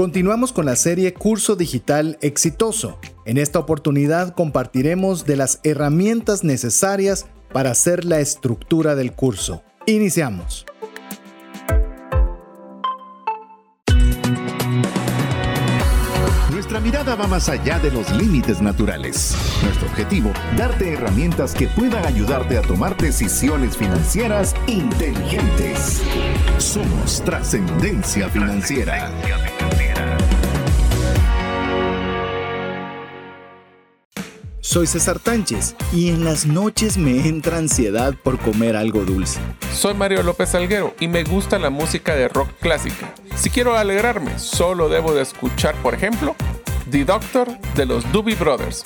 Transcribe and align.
Continuamos 0.00 0.54
con 0.54 0.64
la 0.64 0.76
serie 0.76 1.12
Curso 1.12 1.56
Digital 1.56 2.16
Exitoso. 2.22 2.98
En 3.26 3.36
esta 3.36 3.58
oportunidad 3.58 4.34
compartiremos 4.34 5.26
de 5.26 5.36
las 5.36 5.60
herramientas 5.62 6.42
necesarias 6.42 7.26
para 7.52 7.72
hacer 7.72 8.06
la 8.06 8.18
estructura 8.18 8.94
del 8.94 9.12
curso. 9.12 9.62
Iniciamos. 9.84 10.64
Nuestra 16.50 16.80
mirada 16.80 17.14
va 17.14 17.26
más 17.26 17.50
allá 17.50 17.78
de 17.78 17.90
los 17.90 18.10
límites 18.16 18.62
naturales. 18.62 19.36
Nuestro 19.62 19.86
objetivo, 19.86 20.32
darte 20.56 20.94
herramientas 20.94 21.52
que 21.52 21.68
puedan 21.68 22.06
ayudarte 22.06 22.56
a 22.56 22.62
tomar 22.62 22.96
decisiones 22.96 23.76
financieras 23.76 24.54
inteligentes. 24.66 26.00
Somos 26.56 27.22
trascendencia 27.22 28.30
financiera. 28.30 29.12
Soy 34.70 34.86
César 34.86 35.18
Tánchez 35.18 35.74
y 35.92 36.10
en 36.10 36.24
las 36.24 36.46
noches 36.46 36.96
me 36.96 37.26
entra 37.26 37.56
ansiedad 37.58 38.14
por 38.22 38.38
comer 38.38 38.76
algo 38.76 39.04
dulce. 39.04 39.40
Soy 39.74 39.94
Mario 39.94 40.22
López 40.22 40.54
Alguero 40.54 40.94
y 41.00 41.08
me 41.08 41.24
gusta 41.24 41.58
la 41.58 41.70
música 41.70 42.14
de 42.14 42.28
rock 42.28 42.50
clásica. 42.60 43.12
Si 43.34 43.50
quiero 43.50 43.76
alegrarme, 43.76 44.38
solo 44.38 44.88
debo 44.88 45.12
de 45.12 45.22
escuchar, 45.22 45.74
por 45.82 45.94
ejemplo, 45.94 46.36
The 46.88 47.04
Doctor 47.04 47.48
de 47.74 47.84
los 47.84 48.12
Doobie 48.12 48.36
Brothers. 48.36 48.84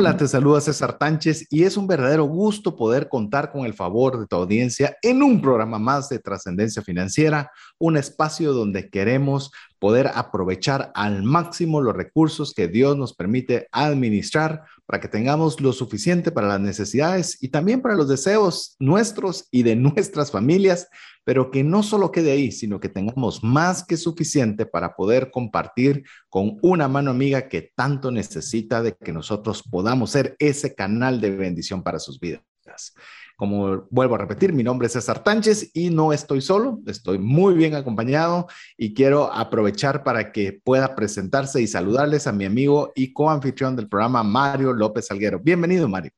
Hola, 0.00 0.16
te 0.16 0.28
saluda 0.28 0.60
César 0.60 0.96
Tánchez 0.96 1.48
y 1.50 1.64
es 1.64 1.76
un 1.76 1.88
verdadero 1.88 2.22
gusto 2.22 2.76
poder 2.76 3.08
contar 3.08 3.50
con 3.50 3.66
el 3.66 3.74
favor 3.74 4.20
de 4.20 4.28
tu 4.28 4.36
audiencia 4.36 4.96
en 5.02 5.24
un 5.24 5.42
programa 5.42 5.80
más 5.80 6.08
de 6.08 6.20
trascendencia 6.20 6.82
financiera, 6.82 7.50
un 7.78 7.96
espacio 7.96 8.52
donde 8.52 8.90
queremos 8.90 9.50
poder 9.78 10.10
aprovechar 10.14 10.92
al 10.94 11.22
máximo 11.22 11.80
los 11.80 11.94
recursos 11.94 12.54
que 12.54 12.68
Dios 12.68 12.96
nos 12.96 13.14
permite 13.14 13.68
administrar 13.72 14.64
para 14.86 15.00
que 15.00 15.08
tengamos 15.08 15.60
lo 15.60 15.72
suficiente 15.72 16.30
para 16.30 16.48
las 16.48 16.60
necesidades 16.60 17.42
y 17.42 17.48
también 17.48 17.80
para 17.80 17.94
los 17.94 18.08
deseos 18.08 18.76
nuestros 18.78 19.48
y 19.50 19.62
de 19.62 19.76
nuestras 19.76 20.30
familias 20.30 20.88
pero 21.28 21.50
que 21.50 21.62
no 21.62 21.82
solo 21.82 22.10
quede 22.10 22.32
ahí, 22.32 22.50
sino 22.50 22.80
que 22.80 22.88
tengamos 22.88 23.44
más 23.44 23.84
que 23.84 23.98
suficiente 23.98 24.64
para 24.64 24.96
poder 24.96 25.30
compartir 25.30 26.04
con 26.30 26.56
una 26.62 26.88
mano 26.88 27.10
amiga 27.10 27.50
que 27.50 27.70
tanto 27.76 28.10
necesita 28.10 28.82
de 28.82 28.96
que 28.96 29.12
nosotros 29.12 29.62
podamos 29.62 30.12
ser 30.12 30.36
ese 30.38 30.74
canal 30.74 31.20
de 31.20 31.32
bendición 31.32 31.82
para 31.82 31.98
sus 31.98 32.18
vidas. 32.18 32.94
Como 33.38 33.86
vuelvo 33.90 34.16
a 34.16 34.18
repetir, 34.18 34.52
mi 34.52 34.64
nombre 34.64 34.88
es 34.88 34.94
César 34.94 35.22
Tánchez 35.22 35.70
y 35.72 35.90
no 35.90 36.12
estoy 36.12 36.40
solo, 36.40 36.80
estoy 36.88 37.18
muy 37.18 37.54
bien 37.54 37.76
acompañado 37.76 38.48
y 38.76 38.94
quiero 38.94 39.32
aprovechar 39.32 40.02
para 40.02 40.32
que 40.32 40.52
pueda 40.52 40.96
presentarse 40.96 41.62
y 41.62 41.68
saludarles 41.68 42.26
a 42.26 42.32
mi 42.32 42.46
amigo 42.46 42.90
y 42.96 43.12
coanfitrión 43.12 43.76
del 43.76 43.88
programa, 43.88 44.24
Mario 44.24 44.72
López 44.72 45.08
Alguero. 45.12 45.38
Bienvenido, 45.38 45.88
Mario. 45.88 46.10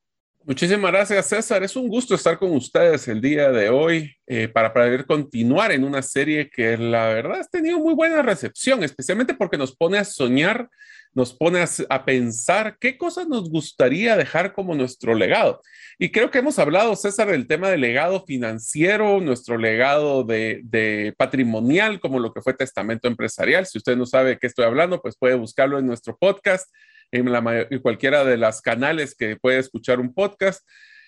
Muchísimas 0.47 0.91
gracias, 0.91 1.27
César. 1.27 1.63
Es 1.63 1.77
un 1.77 1.89
gusto 1.89 2.15
estar 2.15 2.39
con 2.39 2.53
ustedes 2.53 3.07
el 3.07 3.21
día 3.21 3.51
de 3.51 3.69
hoy 3.69 4.17
eh, 4.27 4.49
para 4.49 4.73
poder 4.73 5.05
continuar 5.05 5.73
en 5.73 5.85
una 5.85 6.01
serie 6.01 6.49
que 6.49 6.79
la 6.79 7.09
verdad 7.09 7.41
ha 7.41 7.45
tenido 7.45 7.79
muy 7.81 7.93
buena 7.93 8.23
recepción, 8.23 8.83
especialmente 8.83 9.35
porque 9.35 9.59
nos 9.59 9.77
pone 9.77 9.99
a 9.99 10.05
soñar, 10.05 10.71
nos 11.13 11.35
pone 11.35 11.65
a, 11.89 12.05
pensar 12.05 12.77
qué 12.79 12.97
cosas 12.97 13.27
nos 13.27 13.51
gustaría 13.51 14.17
dejar 14.17 14.53
como 14.53 14.75
nuestro 14.75 15.15
legado. 15.15 15.61
Y 15.99 16.11
creo 16.11 16.31
que 16.31 16.39
hemos 16.39 16.59
hablado, 16.59 16.95
César, 16.95 17.29
del 17.29 17.47
tema 17.47 17.69
del 17.69 17.81
legado 17.81 18.25
financiero, 18.25 19.21
nuestro 19.21 19.59
legado 19.59 20.23
de, 20.23 21.15
patrimonial, 21.19 22.01
como 22.01 22.21
lo 22.21 22.33
que 22.33 22.43
fue 22.43 22.55
testamento 22.55 23.09
empresarial. 23.09 23.67
Si 23.67 23.79
usted 23.79 23.97
no 23.97 24.07
sabe 24.07 24.39
qué 24.39 24.47
estoy 24.47 24.65
hablando, 24.65 25.03
pues 25.03 25.17
puede 25.19 25.35
buscarlo 25.35 25.79
en 25.79 25.87
nuestro 25.87 26.17
podcast 26.17 26.71
en, 27.11 27.31
la, 27.33 27.67
cualquiera 27.83 28.25
de 28.25 28.37
las 28.37 28.63
canales 28.63 29.15
que 29.17 29.37
puede 29.37 29.59
escuchar 29.59 29.99
un 29.99 30.15
podcast. 30.15 30.67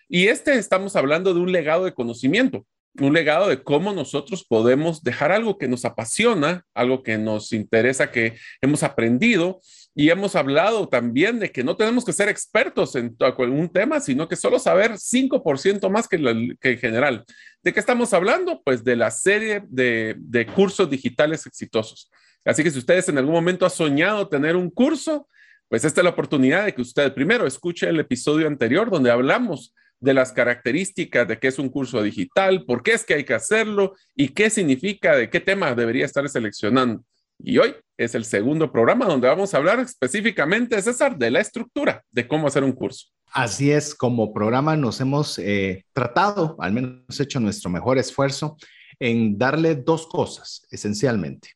Y 0.08 0.26
este 0.26 0.54
estamos 0.54 0.96
hablando 0.96 1.32
de 1.32 1.40
un 1.40 1.52
legado 1.52 1.84
de 1.84 1.94
conocimiento, 1.94 2.66
un 3.00 3.12
legado 3.12 3.48
de 3.48 3.62
cómo 3.62 3.92
nosotros 3.92 4.44
podemos 4.44 5.02
dejar 5.02 5.32
algo 5.32 5.56
que 5.56 5.68
nos 5.68 5.84
apasiona, 5.84 6.66
algo 6.74 7.02
que 7.02 7.16
nos 7.16 7.52
interesa, 7.52 8.10
que 8.10 8.36
hemos 8.60 8.82
aprendido. 8.82 9.60
Y 9.94 10.08
hemos 10.08 10.36
hablado 10.36 10.88
también 10.88 11.38
de 11.38 11.50
que 11.50 11.62
no 11.62 11.76
tenemos 11.76 12.04
que 12.04 12.14
ser 12.14 12.28
expertos 12.28 12.96
en 12.96 13.14
un 13.38 13.68
tema, 13.68 14.00
sino 14.00 14.26
que 14.26 14.36
solo 14.36 14.58
saber 14.58 14.92
5% 14.92 15.90
más 15.90 16.08
que, 16.08 16.16
en 16.16 16.78
general. 16.78 17.24
¿De 17.62 17.72
qué 17.74 17.80
estamos 17.80 18.14
hablando? 18.14 18.62
Pues 18.64 18.84
de 18.84 18.96
la 18.96 19.10
serie 19.10 19.62
de, 19.68 20.16
de 20.18 20.46
cursos 20.46 20.88
digitales 20.88 21.44
exitosos. 21.46 22.10
Así 22.44 22.62
que 22.62 22.70
si 22.70 22.78
ustedes 22.78 23.08
en 23.08 23.18
algún 23.18 23.34
momento 23.34 23.66
han 23.66 23.70
soñado 23.70 24.28
tener 24.28 24.56
un 24.56 24.70
curso, 24.70 25.28
pues 25.68 25.84
esta 25.84 26.00
es 26.00 26.04
la 26.04 26.10
oportunidad 26.10 26.64
de 26.64 26.74
que 26.74 26.82
usted 26.82 27.14
primero 27.14 27.46
escuche 27.46 27.88
el 27.88 28.00
episodio 28.00 28.46
anterior 28.46 28.90
donde 28.90 29.10
hablamos 29.10 29.74
de 30.02 30.14
las 30.14 30.32
características 30.32 31.28
de 31.28 31.38
qué 31.38 31.48
es 31.48 31.58
un 31.58 31.68
curso 31.68 32.02
digital, 32.02 32.64
por 32.66 32.82
qué 32.82 32.92
es 32.92 33.04
que 33.04 33.14
hay 33.14 33.24
que 33.24 33.34
hacerlo 33.34 33.94
y 34.16 34.28
qué 34.28 34.50
significa, 34.50 35.16
de 35.16 35.30
qué 35.30 35.38
tema 35.38 35.74
debería 35.74 36.04
estar 36.04 36.28
seleccionando. 36.28 37.04
Y 37.38 37.58
hoy 37.58 37.74
es 37.96 38.14
el 38.16 38.24
segundo 38.24 38.70
programa 38.70 39.06
donde 39.06 39.28
vamos 39.28 39.54
a 39.54 39.58
hablar 39.58 39.78
específicamente, 39.78 40.80
César, 40.82 41.16
de 41.16 41.30
la 41.30 41.40
estructura, 41.40 42.04
de 42.10 42.26
cómo 42.26 42.48
hacer 42.48 42.64
un 42.64 42.72
curso. 42.72 43.06
Así 43.32 43.70
es, 43.70 43.94
como 43.94 44.32
programa 44.32 44.76
nos 44.76 45.00
hemos 45.00 45.38
eh, 45.38 45.86
tratado, 45.92 46.56
al 46.58 46.72
menos 46.72 47.20
hecho 47.20 47.38
nuestro 47.38 47.70
mejor 47.70 47.96
esfuerzo 47.96 48.56
en 48.98 49.38
darle 49.38 49.76
dos 49.76 50.08
cosas 50.08 50.66
esencialmente, 50.70 51.50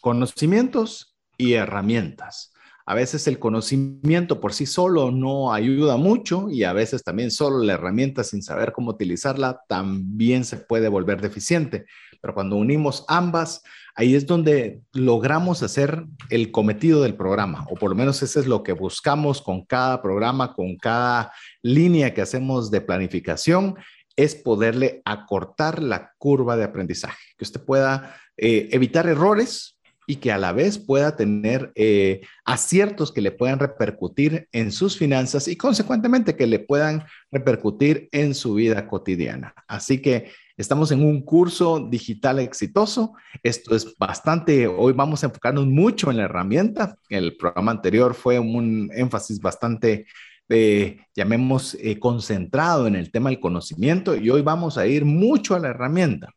conocimientos 0.00 1.16
y 1.38 1.54
herramientas. 1.54 2.51
A 2.92 2.94
veces 2.94 3.26
el 3.26 3.38
conocimiento 3.38 4.38
por 4.38 4.52
sí 4.52 4.66
solo 4.66 5.10
no 5.10 5.54
ayuda 5.54 5.96
mucho 5.96 6.50
y 6.50 6.64
a 6.64 6.74
veces 6.74 7.02
también 7.02 7.30
solo 7.30 7.60
la 7.60 7.72
herramienta 7.72 8.22
sin 8.22 8.42
saber 8.42 8.72
cómo 8.72 8.90
utilizarla 8.90 9.62
también 9.66 10.44
se 10.44 10.58
puede 10.58 10.88
volver 10.88 11.22
deficiente. 11.22 11.86
Pero 12.20 12.34
cuando 12.34 12.56
unimos 12.56 13.06
ambas, 13.08 13.62
ahí 13.94 14.14
es 14.14 14.26
donde 14.26 14.82
logramos 14.92 15.62
hacer 15.62 16.04
el 16.28 16.52
cometido 16.52 17.02
del 17.02 17.16
programa, 17.16 17.66
o 17.70 17.76
por 17.76 17.88
lo 17.88 17.96
menos 17.96 18.22
eso 18.22 18.38
es 18.38 18.46
lo 18.46 18.62
que 18.62 18.74
buscamos 18.74 19.40
con 19.40 19.64
cada 19.64 20.02
programa, 20.02 20.52
con 20.52 20.76
cada 20.76 21.32
línea 21.62 22.12
que 22.12 22.20
hacemos 22.20 22.70
de 22.70 22.82
planificación, 22.82 23.74
es 24.16 24.34
poderle 24.34 25.00
acortar 25.06 25.82
la 25.82 26.12
curva 26.18 26.58
de 26.58 26.64
aprendizaje, 26.64 27.24
que 27.38 27.44
usted 27.44 27.64
pueda 27.64 28.16
eh, 28.36 28.68
evitar 28.70 29.06
errores 29.06 29.78
y 30.12 30.16
que 30.16 30.30
a 30.30 30.36
la 30.36 30.52
vez 30.52 30.78
pueda 30.78 31.16
tener 31.16 31.72
eh, 31.74 32.20
aciertos 32.44 33.10
que 33.12 33.22
le 33.22 33.32
puedan 33.32 33.58
repercutir 33.58 34.46
en 34.52 34.70
sus 34.70 34.98
finanzas 34.98 35.48
y 35.48 35.56
consecuentemente 35.56 36.36
que 36.36 36.46
le 36.46 36.58
puedan 36.58 37.04
repercutir 37.30 38.10
en 38.12 38.34
su 38.34 38.52
vida 38.52 38.86
cotidiana. 38.86 39.54
Así 39.66 40.02
que 40.02 40.30
estamos 40.58 40.92
en 40.92 41.02
un 41.02 41.22
curso 41.22 41.88
digital 41.90 42.40
exitoso. 42.40 43.14
Esto 43.42 43.74
es 43.74 43.96
bastante, 43.96 44.66
hoy 44.66 44.92
vamos 44.92 45.22
a 45.22 45.28
enfocarnos 45.28 45.66
mucho 45.66 46.10
en 46.10 46.18
la 46.18 46.24
herramienta. 46.24 46.98
El 47.08 47.38
programa 47.38 47.72
anterior 47.72 48.12
fue 48.12 48.38
un 48.38 48.90
énfasis 48.94 49.40
bastante 49.40 50.04
eh, 50.50 50.98
llamemos, 51.14 51.74
eh, 51.80 51.98
concentrado 51.98 52.86
en 52.86 52.96
el 52.96 53.10
tema 53.10 53.30
del 53.30 53.40
conocimiento 53.40 54.14
y 54.14 54.28
hoy 54.28 54.42
vamos 54.42 54.76
a 54.76 54.86
ir 54.86 55.06
mucho 55.06 55.54
a 55.54 55.58
la 55.58 55.68
herramienta. 55.68 56.34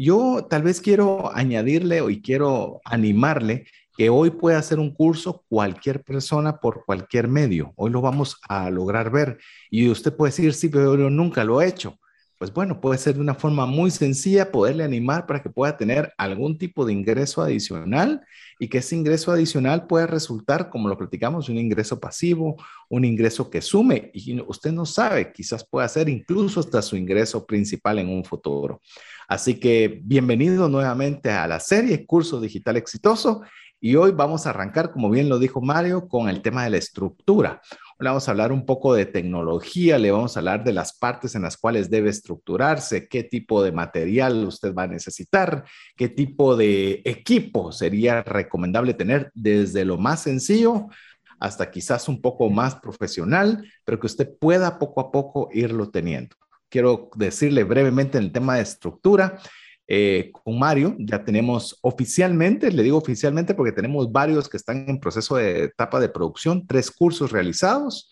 Yo 0.00 0.46
tal 0.48 0.62
vez 0.62 0.80
quiero 0.80 1.34
añadirle 1.34 2.00
y 2.08 2.22
quiero 2.22 2.80
animarle 2.84 3.66
que 3.96 4.10
hoy 4.10 4.30
puede 4.30 4.56
hacer 4.56 4.78
un 4.78 4.94
curso 4.94 5.44
cualquier 5.48 6.04
persona 6.04 6.60
por 6.60 6.84
cualquier 6.84 7.26
medio. 7.26 7.72
Hoy 7.74 7.90
lo 7.90 8.00
vamos 8.00 8.36
a 8.48 8.70
lograr 8.70 9.10
ver. 9.10 9.38
Y 9.70 9.88
usted 9.88 10.14
puede 10.14 10.30
decir, 10.30 10.54
sí, 10.54 10.68
pero 10.68 10.96
yo 10.96 11.10
nunca 11.10 11.42
lo 11.42 11.60
he 11.60 11.66
hecho. 11.66 11.98
Pues 12.38 12.52
bueno, 12.52 12.80
puede 12.80 12.98
ser 12.98 13.16
de 13.16 13.20
una 13.20 13.34
forma 13.34 13.66
muy 13.66 13.90
sencilla 13.90 14.52
poderle 14.52 14.84
animar 14.84 15.26
para 15.26 15.42
que 15.42 15.50
pueda 15.50 15.76
tener 15.76 16.12
algún 16.16 16.56
tipo 16.56 16.86
de 16.86 16.92
ingreso 16.92 17.42
adicional 17.42 18.24
y 18.60 18.68
que 18.68 18.78
ese 18.78 18.94
ingreso 18.94 19.32
adicional 19.32 19.88
pueda 19.88 20.06
resultar, 20.06 20.70
como 20.70 20.88
lo 20.88 20.96
platicamos, 20.96 21.48
un 21.48 21.58
ingreso 21.58 21.98
pasivo, 21.98 22.54
un 22.88 23.04
ingreso 23.04 23.50
que 23.50 23.60
sume 23.60 24.12
y 24.14 24.40
usted 24.42 24.70
no 24.70 24.86
sabe, 24.86 25.32
quizás 25.32 25.66
pueda 25.68 25.88
ser 25.88 26.08
incluso 26.08 26.60
hasta 26.60 26.80
su 26.80 26.94
ingreso 26.94 27.44
principal 27.44 27.98
en 27.98 28.08
un 28.08 28.24
futuro. 28.24 28.80
Así 29.28 29.60
que 29.60 30.00
bienvenido 30.04 30.70
nuevamente 30.70 31.30
a 31.30 31.46
la 31.46 31.60
serie 31.60 32.06
Curso 32.06 32.40
Digital 32.40 32.78
Exitoso 32.78 33.42
y 33.78 33.94
hoy 33.94 34.12
vamos 34.12 34.46
a 34.46 34.50
arrancar, 34.50 34.90
como 34.90 35.10
bien 35.10 35.28
lo 35.28 35.38
dijo 35.38 35.60
Mario, 35.60 36.08
con 36.08 36.30
el 36.30 36.40
tema 36.40 36.64
de 36.64 36.70
la 36.70 36.78
estructura. 36.78 37.60
Hoy 37.98 38.06
vamos 38.06 38.26
a 38.26 38.30
hablar 38.30 38.52
un 38.52 38.64
poco 38.64 38.94
de 38.94 39.04
tecnología, 39.04 39.98
le 39.98 40.10
vamos 40.10 40.34
a 40.34 40.40
hablar 40.40 40.64
de 40.64 40.72
las 40.72 40.96
partes 40.96 41.34
en 41.34 41.42
las 41.42 41.58
cuales 41.58 41.90
debe 41.90 42.08
estructurarse, 42.08 43.06
qué 43.06 43.22
tipo 43.22 43.62
de 43.62 43.70
material 43.70 44.46
usted 44.46 44.74
va 44.74 44.84
a 44.84 44.88
necesitar, 44.88 45.62
qué 45.94 46.08
tipo 46.08 46.56
de 46.56 47.02
equipo 47.04 47.70
sería 47.70 48.22
recomendable 48.22 48.94
tener 48.94 49.30
desde 49.34 49.84
lo 49.84 49.98
más 49.98 50.22
sencillo 50.22 50.86
hasta 51.38 51.70
quizás 51.70 52.08
un 52.08 52.22
poco 52.22 52.48
más 52.48 52.76
profesional, 52.76 53.62
pero 53.84 54.00
que 54.00 54.06
usted 54.06 54.38
pueda 54.40 54.78
poco 54.78 55.02
a 55.02 55.12
poco 55.12 55.50
irlo 55.52 55.90
teniendo. 55.90 56.34
Quiero 56.68 57.10
decirle 57.16 57.64
brevemente 57.64 58.18
en 58.18 58.24
el 58.24 58.32
tema 58.32 58.56
de 58.56 58.62
estructura. 58.62 59.38
Eh, 59.90 60.30
con 60.32 60.58
Mario 60.58 60.94
ya 60.98 61.24
tenemos 61.24 61.78
oficialmente, 61.80 62.70
le 62.70 62.82
digo 62.82 62.98
oficialmente 62.98 63.54
porque 63.54 63.72
tenemos 63.72 64.12
varios 64.12 64.46
que 64.46 64.58
están 64.58 64.84
en 64.86 65.00
proceso 65.00 65.36
de 65.36 65.64
etapa 65.64 65.98
de 65.98 66.10
producción, 66.10 66.66
tres 66.66 66.90
cursos 66.90 67.32
realizados, 67.32 68.10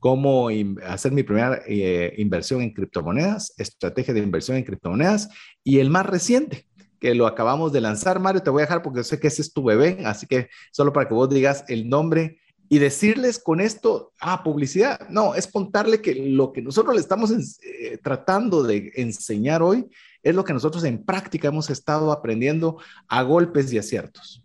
cómo 0.00 0.48
hacer 0.84 1.12
mi 1.12 1.22
primera 1.22 1.62
eh, 1.68 2.12
inversión 2.18 2.62
en 2.62 2.74
criptomonedas, 2.74 3.54
estrategia 3.58 4.12
de 4.12 4.20
inversión 4.20 4.56
en 4.56 4.64
criptomonedas 4.64 5.28
y 5.62 5.78
el 5.78 5.88
más 5.88 6.04
reciente, 6.04 6.66
que 6.98 7.14
lo 7.14 7.28
acabamos 7.28 7.72
de 7.72 7.80
lanzar. 7.80 8.18
Mario, 8.18 8.42
te 8.42 8.50
voy 8.50 8.62
a 8.62 8.66
dejar 8.66 8.82
porque 8.82 9.04
sé 9.04 9.20
que 9.20 9.28
ese 9.28 9.42
es 9.42 9.52
tu 9.52 9.62
bebé, 9.62 9.98
así 10.04 10.26
que 10.26 10.48
solo 10.72 10.92
para 10.92 11.06
que 11.06 11.14
vos 11.14 11.30
digas 11.30 11.64
el 11.68 11.88
nombre 11.88 12.38
y 12.68 12.78
decirles 12.78 13.38
con 13.38 13.60
esto, 13.60 14.12
ah, 14.20 14.42
publicidad. 14.42 15.08
No, 15.08 15.34
es 15.34 15.46
contarle 15.46 16.00
que 16.00 16.14
lo 16.14 16.52
que 16.52 16.62
nosotros 16.62 16.94
le 16.94 17.00
estamos 17.00 17.30
eh, 17.30 17.98
tratando 18.02 18.62
de 18.62 18.92
enseñar 18.96 19.62
hoy 19.62 19.86
es 20.22 20.34
lo 20.34 20.44
que 20.44 20.54
nosotros 20.54 20.84
en 20.84 21.04
práctica 21.04 21.48
hemos 21.48 21.68
estado 21.70 22.10
aprendiendo 22.10 22.78
a 23.08 23.22
golpes 23.22 23.72
y 23.72 23.78
aciertos. 23.78 24.44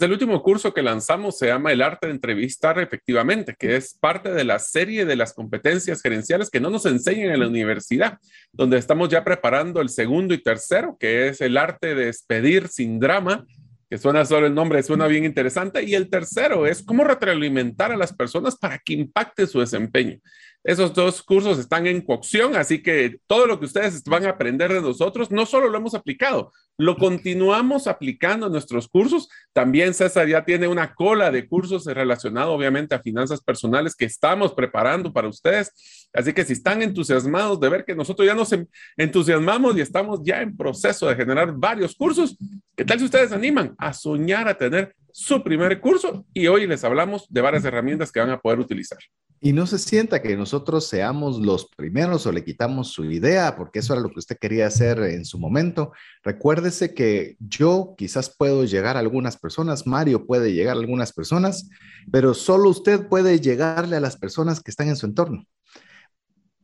El 0.00 0.12
último 0.12 0.42
curso 0.42 0.72
que 0.72 0.82
lanzamos 0.82 1.36
se 1.36 1.48
llama 1.48 1.72
El 1.72 1.82
arte 1.82 2.06
de 2.06 2.14
entrevistar 2.14 2.78
efectivamente, 2.78 3.54
que 3.58 3.76
es 3.76 3.92
parte 3.92 4.32
de 4.32 4.44
la 4.44 4.58
serie 4.58 5.04
de 5.04 5.14
las 5.14 5.34
competencias 5.34 6.00
gerenciales 6.00 6.48
que 6.48 6.58
no 6.58 6.70
nos 6.70 6.86
enseñan 6.86 7.32
en 7.32 7.40
la 7.40 7.48
universidad, 7.48 8.18
donde 8.50 8.78
estamos 8.78 9.10
ya 9.10 9.24
preparando 9.24 9.82
el 9.82 9.90
segundo 9.90 10.32
y 10.32 10.42
tercero, 10.42 10.96
que 10.98 11.28
es 11.28 11.42
el 11.42 11.58
arte 11.58 11.94
de 11.94 12.06
despedir 12.06 12.68
sin 12.68 12.98
drama 12.98 13.44
que 13.90 13.98
suena 13.98 14.24
solo 14.24 14.46
el 14.46 14.54
nombre, 14.54 14.84
suena 14.84 15.08
bien 15.08 15.24
interesante. 15.24 15.82
Y 15.82 15.96
el 15.96 16.08
tercero 16.08 16.64
es 16.64 16.80
cómo 16.80 17.02
retroalimentar 17.02 17.90
a 17.90 17.96
las 17.96 18.12
personas 18.12 18.56
para 18.56 18.78
que 18.78 18.92
impacte 18.92 19.48
su 19.48 19.58
desempeño. 19.58 20.20
Esos 20.62 20.94
dos 20.94 21.22
cursos 21.22 21.58
están 21.58 21.86
en 21.86 22.02
cocción, 22.02 22.54
así 22.54 22.82
que 22.82 23.18
todo 23.26 23.46
lo 23.46 23.58
que 23.58 23.64
ustedes 23.64 24.04
van 24.04 24.26
a 24.26 24.30
aprender 24.30 24.72
de 24.72 24.82
nosotros, 24.82 25.30
no 25.30 25.44
solo 25.46 25.68
lo 25.68 25.78
hemos 25.78 25.94
aplicado, 25.94 26.52
lo 26.76 26.96
continuamos 26.96 27.86
aplicando 27.86 28.46
en 28.46 28.52
nuestros 28.52 28.86
cursos. 28.86 29.28
También 29.52 29.92
César 29.92 30.28
ya 30.28 30.44
tiene 30.44 30.68
una 30.68 30.94
cola 30.94 31.30
de 31.30 31.48
cursos 31.48 31.86
relacionados 31.86 32.54
obviamente 32.54 32.94
a 32.94 33.02
finanzas 33.02 33.42
personales 33.42 33.96
que 33.96 34.04
estamos 34.04 34.52
preparando 34.52 35.12
para 35.12 35.28
ustedes. 35.28 35.99
Así 36.12 36.32
que 36.32 36.44
si 36.44 36.54
están 36.54 36.82
entusiasmados 36.82 37.60
de 37.60 37.68
ver 37.68 37.84
que 37.84 37.94
nosotros 37.94 38.26
ya 38.26 38.34
nos 38.34 38.54
entusiasmamos 38.96 39.76
y 39.76 39.80
estamos 39.80 40.20
ya 40.24 40.42
en 40.42 40.56
proceso 40.56 41.06
de 41.08 41.14
generar 41.14 41.52
varios 41.52 41.94
cursos, 41.94 42.36
¿qué 42.76 42.84
tal 42.84 42.98
si 42.98 43.04
ustedes 43.04 43.32
animan 43.32 43.74
a 43.78 43.92
soñar 43.92 44.48
a 44.48 44.58
tener 44.58 44.94
su 45.12 45.42
primer 45.42 45.80
curso? 45.80 46.24
Y 46.34 46.48
hoy 46.48 46.66
les 46.66 46.82
hablamos 46.82 47.26
de 47.28 47.40
varias 47.40 47.64
herramientas 47.64 48.10
que 48.10 48.20
van 48.20 48.30
a 48.30 48.40
poder 48.40 48.58
utilizar. 48.58 48.98
Y 49.42 49.54
no 49.54 49.66
se 49.66 49.78
sienta 49.78 50.20
que 50.20 50.36
nosotros 50.36 50.86
seamos 50.86 51.38
los 51.38 51.66
primeros 51.74 52.26
o 52.26 52.32
le 52.32 52.44
quitamos 52.44 52.92
su 52.92 53.04
idea, 53.06 53.56
porque 53.56 53.78
eso 53.78 53.94
era 53.94 54.02
lo 54.02 54.10
que 54.10 54.18
usted 54.18 54.36
quería 54.38 54.66
hacer 54.66 54.98
en 54.98 55.24
su 55.24 55.38
momento. 55.38 55.92
Recuérdese 56.22 56.92
que 56.92 57.36
yo 57.38 57.94
quizás 57.96 58.34
puedo 58.36 58.64
llegar 58.64 58.96
a 58.96 59.00
algunas 59.00 59.38
personas, 59.38 59.86
Mario 59.86 60.26
puede 60.26 60.52
llegar 60.52 60.76
a 60.76 60.80
algunas 60.80 61.14
personas, 61.14 61.70
pero 62.12 62.34
solo 62.34 62.68
usted 62.68 63.08
puede 63.08 63.40
llegarle 63.40 63.96
a 63.96 64.00
las 64.00 64.18
personas 64.18 64.60
que 64.60 64.72
están 64.72 64.88
en 64.88 64.96
su 64.96 65.06
entorno. 65.06 65.46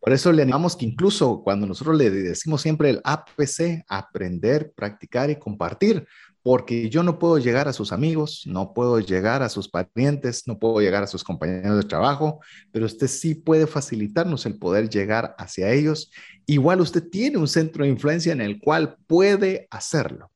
Por 0.00 0.12
eso 0.12 0.32
le 0.32 0.42
animamos 0.42 0.76
que 0.76 0.84
incluso 0.84 1.42
cuando 1.42 1.66
nosotros 1.66 1.96
le 1.96 2.10
decimos 2.10 2.62
siempre 2.62 2.90
el 2.90 3.00
APC, 3.02 3.84
aprender, 3.88 4.72
practicar 4.74 5.30
y 5.30 5.36
compartir, 5.36 6.06
porque 6.46 6.88
yo 6.88 7.02
no 7.02 7.18
puedo 7.18 7.38
llegar 7.38 7.66
a 7.66 7.72
sus 7.72 7.90
amigos, 7.90 8.44
no 8.46 8.72
puedo 8.72 9.00
llegar 9.00 9.42
a 9.42 9.48
sus 9.48 9.68
parientes, 9.68 10.46
no 10.46 10.60
puedo 10.60 10.80
llegar 10.80 11.02
a 11.02 11.08
sus 11.08 11.24
compañeros 11.24 11.76
de 11.76 11.88
trabajo, 11.88 12.38
pero 12.70 12.86
usted 12.86 13.08
sí 13.08 13.34
puede 13.34 13.66
facilitarnos 13.66 14.46
el 14.46 14.56
poder 14.56 14.88
llegar 14.88 15.34
hacia 15.38 15.72
ellos. 15.72 16.08
Igual 16.46 16.80
usted 16.80 17.02
tiene 17.10 17.38
un 17.38 17.48
centro 17.48 17.82
de 17.82 17.90
influencia 17.90 18.32
en 18.32 18.40
el 18.40 18.60
cual 18.60 18.96
puede 19.08 19.66
hacerlo. 19.72 20.30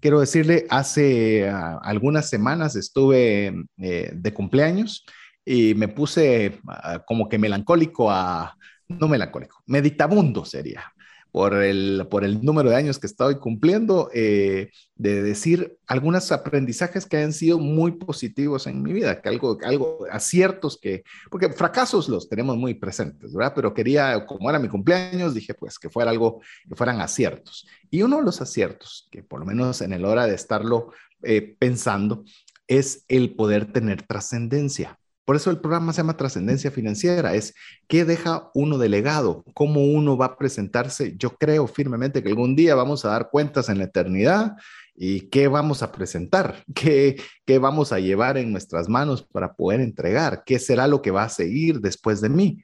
Quiero 0.00 0.20
decirle, 0.20 0.66
hace 0.68 1.48
ah, 1.48 1.80
algunas 1.82 2.28
semanas 2.28 2.76
estuve 2.76 3.54
eh, 3.78 4.10
de 4.14 4.34
cumpleaños 4.34 5.06
y 5.46 5.74
me 5.76 5.88
puse 5.88 6.60
ah, 6.68 7.02
como 7.06 7.26
que 7.26 7.38
melancólico 7.38 8.10
a, 8.10 8.54
no 8.88 9.08
melancólico, 9.08 9.62
meditabundo 9.66 10.44
sería, 10.44 10.94
por 11.34 11.52
el, 11.64 12.06
por 12.08 12.22
el 12.22 12.44
número 12.44 12.70
de 12.70 12.76
años 12.76 13.00
que 13.00 13.08
estoy 13.08 13.40
cumpliendo, 13.40 14.08
eh, 14.14 14.70
de 14.94 15.20
decir 15.20 15.76
algunos 15.88 16.30
aprendizajes 16.30 17.06
que 17.06 17.16
han 17.16 17.32
sido 17.32 17.58
muy 17.58 17.90
positivos 17.90 18.68
en 18.68 18.80
mi 18.80 18.92
vida, 18.92 19.20
que 19.20 19.30
algo, 19.30 19.58
algo, 19.64 20.06
aciertos 20.12 20.78
que, 20.80 21.02
porque 21.32 21.48
fracasos 21.48 22.08
los 22.08 22.28
tenemos 22.28 22.56
muy 22.56 22.74
presentes, 22.74 23.34
¿verdad? 23.34 23.52
Pero 23.52 23.74
quería, 23.74 24.24
como 24.26 24.48
era 24.48 24.60
mi 24.60 24.68
cumpleaños, 24.68 25.34
dije 25.34 25.54
pues 25.54 25.76
que 25.76 25.90
fuera 25.90 26.12
algo, 26.12 26.40
que 26.68 26.76
fueran 26.76 27.00
aciertos. 27.00 27.66
Y 27.90 28.02
uno 28.02 28.18
de 28.18 28.22
los 28.22 28.40
aciertos, 28.40 29.08
que 29.10 29.24
por 29.24 29.40
lo 29.40 29.46
menos 29.46 29.80
en 29.80 29.92
el 29.92 30.04
hora 30.04 30.28
de 30.28 30.36
estarlo 30.36 30.92
eh, 31.24 31.56
pensando, 31.58 32.22
es 32.68 33.04
el 33.08 33.34
poder 33.34 33.72
tener 33.72 34.02
trascendencia. 34.02 35.00
Por 35.24 35.36
eso 35.36 35.50
el 35.50 35.58
programa 35.58 35.92
se 35.92 35.98
llama 35.98 36.16
Trascendencia 36.16 36.70
Financiera, 36.70 37.34
es 37.34 37.54
qué 37.88 38.04
deja 38.04 38.50
uno 38.54 38.76
de 38.76 38.88
legado, 38.88 39.44
cómo 39.54 39.84
uno 39.84 40.16
va 40.16 40.26
a 40.26 40.36
presentarse. 40.36 41.16
Yo 41.16 41.30
creo 41.36 41.66
firmemente 41.66 42.22
que 42.22 42.28
algún 42.28 42.54
día 42.54 42.74
vamos 42.74 43.04
a 43.04 43.08
dar 43.08 43.30
cuentas 43.30 43.68
en 43.68 43.78
la 43.78 43.84
eternidad 43.84 44.56
y 44.94 45.28
qué 45.30 45.48
vamos 45.48 45.82
a 45.82 45.92
presentar, 45.92 46.64
qué, 46.74 47.16
qué 47.44 47.58
vamos 47.58 47.92
a 47.92 48.00
llevar 48.00 48.36
en 48.36 48.52
nuestras 48.52 48.88
manos 48.88 49.22
para 49.22 49.54
poder 49.54 49.80
entregar, 49.80 50.42
qué 50.44 50.58
será 50.58 50.86
lo 50.86 51.02
que 51.02 51.10
va 51.10 51.24
a 51.24 51.28
seguir 51.28 51.80
después 51.80 52.20
de 52.20 52.28
mí. 52.28 52.62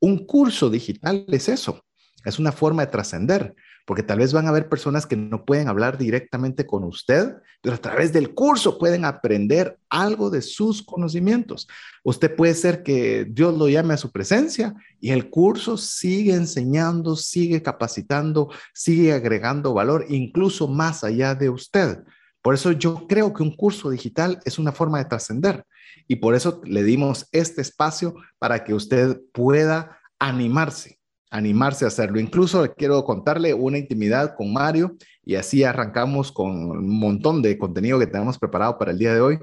Un 0.00 0.26
curso 0.26 0.68
digital 0.68 1.24
es 1.28 1.48
eso, 1.48 1.83
es 2.24 2.38
una 2.38 2.52
forma 2.52 2.84
de 2.84 2.92
trascender 2.92 3.54
porque 3.86 4.02
tal 4.02 4.18
vez 4.18 4.32
van 4.32 4.46
a 4.46 4.48
haber 4.48 4.68
personas 4.68 5.06
que 5.06 5.16
no 5.16 5.44
pueden 5.44 5.68
hablar 5.68 5.98
directamente 5.98 6.66
con 6.66 6.84
usted, 6.84 7.34
pero 7.60 7.74
a 7.74 7.78
través 7.78 8.12
del 8.12 8.34
curso 8.34 8.78
pueden 8.78 9.04
aprender 9.04 9.78
algo 9.90 10.30
de 10.30 10.40
sus 10.42 10.82
conocimientos. 10.82 11.68
Usted 12.02 12.34
puede 12.34 12.54
ser 12.54 12.82
que 12.82 13.26
Dios 13.28 13.56
lo 13.56 13.68
llame 13.68 13.94
a 13.94 13.98
su 13.98 14.10
presencia 14.10 14.74
y 15.00 15.10
el 15.10 15.28
curso 15.28 15.76
sigue 15.76 16.34
enseñando, 16.34 17.16
sigue 17.16 17.62
capacitando, 17.62 18.50
sigue 18.72 19.12
agregando 19.12 19.74
valor, 19.74 20.06
incluso 20.08 20.66
más 20.66 21.04
allá 21.04 21.34
de 21.34 21.50
usted. 21.50 22.04
Por 22.40 22.54
eso 22.54 22.72
yo 22.72 23.06
creo 23.06 23.32
que 23.32 23.42
un 23.42 23.54
curso 23.54 23.90
digital 23.90 24.40
es 24.44 24.58
una 24.58 24.72
forma 24.72 24.98
de 24.98 25.06
trascender 25.06 25.64
y 26.08 26.16
por 26.16 26.34
eso 26.34 26.60
le 26.64 26.82
dimos 26.82 27.28
este 27.32 27.60
espacio 27.60 28.14
para 28.38 28.64
que 28.64 28.74
usted 28.74 29.20
pueda 29.32 29.98
animarse 30.18 30.98
animarse 31.34 31.84
a 31.84 31.88
hacerlo. 31.88 32.20
Incluso 32.20 32.64
quiero 32.76 33.02
contarle 33.02 33.52
una 33.54 33.76
intimidad 33.76 34.36
con 34.36 34.52
Mario 34.52 34.96
y 35.24 35.34
así 35.34 35.64
arrancamos 35.64 36.30
con 36.30 36.70
un 36.70 36.98
montón 37.00 37.42
de 37.42 37.58
contenido 37.58 37.98
que 37.98 38.06
tenemos 38.06 38.38
preparado 38.38 38.78
para 38.78 38.92
el 38.92 38.98
día 38.98 39.12
de 39.12 39.20
hoy. 39.20 39.38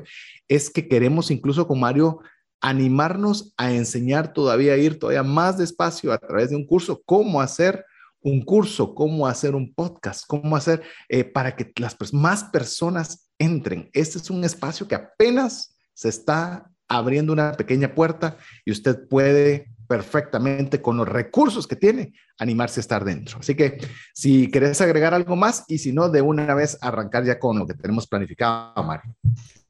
Es 0.48 0.70
que 0.70 0.88
queremos 0.88 1.32
incluso 1.32 1.68
con 1.68 1.82
Mario 1.82 2.22
animarnos 2.62 3.54
a 3.58 3.74
enseñar 3.74 4.32
todavía, 4.32 4.78
ir 4.78 5.00
todavía 5.00 5.24
más 5.24 5.58
despacio 5.58 6.14
a 6.14 6.18
través 6.18 6.52
de 6.52 6.56
un 6.56 6.66
curso, 6.66 7.02
cómo 7.06 7.42
hacer 7.42 7.84
un 8.22 8.42
curso, 8.42 8.96
cómo 8.96 9.28
hacer 9.28 9.54
un 9.54 9.74
podcast, 9.74 10.24
cómo 10.26 10.56
hacer 10.56 10.82
eh, 11.10 11.26
para 11.26 11.58
que 11.58 11.74
las 11.76 11.98
más 12.14 12.46
personas 12.46 13.30
entren. 13.38 13.90
Este 13.92 14.18
es 14.18 14.30
un 14.30 14.46
espacio 14.46 14.88
que 14.88 14.96
apenas 14.96 15.76
se 15.94 16.08
está 16.08 16.72
abriendo 16.88 17.34
una 17.34 17.52
pequeña 17.52 17.94
puerta 17.94 18.38
y 18.64 18.72
usted 18.72 19.10
puede 19.10 19.68
perfectamente 19.92 20.82
con 20.82 20.96
los 20.96 21.06
recursos 21.06 21.68
que 21.68 21.76
tiene, 21.76 22.14
animarse 22.38 22.80
a 22.80 22.84
estar 22.84 23.04
dentro. 23.04 23.40
Así 23.40 23.56
que 23.56 23.78
si 24.14 24.50
querés 24.50 24.80
agregar 24.80 25.14
algo 25.14 25.36
más 25.36 25.66
y 25.68 25.80
si 25.80 25.92
no, 25.92 26.08
de 26.08 26.22
una 26.22 26.56
vez 26.56 26.78
arrancar 26.80 27.26
ya 27.26 27.38
con 27.38 27.60
lo 27.60 27.68
que 27.68 27.74
tenemos 27.74 28.08
planificado, 28.08 28.82
Mario. 28.86 29.14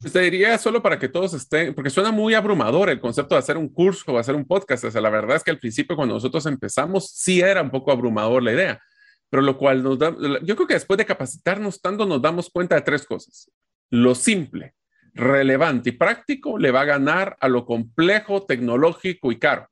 Pues 0.00 0.12
te 0.12 0.20
diría 0.20 0.56
solo 0.58 0.80
para 0.80 0.96
que 0.96 1.08
todos 1.08 1.34
estén, 1.34 1.74
porque 1.74 1.90
suena 1.90 2.12
muy 2.12 2.34
abrumador 2.34 2.88
el 2.88 3.00
concepto 3.00 3.34
de 3.34 3.40
hacer 3.40 3.56
un 3.56 3.68
curso 3.68 4.12
o 4.12 4.16
hacer 4.16 4.36
un 4.36 4.44
podcast. 4.44 4.84
O 4.84 4.92
sea, 4.92 5.00
la 5.00 5.10
verdad 5.10 5.38
es 5.38 5.42
que 5.42 5.50
al 5.50 5.58
principio 5.58 5.96
cuando 5.96 6.14
nosotros 6.14 6.46
empezamos 6.46 7.10
sí 7.10 7.40
era 7.40 7.60
un 7.60 7.72
poco 7.72 7.90
abrumador 7.90 8.44
la 8.44 8.52
idea, 8.52 8.80
pero 9.28 9.42
lo 9.42 9.58
cual 9.58 9.82
nos 9.82 9.98
da, 9.98 10.14
yo 10.44 10.54
creo 10.54 10.68
que 10.68 10.74
después 10.74 10.98
de 10.98 11.04
capacitarnos 11.04 11.80
tanto 11.80 12.06
nos 12.06 12.22
damos 12.22 12.48
cuenta 12.48 12.76
de 12.76 12.82
tres 12.82 13.04
cosas. 13.04 13.50
Lo 13.90 14.14
simple, 14.14 14.74
relevante 15.14 15.88
y 15.88 15.92
práctico 15.92 16.58
le 16.58 16.70
va 16.70 16.82
a 16.82 16.84
ganar 16.84 17.36
a 17.40 17.48
lo 17.48 17.66
complejo, 17.66 18.46
tecnológico 18.46 19.32
y 19.32 19.40
caro. 19.40 19.66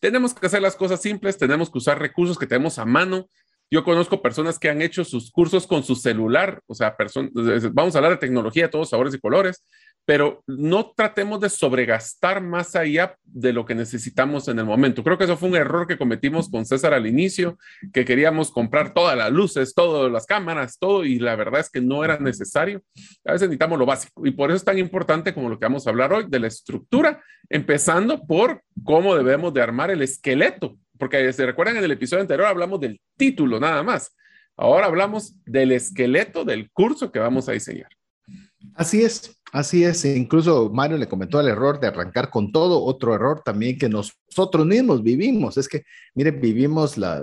Tenemos 0.00 0.34
que 0.34 0.46
hacer 0.46 0.62
las 0.62 0.76
cosas 0.76 1.02
simples, 1.02 1.38
tenemos 1.38 1.70
que 1.70 1.78
usar 1.78 1.98
recursos 1.98 2.38
que 2.38 2.46
tenemos 2.46 2.78
a 2.78 2.84
mano. 2.84 3.28
Yo 3.70 3.84
conozco 3.84 4.22
personas 4.22 4.58
que 4.58 4.70
han 4.70 4.80
hecho 4.80 5.04
sus 5.04 5.30
cursos 5.30 5.66
con 5.66 5.82
su 5.82 5.94
celular, 5.94 6.62
o 6.66 6.74
sea, 6.74 6.96
vamos 7.72 7.94
a 7.94 7.98
hablar 7.98 8.12
de 8.12 8.18
tecnología 8.18 8.70
todos 8.70 8.90
sabores 8.90 9.14
y 9.14 9.20
colores, 9.20 9.64
pero 10.08 10.42
no 10.46 10.94
tratemos 10.96 11.38
de 11.38 11.50
sobregastar 11.50 12.40
más 12.40 12.74
allá 12.74 13.14
de 13.24 13.52
lo 13.52 13.66
que 13.66 13.74
necesitamos 13.74 14.48
en 14.48 14.58
el 14.58 14.64
momento. 14.64 15.04
Creo 15.04 15.18
que 15.18 15.24
eso 15.24 15.36
fue 15.36 15.50
un 15.50 15.56
error 15.56 15.86
que 15.86 15.98
cometimos 15.98 16.48
con 16.48 16.64
César 16.64 16.94
al 16.94 17.06
inicio, 17.06 17.58
que 17.92 18.06
queríamos 18.06 18.50
comprar 18.50 18.94
todas 18.94 19.18
las 19.18 19.30
luces, 19.30 19.74
todas 19.74 20.10
las 20.10 20.24
cámaras, 20.24 20.78
todo, 20.78 21.04
y 21.04 21.18
la 21.18 21.36
verdad 21.36 21.60
es 21.60 21.68
que 21.68 21.82
no 21.82 22.04
era 22.04 22.18
necesario. 22.18 22.80
A 23.26 23.32
veces 23.32 23.48
necesitamos 23.48 23.78
lo 23.78 23.84
básico, 23.84 24.26
y 24.26 24.30
por 24.30 24.48
eso 24.48 24.56
es 24.56 24.64
tan 24.64 24.78
importante 24.78 25.34
como 25.34 25.50
lo 25.50 25.58
que 25.58 25.66
vamos 25.66 25.86
a 25.86 25.90
hablar 25.90 26.10
hoy, 26.10 26.24
de 26.26 26.40
la 26.40 26.46
estructura, 26.46 27.22
empezando 27.50 28.24
por 28.26 28.62
cómo 28.84 29.14
debemos 29.14 29.52
de 29.52 29.60
armar 29.60 29.90
el 29.90 30.00
esqueleto 30.00 30.78
porque 30.98 31.30
se 31.34 31.44
recuerdan 31.44 31.76
en 31.76 31.84
el 31.84 31.92
episodio 31.92 32.22
anterior 32.22 32.48
hablamos 32.48 32.80
del 32.80 32.98
título 33.16 33.60
nada 33.60 33.82
más. 33.82 34.16
Ahora 34.56 34.86
hablamos 34.86 35.36
del 35.44 35.70
esqueleto 35.70 36.46
del 36.46 36.70
curso 36.72 37.12
que 37.12 37.20
vamos 37.20 37.48
a 37.48 37.52
diseñar. 37.52 37.90
Así 38.74 39.02
es, 39.02 39.37
así 39.52 39.84
es. 39.84 40.04
E 40.04 40.16
incluso 40.16 40.70
Mario 40.70 40.98
le 40.98 41.08
comentó 41.08 41.40
el 41.40 41.48
error 41.48 41.80
de 41.80 41.88
arrancar 41.88 42.30
con 42.30 42.52
todo. 42.52 42.82
Otro 42.82 43.14
error 43.14 43.42
también 43.44 43.78
que 43.78 43.88
nosotros 43.88 44.66
mismos 44.66 45.02
vivimos. 45.02 45.56
Es 45.56 45.68
que, 45.68 45.84
miren, 46.14 46.40
vivimos 46.40 46.98
la, 46.98 47.22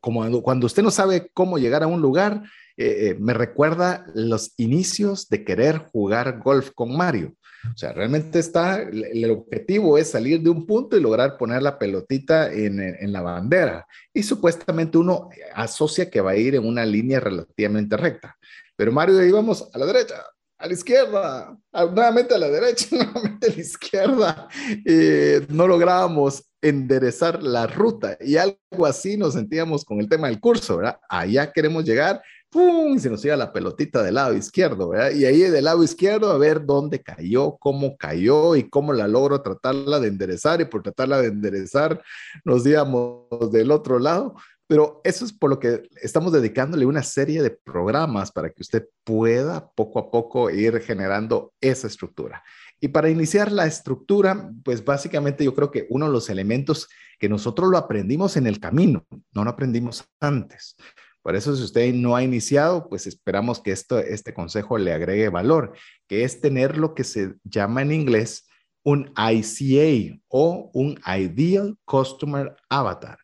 como 0.00 0.42
cuando 0.42 0.66
usted 0.66 0.82
no 0.82 0.90
sabe 0.90 1.30
cómo 1.34 1.58
llegar 1.58 1.82
a 1.82 1.86
un 1.86 2.00
lugar, 2.00 2.42
eh, 2.76 3.08
eh, 3.08 3.16
me 3.18 3.34
recuerda 3.34 4.06
los 4.14 4.54
inicios 4.56 5.28
de 5.28 5.44
querer 5.44 5.78
jugar 5.92 6.40
golf 6.40 6.70
con 6.74 6.96
Mario. 6.96 7.34
O 7.74 7.76
sea, 7.76 7.92
realmente 7.92 8.38
está, 8.38 8.80
el 8.80 9.30
objetivo 9.30 9.98
es 9.98 10.10
salir 10.10 10.40
de 10.40 10.48
un 10.48 10.64
punto 10.64 10.96
y 10.96 11.00
lograr 11.00 11.36
poner 11.36 11.62
la 11.62 11.78
pelotita 11.78 12.50
en, 12.50 12.80
en, 12.80 13.12
la 13.12 13.20
bandera. 13.20 13.86
Y 14.14 14.22
supuestamente 14.22 14.96
uno 14.96 15.28
asocia 15.54 16.08
que 16.08 16.22
va 16.22 16.30
a 16.30 16.36
ir 16.36 16.54
en 16.54 16.66
una 16.66 16.86
línea 16.86 17.20
relativamente 17.20 17.98
recta. 17.98 18.38
Pero 18.76 18.92
Mario 18.92 19.22
íbamos 19.22 19.68
a 19.74 19.78
la 19.78 19.84
derecha, 19.84 20.14
a 20.60 20.66
la 20.66 20.72
izquierda, 20.74 21.58
nuevamente 21.72 22.34
a 22.34 22.38
la 22.38 22.48
derecha, 22.48 22.86
nuevamente 22.92 23.46
a 23.46 23.54
la 23.54 23.60
izquierda. 23.60 24.48
y 24.84 25.52
no 25.52 25.66
lográbamos 25.66 26.44
enderezar 26.62 27.42
la 27.42 27.66
ruta 27.66 28.18
y 28.20 28.36
algo 28.36 28.84
así 28.86 29.16
nos 29.16 29.32
sentíamos 29.32 29.84
con 29.84 29.98
el 30.00 30.08
tema 30.08 30.28
del 30.28 30.40
curso, 30.40 30.76
¿verdad? 30.76 31.00
Allá 31.08 31.50
queremos 31.50 31.84
llegar, 31.84 32.22
¡pum! 32.50 32.94
Y 32.94 32.98
se 32.98 33.08
nos 33.08 33.24
iba 33.24 33.34
la 33.36 33.52
pelotita 33.52 34.02
del 34.02 34.16
lado 34.16 34.34
izquierdo, 34.34 34.90
¿verdad? 34.90 35.12
Y 35.12 35.24
ahí 35.24 35.40
del 35.40 35.64
lado 35.64 35.82
izquierdo 35.82 36.30
a 36.30 36.36
ver 36.36 36.66
dónde 36.66 37.02
cayó, 37.02 37.56
cómo 37.58 37.96
cayó 37.96 38.56
y 38.56 38.68
cómo 38.68 38.92
la 38.92 39.08
logro 39.08 39.40
tratarla 39.40 39.98
de 39.98 40.08
enderezar 40.08 40.60
y 40.60 40.66
por 40.66 40.82
tratarla 40.82 41.22
de 41.22 41.28
enderezar 41.28 42.02
nos 42.44 42.66
íbamos 42.66 43.50
del 43.50 43.70
otro 43.70 43.98
lado. 43.98 44.34
Pero 44.70 45.00
eso 45.02 45.24
es 45.24 45.32
por 45.32 45.50
lo 45.50 45.58
que 45.58 45.82
estamos 46.00 46.30
dedicándole 46.30 46.86
una 46.86 47.02
serie 47.02 47.42
de 47.42 47.50
programas 47.50 48.30
para 48.30 48.50
que 48.50 48.62
usted 48.62 48.86
pueda 49.02 49.68
poco 49.72 49.98
a 49.98 50.12
poco 50.12 50.48
ir 50.48 50.78
generando 50.78 51.52
esa 51.60 51.88
estructura. 51.88 52.44
Y 52.78 52.86
para 52.86 53.10
iniciar 53.10 53.50
la 53.50 53.66
estructura, 53.66 54.48
pues 54.62 54.84
básicamente 54.84 55.44
yo 55.44 55.56
creo 55.56 55.72
que 55.72 55.88
uno 55.90 56.06
de 56.06 56.12
los 56.12 56.30
elementos 56.30 56.86
que 57.18 57.28
nosotros 57.28 57.68
lo 57.68 57.78
aprendimos 57.78 58.36
en 58.36 58.46
el 58.46 58.60
camino, 58.60 59.04
no 59.32 59.42
lo 59.42 59.50
aprendimos 59.50 60.04
antes. 60.20 60.76
Por 61.20 61.34
eso 61.34 61.56
si 61.56 61.64
usted 61.64 61.92
no 61.92 62.14
ha 62.14 62.22
iniciado, 62.22 62.88
pues 62.88 63.08
esperamos 63.08 63.60
que 63.60 63.72
esto, 63.72 63.98
este 63.98 64.32
consejo 64.32 64.78
le 64.78 64.92
agregue 64.92 65.30
valor, 65.30 65.72
que 66.06 66.22
es 66.22 66.40
tener 66.40 66.78
lo 66.78 66.94
que 66.94 67.02
se 67.02 67.34
llama 67.42 67.82
en 67.82 67.90
inglés 67.90 68.46
un 68.84 69.12
ICA 69.16 70.16
o 70.28 70.70
un 70.72 70.96
Ideal 71.04 71.76
Customer 71.84 72.54
Avatar 72.68 73.18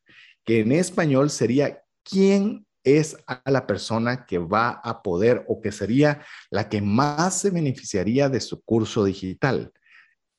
que 0.46 0.60
en 0.60 0.72
español 0.72 1.28
sería 1.28 1.82
quién 2.02 2.66
es 2.84 3.16
a 3.26 3.50
la 3.50 3.66
persona 3.66 4.24
que 4.26 4.38
va 4.38 4.70
a 4.70 5.02
poder 5.02 5.44
o 5.48 5.60
que 5.60 5.72
sería 5.72 6.24
la 6.50 6.68
que 6.68 6.80
más 6.80 7.40
se 7.40 7.50
beneficiaría 7.50 8.28
de 8.28 8.40
su 8.40 8.62
curso 8.62 9.04
digital. 9.04 9.72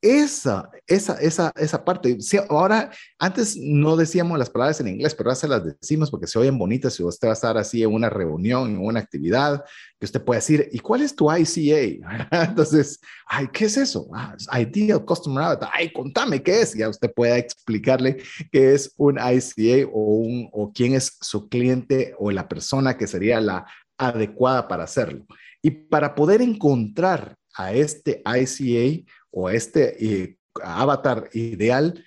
Esa, 0.07 0.69
esa, 0.87 1.15
esa, 1.15 1.51
esa 1.57 1.83
parte. 1.83 2.17
ahora, 2.47 2.91
antes 3.19 3.57
no 3.57 3.97
decíamos 3.97 4.39
las 4.39 4.49
palabras 4.49 4.79
en 4.79 4.87
inglés, 4.87 5.13
pero 5.13 5.29
ahora 5.29 5.35
se 5.35 5.49
las 5.49 5.65
decimos 5.65 6.09
porque 6.09 6.27
se 6.27 6.39
oyen 6.39 6.57
bonitas. 6.57 6.93
Si 6.93 7.03
usted 7.03 7.27
va 7.27 7.31
a 7.31 7.33
estar 7.33 7.57
así 7.57 7.83
en 7.83 7.93
una 7.93 8.09
reunión, 8.09 8.69
en 8.69 8.79
una 8.79 9.01
actividad, 9.01 9.65
que 9.99 10.05
usted 10.05 10.23
puede 10.23 10.37
decir, 10.37 10.69
¿y 10.71 10.79
cuál 10.79 11.01
es 11.01 11.13
tu 11.13 11.29
ICA? 11.29 12.29
Entonces, 12.31 13.01
ay, 13.25 13.49
¿qué 13.51 13.65
es 13.65 13.75
eso? 13.75 14.07
Ah, 14.13 14.33
Ideal 14.57 15.03
Customer 15.03 15.43
Avatar. 15.43 15.71
Ay, 15.73 15.91
contame 15.91 16.41
qué 16.41 16.61
es. 16.61 16.73
Ya 16.73 16.87
usted 16.87 17.11
puede 17.13 17.37
explicarle 17.37 18.23
qué 18.49 18.75
es 18.75 18.93
un 18.95 19.17
ICA 19.17 19.89
o, 19.91 20.19
un, 20.19 20.47
o 20.53 20.71
quién 20.71 20.93
es 20.93 21.17
su 21.19 21.49
cliente 21.49 22.15
o 22.17 22.31
la 22.31 22.47
persona 22.47 22.95
que 22.95 23.07
sería 23.07 23.41
la 23.41 23.65
adecuada 23.97 24.69
para 24.69 24.85
hacerlo. 24.85 25.25
Y 25.61 25.71
para 25.71 26.15
poder 26.15 26.41
encontrar 26.41 27.35
a 27.57 27.73
este 27.73 28.21
ICA, 28.25 29.03
o 29.31 29.50
este 29.50 30.03
eh, 30.03 30.38
avatar 30.63 31.29
ideal, 31.34 32.03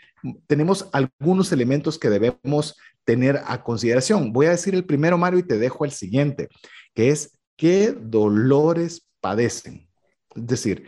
tenemos 0.47 0.89
algunos 0.93 1.53
elementos 1.53 1.99
que 1.99 2.11
debemos 2.11 2.77
tener 3.05 3.41
a 3.47 3.63
consideración. 3.63 4.33
Voy 4.33 4.47
a 4.47 4.51
decir 4.51 4.75
el 4.75 4.85
primero, 4.85 5.19
Mario, 5.19 5.41
y 5.41 5.45
te 5.45 5.59
dejo 5.59 5.85
el 5.85 5.91
siguiente, 5.91 6.49
que 6.95 7.11
es 7.11 7.39
qué 7.57 7.93
dolores 7.93 9.07
padecen. 9.21 9.89
Es 10.35 10.47
decir, 10.47 10.85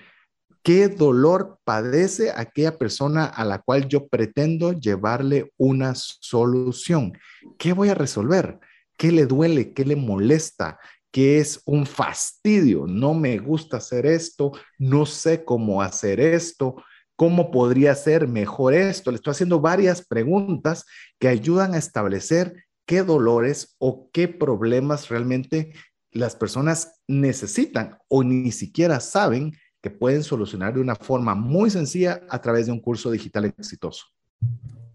qué 0.63 0.89
dolor 0.89 1.59
padece 1.65 2.33
aquella 2.35 2.79
persona 2.79 3.25
a 3.27 3.45
la 3.45 3.59
cual 3.59 3.89
yo 3.89 4.07
pretendo 4.07 4.73
llevarle 4.73 5.53
una 5.57 5.95
solución. 5.95 7.19
¿Qué 7.59 7.73
voy 7.73 7.89
a 7.89 7.95
resolver? 7.95 8.61
¿Qué 8.97 9.11
le 9.11 9.27
duele? 9.27 9.73
¿Qué 9.73 9.85
le 9.85 9.97
molesta? 9.97 10.79
Que 11.13 11.39
es 11.39 11.61
un 11.67 11.87
fastidio, 11.87 12.87
no 12.89 13.13
me 13.13 13.39
gusta 13.39 13.77
hacer 13.77 14.07
esto, 14.07 14.53
no 14.79 15.05
sé 15.05 15.45
cómo 15.45 15.83
hacer 15.83 16.19
esto, 16.19 16.83
cómo 17.17 17.51
podría 17.51 17.95
ser 17.95 18.27
mejor 18.27 18.75
esto. 18.75 19.11
Le 19.11 19.17
estoy 19.17 19.33
haciendo 19.33 19.61
varias 19.61 20.05
preguntas 20.05 20.87
que 21.21 21.29
ayudan 21.29 21.75
a 21.75 21.79
establecer 21.79 22.65
qué 22.87 23.03
dolores 23.03 23.77
o 23.79 24.11
qué 24.11 24.27
problemas 24.27 25.11
realmente 25.11 25.73
las 26.11 26.35
personas 26.35 27.01
necesitan 27.07 27.99
o 28.09 28.25
ni 28.25 28.51
siquiera 28.51 28.99
saben 28.99 29.53
que 29.83 29.91
pueden 29.91 30.23
solucionar 30.23 30.75
de 30.75 30.81
una 30.81 30.95
forma 30.95 31.35
muy 31.35 31.69
sencilla 31.71 32.23
a 32.31 32.41
través 32.41 32.67
de 32.67 32.73
un 32.73 32.81
curso 32.81 33.11
digital 33.11 33.45
exitoso. 33.45 34.07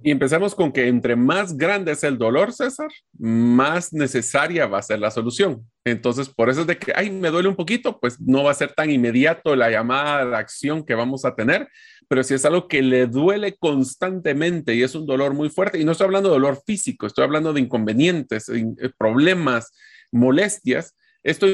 Y 0.04 0.12
empezamos 0.12 0.54
con 0.54 0.72
que 0.72 0.88
entre 0.88 1.16
más 1.16 1.58
grande 1.58 1.92
es 1.92 2.04
el 2.04 2.18
dolor, 2.18 2.54
César, 2.54 2.90
más 3.18 3.92
necesaria 3.94 4.68
va 4.68 4.78
a 4.78 4.84
ser 4.84 5.00
la 5.00 5.10
solución. 5.10 5.68
Entonces, 5.84 6.30
por 6.30 6.50
eso 6.50 6.62
es 6.62 6.68
de 6.68 6.78
que, 6.78 6.94
ay, 6.96 7.10
me 7.10 7.30
duele 7.30 7.50
un 7.50 7.56
poquito, 7.56 8.00
pues 8.00 8.20
no 8.22 8.44
va 8.44 8.52
a 8.52 8.56
ser 8.56 8.74
tan 8.74 8.92
inmediato 8.92 9.56
la 9.56 9.72
llamada 9.72 10.26
de 10.26 10.36
acción 10.36 10.86
que 10.86 10.94
vamos 10.94 11.26
a 11.26 11.36
tener, 11.36 11.68
pero 12.08 12.24
si 12.24 12.36
es 12.36 12.46
algo 12.46 12.68
que 12.68 12.82
le 12.82 13.08
duele 13.08 13.58
constantemente 13.58 14.76
y 14.76 14.84
es 14.84 14.94
un 14.94 15.08
dolor 15.08 15.34
muy 15.34 15.50
fuerte, 15.50 15.80
y 15.80 15.84
no 15.84 15.94
estoy 15.94 16.06
hablando 16.06 16.30
de 16.30 16.36
dolor 16.36 16.62
físico, 16.66 17.08
estoy 17.08 17.24
hablando 17.24 17.52
de 17.52 17.62
inconvenientes, 17.62 18.50
eh, 18.50 18.66
problemas, 18.98 19.74
molestias, 20.12 20.96
esto 21.24 21.48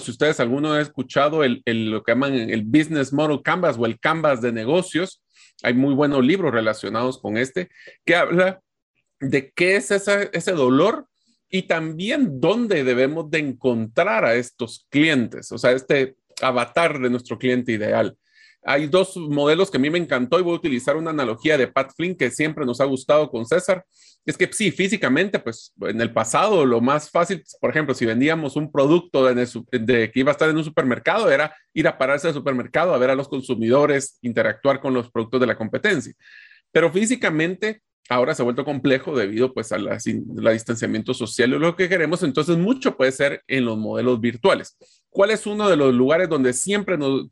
si 0.00 0.10
ustedes 0.10 0.40
alguno 0.40 0.72
han 0.72 0.80
escuchado 0.80 1.44
el, 1.44 1.62
lo 1.66 2.02
que 2.02 2.12
llaman 2.12 2.34
el 2.34 2.64
Business 2.64 3.12
Model 3.12 3.42
Canvas 3.42 3.76
o 3.78 3.86
el 3.86 4.00
Canvas 4.00 4.40
de 4.40 4.52
negocios, 4.52 5.23
hay 5.62 5.74
muy 5.74 5.94
buenos 5.94 6.24
libros 6.24 6.52
relacionados 6.52 7.18
con 7.18 7.36
este 7.36 7.70
que 8.04 8.16
habla 8.16 8.60
de 9.20 9.52
qué 9.52 9.76
es 9.76 9.90
ese 9.90 10.52
dolor 10.52 11.08
y 11.48 11.62
también 11.62 12.40
dónde 12.40 12.84
debemos 12.84 13.30
de 13.30 13.38
encontrar 13.38 14.24
a 14.24 14.34
estos 14.34 14.86
clientes, 14.90 15.52
o 15.52 15.58
sea, 15.58 15.72
este 15.72 16.16
avatar 16.42 16.98
de 16.98 17.10
nuestro 17.10 17.38
cliente 17.38 17.72
ideal. 17.72 18.18
Hay 18.64 18.86
dos 18.86 19.16
modelos 19.16 19.70
que 19.70 19.76
a 19.76 19.80
mí 19.80 19.90
me 19.90 19.98
encantó 19.98 20.38
y 20.38 20.42
voy 20.42 20.54
a 20.54 20.56
utilizar 20.56 20.96
una 20.96 21.10
analogía 21.10 21.58
de 21.58 21.68
Pat 21.68 21.92
Flynn 21.94 22.16
que 22.16 22.30
siempre 22.30 22.64
nos 22.64 22.80
ha 22.80 22.84
gustado 22.84 23.30
con 23.30 23.44
César. 23.44 23.84
Es 24.24 24.38
que 24.38 24.50
sí, 24.52 24.70
físicamente, 24.70 25.38
pues 25.38 25.74
en 25.82 26.00
el 26.00 26.12
pasado 26.12 26.64
lo 26.64 26.80
más 26.80 27.10
fácil, 27.10 27.44
por 27.60 27.70
ejemplo, 27.70 27.94
si 27.94 28.06
vendíamos 28.06 28.56
un 28.56 28.72
producto 28.72 29.24
de, 29.24 30.10
que 30.10 30.20
iba 30.20 30.30
a 30.30 30.32
estar 30.32 30.48
en 30.48 30.56
un 30.56 30.64
supermercado, 30.64 31.30
era 31.30 31.54
ir 31.74 31.86
a 31.86 31.98
pararse 31.98 32.28
al 32.28 32.34
supermercado 32.34 32.94
a 32.94 32.98
ver 32.98 33.10
a 33.10 33.14
los 33.14 33.28
consumidores, 33.28 34.18
interactuar 34.22 34.80
con 34.80 34.94
los 34.94 35.10
productos 35.10 35.40
de 35.40 35.46
la 35.46 35.56
competencia. 35.56 36.14
Pero 36.72 36.90
físicamente 36.90 37.82
ahora 38.08 38.34
se 38.34 38.42
ha 38.42 38.44
vuelto 38.44 38.64
complejo 38.64 39.16
debido 39.16 39.52
pues 39.52 39.72
al 39.72 39.88
distanciamiento 40.52 41.14
social 41.14 41.54
y 41.54 41.58
lo 41.58 41.76
que 41.76 41.88
queremos, 41.88 42.22
entonces 42.22 42.56
mucho 42.56 42.96
puede 42.96 43.12
ser 43.12 43.42
en 43.46 43.64
los 43.64 43.78
modelos 43.78 44.20
virtuales. 44.20 44.76
¿Cuál 45.14 45.30
es 45.30 45.46
uno 45.46 45.70
de 45.70 45.76
los 45.76 45.94
lugares 45.94 46.28
donde 46.28 46.52
siempre 46.52 46.98
nos, 46.98 47.30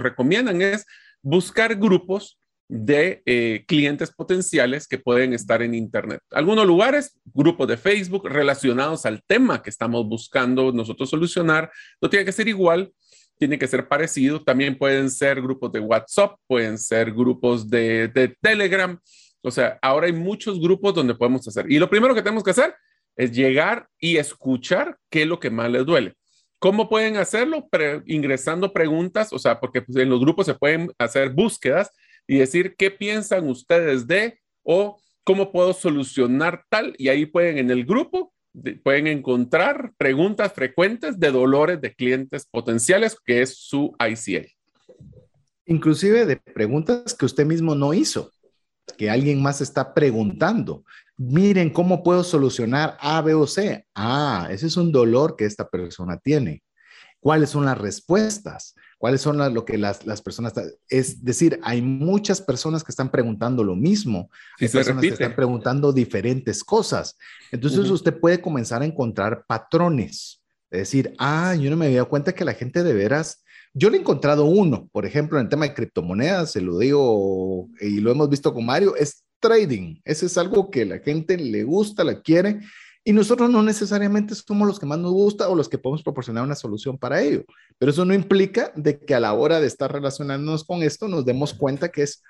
recomiendan? 0.00 0.62
Es 0.62 0.86
buscar 1.22 1.74
grupos 1.74 2.38
de 2.68 3.20
eh, 3.26 3.64
clientes 3.66 4.12
potenciales 4.12 4.86
que 4.86 4.98
pueden 4.98 5.32
estar 5.32 5.60
en 5.60 5.74
Internet. 5.74 6.20
Algunos 6.30 6.64
lugares, 6.64 7.18
grupos 7.24 7.66
de 7.66 7.76
Facebook 7.76 8.28
relacionados 8.28 9.06
al 9.06 9.24
tema 9.26 9.60
que 9.60 9.70
estamos 9.70 10.06
buscando 10.06 10.70
nosotros 10.70 11.10
solucionar, 11.10 11.72
no 12.00 12.08
tiene 12.08 12.24
que 12.24 12.30
ser 12.30 12.46
igual, 12.46 12.92
tiene 13.40 13.58
que 13.58 13.66
ser 13.66 13.88
parecido. 13.88 14.44
También 14.44 14.78
pueden 14.78 15.10
ser 15.10 15.42
grupos 15.42 15.72
de 15.72 15.80
WhatsApp, 15.80 16.36
pueden 16.46 16.78
ser 16.78 17.12
grupos 17.12 17.68
de, 17.68 18.06
de 18.06 18.36
Telegram, 18.40 19.00
o 19.42 19.50
sea, 19.50 19.80
ahora 19.82 20.06
hay 20.06 20.12
muchos 20.12 20.60
grupos 20.60 20.94
donde 20.94 21.16
podemos 21.16 21.46
hacer. 21.48 21.66
Y 21.68 21.80
lo 21.80 21.90
primero 21.90 22.14
que 22.14 22.22
tenemos 22.22 22.44
que 22.44 22.52
hacer 22.52 22.72
es 23.16 23.32
llegar 23.32 23.88
y 23.98 24.16
escuchar 24.16 24.96
qué 25.10 25.22
es 25.22 25.28
lo 25.28 25.40
que 25.40 25.50
más 25.50 25.68
les 25.72 25.84
duele. 25.84 26.14
¿Cómo 26.58 26.88
pueden 26.88 27.16
hacerlo? 27.16 27.68
ingresando 28.06 28.72
preguntas, 28.72 29.32
o 29.32 29.38
sea, 29.38 29.60
porque 29.60 29.82
pues, 29.82 29.96
en 29.98 30.08
los 30.08 30.20
grupos 30.20 30.46
se 30.46 30.54
pueden 30.54 30.90
hacer 30.98 31.30
búsquedas 31.30 31.90
y 32.26 32.38
decir 32.38 32.74
qué 32.76 32.90
piensan 32.90 33.48
ustedes 33.48 34.06
de 34.06 34.40
o 34.62 34.98
cómo 35.24 35.52
puedo 35.52 35.72
solucionar 35.72 36.64
tal. 36.68 36.94
Y 36.98 37.08
ahí 37.08 37.26
pueden 37.26 37.58
en 37.58 37.70
el 37.70 37.84
grupo, 37.84 38.32
pueden 38.82 39.06
encontrar 39.06 39.92
preguntas 39.98 40.52
frecuentes 40.52 41.20
de 41.20 41.30
dolores 41.30 41.80
de 41.80 41.94
clientes 41.94 42.46
potenciales, 42.50 43.16
que 43.24 43.42
es 43.42 43.56
su 43.58 43.94
ICA. 44.00 44.46
Inclusive 45.66 46.24
de 46.26 46.36
preguntas 46.36 47.12
que 47.12 47.26
usted 47.26 47.44
mismo 47.44 47.74
no 47.74 47.92
hizo. 47.92 48.32
Que 48.96 49.10
alguien 49.10 49.42
más 49.42 49.60
está 49.60 49.94
preguntando. 49.94 50.84
Miren 51.16 51.70
cómo 51.70 52.02
puedo 52.02 52.24
solucionar 52.24 52.96
A, 53.00 53.20
B 53.22 53.34
o 53.34 53.46
C. 53.46 53.86
Ah, 53.94 54.48
ese 54.50 54.66
es 54.66 54.76
un 54.76 54.92
dolor 54.92 55.36
que 55.36 55.44
esta 55.44 55.68
persona 55.68 56.18
tiene. 56.18 56.62
¿Cuáles 57.20 57.50
son 57.50 57.64
las 57.64 57.78
respuestas? 57.78 58.74
¿Cuáles 58.98 59.20
son 59.20 59.52
lo 59.52 59.64
que 59.64 59.78
las, 59.78 59.98
personas... 60.22 60.54
Es 60.88 61.24
decir, 61.24 61.58
hay 61.62 61.82
muchas 61.82 62.40
personas 62.40 62.84
que 62.84 62.92
están 62.92 63.10
preguntando 63.10 63.64
lo 63.64 63.74
mismo. 63.74 64.30
Hay 64.60 64.68
personas 64.68 65.02
que 65.02 65.08
están 65.08 65.34
preguntando 65.34 65.92
diferentes 65.92 66.62
cosas. 66.62 67.18
Entonces 67.50 67.90
usted 67.90 68.18
puede 68.18 68.40
comenzar 68.40 68.82
a 68.82 68.86
encontrar 68.86 69.44
patrones. 69.46 70.42
Es 70.70 70.80
decir, 70.80 71.14
ah, 71.18 71.54
yo 71.54 71.70
no 71.70 71.76
me 71.76 71.86
había 71.86 71.98
dado 71.98 72.08
cuenta 72.08 72.34
que 72.34 72.44
la 72.44 72.54
gente 72.54 72.82
de 72.82 72.94
veras 72.94 73.42
yo 73.78 73.90
le 73.90 73.98
he 73.98 74.00
encontrado 74.00 74.46
uno, 74.46 74.88
por 74.90 75.04
ejemplo, 75.04 75.38
en 75.38 75.44
el 75.44 75.50
tema 75.50 75.66
de 75.66 75.74
criptomonedas, 75.74 76.52
se 76.52 76.62
lo 76.62 76.78
digo 76.78 77.68
y 77.78 78.00
lo 78.00 78.10
hemos 78.10 78.30
visto 78.30 78.54
con 78.54 78.64
Mario, 78.64 78.96
es 78.96 79.22
trading. 79.38 80.00
Ese 80.02 80.26
es 80.26 80.38
algo 80.38 80.70
que 80.70 80.86
la 80.86 80.98
gente 81.00 81.36
le 81.36 81.62
gusta, 81.62 82.02
la 82.02 82.22
quiere 82.22 82.60
y 83.04 83.12
nosotros 83.12 83.50
no 83.50 83.62
necesariamente 83.62 84.34
somos 84.34 84.66
los 84.66 84.80
que 84.80 84.86
más 84.86 84.98
nos 84.98 85.12
gusta 85.12 85.50
o 85.50 85.54
los 85.54 85.68
que 85.68 85.76
podemos 85.76 86.02
proporcionar 86.02 86.42
una 86.42 86.54
solución 86.54 86.96
para 86.96 87.20
ello. 87.20 87.44
Pero 87.76 87.90
eso 87.90 88.06
no 88.06 88.14
implica 88.14 88.72
de 88.76 88.98
que 88.98 89.14
a 89.14 89.20
la 89.20 89.34
hora 89.34 89.60
de 89.60 89.66
estar 89.66 89.92
relacionándonos 89.92 90.64
con 90.64 90.82
esto 90.82 91.06
nos 91.06 91.26
demos 91.26 91.52
cuenta 91.52 91.90
que 91.90 92.04
es 92.04 92.22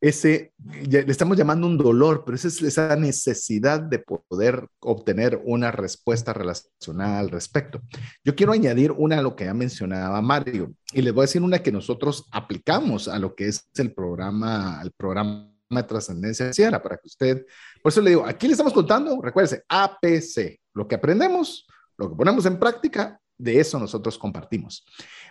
ese, 0.00 0.52
le 0.88 1.00
estamos 1.10 1.36
llamando 1.36 1.66
un 1.66 1.76
dolor, 1.76 2.22
pero 2.24 2.36
esa 2.36 2.48
es 2.48 2.62
esa 2.62 2.94
necesidad 2.94 3.80
de 3.80 3.98
poder 3.98 4.68
obtener 4.80 5.40
una 5.44 5.72
respuesta 5.72 6.32
relacionada 6.32 7.18
al 7.18 7.30
respecto. 7.30 7.80
Yo 8.24 8.36
quiero 8.36 8.52
añadir 8.52 8.92
una 8.92 9.18
a 9.18 9.22
lo 9.22 9.34
que 9.34 9.46
ya 9.46 9.54
mencionaba 9.54 10.22
Mario 10.22 10.72
y 10.92 11.02
les 11.02 11.12
voy 11.12 11.22
a 11.22 11.26
decir 11.26 11.42
una 11.42 11.62
que 11.62 11.72
nosotros 11.72 12.26
aplicamos 12.30 13.08
a 13.08 13.18
lo 13.18 13.34
que 13.34 13.48
es 13.48 13.68
el 13.76 13.92
programa, 13.92 14.80
el 14.82 14.92
programa 14.92 15.52
de 15.68 15.82
trascendencia 15.82 16.44
financiera 16.44 16.82
para 16.82 16.96
que 16.96 17.06
usted, 17.06 17.44
por 17.82 17.90
eso 17.90 18.00
le 18.00 18.10
digo, 18.10 18.24
aquí 18.24 18.46
le 18.46 18.52
estamos 18.52 18.72
contando, 18.72 19.20
recuérdese, 19.20 19.64
APC, 19.68 20.60
lo 20.74 20.86
que 20.86 20.94
aprendemos, 20.94 21.66
lo 21.96 22.08
que 22.08 22.16
ponemos 22.16 22.46
en 22.46 22.58
práctica 22.58 23.20
de 23.38 23.60
eso 23.60 23.78
nosotros 23.78 24.18
compartimos. 24.18 24.84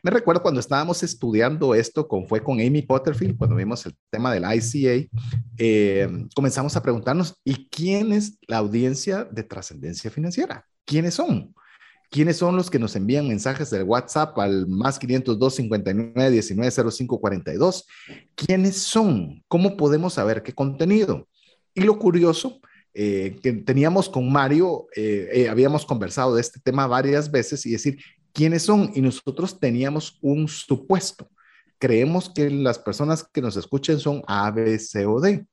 Me 0.03 0.11
recuerdo 0.11 0.41
cuando 0.41 0.59
estábamos 0.59 1.03
estudiando 1.03 1.73
esto, 1.75 2.07
con, 2.07 2.27
fue 2.27 2.43
con 2.43 2.59
Amy 2.59 2.81
Potterfield, 2.81 3.37
cuando 3.37 3.55
vimos 3.55 3.85
el 3.85 3.95
tema 4.09 4.33
del 4.33 4.43
ICA, 4.43 5.09
eh, 5.57 6.09
comenzamos 6.35 6.75
a 6.75 6.81
preguntarnos, 6.81 7.35
¿y 7.43 7.67
quién 7.69 8.13
es 8.13 8.37
la 8.47 8.57
audiencia 8.57 9.23
de 9.25 9.43
trascendencia 9.43 10.11
financiera? 10.11 10.65
¿Quiénes 10.85 11.15
son? 11.15 11.53
¿Quiénes 12.09 12.37
son 12.37 12.55
los 12.55 12.69
que 12.69 12.79
nos 12.79 12.95
envían 12.95 13.27
mensajes 13.27 13.69
del 13.69 13.83
WhatsApp 13.83 14.37
al 14.39 14.67
más 14.67 14.97
502 14.97 15.55
59 15.55 16.31
19 16.31 16.91
05 16.91 17.19
42? 17.19 17.85
¿Quiénes 18.35 18.77
son? 18.77 19.43
¿Cómo 19.49 19.75
podemos 19.75 20.13
saber 20.13 20.41
qué 20.41 20.53
contenido? 20.53 21.27
Y 21.73 21.81
lo 21.81 21.99
curioso 21.99 22.61
eh, 22.99 23.35
que 23.43 23.53
teníamos 23.53 24.09
con 24.09 24.31
Mario, 24.31 24.87
eh, 24.95 25.29
eh, 25.31 25.49
habíamos 25.49 25.85
conversado 25.85 26.33
de 26.33 26.41
este 26.41 26.59
tema 26.59 26.87
varias 26.87 27.29
veces 27.29 27.63
y 27.67 27.71
decir 27.71 27.99
quiénes 28.37 28.61
son 28.61 28.91
y 28.93 29.01
nosotros 29.01 29.59
teníamos 29.59 30.19
un 30.21 30.47
supuesto. 30.47 31.27
Creemos 31.79 32.29
que 32.29 32.51
las 32.51 32.77
personas 32.77 33.27
que 33.33 33.41
nos 33.41 33.57
escuchen 33.57 33.99
son 33.99 34.21
A, 34.27 34.51
B, 34.51 34.77
C 34.77 35.07
o 35.07 35.19
D. 35.19 35.47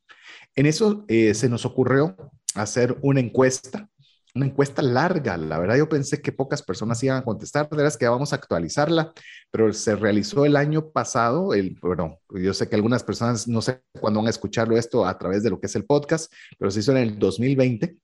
En 0.55 0.67
eso 0.67 1.07
se 1.09 1.49
nos 1.49 1.65
ocurrió 1.65 2.15
hacer 2.55 2.99
una 3.01 3.21
encuesta 3.21 3.89
una 4.35 4.47
encuesta 4.47 4.83
larga. 4.83 5.37
La 5.37 5.59
verdad, 5.59 5.77
yo 5.77 5.89
pensé 5.89 6.21
que 6.21 6.33
pocas 6.33 6.61
personas 6.61 7.03
iban 7.05 7.19
a 7.19 7.25
contestar. 7.25 7.69
De 7.69 7.77
veras 7.77 7.97
que 7.97 8.09
vamos 8.09 8.33
a 8.33 8.37
actualizarla, 8.37 9.13
pero 9.51 9.73
se 9.73 9.95
realizó 9.95 10.45
el 10.45 10.57
año 10.57 10.91
pasado. 10.91 11.55
El, 11.55 11.79
bueno, 11.81 12.19
yo 12.31 12.53
sé 12.53 12.69
que 12.69 12.75
algunas 12.75 13.05
personas 13.05 13.47
no 13.47 13.63
sé 13.63 13.81
cuándo 14.01 14.19
van 14.19 14.27
a 14.27 14.31
escucharlo 14.31 14.77
esto 14.77 15.07
a 15.07 15.17
través 15.19 15.45
de 15.45 15.51
lo 15.51 15.61
que 15.61 15.67
es 15.67 15.77
el 15.77 15.85
podcast, 15.85 16.33
pero 16.59 16.71
se 16.71 16.81
hizo 16.81 16.91
en 16.91 16.99
el 16.99 17.19
2020. 17.19 17.97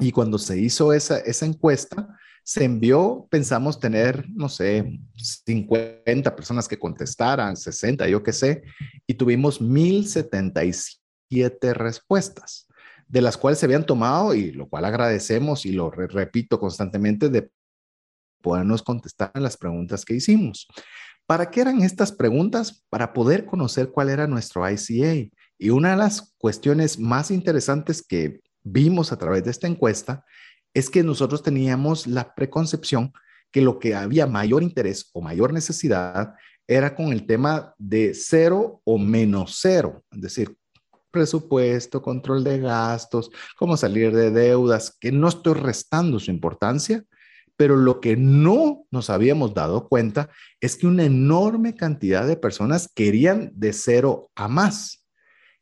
Y 0.00 0.10
cuando 0.10 0.36
se 0.38 0.58
hizo 0.58 0.92
esa, 0.92 1.18
esa 1.18 1.46
encuesta, 1.46 2.18
se 2.46 2.62
envió, 2.62 3.26
pensamos 3.28 3.80
tener, 3.80 4.30
no 4.30 4.48
sé, 4.48 5.00
50 5.16 6.36
personas 6.36 6.68
que 6.68 6.78
contestaran, 6.78 7.56
60, 7.56 8.06
yo 8.06 8.22
qué 8.22 8.32
sé, 8.32 8.62
y 9.04 9.14
tuvimos 9.14 9.60
1077 9.60 11.74
respuestas 11.74 12.68
de 13.08 13.20
las 13.20 13.36
cuales 13.36 13.58
se 13.58 13.66
habían 13.66 13.84
tomado, 13.84 14.32
y 14.32 14.52
lo 14.52 14.68
cual 14.68 14.84
agradecemos 14.84 15.66
y 15.66 15.72
lo 15.72 15.90
repito 15.90 16.60
constantemente, 16.60 17.30
de 17.30 17.50
podernos 18.40 18.84
contestar 18.84 19.32
las 19.34 19.56
preguntas 19.56 20.04
que 20.04 20.14
hicimos. 20.14 20.68
¿Para 21.26 21.50
qué 21.50 21.62
eran 21.62 21.82
estas 21.82 22.12
preguntas? 22.12 22.84
Para 22.88 23.12
poder 23.12 23.44
conocer 23.44 23.90
cuál 23.90 24.08
era 24.08 24.28
nuestro 24.28 24.62
ICA. 24.70 25.28
Y 25.58 25.70
una 25.70 25.90
de 25.90 25.96
las 25.96 26.32
cuestiones 26.38 27.00
más 27.00 27.32
interesantes 27.32 28.06
que 28.06 28.40
vimos 28.62 29.10
a 29.10 29.18
través 29.18 29.42
de 29.42 29.50
esta 29.50 29.66
encuesta 29.66 30.24
es 30.76 30.90
que 30.90 31.02
nosotros 31.02 31.42
teníamos 31.42 32.06
la 32.06 32.34
preconcepción 32.34 33.10
que 33.50 33.62
lo 33.62 33.78
que 33.78 33.94
había 33.94 34.26
mayor 34.26 34.62
interés 34.62 35.08
o 35.14 35.22
mayor 35.22 35.54
necesidad 35.54 36.34
era 36.66 36.94
con 36.94 37.12
el 37.12 37.24
tema 37.24 37.74
de 37.78 38.12
cero 38.12 38.82
o 38.84 38.98
menos 38.98 39.56
cero, 39.58 40.04
es 40.10 40.20
decir, 40.20 40.54
presupuesto, 41.10 42.02
control 42.02 42.44
de 42.44 42.58
gastos, 42.58 43.30
cómo 43.56 43.78
salir 43.78 44.14
de 44.14 44.30
deudas, 44.30 44.94
que 45.00 45.10
no 45.10 45.28
estoy 45.28 45.54
restando 45.54 46.20
su 46.20 46.30
importancia, 46.30 47.02
pero 47.56 47.74
lo 47.74 47.98
que 47.98 48.18
no 48.18 48.84
nos 48.90 49.08
habíamos 49.08 49.54
dado 49.54 49.88
cuenta 49.88 50.28
es 50.60 50.76
que 50.76 50.86
una 50.86 51.04
enorme 51.04 51.74
cantidad 51.74 52.26
de 52.26 52.36
personas 52.36 52.92
querían 52.94 53.50
de 53.54 53.72
cero 53.72 54.30
a 54.34 54.46
más. 54.46 55.05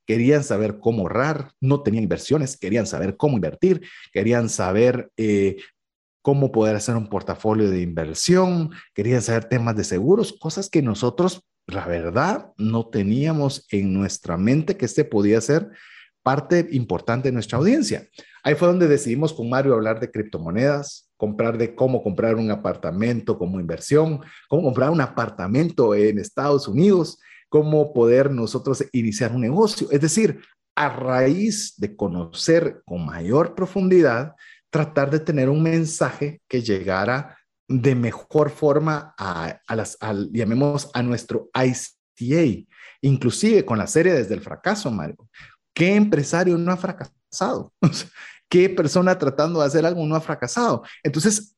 Querían 0.06 0.44
saber 0.44 0.78
cómo 0.78 1.02
ahorrar, 1.02 1.52
no 1.60 1.82
tenían 1.82 2.04
inversiones, 2.04 2.56
querían 2.56 2.86
saber 2.86 3.16
cómo 3.16 3.36
invertir, 3.36 3.82
querían 4.12 4.48
saber 4.48 5.10
eh, 5.16 5.56
cómo 6.22 6.52
poder 6.52 6.76
hacer 6.76 6.96
un 6.96 7.08
portafolio 7.08 7.70
de 7.70 7.80
inversión, 7.80 8.70
querían 8.94 9.22
saber 9.22 9.44
temas 9.46 9.76
de 9.76 9.84
seguros, 9.84 10.34
cosas 10.38 10.68
que 10.68 10.82
nosotros 10.82 11.44
la 11.66 11.86
verdad, 11.86 12.52
no 12.58 12.88
teníamos 12.88 13.66
en 13.70 13.92
nuestra 13.92 14.36
mente 14.36 14.76
que 14.76 14.84
este 14.84 15.04
podía 15.04 15.40
ser 15.40 15.70
parte 16.22 16.68
importante 16.72 17.28
de 17.28 17.32
nuestra 17.32 17.58
audiencia. 17.58 18.08
Ahí 18.42 18.54
fue 18.54 18.68
donde 18.68 18.88
decidimos 18.88 19.32
con 19.32 19.48
Mario 19.48 19.74
hablar 19.74 20.00
de 20.00 20.10
criptomonedas, 20.10 21.10
comprar 21.16 21.56
de 21.56 21.74
cómo 21.74 22.02
comprar 22.02 22.36
un 22.36 22.50
apartamento 22.50 23.38
como 23.38 23.60
inversión, 23.60 24.20
cómo 24.48 24.62
comprar 24.62 24.90
un 24.90 25.00
apartamento 25.00 25.94
en 25.94 26.18
Estados 26.18 26.68
Unidos, 26.68 27.18
cómo 27.48 27.92
poder 27.92 28.30
nosotros 28.30 28.84
iniciar 28.92 29.32
un 29.32 29.42
negocio. 29.42 29.88
Es 29.90 30.00
decir, 30.00 30.40
a 30.76 30.88
raíz 30.88 31.74
de 31.76 31.96
conocer 31.96 32.82
con 32.84 33.06
mayor 33.06 33.54
profundidad, 33.54 34.34
tratar 34.70 35.10
de 35.10 35.20
tener 35.20 35.48
un 35.48 35.62
mensaje 35.62 36.40
que 36.48 36.62
llegara 36.62 37.38
de 37.68 37.94
mejor 37.94 38.50
forma 38.50 39.14
a, 39.16 39.60
las, 39.74 39.96
llamemos 40.32 40.90
a 40.92 41.02
nuestro 41.02 41.48
ICA, 41.54 42.66
inclusive 43.00 43.64
con 43.64 43.78
la 43.78 43.86
serie 43.86 44.12
Desde 44.12 44.34
el 44.34 44.40
Fracaso, 44.40 44.90
Mario. 44.90 45.16
¿Qué 45.72 45.94
empresario 45.94 46.58
no 46.58 46.72
ha 46.72 46.76
fracasado? 46.76 47.72
¿Qué 48.48 48.68
persona 48.68 49.18
tratando 49.18 49.60
de 49.60 49.66
hacer 49.66 49.86
algo 49.86 50.04
no 50.06 50.14
ha 50.14 50.20
fracasado? 50.20 50.82
Entonces, 51.02 51.56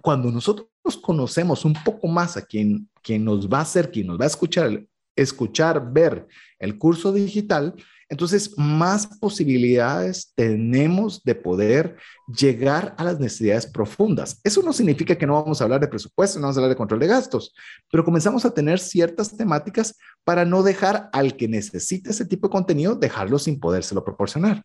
cuando 0.00 0.30
nosotros 0.30 0.68
conocemos 1.02 1.64
un 1.64 1.74
poco 1.84 2.06
más 2.06 2.36
a 2.36 2.42
quien, 2.42 2.88
quien 3.02 3.24
nos 3.24 3.48
va 3.48 3.58
a 3.58 3.62
hacer, 3.62 3.90
quien 3.90 4.06
nos 4.06 4.18
va 4.18 4.24
a 4.24 4.28
escuchar, 4.28 4.84
escuchar, 5.20 5.92
ver 5.92 6.26
el 6.58 6.78
curso 6.78 7.12
digital, 7.12 7.74
entonces, 8.10 8.56
más 8.56 9.06
posibilidades 9.06 10.32
tenemos 10.34 11.22
de 11.24 11.34
poder 11.34 11.96
llegar 12.26 12.94
a 12.96 13.04
las 13.04 13.20
necesidades 13.20 13.66
profundas. 13.66 14.40
Eso 14.44 14.62
no 14.62 14.72
significa 14.72 15.16
que 15.16 15.26
no 15.26 15.34
vamos 15.34 15.60
a 15.60 15.64
hablar 15.64 15.80
de 15.80 15.88
presupuesto, 15.88 16.38
no 16.38 16.44
vamos 16.44 16.56
a 16.56 16.60
hablar 16.60 16.70
de 16.70 16.76
control 16.76 17.00
de 17.00 17.06
gastos, 17.06 17.54
pero 17.90 18.04
comenzamos 18.04 18.46
a 18.46 18.50
tener 18.50 18.78
ciertas 18.78 19.36
temáticas 19.36 19.94
para 20.24 20.46
no 20.46 20.62
dejar 20.62 21.10
al 21.12 21.36
que 21.36 21.48
necesite 21.48 22.10
ese 22.10 22.24
tipo 22.24 22.48
de 22.48 22.52
contenido, 22.52 22.94
dejarlo 22.94 23.38
sin 23.38 23.60
podérselo 23.60 24.02
proporcionar. 24.02 24.64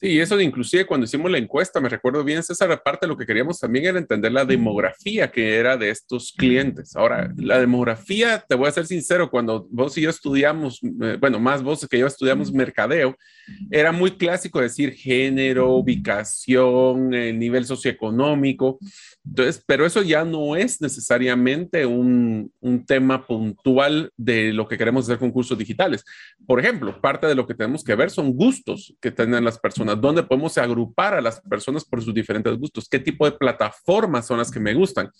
Sí, 0.00 0.20
eso 0.20 0.36
de 0.36 0.44
inclusive 0.44 0.86
cuando 0.86 1.06
hicimos 1.06 1.28
la 1.28 1.38
encuesta, 1.38 1.80
me 1.80 1.88
recuerdo 1.88 2.22
bien, 2.22 2.44
César, 2.44 2.82
parte 2.84 3.06
de 3.06 3.08
lo 3.08 3.16
que 3.16 3.26
queríamos 3.26 3.58
también 3.58 3.86
era 3.86 3.98
entender 3.98 4.30
la 4.30 4.44
demografía 4.44 5.28
que 5.28 5.56
era 5.56 5.76
de 5.76 5.90
estos 5.90 6.32
clientes. 6.36 6.94
Ahora, 6.94 7.32
la 7.36 7.58
demografía, 7.58 8.44
te 8.48 8.54
voy 8.54 8.68
a 8.68 8.72
ser 8.72 8.86
sincero, 8.86 9.28
cuando 9.28 9.66
vos 9.70 9.98
y 9.98 10.02
yo 10.02 10.10
estudiamos, 10.10 10.80
eh, 11.02 11.16
bueno, 11.20 11.40
más 11.40 11.64
vos 11.64 11.84
que 11.90 11.98
yo 11.98 12.06
estudiamos 12.06 12.52
mercadeo, 12.52 13.16
era 13.72 13.90
muy 13.90 14.12
clásico 14.12 14.60
decir 14.60 14.92
género, 14.92 15.72
ubicación, 15.72 17.12
el 17.12 17.36
nivel 17.36 17.64
socioeconómico. 17.64 18.78
Entonces, 19.24 19.62
pero 19.66 19.84
eso 19.84 20.02
ya 20.02 20.24
no 20.24 20.54
es 20.54 20.80
necesariamente 20.80 21.86
un, 21.86 22.52
un, 22.60 22.86
tema 22.86 23.26
puntual 23.26 24.10
de 24.16 24.52
lo 24.52 24.66
que 24.68 24.78
queremos 24.78 25.04
hacer 25.04 25.18
con 25.18 25.30
cursos 25.30 25.58
digitales. 25.58 26.04
Por 26.46 26.60
ejemplo, 26.60 26.98
parte 27.00 27.26
de 27.26 27.34
lo 27.34 27.46
que 27.46 27.54
tenemos 27.54 27.84
que 27.84 27.94
ver 27.94 28.10
son 28.10 28.32
gustos 28.32 28.94
que 29.00 29.10
tienen 29.10 29.44
las 29.44 29.58
personas, 29.58 29.87
dónde 29.94 30.22
podemos 30.22 30.58
agrupar 30.58 31.14
a 31.14 31.20
las 31.20 31.40
personas 31.40 31.84
por 31.84 32.02
sus 32.02 32.14
diferentes 32.14 32.56
gustos, 32.56 32.88
qué 32.88 32.98
tipo 32.98 33.24
de 33.24 33.32
plataformas 33.36 34.26
son 34.26 34.38
las 34.38 34.50
que 34.50 34.60
me 34.60 34.74
gustan. 34.74 35.10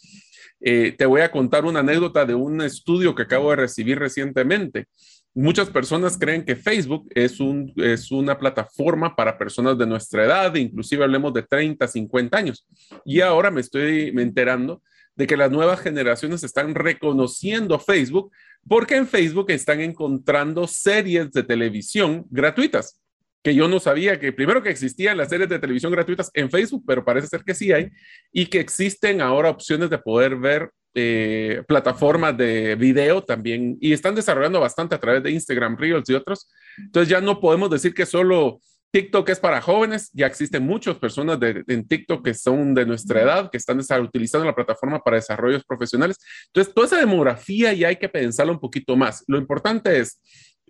Eh, 0.61 0.95
te 0.97 1.07
voy 1.07 1.21
a 1.21 1.31
contar 1.31 1.65
una 1.65 1.81
anécdota 1.81 2.25
de 2.25 2.35
un 2.35 2.61
estudio 2.63 3.15
que 3.15 3.23
acabo 3.23 3.51
de 3.51 3.57
recibir 3.57 3.99
recientemente. 3.99 4.87
Muchas 5.35 5.71
personas 5.71 6.19
creen 6.19 6.45
que 6.45 6.57
Facebook 6.57 7.09
es, 7.15 7.39
un, 7.39 7.73
es 7.77 8.11
una 8.11 8.39
plataforma 8.39 9.15
para 9.15 9.39
personas 9.39 9.79
de 9.79 9.87
nuestra 9.87 10.25
edad, 10.25 10.55
inclusive 10.57 11.05
hablemos 11.05 11.33
de 11.33 11.43
30, 11.43 11.87
50 11.87 12.37
años. 12.37 12.67
Y 13.05 13.21
ahora 13.21 13.51
me 13.51 13.61
estoy 13.61 14.13
enterando 14.17 14.83
de 15.15 15.27
que 15.27 15.37
las 15.37 15.51
nuevas 15.51 15.81
generaciones 15.81 16.43
están 16.43 16.75
reconociendo 16.75 17.79
Facebook 17.79 18.33
porque 18.67 18.97
en 18.97 19.07
Facebook 19.07 19.51
están 19.51 19.81
encontrando 19.81 20.67
series 20.67 21.31
de 21.33 21.43
televisión 21.43 22.27
gratuitas 22.31 23.01
que 23.49 23.55
yo 23.55 23.67
no 23.67 23.81
sabía 23.81 24.21
que 24.21 24.31
primero 24.31 24.63
que 24.63 24.69
existían 24.69 25.17
las 25.17 25.31
series 25.31 25.49
de 25.49 25.59
televisión 25.59 25.91
gratuitas 25.91 26.31
en 26.35 26.51
Facebook, 26.51 26.85
pero 26.87 27.03
parece 27.03 27.29
ser 27.29 27.43
que 27.45 27.55
sí 27.55 27.73
hay, 27.73 27.89
y 28.31 28.45
que 28.45 28.61
existen 28.61 29.23
ahora 29.23 29.49
opciones 29.49 29.89
de 29.89 29.97
poder 29.97 30.37
ver 30.37 30.71
eh, 30.93 31.63
plataformas 31.67 32.37
de 32.37 32.75
video 32.75 33.25
también, 33.25 33.79
y 33.81 33.95
están 33.95 34.15
desarrollando 34.15 34.61
bastante 34.61 34.95
a 34.95 35.01
través 35.01 35.23
de 35.23 35.31
Instagram 35.31 35.79
Reels 35.79 36.11
y 36.11 36.13
otros. 36.13 36.47
Entonces 36.77 37.09
ya 37.09 37.23
no 37.23 37.41
podemos 37.41 37.71
decir 37.71 37.95
que 37.95 38.05
solo 38.05 38.61
TikTok 38.91 39.27
es 39.31 39.41
para 39.41 39.63
jóvenes, 39.63 40.11
ya 40.13 40.27
existen 40.27 40.63
muchas 40.63 40.99
personas 40.99 41.41
de, 41.41 41.65
en 41.69 41.89
TikTok 41.89 42.23
que 42.23 42.35
son 42.35 42.75
de 42.75 42.85
nuestra 42.85 43.23
edad, 43.23 43.51
que 43.51 43.57
están 43.57 43.81
utilizando 44.03 44.45
la 44.47 44.55
plataforma 44.55 44.99
para 45.01 45.17
desarrollos 45.17 45.65
profesionales. 45.65 46.19
Entonces, 46.49 46.75
toda 46.75 46.87
esa 46.87 46.99
demografía 46.99 47.73
ya 47.73 47.89
hay 47.89 47.97
que 47.97 48.11
pensarlo 48.11 48.53
un 48.53 48.61
poquito 48.61 48.95
más. 48.95 49.25
Lo 49.27 49.39
importante 49.39 50.01
es 50.01 50.21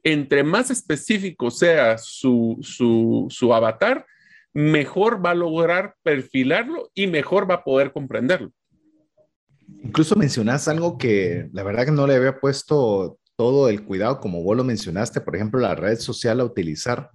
entre 0.05 0.43
más 0.43 0.71
específico 0.71 1.51
sea 1.51 1.99
su, 1.99 2.59
su, 2.63 3.55
avatar, 3.55 4.07
mejor 4.53 5.25
va 5.25 5.31
a 5.31 5.35
lograr 5.35 5.95
perfilarlo 6.03 6.91
y 6.95 7.07
mejor 7.07 7.51
va 7.51 7.57
a 7.57 7.65
poder 7.65 7.93
comprenderlo. 7.93 8.51
Incluso 9.83 10.17
mencionas 10.17 10.67
algo 10.69 10.99
que 10.99 11.49
la 11.53 11.63
verdad 11.63 11.85
que 11.85 11.93
no 11.93 12.07
le 12.07 12.15
había 12.15 12.41
puesto 12.41 13.19
todo 13.37 13.69
el 13.69 13.85
cuidado 13.85 14.19
como 14.21 14.43
vos 14.43 14.57
lo 14.57 14.65
mencionaste, 14.65 15.21
por 15.21 15.37
ejemplo, 15.37 15.61
la 15.61 15.75
red 15.75 15.99
social 15.99 16.41
a 16.41 16.45
utilizar. 16.45 17.11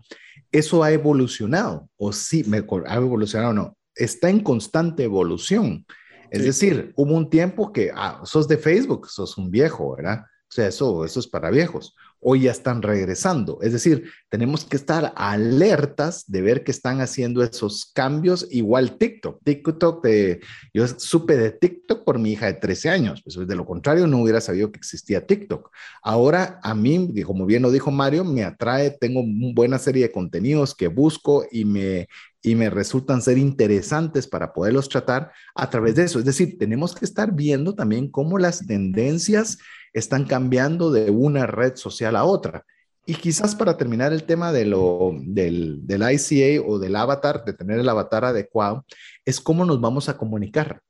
Eso 0.51 0.83
ha 0.83 0.91
evolucionado, 0.91 1.89
o 1.97 2.13
sí, 2.13 2.45
ha 2.85 2.95
evolucionado 2.95 3.51
o 3.51 3.53
no, 3.53 3.77
está 3.95 4.29
en 4.29 4.39
constante 4.39 5.03
evolución. 5.03 5.85
Es 6.29 6.43
decir, 6.43 6.93
hubo 6.95 7.13
un 7.13 7.29
tiempo 7.29 7.71
que, 7.71 7.91
ah, 7.93 8.21
sos 8.23 8.47
de 8.47 8.57
Facebook, 8.57 9.07
sos 9.07 9.37
un 9.37 9.51
viejo, 9.51 9.95
¿verdad? 9.95 10.21
O 10.21 10.51
sea, 10.51 10.67
eso, 10.67 11.05
eso 11.05 11.19
es 11.19 11.27
para 11.27 11.51
viejos 11.51 11.95
hoy 12.23 12.41
ya 12.41 12.51
están 12.51 12.81
regresando. 12.81 13.59
Es 13.61 13.73
decir, 13.73 14.09
tenemos 14.29 14.65
que 14.65 14.75
estar 14.75 15.13
alertas 15.15 16.25
de 16.27 16.41
ver 16.41 16.63
que 16.63 16.71
están 16.71 17.01
haciendo 17.01 17.43
esos 17.43 17.91
cambios. 17.93 18.47
Igual 18.49 18.97
TikTok. 18.97 19.41
TikTok, 19.43 20.03
de, 20.03 20.41
yo 20.73 20.87
supe 20.87 21.37
de 21.37 21.51
TikTok 21.51 22.03
por 22.03 22.19
mi 22.19 22.31
hija 22.31 22.47
de 22.47 22.53
13 22.53 22.89
años. 22.89 23.21
Pues 23.23 23.35
de 23.47 23.55
lo 23.55 23.65
contrario, 23.65 24.07
no 24.07 24.21
hubiera 24.21 24.41
sabido 24.41 24.71
que 24.71 24.77
existía 24.77 25.25
TikTok. 25.25 25.69
Ahora, 26.01 26.59
a 26.63 26.73
mí, 26.73 27.13
como 27.23 27.45
bien 27.45 27.61
lo 27.61 27.71
dijo 27.71 27.91
Mario, 27.91 28.23
me 28.23 28.43
atrae, 28.43 28.91
tengo 28.91 29.21
una 29.21 29.53
buena 29.53 29.79
serie 29.79 30.03
de 30.03 30.11
contenidos 30.11 30.75
que 30.75 30.87
busco 30.87 31.45
y 31.51 31.65
me, 31.65 32.07
y 32.45 32.55
me 32.55 32.69
resultan 32.69 33.21
ser 33.21 33.37
interesantes 33.37 34.27
para 34.27 34.53
poderlos 34.53 34.89
tratar 34.89 35.31
a 35.55 35.69
través 35.69 35.95
de 35.95 36.03
eso. 36.03 36.19
Es 36.19 36.25
decir, 36.25 36.57
tenemos 36.59 36.93
que 36.93 37.05
estar 37.05 37.31
viendo 37.33 37.73
también 37.73 38.11
cómo 38.11 38.37
las 38.37 38.67
tendencias 38.67 39.59
están 39.93 40.25
cambiando 40.25 40.91
de 40.91 41.09
una 41.09 41.47
red 41.47 41.77
social 41.77 42.17
a 42.17 42.25
otra. 42.25 42.65
Y 43.05 43.15
quizás 43.15 43.55
para 43.55 43.77
terminar 43.77 44.11
el 44.11 44.23
tema 44.23 44.51
de 44.51 44.65
lo, 44.65 45.11
del, 45.23 45.87
del 45.87 46.01
ICA 46.01 46.61
o 46.65 46.79
del 46.79 46.95
avatar, 46.97 47.45
de 47.45 47.53
tener 47.53 47.79
el 47.79 47.87
avatar 47.87 48.25
adecuado, 48.25 48.85
es 49.23 49.39
cómo 49.39 49.65
nos 49.65 49.79
vamos 49.79 50.09
a 50.09 50.17
comunicar, 50.17 50.81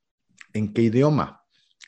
en 0.54 0.74
qué 0.74 0.84
idioma, 0.84 1.42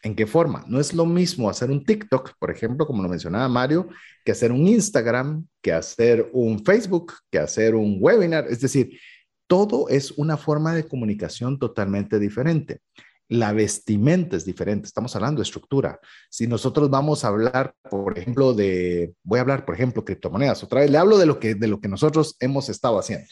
en 0.04 0.16
qué 0.16 0.28
forma. 0.28 0.64
No 0.68 0.80
es 0.80 0.94
lo 0.94 1.08
mismo 1.08 1.50
hacer 1.50 1.72
un 1.72 1.84
TikTok, 1.84 2.34
por 2.40 2.52
ejemplo, 2.52 2.86
como 2.86 3.02
lo 3.02 3.10
mencionaba 3.10 3.48
Mario, 3.48 3.88
que 4.24 4.32
hacer 4.32 4.52
un 4.52 4.68
Instagram, 4.68 5.48
que 5.62 5.74
hacer 5.74 6.30
un 6.34 6.64
Facebook, 6.64 7.14
que 7.32 7.40
hacer 7.40 7.74
un 7.74 7.98
webinar. 8.00 8.46
Es 8.48 8.62
decir, 8.62 9.00
todo 9.48 9.90
es 9.90 10.12
una 10.12 10.38
forma 10.38 10.74
de 10.74 10.88
comunicación 10.88 11.60
totalmente 11.60 12.20
diferente 12.20 12.82
la 13.28 13.54
vestimenta 13.54 14.36
es 14.38 14.46
diferente, 14.46 14.88
estamos 14.88 15.16
hablando 15.16 15.40
de 15.40 15.44
estructura. 15.44 16.00
Si 16.30 16.48
nosotros 16.48 16.90
vamos 16.90 17.24
a 17.24 17.30
hablar, 17.30 17.74
por 17.90 18.18
ejemplo, 18.18 18.54
de, 18.54 19.14
voy 19.24 19.40
a 19.40 19.42
hablar, 19.42 19.66
por 19.66 19.76
ejemplo, 19.76 20.06
criptomonedas, 20.06 20.64
otra 20.64 20.82
vez 20.82 20.92
le 20.92 20.98
hablo 20.98 21.18
de 21.18 21.26
lo 21.26 21.40
que, 21.40 21.56
de 21.56 21.68
lo 21.68 21.80
que 21.80 21.88
nosotros 21.88 22.36
hemos 22.40 22.70
estado 22.70 23.00
haciendo. 23.00 23.28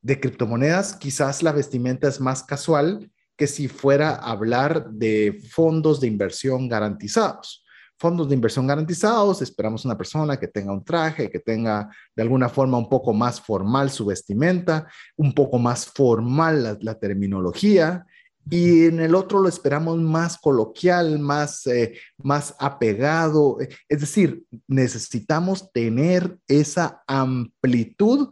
De 0.00 0.20
criptomonedas, 0.20 0.94
quizás 0.94 1.42
la 1.42 1.52
vestimenta 1.52 2.08
es 2.08 2.20
más 2.20 2.44
casual 2.44 3.10
que 3.36 3.46
si 3.46 3.68
fuera 3.68 4.14
hablar 4.14 4.90
de 4.90 5.40
fondos 5.50 6.00
de 6.00 6.06
inversión 6.06 6.68
garantizados. 6.68 7.64
Fondos 7.98 8.28
de 8.28 8.34
inversión 8.34 8.66
garantizados, 8.66 9.42
esperamos 9.42 9.84
una 9.84 9.96
persona 9.96 10.38
que 10.38 10.48
tenga 10.48 10.72
un 10.72 10.84
traje, 10.84 11.30
que 11.30 11.40
tenga 11.40 11.88
de 12.14 12.22
alguna 12.22 12.48
forma 12.48 12.76
un 12.76 12.88
poco 12.88 13.12
más 13.12 13.40
formal 13.40 13.90
su 13.90 14.06
vestimenta, 14.06 14.86
un 15.16 15.32
poco 15.32 15.58
más 15.58 15.86
formal 15.86 16.62
la, 16.62 16.78
la 16.80 16.98
terminología, 16.98 18.04
y 18.48 18.84
en 18.84 19.00
el 19.00 19.14
otro 19.14 19.40
lo 19.40 19.48
esperamos 19.48 19.98
más 19.98 20.38
coloquial, 20.38 21.18
más, 21.18 21.66
eh, 21.66 21.98
más 22.18 22.54
apegado. 22.60 23.58
Es 23.88 24.00
decir, 24.00 24.44
necesitamos 24.68 25.72
tener 25.72 26.38
esa 26.46 27.02
amplitud 27.08 28.28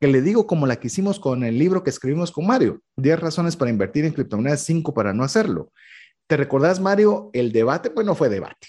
que 0.00 0.08
le 0.08 0.20
digo 0.20 0.48
como 0.48 0.66
la 0.66 0.80
que 0.80 0.88
hicimos 0.88 1.20
con 1.20 1.44
el 1.44 1.56
libro 1.60 1.84
que 1.84 1.90
escribimos 1.90 2.32
con 2.32 2.44
Mario, 2.44 2.80
10 2.96 3.20
razones 3.20 3.56
para 3.56 3.70
invertir 3.70 4.04
en 4.04 4.12
criptomonedas, 4.12 4.64
5 4.64 4.92
para 4.94 5.12
no 5.12 5.22
hacerlo. 5.22 5.70
¿Te 6.26 6.36
recordás, 6.36 6.80
Mario, 6.80 7.30
el 7.32 7.52
debate? 7.52 7.90
Bueno, 7.90 8.14
fue 8.14 8.28
debate 8.28 8.68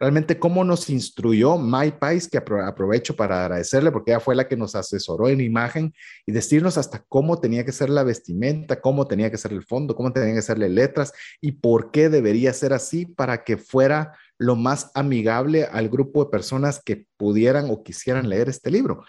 realmente 0.00 0.38
cómo 0.38 0.64
nos 0.64 0.90
instruyó 0.90 1.56
MyPice, 1.56 2.28
que 2.28 2.38
aprovecho 2.38 3.16
para 3.16 3.42
agradecerle 3.42 3.90
porque 3.90 4.10
ella 4.10 4.20
fue 4.20 4.34
la 4.34 4.48
que 4.48 4.56
nos 4.56 4.74
asesoró 4.74 5.28
en 5.28 5.40
imagen 5.40 5.94
y 6.26 6.32
decirnos 6.32 6.78
hasta 6.78 7.04
cómo 7.08 7.40
tenía 7.40 7.64
que 7.64 7.72
ser 7.72 7.90
la 7.90 8.02
vestimenta, 8.02 8.80
cómo 8.80 9.06
tenía 9.06 9.30
que 9.30 9.38
ser 9.38 9.52
el 9.52 9.64
fondo, 9.64 9.94
cómo 9.94 10.12
tenía 10.12 10.34
que 10.34 10.42
ser 10.42 10.58
las 10.58 10.70
letras 10.70 11.12
y 11.40 11.52
por 11.52 11.90
qué 11.90 12.08
debería 12.08 12.52
ser 12.52 12.72
así 12.72 13.06
para 13.06 13.44
que 13.44 13.56
fuera 13.56 14.12
lo 14.38 14.56
más 14.56 14.90
amigable 14.94 15.64
al 15.64 15.88
grupo 15.88 16.24
de 16.24 16.30
personas 16.30 16.82
que 16.84 17.06
pudieran 17.16 17.70
o 17.70 17.82
quisieran 17.82 18.28
leer 18.28 18.48
este 18.48 18.70
libro. 18.70 19.04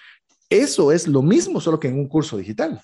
Eso 0.50 0.92
es 0.92 1.08
lo 1.08 1.22
mismo, 1.22 1.60
solo 1.60 1.80
que 1.80 1.88
en 1.88 2.00
un 2.00 2.08
curso 2.08 2.38
digital. 2.38 2.82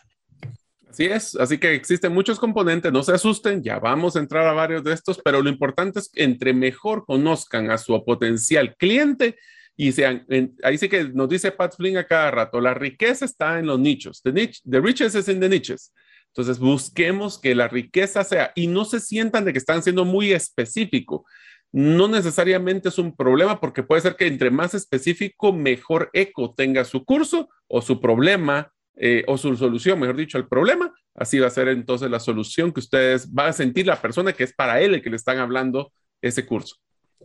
Así 0.91 1.05
es, 1.05 1.37
así 1.37 1.57
que 1.57 1.73
existen 1.73 2.13
muchos 2.13 2.37
componentes, 2.37 2.91
no 2.91 3.01
se 3.01 3.13
asusten, 3.13 3.63
ya 3.63 3.79
vamos 3.79 4.17
a 4.17 4.19
entrar 4.19 4.45
a 4.45 4.51
varios 4.51 4.83
de 4.83 4.91
estos, 4.91 5.21
pero 5.23 5.41
lo 5.41 5.49
importante 5.49 5.99
es 5.99 6.09
que 6.09 6.21
entre 6.21 6.53
mejor 6.53 7.05
conozcan 7.05 7.71
a 7.71 7.77
su 7.77 8.03
potencial 8.03 8.75
cliente 8.75 9.37
y 9.77 9.93
sean, 9.93 10.27
ahí 10.61 10.77
sí 10.77 10.89
que 10.89 11.05
nos 11.05 11.29
dice 11.29 11.53
Pat 11.53 11.77
Flynn 11.77 11.95
a 11.95 12.05
cada 12.05 12.29
rato, 12.31 12.59
la 12.59 12.73
riqueza 12.73 13.23
está 13.23 13.57
en 13.57 13.67
los 13.67 13.79
nichos, 13.79 14.21
the, 14.21 14.33
niche, 14.33 14.59
the 14.69 14.81
riches 14.81 15.15
is 15.15 15.29
in 15.29 15.39
the 15.39 15.47
niches. 15.47 15.93
Entonces 16.27 16.59
busquemos 16.59 17.39
que 17.39 17.55
la 17.55 17.69
riqueza 17.69 18.25
sea 18.25 18.51
y 18.53 18.67
no 18.67 18.83
se 18.83 18.99
sientan 18.99 19.45
de 19.45 19.53
que 19.53 19.59
están 19.59 19.83
siendo 19.83 20.03
muy 20.03 20.33
específico. 20.33 21.25
No 21.71 22.09
necesariamente 22.09 22.89
es 22.89 22.97
un 22.97 23.15
problema 23.15 23.61
porque 23.61 23.81
puede 23.81 24.01
ser 24.01 24.17
que 24.17 24.27
entre 24.27 24.51
más 24.51 24.73
específico, 24.73 25.53
mejor 25.53 26.09
eco 26.11 26.53
tenga 26.53 26.83
su 26.83 27.05
curso 27.05 27.47
o 27.67 27.81
su 27.81 28.01
problema 28.01 28.73
eh, 28.95 29.23
o 29.27 29.37
su 29.37 29.55
solución, 29.55 29.99
mejor 29.99 30.15
dicho, 30.15 30.37
al 30.37 30.47
problema, 30.47 30.93
así 31.15 31.39
va 31.39 31.47
a 31.47 31.51
ser 31.51 31.67
entonces 31.69 32.09
la 32.09 32.19
solución 32.19 32.71
que 32.71 32.79
ustedes 32.79 33.31
van 33.31 33.49
a 33.49 33.53
sentir 33.53 33.87
la 33.87 34.01
persona 34.01 34.33
que 34.33 34.43
es 34.43 34.53
para 34.53 34.81
él 34.81 34.95
el 34.95 35.01
que 35.01 35.09
le 35.09 35.15
están 35.15 35.39
hablando 35.39 35.91
ese 36.21 36.45
curso. 36.45 36.75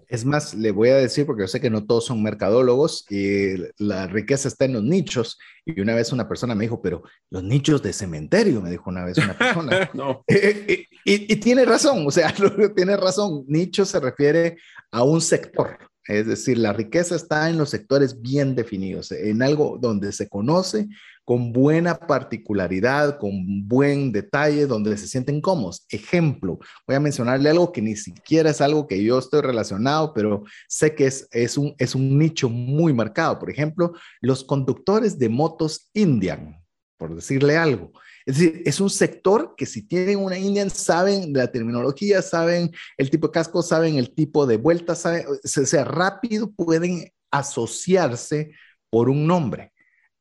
Es 0.08 0.24
más, 0.24 0.54
le 0.54 0.70
voy 0.70 0.90
a 0.90 0.96
decir, 0.96 1.26
porque 1.26 1.42
yo 1.42 1.48
sé 1.48 1.60
que 1.60 1.70
no 1.70 1.84
todos 1.84 2.06
son 2.06 2.22
mercadólogos 2.22 3.04
y 3.10 3.56
la 3.78 4.06
riqueza 4.06 4.46
está 4.46 4.64
en 4.64 4.74
los 4.74 4.82
nichos. 4.82 5.38
Y 5.64 5.80
una 5.80 5.94
vez 5.94 6.12
una 6.12 6.28
persona 6.28 6.54
me 6.54 6.64
dijo, 6.64 6.80
pero 6.80 7.02
los 7.30 7.42
nichos 7.42 7.82
de 7.82 7.92
cementerio, 7.92 8.60
me 8.60 8.70
dijo 8.70 8.88
una 8.88 9.04
vez 9.04 9.18
una 9.18 9.36
persona. 9.36 9.90
no. 9.94 10.24
Eh, 10.28 10.64
eh, 10.68 10.86
y, 11.04 11.32
y, 11.32 11.36
tiene 11.36 11.64
razón, 11.64 12.04
o 12.06 12.10
sea, 12.10 12.32
tiene 12.76 12.96
razón. 12.96 13.44
Nicho 13.48 13.84
se 13.84 14.00
refiere 14.00 14.58
a 14.90 15.02
un 15.02 15.20
sector. 15.20 15.78
Es 16.08 16.26
decir, 16.26 16.58
la 16.58 16.72
riqueza 16.72 17.16
está 17.16 17.48
en 17.50 17.58
los 17.58 17.70
sectores 17.70 18.20
bien 18.20 18.54
definidos, 18.54 19.10
en 19.12 19.42
algo 19.42 19.78
donde 19.80 20.12
se 20.12 20.28
conoce 20.28 20.88
con 21.24 21.52
buena 21.52 21.96
particularidad, 21.96 23.18
con 23.18 23.66
buen 23.66 24.12
detalle, 24.12 24.68
donde 24.68 24.96
se 24.96 25.08
sienten 25.08 25.40
cómodos. 25.40 25.84
Ejemplo, 25.90 26.60
voy 26.86 26.96
a 26.96 27.00
mencionarle 27.00 27.50
algo 27.50 27.72
que 27.72 27.82
ni 27.82 27.96
siquiera 27.96 28.50
es 28.50 28.60
algo 28.60 28.86
que 28.86 29.02
yo 29.02 29.18
estoy 29.18 29.40
relacionado, 29.40 30.14
pero 30.14 30.44
sé 30.68 30.94
que 30.94 31.06
es, 31.06 31.26
es, 31.32 31.58
un, 31.58 31.74
es 31.78 31.96
un 31.96 32.16
nicho 32.16 32.48
muy 32.48 32.92
marcado. 32.92 33.40
Por 33.40 33.50
ejemplo, 33.50 33.92
los 34.20 34.44
conductores 34.44 35.18
de 35.18 35.28
motos 35.28 35.90
Indian, 35.94 36.62
por 36.96 37.16
decirle 37.16 37.56
algo. 37.56 37.90
Es 38.26 38.38
decir, 38.38 38.62
es 38.66 38.80
un 38.80 38.90
sector 38.90 39.54
que 39.56 39.66
si 39.66 39.82
tienen 39.86 40.18
una 40.18 40.36
Indian 40.36 40.68
saben 40.68 41.32
la 41.32 41.50
terminología, 41.52 42.22
saben 42.22 42.72
el 42.98 43.08
tipo 43.08 43.28
de 43.28 43.32
casco, 43.32 43.62
saben 43.62 43.94
el 43.94 44.12
tipo 44.14 44.46
de 44.46 44.56
vuelta, 44.56 44.96
saben, 44.96 45.24
o 45.28 45.46
sea, 45.46 45.84
rápido 45.84 46.50
pueden 46.50 47.12
asociarse 47.30 48.50
por 48.90 49.08
un 49.08 49.28
nombre. 49.28 49.72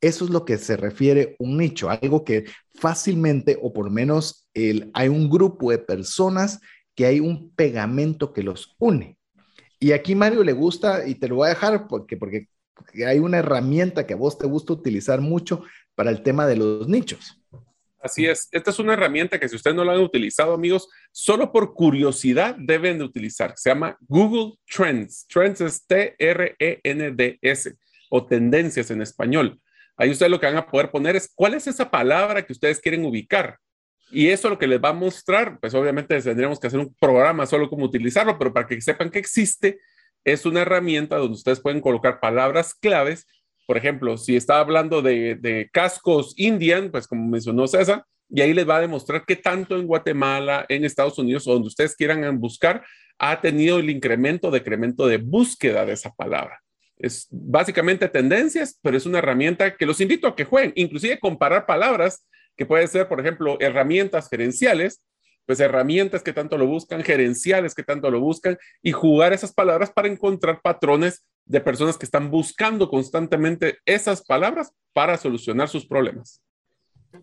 Eso 0.01 0.25
es 0.25 0.29
lo 0.29 0.45
que 0.45 0.59
se 0.59 0.77
refiere 0.77 1.35
un 1.39 1.57
nicho, 1.57 1.89
algo 1.89 2.23
que 2.23 2.45
fácilmente 2.75 3.57
o 3.59 3.73
por 3.73 3.89
menos 3.89 4.47
el, 4.53 4.91
hay 4.93 5.07
un 5.07 5.27
grupo 5.27 5.71
de 5.71 5.79
personas 5.79 6.59
que 6.93 7.07
hay 7.07 7.19
un 7.19 7.49
pegamento 7.55 8.33
que 8.33 8.43
los 8.43 8.75
une. 8.77 9.17
Y 9.79 9.93
aquí 9.93 10.13
Mario 10.13 10.43
le 10.43 10.53
gusta, 10.53 11.07
y 11.07 11.15
te 11.15 11.27
lo 11.27 11.37
voy 11.37 11.47
a 11.47 11.49
dejar 11.49 11.87
porque, 11.87 12.17
porque 12.17 12.49
hay 13.05 13.17
una 13.17 13.39
herramienta 13.39 14.05
que 14.05 14.13
a 14.13 14.17
vos 14.17 14.37
te 14.37 14.45
gusta 14.45 14.73
utilizar 14.73 15.21
mucho 15.21 15.63
para 15.95 16.11
el 16.11 16.21
tema 16.21 16.45
de 16.45 16.57
los 16.57 16.87
nichos. 16.87 17.41
Así 18.05 18.27
es, 18.27 18.47
esta 18.51 18.69
es 18.69 18.77
una 18.77 18.93
herramienta 18.93 19.39
que 19.39 19.49
si 19.49 19.55
ustedes 19.55 19.75
no 19.75 19.83
la 19.83 19.93
han 19.93 19.99
utilizado, 19.99 20.53
amigos, 20.53 20.87
solo 21.11 21.51
por 21.51 21.73
curiosidad 21.73 22.55
deben 22.55 22.99
de 22.99 23.03
utilizar. 23.03 23.53
Se 23.57 23.71
llama 23.71 23.97
Google 24.01 24.59
Trends. 24.69 25.25
Trends 25.27 25.59
es 25.61 25.87
T-R-E-N-D-S 25.87 27.73
o 28.11 28.23
tendencias 28.27 28.91
en 28.91 29.01
español. 29.01 29.59
Ahí 29.97 30.11
ustedes 30.11 30.29
lo 30.29 30.39
que 30.39 30.45
van 30.45 30.55
a 30.55 30.67
poder 30.67 30.91
poner 30.91 31.15
es 31.15 31.31
cuál 31.33 31.55
es 31.55 31.65
esa 31.65 31.89
palabra 31.89 32.45
que 32.45 32.53
ustedes 32.53 32.79
quieren 32.79 33.03
ubicar. 33.05 33.57
Y 34.11 34.27
eso 34.27 34.51
lo 34.51 34.59
que 34.59 34.67
les 34.67 34.79
va 34.79 34.89
a 34.89 34.93
mostrar, 34.93 35.59
pues 35.59 35.73
obviamente 35.73 36.21
tendríamos 36.21 36.59
que 36.59 36.67
hacer 36.67 36.79
un 36.79 36.93
programa 36.99 37.47
solo 37.47 37.71
cómo 37.71 37.85
utilizarlo, 37.85 38.37
pero 38.37 38.53
para 38.53 38.67
que 38.67 38.79
sepan 38.81 39.09
que 39.09 39.17
existe, 39.17 39.79
es 40.23 40.45
una 40.45 40.61
herramienta 40.61 41.17
donde 41.17 41.33
ustedes 41.33 41.59
pueden 41.59 41.81
colocar 41.81 42.19
palabras 42.19 42.75
claves. 42.75 43.25
Por 43.65 43.77
ejemplo, 43.77 44.17
si 44.17 44.35
está 44.35 44.59
hablando 44.59 45.01
de, 45.01 45.69
cascos 45.71 46.33
Indian, 46.37 46.91
pues 46.91 47.07
como 47.07 47.27
mencionó 47.27 47.67
César, 47.67 48.03
y 48.29 48.41
ahí 48.41 48.53
les 48.53 48.67
va 48.67 48.77
a 48.77 48.81
demostrar 48.81 49.23
qué 49.25 49.35
tanto 49.35 49.77
en 49.77 49.87
Guatemala, 49.87 50.65
en 50.69 50.83
Estados 50.83 51.17
Unidos 51.19 51.47
o 51.47 51.53
donde 51.53 51.67
ustedes 51.67 51.95
quieran 51.95 52.39
buscar, 52.39 52.83
ha 53.17 53.39
tenido 53.41 53.79
el 53.79 53.89
incremento, 53.89 54.51
decremento 54.51 55.07
de 55.07 55.17
búsqueda 55.17 55.85
de 55.85 55.93
esa 55.93 56.11
palabra. 56.11 56.59
Es 56.97 57.27
básicamente 57.29 58.07
tendencias, 58.07 58.79
pero 58.81 58.97
es 58.97 59.05
una 59.05 59.19
herramienta 59.19 59.75
que 59.75 59.85
los 59.85 60.01
invito 60.01 60.27
a 60.27 60.35
que 60.35 60.45
jueguen, 60.45 60.73
inclusive 60.75 61.19
comparar 61.19 61.65
palabras, 61.65 62.27
que 62.55 62.65
puede 62.65 62.87
ser, 62.87 63.07
por 63.07 63.19
ejemplo, 63.19 63.57
herramientas 63.59 64.29
gerenciales, 64.29 65.01
pues 65.45 65.59
herramientas 65.59 66.23
que 66.23 66.33
tanto 66.33 66.57
lo 66.57 66.67
buscan, 66.67 67.03
gerenciales 67.03 67.75
que 67.75 67.83
tanto 67.83 68.09
lo 68.11 68.19
buscan, 68.19 68.57
y 68.81 68.91
jugar 68.91 69.33
esas 69.33 69.53
palabras 69.53 69.91
para 69.91 70.07
encontrar 70.07 70.61
patrones 70.61 71.23
de 71.45 71.61
personas 71.61 71.97
que 71.97 72.05
están 72.05 72.31
buscando 72.31 72.89
constantemente 72.89 73.77
esas 73.85 74.23
palabras 74.23 74.71
para 74.93 75.17
solucionar 75.17 75.69
sus 75.69 75.85
problemas. 75.85 76.41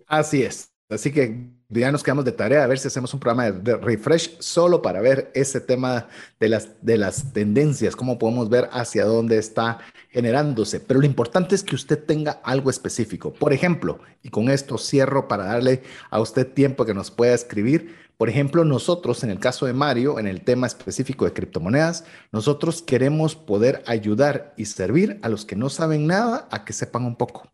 Así 0.07 0.43
es. 0.43 0.73
Así 0.93 1.11
que 1.11 1.49
ya 1.71 1.91
nos 1.91 2.03
quedamos 2.03 2.27
de 2.27 2.33
tarea 2.33 2.65
a 2.65 2.67
ver 2.67 2.79
si 2.79 2.87
hacemos 2.87 3.15
un 3.15 3.21
programa 3.21 3.51
de, 3.51 3.77
refresh 3.79 4.37
solo 4.41 4.83
para 4.83 5.01
ver 5.01 5.31
ese 5.35 5.59
tema 5.61 6.09
de 6.39 6.51
las, 6.51 6.69
de 6.83 6.99
las 6.99 7.33
tendencias, 7.33 7.97
cómo 7.97 8.19
podemos 8.19 8.51
ver 8.51 8.69
hacia 8.73 9.07
dónde 9.07 9.39
está 9.39 9.79
generándose. 10.11 10.81
Pero 10.81 11.01
lo 11.01 11.07
importante 11.07 11.55
es 11.55 11.63
que 11.63 11.75
usted 11.75 12.05
tenga 12.05 12.33
algo 12.45 12.69
específico. 12.69 13.33
Por 13.33 13.55
ejemplo, 13.55 14.01
y 14.23 14.29
con 14.29 14.51
esto 14.51 14.77
cierro 14.77 15.29
para 15.29 15.47
darle 15.47 15.83
a 16.11 16.21
usted 16.21 16.47
tiempo 16.47 16.85
que 16.85 16.95
nos 16.95 17.11
pueda 17.11 17.33
escribir. 17.33 17.97
Por 18.23 18.29
ejemplo, 18.29 18.65
nosotros, 18.65 19.25
en 19.25 19.31
el 19.31 19.41
caso 19.41 19.67
de 19.67 19.73
Mario, 19.73 20.21
en 20.21 20.29
el 20.29 20.45
tema 20.45 20.69
específico 20.69 21.25
de 21.25 21.33
criptomonedas, 21.33 22.05
nosotros 22.31 22.81
queremos 22.81 23.35
poder 23.35 23.83
ayudar 23.85 24.55
y 24.57 24.67
servir 24.67 25.19
a 25.23 25.29
los 25.29 25.45
que 25.45 25.57
no 25.57 25.69
saben 25.69 26.07
nada 26.07 26.47
a 26.53 26.65
que 26.65 26.73
sepan 26.73 27.05
un 27.05 27.17
poco. 27.17 27.51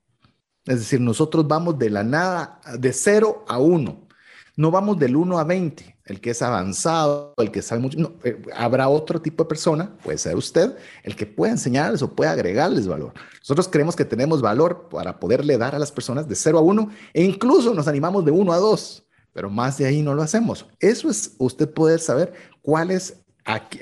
Es 0.66 0.80
decir, 0.80 1.00
nosotros 1.00 1.48
vamos 1.48 1.78
de 1.78 1.88
la 1.88 2.04
nada, 2.04 2.60
de 2.78 2.92
0 2.92 3.46
a 3.48 3.58
1. 3.58 4.08
No 4.56 4.70
vamos 4.70 4.98
del 4.98 5.16
1 5.16 5.38
a 5.38 5.44
20, 5.44 6.00
el 6.04 6.20
que 6.20 6.32
es 6.32 6.42
avanzado, 6.42 7.32
el 7.38 7.50
que 7.50 7.62
sabe 7.62 7.80
mucho. 7.80 8.16
Eh, 8.22 8.42
habrá 8.54 8.90
otro 8.90 9.22
tipo 9.22 9.44
de 9.44 9.48
persona, 9.48 9.96
puede 10.04 10.18
ser 10.18 10.36
usted, 10.36 10.76
el 11.02 11.16
que 11.16 11.24
pueda 11.24 11.50
enseñarles 11.50 12.02
o 12.02 12.14
pueda 12.14 12.32
agregarles 12.32 12.86
valor. 12.86 13.14
Nosotros 13.38 13.68
creemos 13.68 13.96
que 13.96 14.04
tenemos 14.04 14.42
valor 14.42 14.90
para 14.90 15.18
poderle 15.18 15.56
dar 15.56 15.74
a 15.74 15.78
las 15.78 15.92
personas 15.92 16.28
de 16.28 16.34
0 16.34 16.58
a 16.58 16.60
1 16.60 16.90
e 17.14 17.24
incluso 17.24 17.72
nos 17.72 17.88
animamos 17.88 18.22
de 18.26 18.32
1 18.32 18.52
a 18.52 18.58
2, 18.58 19.07
pero 19.38 19.50
más 19.50 19.78
de 19.78 19.86
ahí 19.86 20.02
no 20.02 20.14
lo 20.14 20.22
hacemos. 20.22 20.66
Eso 20.80 21.08
es 21.08 21.36
usted 21.38 21.70
poder 21.70 22.00
saber 22.00 22.32
cuál 22.60 22.90
es 22.90 23.22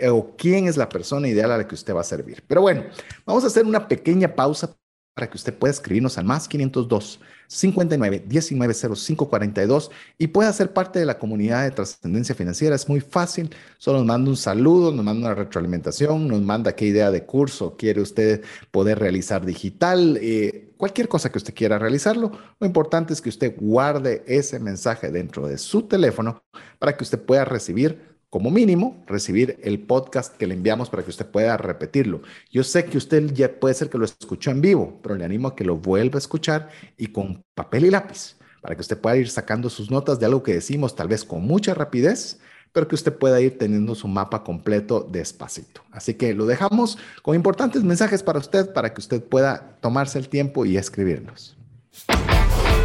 o 0.06 0.36
quién 0.36 0.68
es 0.68 0.76
la 0.76 0.86
persona 0.86 1.28
ideal 1.28 1.50
a 1.50 1.56
la 1.56 1.66
que 1.66 1.74
usted 1.74 1.94
va 1.94 2.02
a 2.02 2.04
servir. 2.04 2.44
Pero 2.46 2.60
bueno, 2.60 2.84
vamos 3.24 3.42
a 3.42 3.46
hacer 3.46 3.64
una 3.64 3.88
pequeña 3.88 4.34
pausa 4.34 4.76
para 5.16 5.30
que 5.30 5.38
usted 5.38 5.54
pueda 5.54 5.70
escribirnos 5.70 6.18
al 6.18 6.26
más 6.26 6.46
502 6.46 7.20
59 7.46 8.24
19 8.26 8.74
05 8.74 9.30
42 9.30 9.90
y 10.18 10.26
pueda 10.26 10.52
ser 10.52 10.74
parte 10.74 10.98
de 10.98 11.06
la 11.06 11.18
comunidad 11.18 11.64
de 11.64 11.70
trascendencia 11.70 12.34
financiera. 12.34 12.76
Es 12.76 12.86
muy 12.86 13.00
fácil, 13.00 13.48
solo 13.78 13.98
nos 13.98 14.06
manda 14.08 14.28
un 14.28 14.36
saludo, 14.36 14.92
nos 14.92 15.02
manda 15.02 15.28
una 15.28 15.34
retroalimentación, 15.34 16.28
nos 16.28 16.42
manda 16.42 16.76
qué 16.76 16.84
idea 16.84 17.10
de 17.10 17.24
curso 17.24 17.78
quiere 17.78 18.02
usted 18.02 18.44
poder 18.70 18.98
realizar 18.98 19.46
digital, 19.46 20.18
eh, 20.20 20.74
cualquier 20.76 21.08
cosa 21.08 21.32
que 21.32 21.38
usted 21.38 21.54
quiera 21.54 21.78
realizarlo. 21.78 22.32
Lo 22.60 22.66
importante 22.66 23.14
es 23.14 23.22
que 23.22 23.30
usted 23.30 23.54
guarde 23.58 24.22
ese 24.26 24.58
mensaje 24.58 25.10
dentro 25.10 25.48
de 25.48 25.56
su 25.56 25.84
teléfono 25.84 26.44
para 26.78 26.94
que 26.94 27.04
usted 27.04 27.18
pueda 27.18 27.46
recibir 27.46 28.15
como 28.36 28.50
mínimo, 28.50 29.02
recibir 29.06 29.58
el 29.62 29.80
podcast 29.80 30.36
que 30.36 30.46
le 30.46 30.52
enviamos 30.52 30.90
para 30.90 31.02
que 31.02 31.08
usted 31.08 31.24
pueda 31.24 31.56
repetirlo. 31.56 32.20
Yo 32.50 32.64
sé 32.64 32.84
que 32.84 32.98
usted 32.98 33.32
ya 33.32 33.58
puede 33.58 33.72
ser 33.72 33.88
que 33.88 33.96
lo 33.96 34.04
escuchó 34.04 34.50
en 34.50 34.60
vivo, 34.60 35.00
pero 35.02 35.14
le 35.14 35.24
animo 35.24 35.48
a 35.48 35.56
que 35.56 35.64
lo 35.64 35.78
vuelva 35.78 36.16
a 36.16 36.18
escuchar 36.18 36.68
y 36.98 37.06
con 37.06 37.42
papel 37.54 37.86
y 37.86 37.90
lápiz, 37.90 38.36
para 38.60 38.74
que 38.74 38.82
usted 38.82 38.98
pueda 38.98 39.16
ir 39.16 39.30
sacando 39.30 39.70
sus 39.70 39.90
notas 39.90 40.20
de 40.20 40.26
algo 40.26 40.42
que 40.42 40.52
decimos 40.52 40.94
tal 40.94 41.08
vez 41.08 41.24
con 41.24 41.46
mucha 41.46 41.72
rapidez, 41.72 42.38
pero 42.72 42.86
que 42.86 42.96
usted 42.96 43.16
pueda 43.16 43.40
ir 43.40 43.56
teniendo 43.56 43.94
su 43.94 44.06
mapa 44.06 44.44
completo 44.44 45.08
despacito. 45.10 45.80
Así 45.90 46.12
que 46.12 46.34
lo 46.34 46.44
dejamos 46.44 46.98
con 47.22 47.36
importantes 47.36 47.84
mensajes 47.84 48.22
para 48.22 48.38
usted, 48.38 48.70
para 48.74 48.92
que 48.92 49.00
usted 49.00 49.24
pueda 49.24 49.78
tomarse 49.80 50.18
el 50.18 50.28
tiempo 50.28 50.66
y 50.66 50.76
escribirnos. 50.76 51.56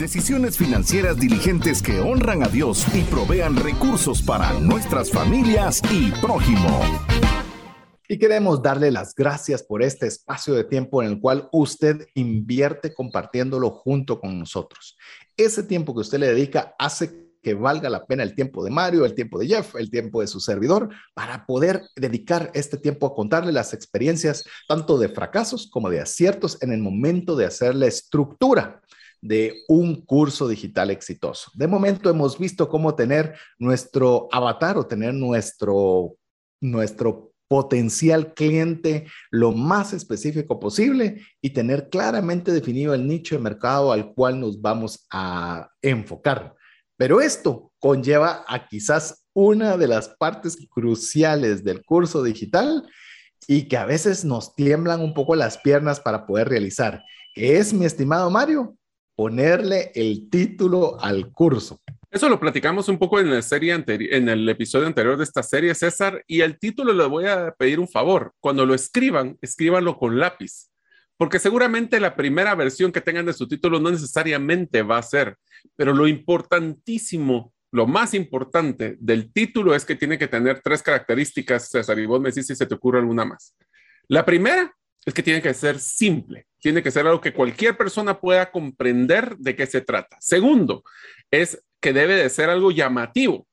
Decisiones 0.00 0.56
financieras 0.56 1.18
diligentes 1.18 1.82
que 1.82 2.00
honran 2.00 2.42
a 2.42 2.48
Dios 2.48 2.86
y 2.94 3.02
provean 3.02 3.54
recursos 3.54 4.22
para 4.22 4.58
nuestras 4.58 5.10
familias 5.10 5.82
y 5.92 6.10
prójimo. 6.22 6.80
Y 8.08 8.18
queremos 8.18 8.62
darle 8.62 8.90
las 8.90 9.14
gracias 9.14 9.62
por 9.62 9.82
este 9.82 10.06
espacio 10.06 10.54
de 10.54 10.64
tiempo 10.64 11.02
en 11.02 11.10
el 11.10 11.20
cual 11.20 11.50
usted 11.52 12.08
invierte 12.14 12.94
compartiéndolo 12.94 13.68
junto 13.68 14.18
con 14.18 14.38
nosotros. 14.38 14.96
Ese 15.36 15.64
tiempo 15.64 15.92
que 15.92 16.00
usted 16.00 16.18
le 16.18 16.28
dedica 16.28 16.74
hace 16.78 17.28
que 17.42 17.52
valga 17.52 17.90
la 17.90 18.06
pena 18.06 18.22
el 18.22 18.34
tiempo 18.34 18.64
de 18.64 18.70
Mario, 18.70 19.04
el 19.04 19.14
tiempo 19.14 19.38
de 19.38 19.48
Jeff, 19.48 19.74
el 19.74 19.90
tiempo 19.90 20.22
de 20.22 20.28
su 20.28 20.40
servidor, 20.40 20.88
para 21.12 21.44
poder 21.44 21.82
dedicar 21.94 22.50
este 22.54 22.78
tiempo 22.78 23.06
a 23.06 23.14
contarle 23.14 23.52
las 23.52 23.74
experiencias 23.74 24.44
tanto 24.66 24.96
de 24.96 25.10
fracasos 25.10 25.68
como 25.70 25.90
de 25.90 26.00
aciertos 26.00 26.56
en 26.62 26.72
el 26.72 26.80
momento 26.80 27.36
de 27.36 27.44
hacer 27.44 27.74
la 27.74 27.86
estructura 27.86 28.80
de 29.20 29.62
un 29.68 30.02
curso 30.04 30.48
digital 30.48 30.90
exitoso. 30.90 31.50
De 31.54 31.66
momento 31.66 32.10
hemos 32.10 32.38
visto 32.38 32.68
cómo 32.68 32.94
tener 32.94 33.36
nuestro 33.58 34.28
avatar 34.32 34.78
o 34.78 34.86
tener 34.86 35.14
nuestro, 35.14 36.16
nuestro 36.60 37.32
potencial 37.48 38.32
cliente 38.32 39.06
lo 39.30 39.50
más 39.50 39.92
específico 39.92 40.60
posible 40.60 41.20
y 41.42 41.50
tener 41.50 41.88
claramente 41.90 42.52
definido 42.52 42.94
el 42.94 43.06
nicho 43.08 43.34
de 43.34 43.42
mercado 43.42 43.90
al 43.90 44.14
cual 44.14 44.38
nos 44.38 44.60
vamos 44.60 45.06
a 45.10 45.68
enfocar. 45.82 46.54
Pero 46.96 47.20
esto 47.20 47.72
conlleva 47.80 48.44
a 48.46 48.68
quizás 48.68 49.24
una 49.34 49.76
de 49.76 49.88
las 49.88 50.10
partes 50.10 50.56
cruciales 50.70 51.64
del 51.64 51.84
curso 51.84 52.22
digital 52.22 52.88
y 53.48 53.68
que 53.68 53.76
a 53.76 53.84
veces 53.84 54.24
nos 54.24 54.54
tiemblan 54.54 55.00
un 55.00 55.12
poco 55.12 55.34
las 55.34 55.58
piernas 55.58 55.98
para 55.98 56.26
poder 56.26 56.48
realizar, 56.48 57.02
que 57.34 57.56
es, 57.56 57.72
mi 57.72 57.84
estimado 57.84 58.30
Mario, 58.30 58.76
ponerle 59.20 59.92
el 59.94 60.30
título 60.30 60.98
al 60.98 61.30
curso. 61.30 61.82
Eso 62.10 62.30
lo 62.30 62.40
platicamos 62.40 62.88
un 62.88 62.98
poco 62.98 63.20
en 63.20 63.28
la 63.28 63.42
serie 63.42 63.74
anterior, 63.74 64.14
en 64.14 64.30
el 64.30 64.48
episodio 64.48 64.86
anterior 64.86 65.18
de 65.18 65.24
esta 65.24 65.42
serie, 65.42 65.74
César, 65.74 66.24
y 66.26 66.40
el 66.40 66.58
título 66.58 66.94
le 66.94 67.04
voy 67.04 67.26
a 67.26 67.54
pedir 67.58 67.80
un 67.80 67.86
favor. 67.86 68.32
Cuando 68.40 68.64
lo 68.64 68.72
escriban, 68.72 69.36
escríbanlo 69.42 69.98
con 69.98 70.18
lápiz, 70.18 70.70
porque 71.18 71.38
seguramente 71.38 72.00
la 72.00 72.16
primera 72.16 72.54
versión 72.54 72.92
que 72.92 73.02
tengan 73.02 73.26
de 73.26 73.34
su 73.34 73.46
título 73.46 73.78
no 73.78 73.90
necesariamente 73.90 74.80
va 74.80 74.96
a 74.96 75.02
ser, 75.02 75.36
pero 75.76 75.92
lo 75.92 76.08
importantísimo, 76.08 77.52
lo 77.72 77.86
más 77.86 78.14
importante 78.14 78.96
del 79.00 79.30
título 79.30 79.74
es 79.74 79.84
que 79.84 79.96
tiene 79.96 80.16
que 80.16 80.28
tener 80.28 80.62
tres 80.62 80.82
características, 80.82 81.68
César, 81.68 81.98
y 81.98 82.06
vos 82.06 82.22
me 82.22 82.30
decís 82.30 82.46
si 82.46 82.56
se 82.56 82.64
te 82.64 82.74
ocurre 82.74 83.00
alguna 83.00 83.26
más. 83.26 83.54
La 84.08 84.24
primera 84.24 84.74
es 85.04 85.14
que 85.14 85.22
tiene 85.22 85.42
que 85.42 85.54
ser 85.54 85.78
simple, 85.78 86.46
tiene 86.58 86.82
que 86.82 86.90
ser 86.90 87.06
algo 87.06 87.20
que 87.20 87.32
cualquier 87.32 87.76
persona 87.76 88.20
pueda 88.20 88.50
comprender 88.50 89.36
de 89.38 89.56
qué 89.56 89.66
se 89.66 89.80
trata. 89.80 90.16
Segundo, 90.20 90.84
es 91.30 91.62
que 91.80 91.92
debe 91.92 92.14
de 92.16 92.28
ser 92.28 92.50
algo 92.50 92.70
llamativo. 92.70 93.46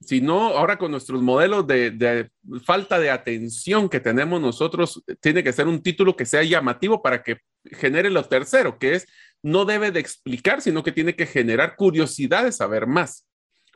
Si 0.00 0.20
no, 0.20 0.48
ahora 0.48 0.78
con 0.78 0.90
nuestros 0.90 1.22
modelos 1.22 1.66
de, 1.66 2.30
falta 2.64 2.98
de 2.98 3.10
atención 3.10 3.88
que 3.88 4.00
tenemos 4.00 4.40
nosotros, 4.40 5.02
tiene 5.20 5.44
que 5.44 5.52
ser 5.52 5.68
un 5.68 5.82
título 5.82 6.16
que 6.16 6.26
sea 6.26 6.42
llamativo 6.42 7.02
para 7.02 7.22
que 7.22 7.38
genere 7.64 8.10
lo 8.10 8.24
tercero, 8.24 8.78
que 8.78 8.94
es 8.94 9.06
no 9.42 9.64
debe 9.64 9.90
de 9.90 10.00
explicar, 10.00 10.60
sino 10.60 10.82
que 10.82 10.92
tiene 10.92 11.14
que 11.14 11.26
generar 11.26 11.76
curiosidad 11.76 12.44
de 12.44 12.52
saber 12.52 12.86
más. 12.86 13.26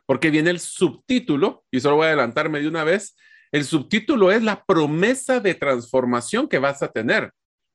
Porque 0.05 0.31
viene 0.31 0.51
el 0.51 0.61
subtítulo, 0.61 1.65
y 1.71 1.81
solo 1.81 1.97
voy 1.97 2.07
a 2.07 2.09
adelantarme 2.09 2.61
de 2.61 2.69
una 2.69 2.85
vez, 2.85 3.17
el 3.53 3.65
subtítulo 3.65 4.31
es 4.31 4.43
la 4.43 4.65
promesa 4.65 5.41
de 5.41 5.55
transformación 5.55 6.49
que 6.49 6.59
vas 6.59 6.83
a 6.83 6.89
tener. 6.89 7.31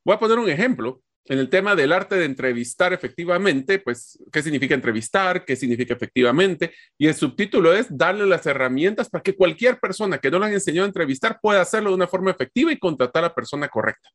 Voy 0.06 0.16
a 0.16 0.20
poner 0.20 0.40
un 0.40 0.50
ejemplo. 0.50 1.02
En 1.26 1.38
el 1.38 1.50
tema 1.50 1.76
del 1.76 1.94
arte 1.94 2.16
de 2.16 2.26
entrevistar 2.26 2.94
efectivamente, 2.94 3.78
pues, 3.78 4.18
¿qué 4.32 4.42
significa 4.42 4.74
entrevistar? 4.74 5.46
¿Qué 5.46 5.56
significa 5.56 5.94
efectivamente? 5.94 6.74
Y 6.98 7.08
el 7.08 7.14
subtítulo 7.14 7.74
es 7.74 7.96
darle 7.96 8.26
las 8.26 8.48
herramientas 8.48 9.08
para 9.08 9.22
que 9.22 9.36
cualquier 9.36 9.80
persona 9.80 10.18
que 10.18 10.32
no 10.32 10.40
le 10.40 10.48
han 10.48 10.54
enseñado 10.54 10.86
a 10.86 10.88
entrevistar 10.88 11.38
pueda 11.40 11.62
hacerlo 11.62 11.92
de 11.92 11.96
una 11.96 12.08
forma 12.08 12.32
efectiva 12.32 12.72
y 12.72 12.80
contratar 12.80 13.24
a 13.24 13.28
la 13.28 13.36
persona 13.36 13.70
correcta. 13.70 14.10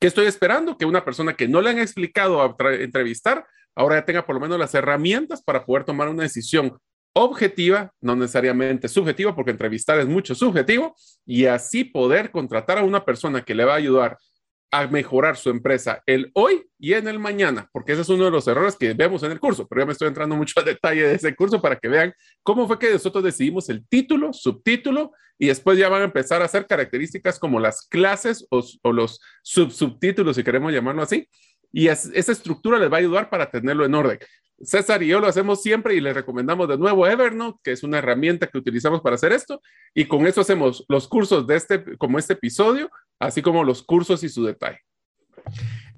¿Qué 0.00 0.06
estoy 0.06 0.26
esperando? 0.26 0.78
Que 0.78 0.86
una 0.86 1.04
persona 1.04 1.34
que 1.34 1.48
no 1.48 1.60
le 1.60 1.68
han 1.68 1.78
explicado 1.78 2.40
a 2.40 2.56
entrevistar 2.80 3.46
ahora 3.78 3.96
ya 3.96 4.04
tenga 4.04 4.26
por 4.26 4.34
lo 4.34 4.40
menos 4.40 4.58
las 4.58 4.74
herramientas 4.74 5.42
para 5.42 5.64
poder 5.64 5.84
tomar 5.84 6.08
una 6.08 6.24
decisión 6.24 6.78
objetiva, 7.12 7.92
no 8.00 8.16
necesariamente 8.16 8.88
subjetiva, 8.88 9.34
porque 9.34 9.50
entrevistar 9.50 9.98
es 9.98 10.06
mucho 10.06 10.34
subjetivo, 10.34 10.94
y 11.26 11.46
así 11.46 11.84
poder 11.84 12.30
contratar 12.30 12.78
a 12.78 12.84
una 12.84 13.04
persona 13.04 13.42
que 13.42 13.54
le 13.54 13.64
va 13.64 13.74
a 13.74 13.76
ayudar 13.76 14.18
a 14.70 14.86
mejorar 14.86 15.36
su 15.36 15.48
empresa 15.50 16.02
el 16.04 16.30
hoy 16.34 16.66
y 16.78 16.92
en 16.92 17.08
el 17.08 17.18
mañana, 17.18 17.68
porque 17.72 17.92
ese 17.92 18.02
es 18.02 18.08
uno 18.10 18.26
de 18.26 18.30
los 18.30 18.46
errores 18.46 18.76
que 18.76 18.92
vemos 18.92 19.22
en 19.22 19.32
el 19.32 19.40
curso, 19.40 19.66
pero 19.66 19.82
ya 19.82 19.86
me 19.86 19.92
estoy 19.92 20.08
entrando 20.08 20.36
mucho 20.36 20.60
a 20.60 20.62
detalle 20.62 21.08
de 21.08 21.14
ese 21.14 21.34
curso 21.34 21.60
para 21.60 21.76
que 21.76 21.88
vean 21.88 22.12
cómo 22.42 22.66
fue 22.66 22.78
que 22.78 22.92
nosotros 22.92 23.24
decidimos 23.24 23.68
el 23.70 23.86
título, 23.88 24.32
subtítulo, 24.32 25.12
y 25.38 25.46
después 25.46 25.78
ya 25.78 25.88
van 25.88 26.02
a 26.02 26.06
empezar 26.06 26.42
a 26.42 26.46
hacer 26.46 26.66
características 26.66 27.38
como 27.38 27.60
las 27.60 27.86
clases 27.88 28.46
o, 28.50 28.92
los 28.92 29.20
sub 29.42 29.70
subtítulos, 29.70 30.36
si 30.36 30.44
queremos 30.44 30.72
llamarlo 30.72 31.02
así, 31.02 31.28
y 31.72 31.88
esa 31.88 32.32
estructura 32.32 32.78
les 32.78 32.90
va 32.90 32.96
a 32.96 33.00
ayudar 33.00 33.30
para 33.30 33.50
tenerlo 33.50 33.84
en 33.84 33.94
orden. 33.94 34.18
César 34.62 35.02
y 35.02 35.08
yo 35.08 35.20
lo 35.20 35.26
hacemos 35.26 35.62
siempre 35.62 35.94
y 35.94 36.00
les 36.00 36.14
recomendamos 36.14 36.68
de 36.68 36.78
nuevo 36.78 37.06
Evernote, 37.06 37.60
que 37.62 37.72
es 37.72 37.82
una 37.82 37.98
herramienta 37.98 38.46
que 38.46 38.58
utilizamos 38.58 39.00
para 39.00 39.14
hacer 39.14 39.32
esto. 39.32 39.60
Y 39.94 40.06
con 40.06 40.26
eso 40.26 40.40
hacemos 40.40 40.84
los 40.88 41.08
cursos 41.08 41.46
de 41.46 41.56
este, 41.56 41.96
como 41.96 42.18
este 42.18 42.34
episodio, 42.34 42.90
así 43.18 43.42
como 43.42 43.64
los 43.64 43.82
cursos 43.82 44.22
y 44.24 44.28
su 44.28 44.44
detalle. 44.44 44.80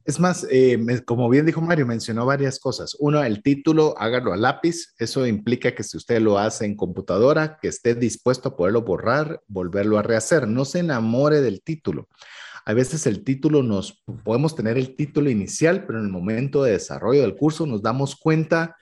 Es 0.04 0.18
más, 0.18 0.46
eh, 0.50 0.78
como 1.04 1.28
bien 1.28 1.46
dijo 1.46 1.60
Mario, 1.60 1.86
mencionó 1.86 2.26
varias 2.26 2.58
cosas. 2.58 2.96
Uno, 2.98 3.22
el 3.22 3.42
título, 3.42 3.94
hágalo 3.98 4.32
a 4.32 4.36
lápiz. 4.36 4.94
Eso 4.98 5.26
implica 5.26 5.74
que 5.74 5.82
si 5.82 5.96
usted 5.96 6.20
lo 6.20 6.38
hace 6.38 6.64
en 6.64 6.74
computadora, 6.74 7.58
que 7.60 7.68
esté 7.68 7.94
dispuesto 7.94 8.48
a 8.48 8.56
poderlo 8.56 8.82
borrar, 8.82 9.40
volverlo 9.46 9.98
a 9.98 10.02
rehacer. 10.02 10.48
No 10.48 10.64
se 10.64 10.80
enamore 10.80 11.42
del 11.42 11.62
título. 11.62 12.08
A 12.64 12.74
veces 12.74 13.06
el 13.06 13.24
título 13.24 13.62
nos, 13.62 14.02
podemos 14.24 14.54
tener 14.54 14.78
el 14.78 14.96
título 14.96 15.30
inicial, 15.30 15.86
pero 15.86 15.98
en 15.98 16.06
el 16.06 16.12
momento 16.12 16.62
de 16.62 16.72
desarrollo 16.72 17.22
del 17.22 17.36
curso 17.36 17.66
nos 17.66 17.82
damos 17.82 18.16
cuenta 18.16 18.76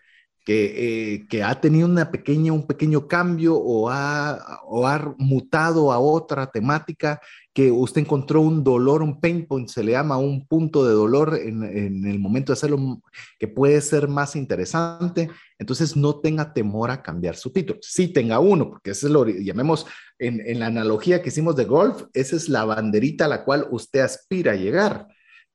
que, 0.49 1.14
eh, 1.14 1.27
que 1.29 1.43
ha 1.43 1.61
tenido 1.61 1.87
una 1.87 2.11
pequeña, 2.11 2.55
un 2.55 2.67
pequeño 2.67 3.07
cambio 3.07 3.55
o 3.55 3.91
ha, 3.91 4.62
o 4.64 4.87
ha 4.87 5.14
mutado 5.19 5.93
a 5.93 5.99
otra 5.99 6.51
temática 6.51 7.21
que 7.53 7.71
usted 7.71 8.01
encontró 8.01 8.41
un 8.41 8.64
dolor, 8.64 9.03
un 9.03 9.21
pain 9.21 9.45
point, 9.47 9.69
se 9.69 9.83
le 9.83 9.93
llama 9.93 10.17
un 10.17 10.47
punto 10.47 10.87
de 10.87 10.95
dolor 10.95 11.38
en, 11.38 11.64
en, 11.64 12.07
el 12.07 12.19
momento 12.19 12.53
de 12.53 12.55
hacerlo, 12.55 13.03
que 13.38 13.49
puede 13.49 13.81
ser 13.83 14.09
más 14.09 14.37
interesante. 14.37 15.29
Entonces, 15.59 15.97
no 15.97 16.21
tenga 16.21 16.55
temor 16.55 16.91
a 16.91 17.03
cambiar 17.03 17.37
su 17.37 17.51
título. 17.51 17.79
Sí 17.83 18.09
tenga 18.09 18.38
uno, 18.38 18.71
porque 18.71 18.93
ese 18.93 19.07
es 19.07 19.12
lo 19.12 19.27
llamemos 19.27 19.87
en, 20.19 20.59
la 20.59 20.67
analogía 20.67 21.23
que 21.23 21.29
hicimos 21.29 21.57
de 21.57 21.65
golf, 21.65 22.05
esa 22.13 22.37
es 22.37 22.49
la 22.49 22.65
banderita 22.65 23.27
a 23.27 23.29
la 23.29 23.45
cual 23.45 23.67
usted 23.71 24.01
aspira 24.01 24.53
a 24.53 24.57
llegar. 24.57 25.09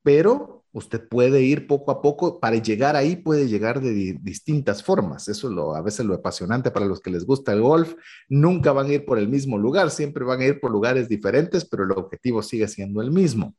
Pero 0.03 0.65
usted 0.71 1.07
puede 1.07 1.41
ir 1.41 1.67
poco 1.67 1.91
a 1.91 2.01
poco, 2.01 2.39
para 2.39 2.57
llegar 2.57 2.95
ahí 2.95 3.15
puede 3.15 3.47
llegar 3.47 3.81
de 3.81 4.17
distintas 4.21 4.83
formas. 4.83 5.27
Eso 5.27 5.47
es 5.47 5.53
lo, 5.53 5.75
a 5.75 5.81
veces 5.81 6.05
lo 6.05 6.15
apasionante 6.15 6.71
para 6.71 6.85
los 6.85 6.99
que 6.99 7.11
les 7.11 7.25
gusta 7.25 7.53
el 7.53 7.61
golf. 7.61 7.93
Nunca 8.27 8.71
van 8.71 8.87
a 8.87 8.93
ir 8.93 9.05
por 9.05 9.19
el 9.19 9.29
mismo 9.29 9.57
lugar, 9.57 9.91
siempre 9.91 10.23
van 10.23 10.41
a 10.41 10.45
ir 10.45 10.59
por 10.59 10.71
lugares 10.71 11.07
diferentes, 11.07 11.65
pero 11.65 11.83
el 11.83 11.91
objetivo 11.91 12.41
sigue 12.41 12.67
siendo 12.67 13.01
el 13.01 13.11
mismo. 13.11 13.55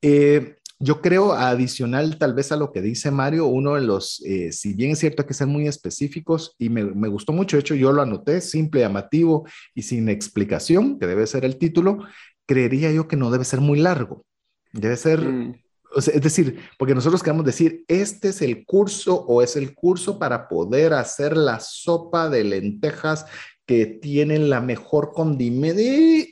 Eh, 0.00 0.56
yo 0.78 1.00
creo, 1.00 1.32
adicional 1.32 2.18
tal 2.18 2.34
vez 2.34 2.52
a 2.52 2.56
lo 2.56 2.72
que 2.72 2.82
dice 2.82 3.10
Mario, 3.10 3.46
uno 3.46 3.74
de 3.74 3.80
los, 3.82 4.22
eh, 4.24 4.52
si 4.52 4.74
bien 4.74 4.92
es 4.92 4.98
cierto 4.98 5.22
hay 5.22 5.28
que 5.28 5.34
ser 5.34 5.46
muy 5.46 5.66
específicos 5.66 6.54
y 6.58 6.68
me, 6.68 6.84
me, 6.84 7.08
gustó 7.08 7.32
mucho, 7.32 7.56
de 7.56 7.62
hecho 7.62 7.74
yo 7.74 7.92
lo 7.92 8.02
anoté, 8.02 8.40
simple, 8.40 8.80
llamativo 8.80 9.46
y 9.74 9.82
sin 9.82 10.08
explicación, 10.08 10.98
que 10.98 11.06
debe 11.06 11.26
ser 11.26 11.44
el 11.44 11.56
título, 11.56 12.04
creería 12.46 12.92
yo 12.92 13.08
que 13.08 13.16
no 13.16 13.30
debe 13.30 13.44
ser 13.44 13.60
muy 13.60 13.78
largo. 13.78 14.24
Debe 14.72 14.96
ser... 14.96 15.20
Mm 15.20 15.54
es 15.96 16.20
decir, 16.20 16.58
porque 16.78 16.94
nosotros 16.94 17.22
queremos 17.22 17.46
decir, 17.46 17.84
este 17.88 18.28
es 18.28 18.42
el 18.42 18.64
curso 18.66 19.24
o 19.26 19.42
es 19.42 19.56
el 19.56 19.74
curso 19.74 20.18
para 20.18 20.48
poder 20.48 20.92
hacer 20.92 21.36
la 21.36 21.60
sopa 21.60 22.28
de 22.28 22.44
lentejas 22.44 23.26
que 23.64 23.86
tienen 23.86 24.50
la 24.50 24.60
mejor 24.60 25.12
condimento. 25.12 25.80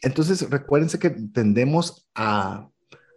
Entonces, 0.02 0.48
recuérdense 0.50 0.98
que 0.98 1.10
tendemos 1.10 2.06
a, 2.14 2.68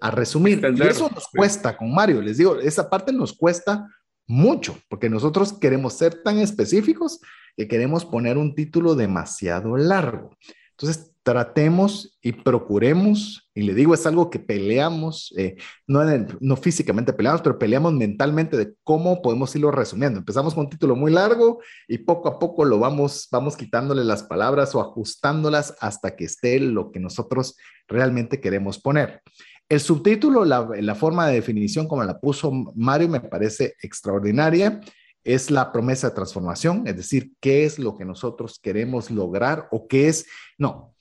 a 0.01 0.11
resumir. 0.11 0.61
y 0.75 0.81
eso 0.81 1.09
nos 1.13 1.27
cuesta 1.27 1.75
con 1.75 1.93
Mario. 1.93 2.21
Les 2.21 2.37
digo, 2.37 2.59
esa 2.59 2.89
parte 2.89 3.11
nos 3.11 3.33
cuesta 3.33 3.87
mucho, 4.27 4.77
porque 4.89 5.09
nosotros 5.09 5.53
queremos 5.53 5.93
ser 5.93 6.21
tan 6.23 6.39
específicos 6.39 7.19
que 7.55 7.67
queremos 7.67 8.05
poner 8.05 8.37
un 8.37 8.53
título 8.53 8.95
demasiado 8.95 9.77
largo. 9.77 10.35
Entonces, 10.71 11.11
tratemos 11.27 12.17
y 12.21 12.31
procuremos, 12.31 13.49
y 13.53 13.63
le 13.63 13.73
digo, 13.73 13.93
es 13.93 14.05
algo 14.05 14.29
que 14.29 14.39
peleamos, 14.39 15.33
eh, 15.35 15.57
no, 15.85 16.01
no 16.39 16.55
físicamente 16.55 17.11
peleamos, 17.11 17.41
pero 17.41 17.59
peleamos 17.59 17.91
mentalmente 17.91 18.55
de 18.55 18.73
cómo 18.83 19.21
podemos 19.21 19.53
irlo 19.53 19.69
resumiendo. 19.71 20.19
Empezamos 20.19 20.53
con 20.53 20.63
un 20.63 20.69
título 20.69 20.95
muy 20.95 21.11
largo 21.11 21.59
y 21.85 21.97
poco 21.97 22.29
a 22.29 22.39
poco 22.39 22.63
lo 22.63 22.79
vamos, 22.79 23.27
vamos 23.29 23.57
quitándole 23.57 24.05
las 24.05 24.23
palabras 24.23 24.73
o 24.73 24.79
ajustándolas 24.79 25.75
hasta 25.81 26.15
que 26.15 26.23
esté 26.23 26.61
lo 26.61 26.91
que 26.91 27.01
nosotros 27.01 27.57
realmente 27.89 28.39
queremos 28.39 28.79
poner. 28.79 29.21
El 29.69 29.79
subtítulo, 29.79 30.45
la, 30.45 30.67
la 30.79 30.95
forma 30.95 31.27
de 31.27 31.35
definición 31.35 31.87
como 31.87 32.03
la 32.03 32.19
puso 32.19 32.51
Mario, 32.75 33.09
me 33.09 33.19
parece 33.19 33.75
extraordinaria 33.81 34.79
es 35.23 35.51
la 35.51 35.73
promesa 35.73 36.09
de 36.09 36.15
transformación, 36.15 36.87
es 36.87 36.95
decir, 36.95 37.33
qué 37.41 37.65
es 37.65 37.79
lo 37.79 37.97
que 37.97 38.05
nosotros 38.05 38.59
queremos 38.63 39.11
lograr 39.11 39.67
o 39.71 39.85
qué 39.87 40.07
es, 40.07 40.25
no, 40.57 40.95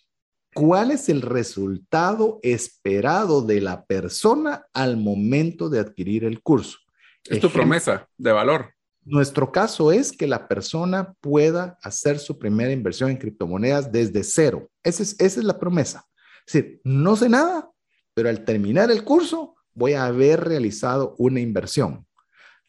¿Cuál 0.56 0.90
es 0.90 1.10
el 1.10 1.20
resultado 1.20 2.40
esperado 2.42 3.42
de 3.42 3.60
la 3.60 3.84
persona 3.84 4.64
al 4.72 4.96
momento 4.96 5.68
de 5.68 5.80
adquirir 5.80 6.24
el 6.24 6.42
curso? 6.42 6.78
Es 7.24 7.40
tu 7.40 7.50
promesa 7.50 8.08
de 8.16 8.32
valor. 8.32 8.72
Nuestro 9.04 9.52
caso 9.52 9.92
es 9.92 10.12
que 10.12 10.26
la 10.26 10.48
persona 10.48 11.12
pueda 11.20 11.78
hacer 11.82 12.18
su 12.18 12.38
primera 12.38 12.72
inversión 12.72 13.10
en 13.10 13.18
criptomonedas 13.18 13.92
desde 13.92 14.24
cero. 14.24 14.70
Esa 14.82 15.02
es, 15.02 15.14
esa 15.20 15.40
es 15.40 15.44
la 15.44 15.58
promesa. 15.58 16.06
Es 16.46 16.54
decir, 16.54 16.80
no 16.84 17.16
sé 17.16 17.28
nada, 17.28 17.70
pero 18.16 18.30
al 18.30 18.46
terminar 18.46 18.90
el 18.90 19.04
curso 19.04 19.56
voy 19.74 19.92
a 19.92 20.06
haber 20.06 20.40
realizado 20.40 21.14
una 21.18 21.38
inversión. 21.38 22.06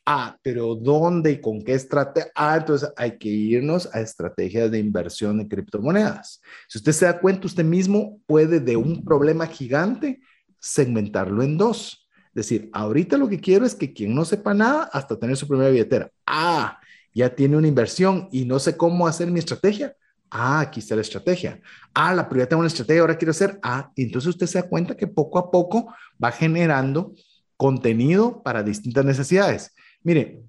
Ah, 0.06 0.38
pero 0.44 0.76
¿dónde 0.76 1.32
y 1.32 1.42
con 1.42 1.62
qué 1.62 1.74
estrategia? 1.74 2.30
Ah, 2.36 2.58
entonces 2.58 2.90
hay 2.98 3.18
que 3.18 3.30
irnos 3.30 3.90
a 3.94 4.02
estrategias 4.02 4.70
de 4.70 4.80
inversión 4.80 5.40
en 5.40 5.48
criptomonedas. 5.48 6.42
Si 6.68 6.80
usted 6.80 6.92
se 6.92 7.06
da 7.06 7.20
cuenta, 7.22 7.48
usted 7.48 7.64
mismo 7.64 8.20
puede 8.26 8.60
de 8.60 8.76
un 8.76 9.06
problema 9.06 9.48
gigante 9.48 10.20
segmentarlo 10.60 11.42
en 11.44 11.58
dos. 11.58 12.10
Es 12.28 12.34
decir, 12.34 12.70
ahorita 12.74 13.16
lo 13.16 13.30
que 13.30 13.40
quiero 13.40 13.66
es 13.66 13.74
que 13.74 13.94
quien 13.94 14.14
no 14.14 14.26
sepa 14.26 14.54
nada 14.54 14.90
hasta 14.92 15.18
tener 15.18 15.38
su 15.38 15.48
primera 15.48 15.70
billetera. 15.70 16.12
Ah, 16.26 16.78
ya 17.14 17.34
tiene 17.34 17.56
una 17.56 17.70
inversión 17.70 18.28
y 18.34 18.44
no 18.44 18.60
sé 18.60 18.76
cómo 18.76 19.08
hacer 19.08 19.32
mi 19.32 19.40
estrategia. 19.40 19.96
Ah, 20.30 20.60
aquí 20.60 20.80
está 20.80 20.96
la 20.96 21.02
estrategia. 21.02 21.62
Ah, 21.94 22.14
la 22.14 22.28
primera 22.28 22.48
tengo 22.50 22.60
una 22.60 22.68
estrategia, 22.68 23.02
ahora 23.02 23.18
quiero 23.18 23.32
hacer. 23.32 23.60
Ah, 23.64 23.92
y 23.96 24.04
entonces 24.04 24.30
usted 24.30 24.48
se 24.48 24.62
da 24.62 24.68
cuenta 24.68 24.96
que 24.96 25.08
poco 25.08 25.40
a 25.40 25.52
poco 25.52 25.94
va 26.24 26.32
generando 26.32 27.14
contenido 27.56 28.44
para 28.44 28.64
distintas 28.64 29.06
necesidades. 29.06 29.74
Mire, 30.04 30.44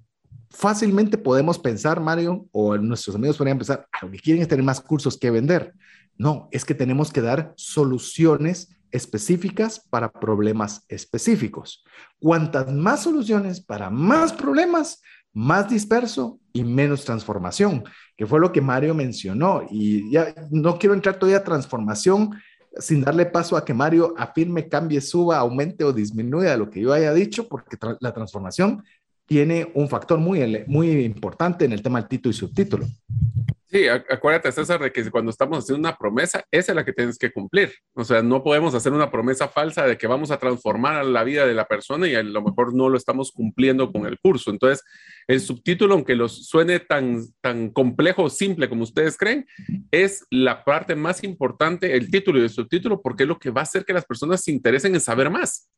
fácilmente 0.49 1.17
podemos 1.17 1.57
pensar, 1.57 1.99
Mario, 1.99 2.47
o 2.51 2.77
nuestros 2.77 3.15
amigos 3.15 3.37
podrían 3.37 3.57
pensar, 3.57 3.87
lo 4.01 4.11
que 4.11 4.19
quieren 4.19 4.41
es 4.41 4.47
tener 4.47 4.63
más 4.63 4.81
cursos 4.81 5.17
que 5.17 5.31
vender. 5.31 5.73
No, 6.17 6.49
es 6.51 6.65
que 6.65 6.75
tenemos 6.75 7.11
que 7.11 7.21
dar 7.21 7.53
soluciones 7.55 8.75
específicas 8.91 9.79
para 9.89 10.11
problemas 10.11 10.83
específicos. 10.87 11.83
Cuantas 12.19 12.71
más 12.71 13.03
soluciones 13.03 13.61
para 13.61 13.89
más 13.89 14.33
problemas, 14.33 15.01
más 15.33 15.69
disperso 15.69 16.38
y 16.53 16.63
menos 16.63 17.05
transformación, 17.05 17.83
que 18.17 18.25
fue 18.25 18.39
lo 18.39 18.51
que 18.51 18.61
Mario 18.61 18.93
mencionó. 18.93 19.63
Y 19.69 20.11
ya 20.11 20.33
no 20.51 20.77
quiero 20.77 20.93
entrar 20.93 21.17
todavía 21.17 21.39
a 21.39 21.43
transformación 21.43 22.31
sin 22.77 23.01
darle 23.01 23.25
paso 23.25 23.57
a 23.57 23.65
que 23.65 23.73
Mario 23.73 24.13
afirme, 24.17 24.67
cambie, 24.67 25.01
suba, 25.01 25.37
aumente 25.37 25.83
o 25.83 25.91
disminuya 25.91 26.57
lo 26.57 26.69
que 26.69 26.81
yo 26.81 26.93
haya 26.93 27.13
dicho, 27.13 27.47
porque 27.47 27.77
la 27.99 28.13
transformación 28.13 28.83
tiene 29.25 29.71
un 29.75 29.87
factor 29.87 30.19
muy, 30.19 30.63
muy 30.67 30.91
importante 31.03 31.65
en 31.65 31.71
el 31.71 31.81
tema 31.81 31.99
del 31.99 32.09
título 32.09 32.31
y 32.31 32.37
subtítulo. 32.37 32.85
Sí, 33.71 33.87
acuérdate, 33.87 34.51
César, 34.51 34.81
de 34.81 34.91
que 34.91 35.11
cuando 35.11 35.29
estamos 35.29 35.59
haciendo 35.59 35.87
una 35.87 35.95
promesa, 35.95 36.43
esa 36.49 36.71
es 36.71 36.75
la 36.75 36.83
que 36.83 36.91
tienes 36.91 37.19
que 37.19 37.31
cumplir. 37.31 37.71
O 37.93 38.03
sea, 38.03 38.23
no 38.23 38.43
podemos 38.43 38.73
hacer 38.73 38.93
una 38.93 39.11
promesa 39.11 39.47
falsa 39.47 39.85
de 39.85 39.95
que 39.95 40.07
vamos 40.07 40.31
a 40.31 40.39
transformar 40.39 41.05
la 41.05 41.23
vida 41.23 41.45
de 41.45 41.53
la 41.53 41.65
persona 41.65 42.07
y 42.07 42.15
a 42.15 42.23
lo 42.23 42.41
mejor 42.41 42.73
no 42.73 42.89
lo 42.89 42.97
estamos 42.97 43.31
cumpliendo 43.31 43.91
con 43.91 44.07
el 44.07 44.17
curso. 44.19 44.49
Entonces, 44.49 44.83
el 45.27 45.39
subtítulo, 45.39 45.93
aunque 45.93 46.15
los 46.15 46.47
suene 46.47 46.79
tan, 46.79 47.21
tan 47.41 47.69
complejo 47.69 48.23
o 48.23 48.29
simple 48.31 48.69
como 48.69 48.81
ustedes 48.81 49.15
creen, 49.17 49.45
es 49.91 50.25
la 50.31 50.63
parte 50.63 50.95
más 50.95 51.23
importante, 51.23 51.95
el 51.95 52.09
título 52.09 52.39
y 52.39 52.43
el 52.43 52.49
subtítulo, 52.49 53.03
porque 53.03 53.23
es 53.23 53.29
lo 53.29 53.37
que 53.37 53.51
va 53.51 53.61
a 53.61 53.65
hacer 53.65 53.85
que 53.85 53.93
las 53.93 54.05
personas 54.05 54.41
se 54.41 54.51
interesen 54.51 54.95
en 54.95 55.01
saber 55.01 55.29
más. 55.29 55.69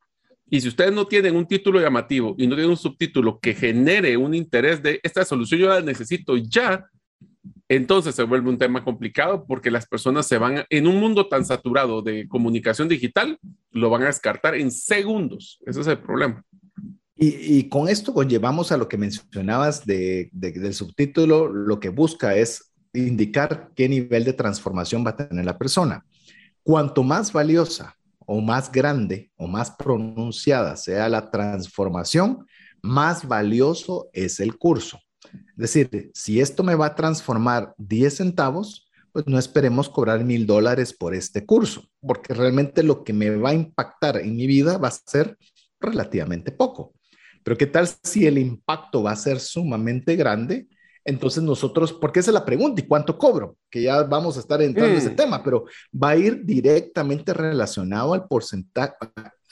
Y 0.50 0.62
si 0.62 0.70
ustedes 0.70 0.94
no 0.94 1.08
tienen 1.08 1.36
un 1.36 1.46
título 1.46 1.82
llamativo 1.82 2.36
y 2.38 2.48
no 2.48 2.56
tienen 2.56 2.72
un 2.72 2.78
subtítulo 2.78 3.38
que 3.40 3.54
genere 3.54 4.16
un 4.16 4.34
interés 4.34 4.82
de 4.82 5.02
esta 5.04 5.26
solución, 5.26 5.60
yo 5.60 5.68
la 5.68 5.82
necesito 5.82 6.38
ya, 6.38 6.86
entonces 7.68 8.16
se 8.16 8.24
vuelve 8.24 8.50
un 8.50 8.58
tema 8.58 8.84
complicado 8.84 9.46
porque 9.46 9.72
las 9.72 9.88
personas 9.88 10.28
se 10.28 10.38
van, 10.38 10.66
en 10.70 10.88
un 10.88 11.00
mundo 11.00 11.28
tan 11.28 11.46
saturado 11.46 12.02
de 12.02 12.28
comunicación 12.28 12.88
digital, 12.88 13.40
lo 13.72 13.90
van 13.90 14.04
a 14.04 14.08
descartar 14.08 14.56
en 14.56 14.72
segundos. 14.72 15.60
Ese 15.66 15.82
es 15.82 15.88
el 15.88 16.00
problema. 16.00 16.44
Y, 17.24 17.70
con 17.70 17.88
esto 17.88 18.16
conllevamos 18.16 18.72
a 18.72 18.78
lo 18.78 18.88
que 18.88 18.98
mencionabas 18.98 19.86
de, 19.86 20.30
del 20.32 20.74
subtítulo, 20.74 21.50
lo 21.50 21.80
que 21.80 21.90
busca 21.90 22.36
es 22.36 22.74
indicar 22.94 23.70
qué 23.76 23.88
nivel 23.88 24.24
de 24.24 24.34
transformación 24.34 25.06
va 25.06 25.12
a 25.12 25.16
tener 25.18 25.46
la 25.46 25.60
persona. 25.60 26.04
Cuanto 26.64 27.04
más 27.04 27.32
valiosa 27.32 27.96
o 28.26 28.42
más 28.42 28.72
grande 28.72 29.32
o 29.36 29.46
más 29.46 29.70
pronunciada 29.70 30.76
sea 30.78 31.10
la 31.10 31.30
transformación, 31.30 32.48
más 32.82 33.28
valioso 33.28 34.10
es 34.14 34.40
el 34.40 34.58
curso. 34.58 35.00
Es 35.34 35.58
decir, 35.58 36.12
si 36.14 36.40
esto 36.42 36.64
me 36.64 36.76
va 36.76 36.88
a 36.88 36.96
transformar 36.96 37.74
10 37.78 38.16
centavos, 38.18 38.90
pues 39.12 39.28
no 39.28 39.38
esperemos 39.38 39.90
cobrar 39.90 40.24
mil 40.24 40.46
dólares 40.46 40.94
por 40.94 41.14
este 41.14 41.46
curso, 41.46 41.84
porque 42.00 42.34
realmente 42.34 42.84
lo 42.84 43.04
que 43.04 43.14
me 43.14 43.30
va 43.36 43.50
a 43.50 43.54
impactar 43.54 44.18
en 44.18 44.36
mi 44.36 44.48
vida 44.48 44.78
va 44.78 44.88
a 44.88 45.00
ser 45.06 45.38
relativamente 45.80 46.52
poco. 46.52 46.94
Pero 47.44 47.58
¿qué 47.58 47.66
tal 47.66 47.88
si 48.04 48.26
el 48.26 48.38
impacto 48.38 49.04
va 49.04 49.12
a 49.12 49.16
ser 49.16 49.40
sumamente 49.40 50.16
grande? 50.16 50.68
Entonces 51.04 51.42
nosotros, 51.42 51.92
porque 51.94 52.20
esa 52.20 52.30
es 52.30 52.36
la 52.36 52.46
pregunta, 52.46 52.82
¿y 52.82 52.88
cuánto 52.88 53.18
cobro? 53.18 53.58
Que 53.70 53.82
ya 53.82 54.04
vamos 54.04 54.38
a 54.38 54.40
estar 54.40 54.62
entrando 54.62 54.94
en 54.94 55.00
ese 55.00 55.10
mm. 55.12 55.16
tema, 55.16 55.44
pero 55.44 55.66
va 55.92 56.10
a 56.10 56.18
ir 56.18 56.46
directamente 56.46 57.34
relacionado 57.34 58.14
al 58.14 58.28
porcentaje, 58.28 58.94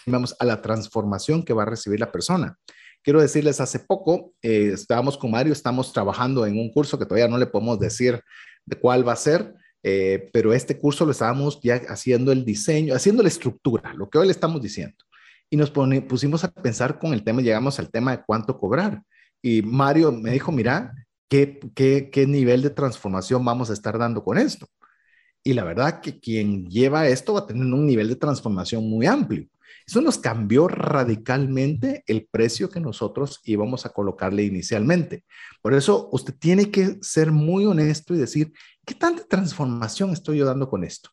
vamos, 0.05 0.35
a 0.39 0.45
la 0.45 0.61
transformación 0.61 1.43
que 1.43 1.53
va 1.53 1.63
a 1.63 1.67
recibir 1.67 1.99
la 1.99 2.11
persona. 2.11 2.55
Quiero 3.01 3.21
decirles, 3.21 3.61
hace 3.61 3.79
poco 3.79 4.33
eh, 4.41 4.71
estábamos 4.73 5.17
con 5.17 5.31
Mario, 5.31 5.53
estamos 5.53 5.93
trabajando 5.93 6.45
en 6.45 6.59
un 6.59 6.71
curso 6.71 6.99
que 6.99 7.05
todavía 7.05 7.27
no 7.27 7.37
le 7.37 7.47
podemos 7.47 7.79
decir 7.79 8.21
de 8.65 8.75
cuál 8.77 9.07
va 9.07 9.13
a 9.13 9.17
ser, 9.17 9.55
eh, 9.83 10.29
pero 10.33 10.53
este 10.53 10.77
curso 10.77 11.05
lo 11.05 11.11
estábamos 11.11 11.59
ya 11.61 11.81
haciendo 11.87 12.31
el 12.31 12.43
diseño, 12.43 12.93
haciendo 12.93 13.23
la 13.23 13.29
estructura, 13.29 13.93
lo 13.93 14.09
que 14.09 14.17
hoy 14.17 14.27
le 14.27 14.31
estamos 14.31 14.61
diciendo. 14.61 14.97
Y 15.49 15.57
nos 15.57 15.71
pusimos 15.71 16.43
a 16.43 16.51
pensar 16.51 16.99
con 16.99 17.13
el 17.13 17.23
tema, 17.23 17.41
llegamos 17.41 17.79
al 17.79 17.89
tema 17.89 18.11
de 18.11 18.23
cuánto 18.25 18.59
cobrar. 18.59 19.01
Y 19.41 19.61
Mario 19.61 20.11
me 20.11 20.31
dijo, 20.31 20.51
mira, 20.51 20.93
¿qué, 21.29 22.25
nivel 22.27 22.61
de 22.61 22.69
transformación 22.69 23.43
vamos 23.43 23.69
a 23.69 23.73
estar 23.73 23.97
dando 23.97 24.23
con 24.23 24.37
esto? 24.37 24.67
Y 25.43 25.53
la 25.53 25.63
verdad 25.63 26.01
que 26.01 26.19
quien 26.19 26.67
lleva 26.67 27.07
esto 27.07 27.33
va 27.33 27.41
a 27.41 27.47
tener 27.47 27.63
un 27.63 27.85
nivel 27.85 28.09
de 28.09 28.15
transformación 28.15 28.87
muy 28.87 29.05
amplio. 29.05 29.47
Eso 29.89 30.01
nos 30.01 30.19
cambió 30.19 30.67
radicalmente 30.67 32.03
el 32.05 32.27
precio 32.29 32.69
que 32.69 32.79
nosotros 32.79 33.39
íbamos 33.43 33.87
a 33.87 33.89
colocarle 33.89 34.43
inicialmente. 34.43 35.23
Por 35.63 35.73
eso 35.73 36.09
usted 36.11 36.35
tiene 36.37 36.69
que 36.69 36.99
ser 37.01 37.31
muy 37.31 37.65
honesto 37.65 38.13
y 38.13 38.19
decir, 38.19 38.53
¿qué 38.85 38.93
tanta 38.93 39.23
transformación 39.23 40.11
estoy 40.11 40.37
yo 40.37 40.45
dando 40.45 40.69
con 40.69 40.83
esto? 40.83 41.09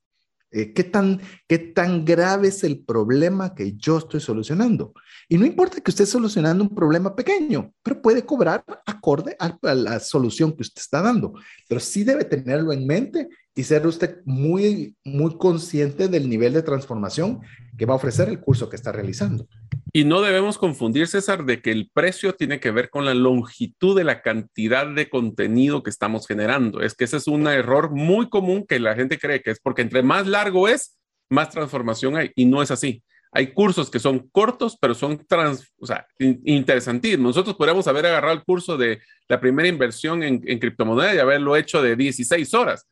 Eh, 0.51 0.75
¿qué, 0.75 0.85
tan, 0.85 1.23
¿Qué 1.49 1.57
tan 1.59 2.05
grave 2.05 2.49
es 2.49 2.65
el 2.65 2.85
problema 2.85 3.55
que 3.55 3.73
yo 3.77 3.97
estoy 3.97 4.21
solucionando? 4.21 4.93
Y 5.27 5.39
no 5.39 5.47
importa 5.47 5.81
que 5.81 5.91
usted 5.91 6.05
esté 6.05 6.13
solucionando 6.13 6.63
un 6.63 6.75
problema 6.75 7.17
pequeño, 7.17 7.73
pero 7.83 8.03
puede 8.03 8.27
cobrar 8.27 8.63
acorde 8.85 9.37
a, 9.39 9.59
la 9.75 10.01
solución 10.01 10.55
que 10.55 10.61
usted 10.61 10.83
está 10.83 11.01
dando. 11.01 11.33
Pero 11.67 11.81
sí 11.81 12.05
debe 12.05 12.27
tenerlo 12.27 12.75
en 12.75 12.87
mente 12.87 13.27
y 13.59 13.65
ser 13.65 13.87
usted 13.87 14.21
muy, 14.27 14.97
muy 15.03 15.39
consciente 15.39 16.09
del 16.09 16.29
nivel 16.29 16.53
de 16.53 16.63
transformación 16.63 17.41
que 17.79 17.87
va 17.87 17.95
a 17.95 17.97
ofrecer 17.97 18.29
el 18.29 18.39
curso 18.39 18.69
que 18.69 18.77
está 18.77 18.93
realizando. 18.93 19.49
Y 19.95 20.05
no 20.05 20.21
debemos 20.21 20.59
confundir, 20.59 21.09
César, 21.09 21.47
de 21.47 21.63
que 21.63 21.71
el 21.71 21.91
precio 21.91 22.35
tiene 22.35 22.61
que 22.61 22.71
ver 22.71 22.91
con 22.91 23.07
la 23.07 23.15
longitud 23.15 23.97
de 23.97 24.05
la 24.05 24.21
cantidad 24.21 24.87
de 24.87 25.09
contenido 25.09 25.83
que 25.83 25.89
estamos 25.89 26.27
generando. 26.27 26.83
Es 26.83 26.95
que 26.95 27.05
ese 27.05 27.17
es 27.17 27.29
un 27.29 27.47
error 27.47 27.91
muy 27.91 28.29
común 28.29 28.67
que 28.69 28.79
la 28.79 28.95
gente 28.95 29.19
cree 29.19 29.41
que 29.41 29.53
es 29.53 29.59
porque 29.59 29.81
entre 29.81 30.03
más 30.03 30.27
largo 30.27 30.69
es, 30.69 30.99
más 31.31 31.49
transformación 31.49 32.15
hay. 32.15 32.33
Y 32.37 32.45
no 32.45 32.61
es 32.61 32.71
así. 32.71 33.03
Hay 33.33 33.55
cursos 33.55 33.91
que 33.91 33.99
son 33.99 34.29
cortos, 34.29 34.77
pero 34.79 34.95
son 34.95 35.25
trans, 35.27 35.73
interesantísimos. 36.19 37.35
Nosotros 37.35 37.57
podríamos 37.57 37.89
haber 37.89 38.05
agarrado 38.05 38.35
el 38.35 38.45
curso 38.45 38.77
de 38.77 39.01
la 39.29 39.41
primera 39.41 39.67
inversión 39.67 40.23
en, 40.23 40.43
en 40.47 40.59
criptomoneda 40.59 41.15
y 41.15 41.19
haberlo 41.19 41.57
hecho 41.57 41.81
de 41.81 41.97
16 41.97 42.53
horas. 42.53 42.87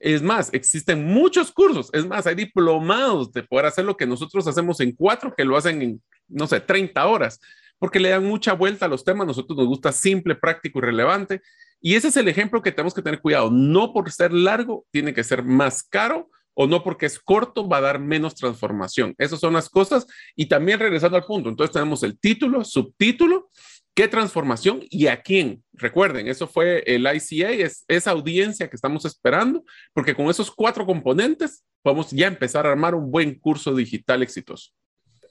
Es 0.00 0.22
más, 0.22 0.52
existen 0.54 1.04
muchos 1.04 1.52
cursos. 1.52 1.90
Es 1.92 2.06
más, 2.06 2.26
hay 2.26 2.34
diplomados 2.34 3.30
de 3.32 3.42
poder 3.42 3.66
hacer 3.66 3.84
lo 3.84 3.96
que 3.96 4.06
nosotros 4.06 4.46
hacemos 4.48 4.80
en 4.80 4.92
cuatro, 4.92 5.34
que 5.36 5.44
lo 5.44 5.56
hacen 5.56 5.82
en, 5.82 6.02
no 6.26 6.46
sé, 6.46 6.58
30 6.60 7.06
horas, 7.06 7.38
porque 7.78 8.00
le 8.00 8.08
dan 8.08 8.24
mucha 8.24 8.54
vuelta 8.54 8.86
a 8.86 8.88
los 8.88 9.04
temas. 9.04 9.26
Nosotros 9.26 9.58
nos 9.58 9.68
gusta 9.68 9.92
simple, 9.92 10.34
práctico 10.34 10.78
y 10.78 10.82
relevante. 10.82 11.42
Y 11.82 11.94
ese 11.94 12.08
es 12.08 12.16
el 12.16 12.28
ejemplo 12.28 12.62
que 12.62 12.72
tenemos 12.72 12.94
que 12.94 13.02
tener 13.02 13.20
cuidado. 13.20 13.50
No 13.50 13.92
por 13.92 14.10
ser 14.10 14.32
largo, 14.32 14.86
tiene 14.90 15.12
que 15.12 15.22
ser 15.22 15.44
más 15.44 15.82
caro 15.82 16.30
o 16.54 16.66
no 16.66 16.82
porque 16.82 17.06
es 17.06 17.18
corto 17.18 17.68
va 17.68 17.78
a 17.78 17.82
dar 17.82 17.98
menos 17.98 18.34
transformación. 18.34 19.14
Esas 19.18 19.38
son 19.38 19.52
las 19.52 19.68
cosas. 19.68 20.06
Y 20.34 20.46
también 20.46 20.78
regresando 20.78 21.16
al 21.16 21.24
punto, 21.24 21.50
entonces 21.50 21.72
tenemos 21.72 22.02
el 22.02 22.18
título, 22.18 22.64
subtítulo, 22.64 23.50
qué 23.94 24.08
transformación 24.08 24.80
y 24.90 25.06
a 25.06 25.22
quién. 25.22 25.62
Recuerden, 25.72 26.28
eso 26.28 26.46
fue 26.46 26.82
el 26.86 27.02
ICA, 27.02 27.50
es 27.50 27.84
esa 27.88 28.10
audiencia 28.10 28.68
que 28.68 28.76
estamos 28.76 29.04
esperando, 29.04 29.64
porque 29.92 30.14
con 30.14 30.28
esos 30.28 30.50
cuatro 30.50 30.86
componentes 30.86 31.64
podemos 31.82 32.10
ya 32.10 32.26
empezar 32.26 32.66
a 32.66 32.70
armar 32.70 32.94
un 32.94 33.10
buen 33.10 33.38
curso 33.38 33.74
digital 33.74 34.22
exitoso. 34.22 34.70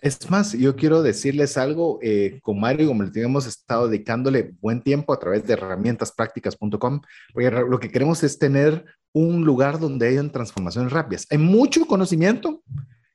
Es 0.02 0.30
más, 0.30 0.54
yo 0.54 0.78
quiero 0.78 1.04
decirles 1.04 1.58
algo, 1.58 2.00
eh, 2.02 2.40
con 2.42 2.60
Mario, 2.60 2.88
como 2.88 3.04
le 3.04 3.22
hemos 3.22 3.46
estado 3.46 3.90
dedicándole 3.90 4.54
buen 4.62 4.82
tiempo 4.82 5.12
a 5.12 5.20
través 5.20 5.46
de 5.46 5.54
herramientasprácticas.com, 5.54 7.02
porque 7.34 7.52
lo 7.52 7.80
que 7.80 7.92
queremos 7.92 8.24
es 8.24 8.40
tener 8.40 8.86
un 9.12 9.44
lugar 9.44 9.78
donde 9.78 10.08
hayan 10.08 10.32
transformaciones 10.32 10.94
rápidas. 10.94 11.28
Hay 11.30 11.38
mucho 11.38 11.86
conocimiento 11.86 12.64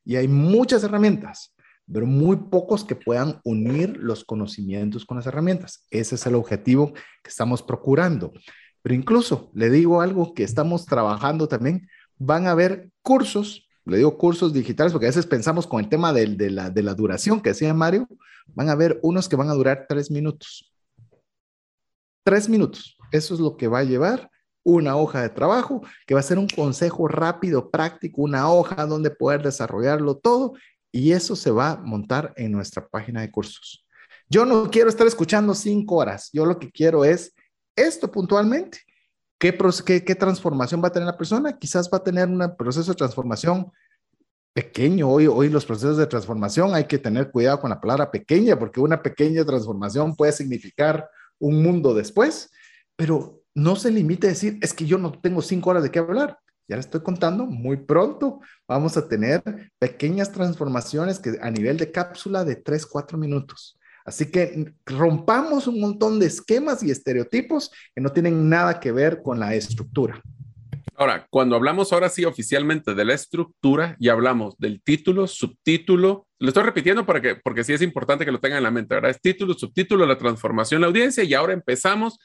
y 0.04 0.16
hay 0.16 0.28
muchas 0.28 0.84
herramientas, 0.84 1.53
pero 1.92 2.06
muy 2.06 2.36
pocos 2.36 2.84
que 2.84 2.96
puedan 2.96 3.40
unir 3.44 3.96
los 3.98 4.24
conocimientos 4.24 5.04
con 5.04 5.16
las 5.16 5.26
herramientas. 5.26 5.86
Ese 5.90 6.14
es 6.14 6.26
el 6.26 6.34
objetivo 6.34 6.92
que 6.92 7.30
estamos 7.30 7.62
procurando. 7.62 8.32
Pero 8.82 8.94
incluso 8.94 9.50
le 9.54 9.70
digo 9.70 10.00
algo 10.00 10.34
que 10.34 10.42
estamos 10.42 10.86
trabajando 10.86 11.48
también, 11.48 11.88
van 12.18 12.46
a 12.46 12.52
haber 12.52 12.90
cursos 13.02 13.64
le 13.86 13.98
digo 13.98 14.16
cursos 14.16 14.52
digitales 14.52 14.92
porque 14.92 15.06
a 15.06 15.10
veces 15.10 15.26
pensamos 15.26 15.66
con 15.66 15.80
el 15.80 15.88
tema 15.88 16.12
de, 16.12 16.50
la, 16.50 16.70
de 16.70 16.82
la 16.82 16.94
duración 16.94 17.40
que 17.40 17.50
decía 17.50 17.74
Mario, 17.74 18.08
van 18.46 18.68
a 18.68 18.72
haber 18.72 18.98
unos 19.02 19.28
que 19.28 19.36
van 19.36 19.50
a 19.50 19.54
durar 19.54 19.86
tres 19.88 20.10
minutos. 20.10 20.72
Tres 22.24 22.48
minutos. 22.48 22.96
Eso 23.12 23.34
es 23.34 23.40
lo 23.40 23.56
que 23.56 23.68
va 23.68 23.80
a 23.80 23.84
llevar 23.84 24.30
una 24.62 24.96
hoja 24.96 25.20
de 25.20 25.28
trabajo, 25.28 25.82
que 26.06 26.14
va 26.14 26.20
a 26.20 26.22
ser 26.22 26.38
un 26.38 26.48
consejo 26.48 27.06
rápido, 27.06 27.70
práctico, 27.70 28.22
una 28.22 28.50
hoja 28.50 28.86
donde 28.86 29.10
poder 29.10 29.42
desarrollarlo 29.42 30.16
todo 30.16 30.54
y 30.94 31.12
eso 31.12 31.34
se 31.34 31.50
va 31.50 31.72
a 31.72 31.76
montar 31.76 32.32
en 32.36 32.52
nuestra 32.52 32.86
página 32.86 33.20
de 33.20 33.30
cursos. 33.30 33.84
Yo 34.28 34.44
no 34.44 34.70
quiero 34.70 34.88
estar 34.88 35.06
escuchando 35.06 35.54
cinco 35.54 35.96
horas, 35.96 36.30
yo 36.32 36.46
lo 36.46 36.58
que 36.58 36.70
quiero 36.70 37.04
es 37.04 37.34
esto 37.76 38.10
puntualmente 38.10 38.78
¿Qué, 39.38 40.14
transformación 40.18 40.82
va 40.82 40.88
a 40.88 40.92
tener 40.92 41.06
la 41.06 41.18
persona? 41.18 41.58
Quizás 41.58 41.90
va 41.92 41.98
a 41.98 42.02
tener 42.02 42.28
un 42.28 42.56
proceso 42.56 42.92
de 42.92 42.96
transformación 42.96 43.70
pequeño. 44.54 45.10
Hoy, 45.10 45.26
hoy 45.26 45.50
los 45.50 45.66
procesos 45.66 45.98
de 45.98 46.06
transformación 46.06 46.74
hay 46.74 46.84
que 46.84 46.98
tener 46.98 47.30
cuidado 47.30 47.60
con 47.60 47.68
la 47.68 47.80
palabra 47.80 48.10
pequeña, 48.10 48.58
porque 48.58 48.80
una 48.80 49.02
pequeña 49.02 49.44
transformación 49.44 50.16
puede 50.16 50.32
significar 50.32 51.10
un 51.38 51.62
mundo 51.62 51.92
después, 51.92 52.50
pero 52.96 53.42
no 53.54 53.76
se 53.76 53.90
limite 53.90 54.28
a 54.28 54.30
decir, 54.30 54.58
es 54.62 54.72
que 54.72 54.86
yo 54.86 54.96
no 54.96 55.12
tengo 55.12 55.42
cinco 55.42 55.70
horas 55.70 55.82
de 55.82 55.90
qué 55.90 55.98
hablar. 55.98 56.38
Ya 56.68 56.76
le 56.76 56.80
estoy 56.80 57.02
contando, 57.02 57.46
muy 57.46 57.76
pronto 57.76 58.40
vamos 58.66 58.96
a 58.96 59.06
tener 59.06 59.42
pequeñas 59.78 60.32
transformaciones 60.32 61.18
que 61.18 61.38
a 61.42 61.50
nivel 61.50 61.76
de 61.76 61.90
cápsula 61.90 62.44
de 62.44 62.56
tres, 62.56 62.86
cuatro 62.86 63.18
minutos. 63.18 63.78
Así 64.04 64.30
que 64.30 64.74
rompamos 64.84 65.66
un 65.66 65.80
montón 65.80 66.18
de 66.18 66.26
esquemas 66.26 66.82
y 66.82 66.90
estereotipos 66.90 67.70
que 67.94 68.02
no 68.02 68.10
tienen 68.10 68.48
nada 68.48 68.80
que 68.80 68.92
ver 68.92 69.22
con 69.22 69.40
la 69.40 69.54
estructura. 69.54 70.20
Ahora, 70.96 71.26
cuando 71.28 71.56
hablamos 71.56 71.92
ahora 71.92 72.08
sí 72.08 72.24
oficialmente 72.24 72.94
de 72.94 73.04
la 73.04 73.14
estructura 73.14 73.96
y 73.98 74.10
hablamos 74.10 74.56
del 74.58 74.80
título, 74.82 75.26
subtítulo, 75.26 76.28
lo 76.38 76.48
estoy 76.48 76.62
repitiendo 76.62 77.04
para 77.04 77.20
que, 77.20 77.34
porque 77.34 77.64
sí 77.64 77.72
es 77.72 77.82
importante 77.82 78.24
que 78.24 78.30
lo 78.30 78.38
tengan 78.38 78.58
en 78.58 78.64
la 78.64 78.70
mente, 78.70 78.94
¿verdad? 78.94 79.10
Es 79.10 79.20
título, 79.20 79.54
subtítulo, 79.54 80.06
la 80.06 80.18
transformación, 80.18 80.80
la 80.80 80.86
audiencia 80.86 81.24
y 81.24 81.34
ahora 81.34 81.52
empezamos 81.52 82.18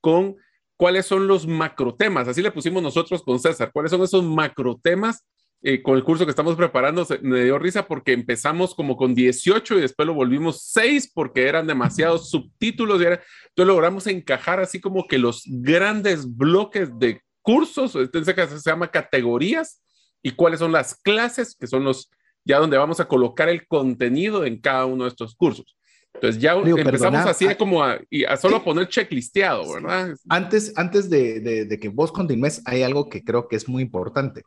con 0.00 0.36
cuáles 0.76 1.06
son 1.06 1.26
los 1.26 1.46
macrotemas. 1.46 2.28
Así 2.28 2.42
le 2.42 2.50
pusimos 2.50 2.82
nosotros 2.82 3.22
con 3.22 3.38
César, 3.38 3.70
cuáles 3.72 3.90
son 3.90 4.02
esos 4.02 4.24
macrotemas 4.24 5.24
eh, 5.62 5.82
con 5.82 5.96
el 5.96 6.04
curso 6.04 6.24
que 6.26 6.30
estamos 6.30 6.54
preparando 6.54 7.06
me 7.22 7.42
dio 7.42 7.58
risa 7.58 7.86
porque 7.86 8.12
empezamos 8.12 8.74
como 8.74 8.96
con 8.96 9.14
18 9.14 9.78
y 9.78 9.80
después 9.80 10.06
lo 10.06 10.14
volvimos 10.14 10.62
6 10.66 11.10
porque 11.14 11.48
eran 11.48 11.66
demasiados 11.66 12.30
subtítulos. 12.30 13.00
Y 13.00 13.06
entonces 13.06 13.26
logramos 13.56 14.06
encajar 14.06 14.60
así 14.60 14.80
como 14.80 15.08
que 15.08 15.18
los 15.18 15.42
grandes 15.46 16.36
bloques 16.36 16.90
de 16.98 17.20
cursos, 17.42 17.96
en 17.96 18.24
caso 18.34 18.58
se 18.58 18.70
llama 18.70 18.90
categorías, 18.90 19.82
y 20.22 20.32
cuáles 20.32 20.58
son 20.60 20.72
las 20.72 20.94
clases, 20.94 21.56
que 21.58 21.66
son 21.66 21.84
los 21.84 22.10
ya 22.44 22.58
donde 22.58 22.78
vamos 22.78 23.00
a 23.00 23.08
colocar 23.08 23.48
el 23.48 23.66
contenido 23.66 24.44
en 24.44 24.60
cada 24.60 24.86
uno 24.86 25.04
de 25.04 25.10
estos 25.10 25.34
cursos. 25.34 25.75
Entonces 26.16 26.40
ya 26.40 26.52
empezamos 26.54 27.26
así 27.26 27.46
ah, 27.46 27.56
como 27.56 27.82
a, 27.82 27.98
y 28.10 28.24
a 28.24 28.36
solo 28.36 28.62
poner 28.64 28.88
checklisteado, 28.88 29.72
¿verdad? 29.74 30.16
Antes, 30.28 30.72
antes 30.76 31.08
de, 31.08 31.40
de, 31.40 31.78
que 31.78 31.88
vos 31.88 32.10
continúes, 32.10 32.62
hay 32.64 32.82
algo 32.82 33.08
que 33.08 33.22
creo 33.22 33.48
que 33.48 33.56
es 33.56 33.68
muy 33.68 33.82
importante. 33.82 34.42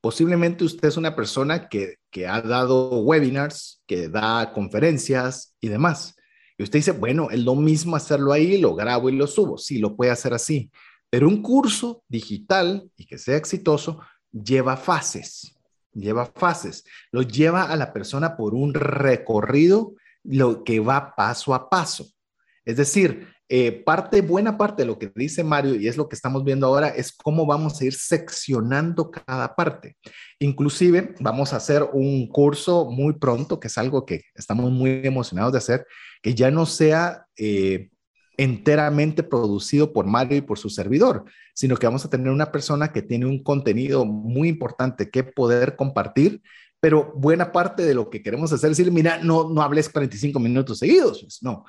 Posiblemente 0.00 0.64
usted 0.64 0.88
es 0.88 0.96
una 0.96 1.16
persona 1.16 1.68
que, 1.68 1.96
que 2.10 2.26
ha 2.26 2.40
dado 2.40 3.00
webinars, 3.00 3.82
que 3.86 4.08
da 4.08 4.52
conferencias 4.52 5.54
y 5.60 5.68
demás. 5.68 6.14
Y 6.56 6.62
usted 6.62 6.78
dice, 6.78 6.92
bueno, 6.92 7.30
es 7.30 7.40
lo 7.40 7.54
mismo 7.54 7.96
hacerlo 7.96 8.32
ahí, 8.32 8.58
lo 8.58 8.74
grabo 8.74 9.08
y 9.10 9.16
lo 9.16 9.26
subo. 9.26 9.58
Sí, 9.58 9.78
lo 9.78 9.96
puede 9.96 10.12
hacer 10.12 10.34
así. 10.34 10.70
Pero 11.10 11.28
un 11.28 11.42
curso 11.42 12.02
digital 12.08 12.90
y 12.96 13.06
que 13.06 13.18
sea 13.18 13.36
exitoso 13.36 14.00
lleva 14.30 14.76
fases, 14.76 15.56
lleva 15.92 16.26
fases, 16.26 16.84
lo 17.10 17.22
lleva 17.22 17.64
a 17.64 17.76
la 17.76 17.92
persona 17.92 18.36
por 18.36 18.54
un 18.54 18.74
recorrido 18.74 19.94
lo 20.24 20.64
que 20.64 20.80
va 20.80 21.14
paso 21.14 21.54
a 21.54 21.68
paso. 21.68 22.06
Es 22.64 22.76
decir, 22.76 23.28
eh, 23.50 23.72
parte, 23.72 24.20
buena 24.20 24.58
parte 24.58 24.82
de 24.82 24.86
lo 24.86 24.98
que 24.98 25.10
dice 25.14 25.42
Mario, 25.42 25.74
y 25.74 25.88
es 25.88 25.96
lo 25.96 26.06
que 26.06 26.14
estamos 26.14 26.44
viendo 26.44 26.66
ahora, 26.66 26.88
es 26.88 27.12
cómo 27.12 27.46
vamos 27.46 27.80
a 27.80 27.84
ir 27.86 27.94
seccionando 27.94 29.10
cada 29.10 29.56
parte. 29.56 29.96
Inclusive 30.38 31.14
vamos 31.20 31.52
a 31.52 31.56
hacer 31.56 31.82
un 31.94 32.28
curso 32.28 32.90
muy 32.90 33.14
pronto, 33.14 33.58
que 33.58 33.68
es 33.68 33.78
algo 33.78 34.04
que 34.04 34.24
estamos 34.34 34.70
muy 34.70 35.00
emocionados 35.02 35.52
de 35.52 35.58
hacer, 35.58 35.86
que 36.20 36.34
ya 36.34 36.50
no 36.50 36.66
sea 36.66 37.26
eh, 37.38 37.88
enteramente 38.36 39.22
producido 39.22 39.94
por 39.94 40.04
Mario 40.06 40.36
y 40.36 40.42
por 40.42 40.58
su 40.58 40.68
servidor, 40.68 41.24
sino 41.54 41.76
que 41.76 41.86
vamos 41.86 42.04
a 42.04 42.10
tener 42.10 42.30
una 42.30 42.52
persona 42.52 42.92
que 42.92 43.00
tiene 43.00 43.24
un 43.24 43.42
contenido 43.42 44.04
muy 44.04 44.48
importante 44.48 45.10
que 45.10 45.24
poder 45.24 45.74
compartir, 45.74 46.42
pero 46.80 47.12
buena 47.16 47.50
parte 47.52 47.84
de 47.84 47.94
lo 47.94 48.08
que 48.10 48.22
queremos 48.22 48.52
hacer 48.52 48.70
es 48.70 48.76
decir, 48.76 48.92
mira, 48.92 49.18
no, 49.22 49.48
no 49.48 49.62
hables 49.62 49.88
45 49.88 50.38
minutos 50.38 50.78
seguidos, 50.78 51.20
pues, 51.22 51.42
no, 51.42 51.64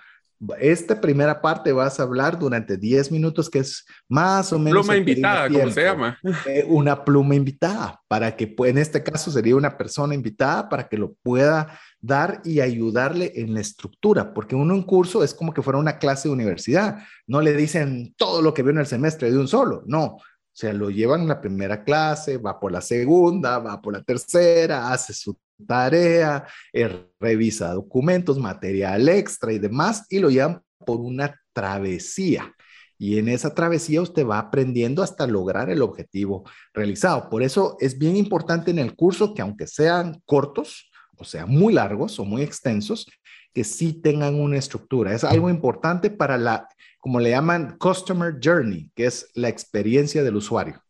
esta 0.60 1.02
primera 1.02 1.42
parte 1.42 1.74
vas 1.74 2.00
a 2.00 2.04
hablar 2.04 2.40
durante 2.40 2.78
10 2.78 3.12
minutos, 3.12 3.50
que 3.50 3.60
es 3.60 3.86
más 4.08 4.54
o 4.54 4.60
menos... 4.60 4.86
Pluma 4.86 4.98
invitada, 4.98 5.50
¿cómo 5.50 5.70
se 5.70 5.84
llama? 5.84 6.18
Eh, 6.46 6.64
una 6.68 7.04
pluma 7.04 7.36
invitada, 7.36 8.02
para 8.08 8.36
que 8.36 8.56
en 8.58 8.78
este 8.78 9.04
caso 9.04 9.32
sería 9.32 9.58
una 9.58 9.78
persona 9.78 10.16
invitada 10.16 10.70
para 10.70 10.88
que 10.88 10.98
lo 10.98 11.14
pueda 11.24 11.78
dar 12.00 12.42
y 12.46 12.62
ayudarle 12.62 13.34
en 13.36 13.54
la 13.54 13.60
estructura, 13.60 14.34
porque 14.34 14.56
uno 14.56 14.74
en 14.74 14.84
curso 14.84 15.24
es 15.24 15.34
como 15.34 15.54
que 15.54 15.62
fuera 15.62 15.78
una 15.78 15.98
clase 15.98 16.30
de 16.30 16.34
universidad, 16.34 17.00
no 17.28 17.42
le 17.42 17.54
dicen 17.54 18.14
todo 18.18 18.42
lo 18.42 18.54
que 18.54 18.64
vio 18.64 18.72
en 18.72 18.80
el 18.80 18.88
semestre 18.88 19.30
de 19.30 19.38
un 19.38 19.50
solo, 19.50 19.84
no, 19.88 20.20
o 20.52 20.58
sea, 20.60 20.74
lo 20.74 20.90
llevan 20.90 21.22
en 21.22 21.28
la 21.30 21.40
primera 21.40 21.84
clase, 21.84 22.38
va 22.38 22.60
por 22.60 22.72
la 22.72 22.82
segunda, 22.82 23.60
va 23.60 23.82
por 23.82 23.94
la 23.94 24.02
tercera, 24.02 24.92
hace 24.92 25.14
su 25.14 25.38
tarea, 25.66 26.46
eh, 26.74 27.08
revisa 27.20 27.74
documentos, 27.74 28.38
material 28.38 29.08
extra 29.08 29.54
y 29.54 29.60
demás, 29.60 30.06
y 30.10 30.20
lo 30.20 30.30
llevan 30.30 30.62
por 30.86 31.00
una 31.00 31.34
travesía. 31.54 32.54
Y 32.98 33.18
en 33.18 33.30
esa 33.30 33.56
travesía 33.56 34.02
usted 34.02 34.26
va 34.26 34.40
aprendiendo 34.40 35.02
hasta 35.02 35.26
lograr 35.26 35.70
el 35.70 35.82
objetivo 35.82 36.44
realizado. 36.74 37.30
Por 37.30 37.44
eso 37.44 37.78
es 37.80 37.98
bien 37.98 38.18
importante 38.18 38.72
en 38.72 38.80
el 38.80 38.96
curso 38.96 39.34
que 39.34 39.42
aunque 39.42 39.68
sean 39.68 40.22
cortos, 40.26 40.92
o 41.16 41.24
sea, 41.24 41.46
muy 41.46 41.74
largos 41.74 42.20
o 42.20 42.26
muy 42.26 42.42
extensos, 42.42 43.08
que 43.54 43.64
sí 43.64 43.94
tengan 43.94 44.36
una 44.36 44.58
estructura. 44.58 45.14
Es 45.14 45.24
algo 45.24 45.50
importante 45.50 46.10
para 46.10 46.38
la, 46.38 46.68
como 47.00 47.20
le 47.20 47.32
llaman, 47.32 47.78
Customer 47.78 48.36
Journey, 48.42 48.92
que 48.96 49.06
es 49.06 49.30
la 49.34 49.50
experiencia 49.50 50.24
del 50.24 50.36
usuario. 50.36 50.84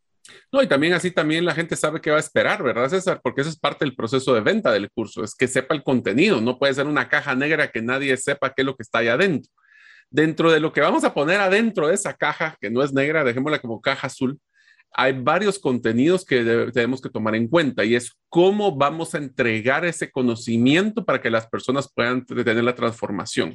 No, 0.51 0.61
y 0.61 0.67
también 0.67 0.93
así 0.93 1.11
también 1.11 1.45
la 1.45 1.53
gente 1.53 1.75
sabe 1.75 2.01
qué 2.01 2.11
va 2.11 2.17
a 2.17 2.21
esperar, 2.21 2.63
¿verdad, 2.63 2.89
César? 2.89 3.19
Porque 3.23 3.41
eso 3.41 3.49
es 3.49 3.57
parte 3.57 3.85
del 3.85 3.95
proceso 3.95 4.33
de 4.33 4.41
venta 4.41 4.71
del 4.71 4.89
curso, 4.89 5.23
es 5.23 5.35
que 5.35 5.47
sepa 5.47 5.75
el 5.75 5.83
contenido, 5.83 6.41
no 6.41 6.57
puede 6.57 6.73
ser 6.73 6.87
una 6.87 7.07
caja 7.07 7.35
negra 7.35 7.71
que 7.71 7.81
nadie 7.81 8.15
sepa 8.17 8.53
qué 8.53 8.63
es 8.63 8.65
lo 8.65 8.75
que 8.75 8.83
está 8.83 8.99
ahí 8.99 9.07
adentro. 9.07 9.51
Dentro 10.11 10.51
de 10.51 10.59
lo 10.59 10.73
que 10.73 10.81
vamos 10.81 11.03
a 11.03 11.13
poner 11.13 11.39
adentro 11.39 11.87
de 11.87 11.93
esa 11.93 12.15
caja, 12.15 12.57
que 12.59 12.71
no 12.71 12.81
es 12.83 12.91
negra, 12.93 13.23
dejémosla 13.23 13.59
como 13.59 13.79
caja 13.79 14.07
azul, 14.07 14.39
hay 14.91 15.13
varios 15.13 15.59
contenidos 15.59 16.25
que 16.25 16.71
tenemos 16.73 16.99
que 16.99 17.09
tomar 17.09 17.35
en 17.35 17.47
cuenta 17.47 17.85
y 17.85 17.95
es 17.95 18.17
cómo 18.27 18.75
vamos 18.75 19.13
a 19.13 19.19
entregar 19.19 19.85
ese 19.85 20.09
conocimiento 20.09 21.05
para 21.05 21.21
que 21.21 21.29
las 21.29 21.47
personas 21.47 21.91
puedan 21.93 22.25
tener 22.25 22.63
la 22.63 22.73
transformación. 22.73 23.53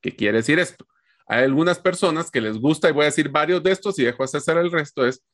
¿Qué 0.00 0.16
quiere 0.16 0.38
decir 0.38 0.58
esto? 0.58 0.86
Hay 1.32 1.44
algunas 1.44 1.78
personas 1.78 2.30
que 2.30 2.42
les 2.42 2.58
gusta, 2.58 2.90
y 2.90 2.92
voy 2.92 3.02
a 3.02 3.06
decir 3.06 3.30
varios 3.30 3.62
de 3.62 3.72
estos 3.72 3.98
y 3.98 4.04
dejo 4.04 4.22
a 4.22 4.26
César 4.26 4.58
el 4.58 4.70
resto, 4.70 5.06
es 5.06 5.24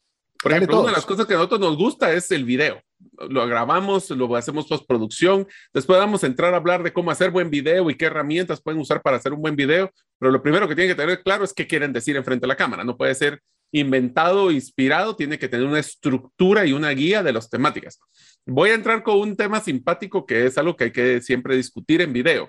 por 0.41 0.53
ejemplo, 0.53 0.79
una 0.81 0.91
de 0.91 0.97
las 0.97 1.07
cosas 1.07 1.27
que 1.27 1.35
a 1.35 1.37
nosotros 1.37 1.59
nos 1.59 1.77
gusta 1.77 2.13
es 2.13 2.31
el 2.31 2.45
video. 2.45 2.81
Lo 3.29 3.45
grabamos, 3.49 4.09
lo 4.11 4.37
hacemos 4.37 4.69
postproducción. 4.69 5.49
Después 5.75 5.99
vamos 5.99 6.23
a 6.23 6.29
entrar 6.29 6.55
a 6.55 6.59
hablar 6.59 6.85
de 6.85 6.93
cómo 6.93 7.11
hacer 7.11 7.33
buen 7.33 7.51
video 7.51 7.91
y 7.91 7.97
qué 7.97 8.05
herramientas 8.05 8.63
pueden 8.63 8.81
usar 8.81 9.03
para 9.03 9.17
hacer 9.17 9.33
un 9.33 9.41
buen 9.41 9.57
video. 9.57 9.91
Pero 10.21 10.31
lo 10.31 10.41
primero 10.41 10.69
que 10.69 10.77
tienen 10.77 10.95
que 10.95 11.03
tener 11.03 11.25
claro 11.25 11.43
es 11.43 11.53
qué 11.53 11.67
quieren 11.67 11.93
decir 11.93 12.17
enfrente 12.17 12.43
de 12.43 12.49
la 12.49 12.57
cámara. 12.57 12.85
No 12.85 12.97
puede 12.97 13.17
ser 13.17 13.43
inventado, 13.73 14.53
inspirado, 14.53 15.17
tiene 15.17 15.41
que 15.41 15.49
tener 15.49 15.67
una 15.67 15.81
estructura 15.81 16.65
y 16.65 16.73
una 16.73 16.91
guía 16.91 17.25
de 17.25 17.33
las 17.33 17.51
temáticas. 17.51 17.99
Voy 18.47 18.71
a 18.71 18.75
entrar 18.75 19.03
con 19.03 19.19
un 19.19 19.37
tema 19.37 19.61
simpático 19.61 20.25
que 20.25 20.47
es 20.47 20.57
algo 20.57 20.77
que 20.77 20.85
hay 20.85 20.93
que 20.93 21.21
siempre 21.21 21.57
discutir 21.57 22.01
en 22.01 22.13
video. 22.13 22.49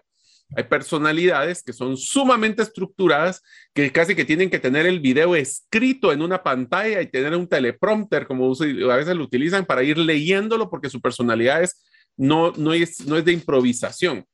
Hay 0.56 0.64
personalidades 0.64 1.62
que 1.62 1.74
son 1.74 1.96
sumamente 1.96 2.64
estructuradas, 2.64 3.44
que 3.74 3.92
casi 3.92 4.16
que 4.16 4.26
tienen 4.26 4.50
que 4.50 4.60
tener 4.60 4.86
el 4.88 5.00
video 5.00 5.36
escrito 5.36 6.12
en 6.12 6.22
una 6.22 6.42
pantalla 6.42 7.02
y 7.02 7.08
tener 7.08 7.36
un 7.36 7.48
teleprompter, 7.48 8.26
como 8.26 8.52
a 8.52 8.96
veces 8.96 9.16
lo 9.16 9.24
utilizan 9.24 9.66
para 9.66 9.84
ir 9.84 9.98
leyéndolo 9.98 10.70
porque 10.70 10.90
su 10.90 11.02
personalidad 11.02 11.62
es, 11.62 11.84
no, 12.18 12.52
no, 12.58 12.74
es, 12.74 13.06
no 13.06 13.16
es 13.16 13.26
de 13.26 13.32
improvisación. 13.32 14.26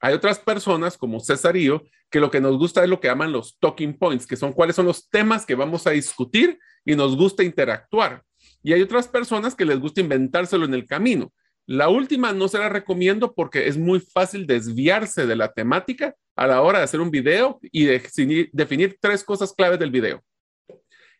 Hay 0.00 0.14
otras 0.14 0.38
personas 0.38 0.96
como 0.96 1.20
Cesarío 1.20 1.84
que 2.10 2.20
lo 2.20 2.30
que 2.30 2.40
nos 2.40 2.58
gusta 2.58 2.82
es 2.82 2.90
lo 2.90 3.00
que 3.00 3.08
llaman 3.08 3.30
los 3.30 3.56
talking 3.60 3.96
points, 3.96 4.26
que 4.26 4.36
son 4.36 4.52
cuáles 4.52 4.74
son 4.74 4.86
los 4.86 5.08
temas 5.08 5.46
que 5.46 5.54
vamos 5.54 5.86
a 5.86 5.90
discutir 5.90 6.58
y 6.84 6.96
nos 6.96 7.16
gusta 7.16 7.44
interactuar. 7.44 8.24
Y 8.62 8.72
hay 8.72 8.82
otras 8.82 9.06
personas 9.06 9.54
que 9.54 9.64
les 9.64 9.78
gusta 9.78 10.00
inventárselo 10.00 10.64
en 10.64 10.74
el 10.74 10.86
camino. 10.86 11.32
La 11.66 11.88
última 11.88 12.32
no 12.32 12.48
se 12.48 12.58
la 12.58 12.68
recomiendo 12.68 13.32
porque 13.34 13.68
es 13.68 13.76
muy 13.76 14.00
fácil 14.00 14.46
desviarse 14.46 15.26
de 15.26 15.36
la 15.36 15.52
temática 15.52 16.14
a 16.34 16.46
la 16.46 16.62
hora 16.62 16.78
de 16.78 16.84
hacer 16.84 17.00
un 17.00 17.10
video 17.10 17.60
y 17.62 17.84
definir, 17.84 18.98
tres 19.00 19.22
cosas 19.22 19.52
claves 19.52 19.78
del 19.78 19.90
video. 19.90 20.22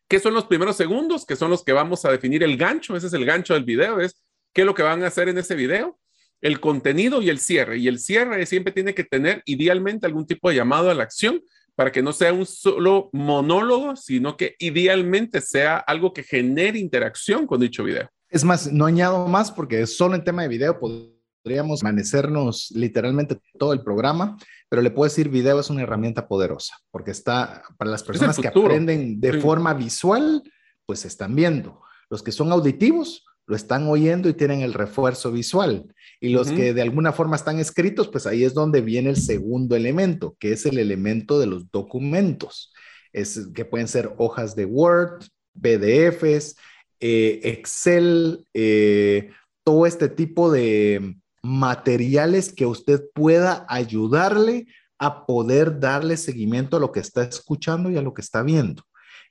¿Qué 0.08 0.18
son 0.18 0.34
los 0.34 0.46
primeros 0.46 0.76
segundos? 0.76 1.24
Que 1.24 1.36
son 1.36 1.50
los 1.50 1.62
que 1.62 1.72
vamos 1.72 2.04
a 2.04 2.10
definir 2.10 2.42
el 2.42 2.56
gancho. 2.56 2.96
Ese 2.96 3.06
es 3.06 3.12
el 3.12 3.24
gancho 3.24 3.54
del 3.54 3.64
video. 3.64 4.00
Es 4.00 4.24
qué 4.52 4.62
es 4.62 4.66
lo 4.66 4.74
que 4.74 4.82
van 4.82 5.04
a 5.04 5.06
hacer 5.06 5.28
en 5.28 5.38
ese 5.38 5.54
video. 5.54 6.00
El 6.40 6.58
contenido 6.58 7.22
y 7.22 7.28
el 7.30 7.38
cierre. 7.38 7.78
Y 7.78 7.86
el 7.86 8.00
cierre 8.00 8.44
siempre 8.46 8.72
tiene 8.72 8.94
que 8.94 9.04
tener 9.04 9.42
idealmente 9.44 10.06
algún 10.06 10.26
tipo 10.26 10.48
de 10.48 10.56
llamado 10.56 10.90
a 10.90 10.94
la 10.94 11.04
acción 11.04 11.42
para 11.76 11.92
que 11.92 12.02
no 12.02 12.12
sea 12.12 12.32
un 12.32 12.44
solo 12.44 13.08
monólogo, 13.12 13.94
sino 13.94 14.36
que 14.36 14.56
idealmente 14.58 15.40
sea 15.40 15.78
algo 15.78 16.12
que 16.12 16.24
genere 16.24 16.78
interacción 16.78 17.46
con 17.46 17.60
dicho 17.60 17.84
video. 17.84 18.10
Es 18.30 18.44
más, 18.44 18.72
no 18.72 18.86
añado 18.86 19.26
más 19.26 19.50
porque 19.50 19.86
solo 19.86 20.14
en 20.14 20.22
tema 20.22 20.42
de 20.42 20.48
video 20.48 20.78
podríamos 20.78 21.82
amanecernos 21.82 22.70
literalmente 22.70 23.40
todo 23.58 23.72
el 23.72 23.82
programa, 23.82 24.38
pero 24.68 24.82
le 24.82 24.90
puedo 24.92 25.08
decir, 25.08 25.28
video 25.28 25.58
es 25.58 25.68
una 25.68 25.82
herramienta 25.82 26.28
poderosa 26.28 26.76
porque 26.92 27.10
está 27.10 27.64
para 27.76 27.90
las 27.90 28.04
personas 28.04 28.38
que 28.38 28.46
aprenden 28.46 29.20
de 29.20 29.40
forma 29.40 29.74
visual, 29.74 30.42
pues 30.86 31.04
están 31.04 31.34
viendo. 31.34 31.82
Los 32.08 32.22
que 32.22 32.30
son 32.30 32.52
auditivos, 32.52 33.24
lo 33.46 33.56
están 33.56 33.88
oyendo 33.88 34.28
y 34.28 34.34
tienen 34.34 34.60
el 34.60 34.74
refuerzo 34.74 35.32
visual. 35.32 35.92
Y 36.20 36.28
los 36.28 36.52
que 36.52 36.72
de 36.72 36.82
alguna 36.82 37.12
forma 37.12 37.34
están 37.34 37.58
escritos, 37.58 38.06
pues 38.06 38.26
ahí 38.26 38.44
es 38.44 38.54
donde 38.54 38.80
viene 38.80 39.10
el 39.10 39.16
segundo 39.16 39.74
elemento, 39.74 40.36
que 40.38 40.52
es 40.52 40.66
el 40.66 40.78
elemento 40.78 41.40
de 41.40 41.46
los 41.46 41.68
documentos. 41.72 42.72
Es 43.12 43.48
que 43.52 43.64
pueden 43.64 43.88
ser 43.88 44.14
hojas 44.18 44.54
de 44.54 44.66
Word, 44.66 45.24
PDFs, 45.60 46.54
eh, 47.00 47.40
Excel, 47.42 48.46
eh, 48.54 49.30
todo 49.64 49.86
este 49.86 50.08
tipo 50.08 50.50
de 50.50 51.16
materiales 51.42 52.52
que 52.52 52.66
usted 52.66 53.02
pueda 53.14 53.64
ayudarle 53.68 54.66
a 54.98 55.26
poder 55.26 55.80
darle 55.80 56.16
seguimiento 56.16 56.76
a 56.76 56.80
lo 56.80 56.92
que 56.92 57.00
está 57.00 57.24
escuchando 57.24 57.90
y 57.90 57.96
a 57.96 58.02
lo 58.02 58.12
que 58.12 58.20
está 58.20 58.42
viendo. 58.42 58.82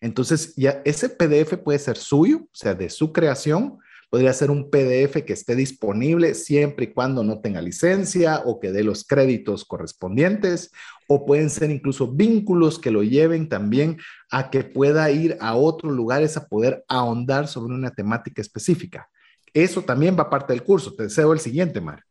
Entonces, 0.02 0.56
ya 0.56 0.82
ese 0.86 1.10
PDF 1.10 1.58
puede 1.58 1.78
ser 1.78 1.98
suyo, 1.98 2.38
o 2.38 2.50
sea, 2.56 2.74
de 2.74 2.90
su 2.90 3.14
creación, 3.14 3.78
podría 4.10 4.34
ser 4.34 4.50
un 4.50 4.70
PDF 4.70 5.24
que 5.24 5.34
esté 5.34 5.56
disponible 5.56 6.34
siempre 6.34 6.86
y 6.86 6.94
cuando 6.94 7.24
no 7.24 7.42
tenga 7.42 7.62
licencia 7.62 8.42
o 8.46 8.60
que 8.60 8.72
dé 8.72 8.84
los 8.84 9.04
créditos 9.04 9.66
correspondientes, 9.66 10.72
o 11.12 11.26
pueden 11.26 11.50
ser 11.50 11.72
incluso 11.72 12.08
vínculos 12.08 12.78
que 12.78 12.92
lo 12.92 13.02
lleven 13.02 13.50
también 13.50 13.98
a 14.30 14.52
que 14.52 14.64
pueda 14.64 15.10
ir 15.10 15.38
a 15.42 15.56
otros 15.56 15.92
lugares 15.92 16.38
a 16.38 16.48
poder 16.48 16.86
ahondar 16.88 17.48
sobre 17.48 17.74
una 17.74 17.90
temática 17.90 18.44
específica. 18.44 19.10
Eso 19.52 19.82
también 19.82 20.16
va 20.18 20.30
parte 20.30 20.54
del 20.54 20.62
curso. 20.62 20.94
Te 20.94 21.04
deseo 21.04 21.34
el 21.34 21.40
siguiente, 21.40 21.82
Mar. 21.82 22.04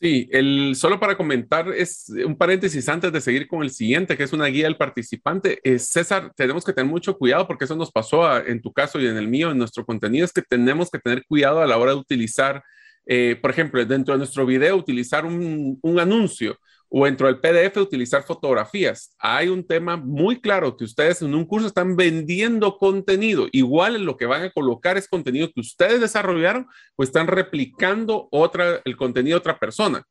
Sí, 0.00 0.26
el, 0.32 0.74
solo 0.74 0.98
para 0.98 1.18
comentar, 1.18 1.68
es 1.68 2.10
un 2.24 2.34
paréntesis 2.34 2.88
antes 2.88 3.12
de 3.12 3.20
seguir 3.20 3.46
con 3.46 3.62
el 3.62 3.68
siguiente, 3.68 4.16
que 4.16 4.22
es 4.22 4.32
una 4.32 4.46
guía 4.46 4.64
del 4.64 4.78
participante. 4.78 5.60
Eh, 5.62 5.78
César, 5.78 6.32
tenemos 6.34 6.64
que 6.64 6.72
tener 6.72 6.90
mucho 6.90 7.18
cuidado 7.18 7.46
porque 7.46 7.66
eso 7.66 7.76
nos 7.76 7.92
pasó 7.92 8.38
en 8.38 8.62
tu 8.62 8.72
caso 8.72 8.98
y 8.98 9.06
en 9.06 9.18
el 9.18 9.28
mío, 9.28 9.50
en 9.50 9.58
nuestro 9.58 9.84
contenido, 9.84 10.24
es 10.24 10.32
que 10.32 10.40
tenemos 10.40 10.90
que 10.90 10.98
tener 10.98 11.26
cuidado 11.26 11.60
a 11.60 11.66
la 11.66 11.76
hora 11.76 11.92
de 11.92 11.98
utilizar, 11.98 12.64
eh, 13.04 13.38
por 13.42 13.50
ejemplo, 13.50 13.84
dentro 13.84 14.14
de 14.14 14.18
nuestro 14.18 14.46
video, 14.46 14.76
utilizar 14.76 15.26
un, 15.26 15.78
un 15.82 16.00
anuncio 16.00 16.56
o 16.92 17.04
dentro 17.04 17.28
del 17.28 17.38
PDF 17.38 17.76
utilizar 17.76 18.24
fotografías. 18.24 19.14
Hay 19.20 19.48
un 19.48 19.64
tema 19.64 19.96
muy 19.96 20.40
claro 20.40 20.76
que 20.76 20.84
ustedes 20.84 21.22
en 21.22 21.34
un 21.34 21.46
curso 21.46 21.68
están 21.68 21.96
vendiendo 21.96 22.76
contenido. 22.76 23.46
Igual 23.52 24.02
lo 24.04 24.16
que 24.16 24.26
van 24.26 24.42
a 24.42 24.50
colocar 24.50 24.98
es 24.98 25.08
contenido 25.08 25.50
que 25.54 25.60
ustedes 25.60 26.00
desarrollaron 26.00 26.66
o 26.96 27.04
están 27.04 27.28
replicando 27.28 28.28
otra, 28.32 28.82
el 28.84 28.96
contenido 28.96 29.36
de 29.36 29.40
otra 29.40 29.58
persona. 29.58 30.02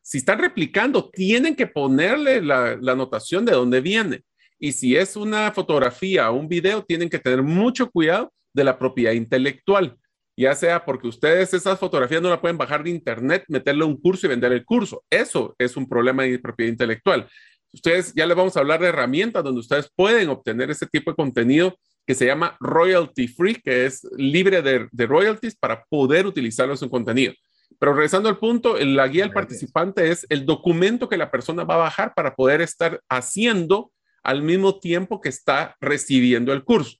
Si 0.00 0.18
están 0.18 0.38
replicando, 0.38 1.10
tienen 1.10 1.56
que 1.56 1.66
ponerle 1.66 2.40
la, 2.40 2.76
la 2.80 2.92
anotación 2.92 3.44
de 3.44 3.52
dónde 3.52 3.80
viene. 3.80 4.22
Y 4.60 4.72
si 4.72 4.96
es 4.96 5.16
una 5.16 5.50
fotografía 5.52 6.30
o 6.30 6.36
un 6.36 6.48
video, 6.48 6.84
tienen 6.84 7.10
que 7.10 7.18
tener 7.18 7.42
mucho 7.42 7.90
cuidado 7.90 8.32
de 8.54 8.64
la 8.64 8.78
propiedad 8.78 9.12
intelectual 9.12 9.98
ya 10.42 10.54
sea 10.54 10.84
porque 10.84 11.08
ustedes 11.08 11.52
esas 11.52 11.78
fotografías 11.78 12.22
no 12.22 12.30
la 12.30 12.40
pueden 12.40 12.56
bajar 12.56 12.84
de 12.84 12.90
internet, 12.90 13.44
meterle 13.48 13.84
un 13.84 14.00
curso 14.00 14.26
y 14.26 14.30
vender 14.30 14.52
el 14.52 14.64
curso. 14.64 15.04
Eso 15.10 15.56
es 15.58 15.76
un 15.76 15.88
problema 15.88 16.22
de 16.22 16.38
propiedad 16.38 16.70
intelectual. 16.70 17.28
Ustedes 17.72 18.14
ya 18.14 18.24
les 18.24 18.36
vamos 18.36 18.56
a 18.56 18.60
hablar 18.60 18.80
de 18.80 18.88
herramientas 18.88 19.42
donde 19.42 19.60
ustedes 19.60 19.90
pueden 19.94 20.28
obtener 20.28 20.70
ese 20.70 20.86
tipo 20.86 21.10
de 21.10 21.16
contenido 21.16 21.76
que 22.06 22.14
se 22.14 22.24
llama 22.24 22.56
royalty 22.60 23.26
free, 23.26 23.56
que 23.56 23.84
es 23.84 24.06
libre 24.16 24.62
de, 24.62 25.06
royalties 25.06 25.56
para 25.56 25.84
poder 25.90 26.26
utilizarlo 26.26 26.74
en 26.74 26.78
su 26.78 26.88
contenido. 26.88 27.34
Pero 27.78 27.92
regresando 27.92 28.28
al 28.28 28.38
punto, 28.38 28.78
la 28.78 29.08
guía 29.08 29.24
del 29.24 29.32
participante 29.32 30.10
es 30.10 30.24
el 30.30 30.46
documento 30.46 31.08
que 31.08 31.18
la 31.18 31.30
persona 31.30 31.64
va 31.64 31.74
a 31.74 31.78
bajar 31.78 32.14
para 32.14 32.34
poder 32.34 32.60
estar 32.60 33.00
haciendo 33.10 33.90
al 34.22 34.42
mismo 34.42 34.78
tiempo 34.78 35.20
que 35.20 35.28
está 35.28 35.76
recibiendo 35.80 36.52
el 36.52 36.64
curso. 36.64 36.96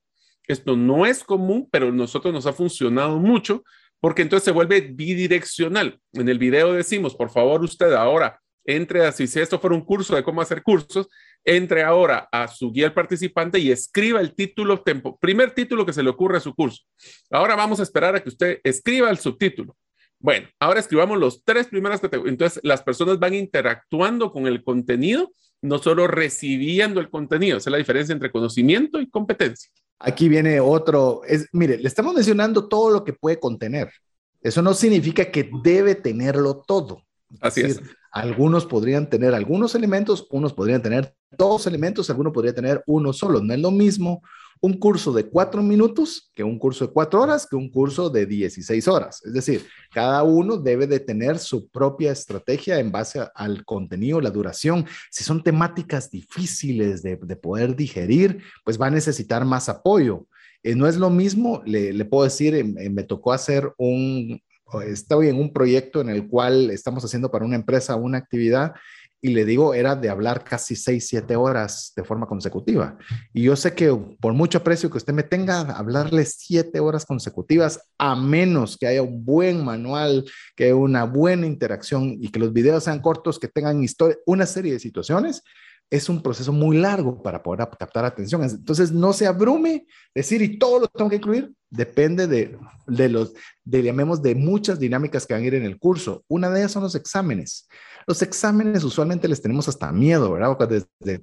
Esto 0.49 0.77
no 0.77 1.07
es 1.07 1.23
común, 1.23 1.69
pero 1.71 1.93
nosotros 1.93 2.35
nos 2.35 2.47
ha 2.47 2.53
funcionado 2.53 3.19
mucho 3.19 3.63
porque 4.01 4.23
entonces 4.23 4.45
se 4.45 4.53
vuelve 4.53 4.81
bidireccional. 4.81 6.01
En 6.13 6.29
el 6.29 6.39
video 6.39 6.73
decimos, 6.73 7.15
por 7.15 7.31
favor, 7.31 7.63
usted 7.63 7.93
ahora 7.93 8.41
entre 8.69 9.07
así, 9.07 9.27
si 9.27 9.41
esto 9.41 9.59
fuera 9.59 9.75
un 9.75 9.83
curso 9.83 10.15
de 10.15 10.23
cómo 10.23 10.43
hacer 10.43 10.63
cursos, 10.63 11.09
entre 11.43 11.83
ahora 11.83 12.29
a 12.31 12.47
su 12.49 12.71
guía 12.71 12.89
al 12.89 12.93
participante 12.93 13.59
y 13.59 13.71
escriba 13.71 14.21
el 14.21 14.35
título, 14.35 14.85
primer 15.19 15.53
título 15.53 15.87
que 15.87 15.95
se 15.95 16.03
le 16.03 16.11
ocurre 16.11 16.37
a 16.37 16.41
su 16.41 16.55
curso. 16.55 16.83
Ahora 17.31 17.57
vamos 17.57 17.81
a 17.81 17.83
esperar 17.83 18.15
a 18.15 18.23
que 18.23 18.29
usted 18.29 18.61
escriba 18.63 19.09
el 19.09 19.17
subtítulo. 19.17 19.75
Bueno, 20.21 20.49
ahora 20.61 20.81
escribamos 20.81 21.17
los 21.17 21.43
tres 21.45 21.69
primeros 21.69 21.99
categorías. 21.99 22.33
Entonces, 22.33 22.61
las 22.63 22.83
personas 22.83 23.19
van 23.19 23.33
interactuando 23.33 24.31
con 24.31 24.47
el 24.47 24.63
contenido, 24.63 25.33
no 25.63 25.79
solo 25.79 26.07
recibiendo 26.07 27.01
el 27.01 27.09
contenido. 27.09 27.57
Esa 27.57 27.71
es 27.71 27.73
la 27.73 27.79
diferencia 27.79 28.13
entre 28.13 28.31
conocimiento 28.31 29.01
y 29.01 29.09
competencia. 29.09 29.71
Aquí 29.99 30.29
viene 30.29 30.61
otro, 30.61 31.23
es, 31.27 31.49
mire, 31.53 31.79
le 31.79 31.89
estamos 31.89 32.15
mencionando 32.15 32.69
todo 32.69 32.91
lo 32.91 33.05
que 33.05 33.13
puede 33.13 33.41
contener. 33.41 33.91
Eso 34.41 34.63
no 34.63 34.75
significa 34.75 35.31
que 35.31 35.51
debe 35.63 35.97
tenerlo 35.97 36.63
todo. 36.67 37.03
Así 37.41 37.61
es. 37.63 37.81
Algunos 38.11 38.67
podrían 38.67 39.11
tener 39.11 39.35
algunos 39.35 39.75
elementos, 39.75 40.27
unos 40.31 40.53
podrían 40.53 40.83
tener 40.83 41.15
dos 41.31 41.67
elementos, 41.67 42.09
algunos 42.09 42.33
podrían 42.33 42.55
tener 42.55 42.83
uno 42.87 43.13
solo. 43.13 43.41
No 43.41 43.53
es 43.53 43.61
lo 43.61 43.71
mismo 43.71 44.23
un 44.61 44.75
curso 44.75 45.13
de 45.13 45.29
cuatro 45.29 45.63
minutos 45.63 46.33
que 46.35 46.43
un 46.43 46.59
curso 46.59 46.87
de 46.87 46.93
cuatro 46.93 47.23
horas 47.23 47.47
que 47.47 47.57
un 47.57 47.71
curso 47.71 48.11
de 48.11 48.27
16 48.27 48.89
horas. 48.89 49.23
Es 49.25 49.33
decir, 49.33 49.67
cada 49.93 50.23
uno 50.23 50.57
debe 50.57 50.87
de 50.87 51.01
tener 51.01 51.39
su 51.39 51.69
propia 51.69 52.13
estrategia 52.13 52.81
en 52.81 52.91
base 52.91 53.21
al 53.35 53.65
contenido, 53.65 54.21
la 54.21 54.31
duración. 54.31 54.87
Si 55.11 55.23
son 55.23 55.43
temáticas 55.43 56.11
difíciles 56.11 57.03
de, 57.03 57.17
poder 57.37 57.77
digerir, 57.77 58.43
pues 58.65 58.81
va 58.81 58.87
a 58.87 58.91
necesitar 58.91 59.45
más 59.45 59.69
apoyo. 59.69 60.27
Eh, 60.63 60.75
no 60.75 60.89
es 60.89 60.97
lo 60.97 61.09
mismo, 61.09 61.63
le, 61.65 62.05
puedo 62.07 62.25
decir, 62.25 62.55
eh, 62.55 62.65
me 62.65 63.05
tocó 63.05 63.33
hacer 63.33 63.73
un, 63.79 64.43
estoy 64.87 65.29
en 65.29 65.39
un 65.39 65.53
proyecto 65.53 66.01
en 66.01 66.09
el 66.09 66.29
cual 66.29 66.71
estamos 66.71 67.05
haciendo 67.05 67.31
para 67.31 67.45
una 67.45 67.57
empresa 67.57 67.97
una 67.97 68.19
actividad 68.19 68.75
y 69.21 69.31
le 69.31 69.45
digo, 69.45 69.75
era 69.75 69.97
de 69.97 70.11
hablar 70.11 70.45
casi 70.45 70.77
seis, 70.77 71.09
siete 71.09 71.35
horas 71.35 71.93
de 71.97 72.05
forma 72.05 72.27
consecutiva. 72.27 72.97
Y 73.33 73.43
yo 73.43 73.57
sé 73.57 73.75
que 73.75 73.93
por 74.21 74.33
mucho 74.33 74.63
precio 74.63 74.91
que 74.91 74.99
usted 74.99 75.13
me 75.13 75.25
tenga, 75.25 75.61
hablarle 75.73 76.25
siete 76.25 76.79
horas 76.79 77.05
consecutivas, 77.05 77.81
a 77.99 78.15
menos 78.15 78.77
que 78.77 78.87
haya 78.87 79.03
un 79.03 79.25
buen 79.25 79.65
manual, 79.65 80.25
que 80.55 80.65
haya 80.65 80.77
una 80.77 81.03
buena 81.03 81.47
interacción 81.47 82.17
y 82.21 82.29
que 82.29 82.39
los 82.39 82.53
videos 82.53 82.85
sean 82.85 83.01
cortos, 83.01 83.41
que 83.41 83.49
tengan 83.49 83.83
historia, 83.83 84.17
una 84.25 84.47
serie 84.47 84.75
de 84.75 84.79
situaciones, 84.79 85.43
es 85.91 86.09
un 86.09 86.23
proceso 86.23 86.53
muy 86.53 86.77
largo 86.77 87.23
para 87.23 87.43
poder 87.43 87.67
captar 87.79 88.05
atención. 88.05 88.43
Entonces, 88.43 88.93
no 88.93 89.13
se 89.13 89.27
abrume 89.27 89.87
decir, 90.15 90.43
y 90.43 90.59
todo 90.59 90.81
lo 90.81 90.89
tengo 90.89 91.09
que 91.09 91.17
incluir, 91.17 91.53
depende 91.71 92.27
de, 92.27 92.59
de 92.87 93.09
los, 93.09 93.33
de, 93.65 93.83
llamemos, 93.83 94.23
de 94.23 94.35
muchas 94.35 94.79
dinámicas 94.79 95.27
que 95.27 95.35
van 95.35 95.43
a 95.43 95.47
ir 95.47 95.55
en 95.55 95.65
el 95.65 95.79
curso. 95.79 96.25
Una 96.29 96.51
de 96.51 96.61
ellas 96.61 96.73
son 96.73 96.83
los 96.83 96.95
exámenes. 96.95 97.69
Los 98.07 98.23
exámenes 98.23 98.85
usualmente 98.85 99.29
les 99.29 99.41
tenemos 99.41 99.69
hasta 99.69 99.93
miedo, 99.93 100.33
¿verdad? 100.33 100.57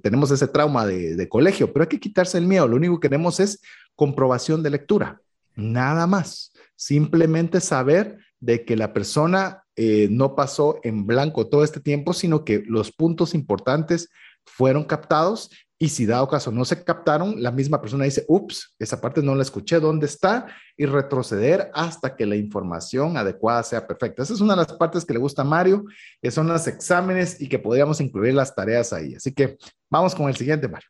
tenemos 0.02 0.30
ese 0.30 0.46
trauma 0.48 0.86
de, 0.86 1.28
colegio, 1.28 1.72
pero 1.72 1.84
hay 1.84 1.88
que 1.88 2.00
quitarse 2.00 2.38
el 2.38 2.46
miedo. 2.46 2.66
Lo 2.66 2.76
único 2.76 2.98
que 2.98 3.08
queremos 3.08 3.40
es 3.40 3.60
comprobación 3.94 4.62
de 4.62 4.70
lectura, 4.70 5.20
nada 5.54 6.06
más. 6.06 6.52
Simplemente 6.76 7.60
saber 7.60 8.18
de 8.38 8.64
que 8.64 8.76
la 8.76 8.92
persona 8.92 9.64
eh, 9.74 10.08
no 10.10 10.36
pasó 10.36 10.78
en 10.82 11.06
blanco 11.06 11.48
todo 11.48 11.64
este 11.64 11.80
tiempo, 11.80 12.12
sino 12.12 12.44
que 12.44 12.62
los 12.66 12.92
puntos 12.92 13.34
importantes 13.34 14.10
fueron 14.46 14.84
captados 14.84 15.50
y 15.78 15.90
si 15.90 16.06
dado 16.06 16.26
caso 16.26 16.50
no 16.50 16.64
se 16.64 16.82
captaron, 16.82 17.42
la 17.42 17.50
misma 17.50 17.82
persona 17.82 18.04
dice, 18.04 18.24
ups, 18.28 18.74
esa 18.78 18.98
parte 18.98 19.22
no 19.22 19.34
la 19.34 19.42
escuché, 19.42 19.78
¿dónde 19.78 20.06
está? 20.06 20.46
Y 20.74 20.86
retroceder 20.86 21.70
hasta 21.74 22.16
que 22.16 22.24
la 22.24 22.34
información 22.34 23.18
adecuada 23.18 23.62
sea 23.62 23.86
perfecta. 23.86 24.22
Esa 24.22 24.32
es 24.32 24.40
una 24.40 24.54
de 24.54 24.62
las 24.62 24.72
partes 24.72 25.04
que 25.04 25.12
le 25.12 25.18
gusta 25.18 25.42
a 25.42 25.44
Mario, 25.44 25.84
que 26.22 26.30
son 26.30 26.48
los 26.48 26.66
exámenes 26.66 27.42
y 27.42 27.48
que 27.48 27.58
podríamos 27.58 28.00
incluir 28.00 28.32
las 28.32 28.54
tareas 28.54 28.94
ahí. 28.94 29.16
Así 29.16 29.34
que 29.34 29.58
vamos 29.90 30.14
con 30.14 30.30
el 30.30 30.36
siguiente, 30.36 30.66
Mario. 30.66 30.88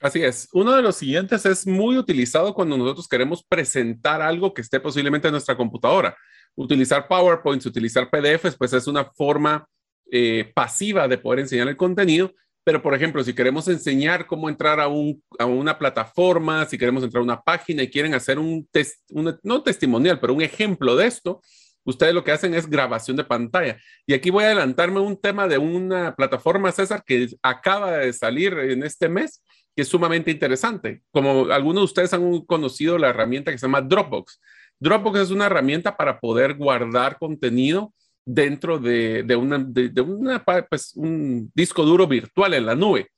Así 0.00 0.22
es. 0.22 0.48
Uno 0.52 0.72
de 0.76 0.82
los 0.82 0.94
siguientes 0.94 1.44
es 1.44 1.66
muy 1.66 1.98
utilizado 1.98 2.54
cuando 2.54 2.78
nosotros 2.78 3.08
queremos 3.08 3.42
presentar 3.42 4.22
algo 4.22 4.54
que 4.54 4.62
esté 4.62 4.78
posiblemente 4.78 5.26
en 5.26 5.32
nuestra 5.32 5.56
computadora. 5.56 6.16
Utilizar 6.54 7.08
PowerPoints, 7.08 7.66
utilizar 7.66 8.08
PDFs, 8.08 8.56
pues 8.56 8.72
es 8.72 8.86
una 8.86 9.04
forma 9.04 9.66
eh, 10.12 10.52
pasiva 10.54 11.08
de 11.08 11.18
poder 11.18 11.40
enseñar 11.40 11.66
el 11.66 11.76
contenido 11.76 12.32
pero, 12.68 12.82
por 12.82 12.94
ejemplo, 12.94 13.24
si 13.24 13.32
queremos 13.32 13.66
enseñar 13.68 14.26
cómo 14.26 14.46
entrar 14.46 14.78
a, 14.78 14.88
un, 14.88 15.22
una 15.38 15.78
plataforma, 15.78 16.66
si 16.66 16.76
queremos 16.76 17.02
entrar 17.02 17.22
a 17.22 17.24
una 17.24 17.40
página 17.40 17.82
y 17.82 17.88
quieren 17.88 18.12
hacer 18.12 18.38
un, 18.38 18.68
test, 18.70 19.00
no 19.10 19.62
testimonial, 19.62 20.20
pero 20.20 20.34
un 20.34 20.42
ejemplo 20.42 20.94
de 20.94 21.06
esto, 21.06 21.40
ustedes 21.84 22.12
lo 22.12 22.22
que 22.22 22.30
hacen 22.30 22.52
es 22.52 22.68
grabación 22.68 23.16
de 23.16 23.24
pantalla. 23.24 23.78
Y 24.06 24.12
aquí 24.12 24.28
voy 24.28 24.44
a 24.44 24.48
adelantarme 24.48 25.00
un 25.00 25.18
tema 25.18 25.48
de 25.48 25.56
una 25.56 26.14
plataforma, 26.14 26.70
César, 26.70 27.02
que 27.06 27.28
acaba 27.40 27.92
de 27.92 28.12
salir 28.12 28.52
en 28.52 28.82
este 28.82 29.08
mes, 29.08 29.42
que 29.74 29.80
es 29.80 29.88
sumamente 29.88 30.30
interesante. 30.30 31.00
Como 31.10 31.46
algunos 31.50 31.80
de 31.80 31.84
ustedes 31.86 32.12
han 32.12 32.42
conocido 32.42 32.98
la 32.98 33.08
herramienta 33.08 33.50
que 33.50 33.56
se 33.56 33.64
llama 33.64 33.80
Dropbox. 33.80 34.42
Dropbox 34.78 35.20
es 35.20 35.30
una 35.30 35.46
herramienta 35.46 35.96
para 35.96 36.20
poder 36.20 36.52
guardar 36.52 37.16
contenido 37.16 37.94
dentro 38.30 38.78
de, 38.78 39.24
una, 39.36 39.58
de, 39.58 40.00
una, 40.02 40.44
pues, 40.44 40.92
un 40.96 41.50
disco 41.54 41.82
duro 41.82 42.06
virtual 42.06 42.52
en 42.52 42.66
la 42.66 42.74
nube. 42.74 43.08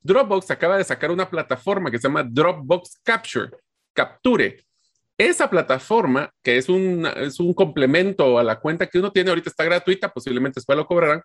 Dropbox 0.00 0.48
acaba 0.52 0.78
de 0.78 0.84
sacar 0.84 1.10
una 1.10 1.28
plataforma 1.28 1.90
que 1.90 1.98
se 1.98 2.06
llama 2.06 2.22
Dropbox 2.22 3.00
Capture, 3.02 3.50
Capture. 3.92 4.64
Esa 5.18 5.50
plataforma, 5.50 6.30
que 6.40 6.56
es 6.56 6.68
un, 6.68 7.04
es 7.16 7.40
un 7.40 7.52
complemento 7.52 8.38
a 8.38 8.44
la 8.44 8.60
cuenta 8.60 8.86
que 8.86 8.98
uno 8.98 9.10
tiene, 9.10 9.30
ahorita 9.30 9.50
está 9.50 9.64
gratuita, 9.64 10.12
posiblemente 10.12 10.60
después 10.60 10.78
lo 10.78 10.86
cobrarán, 10.86 11.22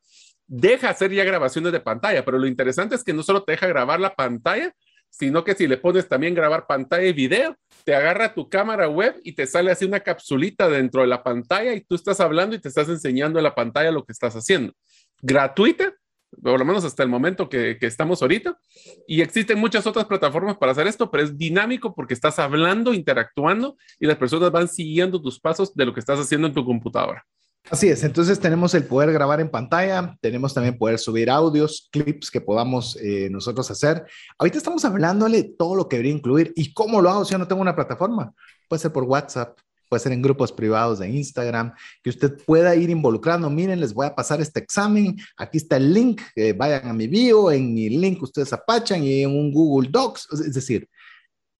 deja 0.47 0.89
hacer 0.89 1.11
ya 1.11 1.23
grabaciones 1.23 1.71
de 1.71 1.79
pantalla, 1.79 2.25
pero 2.25 2.39
lo 2.39 2.47
interesante 2.47 2.95
es 2.95 3.03
que 3.03 3.13
no 3.13 3.21
solo 3.21 3.43
te 3.43 3.51
deja 3.51 3.67
grabar 3.67 3.99
la 3.99 4.15
pantalla, 4.15 4.73
sino 5.09 5.43
que 5.43 5.55
si 5.55 5.67
le 5.67 5.77
pones 5.77 6.07
también 6.07 6.33
grabar 6.33 6.67
pantalla 6.67 7.05
y 7.05 7.13
video, 7.13 7.55
te 7.83 7.95
agarra 7.95 8.33
tu 8.33 8.49
cámara 8.49 8.87
web 8.87 9.19
y 9.23 9.33
te 9.33 9.47
sale 9.47 9.71
así 9.71 9.85
una 9.85 9.99
capsulita 9.99 10.69
dentro 10.69 11.01
de 11.01 11.07
la 11.07 11.23
pantalla 11.23 11.73
y 11.73 11.81
tú 11.81 11.95
estás 11.95 12.19
hablando 12.19 12.55
y 12.55 12.59
te 12.59 12.69
estás 12.69 12.89
enseñando 12.89 13.39
en 13.39 13.43
la 13.43 13.55
pantalla 13.55 13.91
lo 13.91 14.05
que 14.05 14.11
estás 14.11 14.35
haciendo. 14.35 14.73
Gratuita, 15.21 15.93
por 16.41 16.59
lo 16.59 16.65
menos 16.65 16.85
hasta 16.85 17.03
el 17.03 17.09
momento 17.09 17.49
que, 17.49 17.77
que, 17.79 17.87
estamos 17.87 18.21
ahorita. 18.21 18.57
Y 19.07 19.21
existen 19.21 19.59
muchas 19.59 19.85
otras 19.87 20.05
plataformas 20.05 20.57
para 20.57 20.71
hacer 20.71 20.87
esto, 20.87 21.09
pero 21.09 21.23
es 21.23 21.37
dinámico 21.37 21.93
porque 21.93 22.13
estás 22.13 22.39
hablando, 22.39 22.93
interactuando 22.93 23.77
y 23.99 24.05
las 24.05 24.17
personas 24.17 24.51
van 24.51 24.67
siguiendo 24.67 25.21
tus 25.21 25.39
pasos 25.39 25.73
de 25.75 25.85
lo 25.85 25.93
que 25.93 25.99
estás 25.99 26.19
haciendo 26.19 26.47
en 26.47 26.53
tu 26.53 26.63
computadora. 26.63 27.25
Así 27.69 27.87
es, 27.87 28.03
entonces 28.03 28.39
tenemos 28.39 28.73
el 28.73 28.85
poder 28.85 29.13
grabar 29.13 29.39
en 29.41 29.49
pantalla, 29.49 30.17
tenemos 30.21 30.55
también 30.55 30.77
poder 30.77 30.97
subir 30.97 31.29
audios, 31.29 31.87
clips 31.91 32.31
que 32.31 32.41
podamos 32.41 32.97
eh, 32.99 33.29
nosotros 33.29 33.69
hacer. 33.69 34.05
Ahorita 34.39 34.57
estamos 34.57 34.85
hablándole 34.85 35.43
todo 35.43 35.75
lo 35.75 35.87
que 35.87 35.97
debería 35.97 36.15
incluir 36.15 36.51
y 36.55 36.73
cómo 36.73 36.99
lo 36.99 37.11
hago 37.11 37.25
si 37.25 37.33
yo 37.33 37.37
no 37.37 37.47
tengo 37.47 37.61
una 37.61 37.75
plataforma. 37.75 38.33
Puede 38.67 38.81
ser 38.81 38.91
por 38.91 39.03
WhatsApp, 39.03 39.59
puede 39.87 40.01
ser 40.01 40.13
en 40.13 40.21
grupos 40.23 40.51
privados 40.51 40.97
de 40.97 41.09
Instagram, 41.09 41.73
que 42.01 42.09
usted 42.09 42.37
pueda 42.43 42.75
ir 42.75 42.89
involucrando. 42.89 43.51
Miren, 43.51 43.79
les 43.79 43.93
voy 43.93 44.07
a 44.07 44.15
pasar 44.15 44.41
este 44.41 44.61
examen, 44.61 45.17
aquí 45.37 45.57
está 45.57 45.77
el 45.77 45.93
link, 45.93 46.21
vayan 46.55 46.87
a 46.87 46.93
mi 46.93 47.07
bio, 47.07 47.51
en 47.51 47.73
mi 47.73 47.89
link 47.89 48.21
ustedes 48.23 48.51
apachan 48.51 49.03
y 49.03 49.21
en 49.21 49.29
un 49.29 49.51
Google 49.51 49.89
Docs, 49.91 50.27
es 50.45 50.53
decir, 50.55 50.89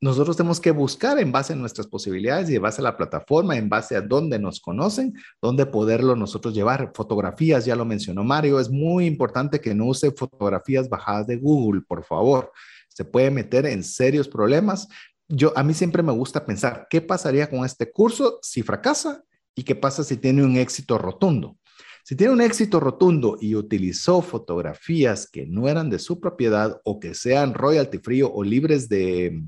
nosotros 0.01 0.37
tenemos 0.37 0.61
que 0.61 0.71
buscar 0.71 1.19
en 1.19 1.31
base 1.31 1.51
a 1.51 1.55
nuestras 1.57 1.87
posibilidades 1.87 2.49
y 2.49 2.55
en 2.55 2.61
base 2.61 2.79
a 2.79 2.85
la 2.85 2.95
plataforma, 2.95 3.57
en 3.57 3.67
base 3.67 3.97
a 3.97 4.01
dónde 4.01 4.39
nos 4.39 4.61
conocen, 4.61 5.13
dónde 5.41 5.65
poderlo 5.65 6.15
nosotros 6.15 6.53
llevar. 6.53 6.91
Fotografías, 6.95 7.65
ya 7.65 7.75
lo 7.75 7.83
mencionó 7.83 8.23
Mario, 8.23 8.61
es 8.61 8.69
muy 8.69 9.05
importante 9.05 9.59
que 9.59 9.75
no 9.75 9.87
use 9.87 10.11
fotografías 10.11 10.87
bajadas 10.87 11.27
de 11.27 11.35
Google, 11.35 11.81
por 11.85 12.05
favor. 12.05 12.51
Se 12.87 13.03
puede 13.03 13.29
meter 13.29 13.65
en 13.65 13.83
serios 13.83 14.29
problemas. 14.29 14.87
Yo, 15.27 15.51
a 15.57 15.63
mí 15.63 15.73
siempre 15.73 16.01
me 16.01 16.13
gusta 16.13 16.45
pensar, 16.45 16.87
¿qué 16.89 17.01
pasaría 17.01 17.49
con 17.49 17.65
este 17.65 17.91
curso 17.91 18.39
si 18.41 18.63
fracasa? 18.63 19.23
¿Y 19.53 19.63
qué 19.63 19.75
pasa 19.75 20.05
si 20.05 20.15
tiene 20.15 20.43
un 20.45 20.55
éxito 20.55 20.97
rotundo? 20.97 21.57
Si 22.05 22.15
tiene 22.15 22.31
un 22.31 22.41
éxito 22.41 22.79
rotundo 22.79 23.37
y 23.39 23.55
utilizó 23.55 24.21
fotografías 24.21 25.29
que 25.29 25.45
no 25.45 25.67
eran 25.67 25.89
de 25.89 25.99
su 25.99 26.21
propiedad 26.21 26.79
o 26.85 26.99
que 26.99 27.13
sean 27.13 27.53
royalty 27.53 27.99
free 27.99 28.21
o 28.23 28.41
libres 28.43 28.89
de, 28.89 29.43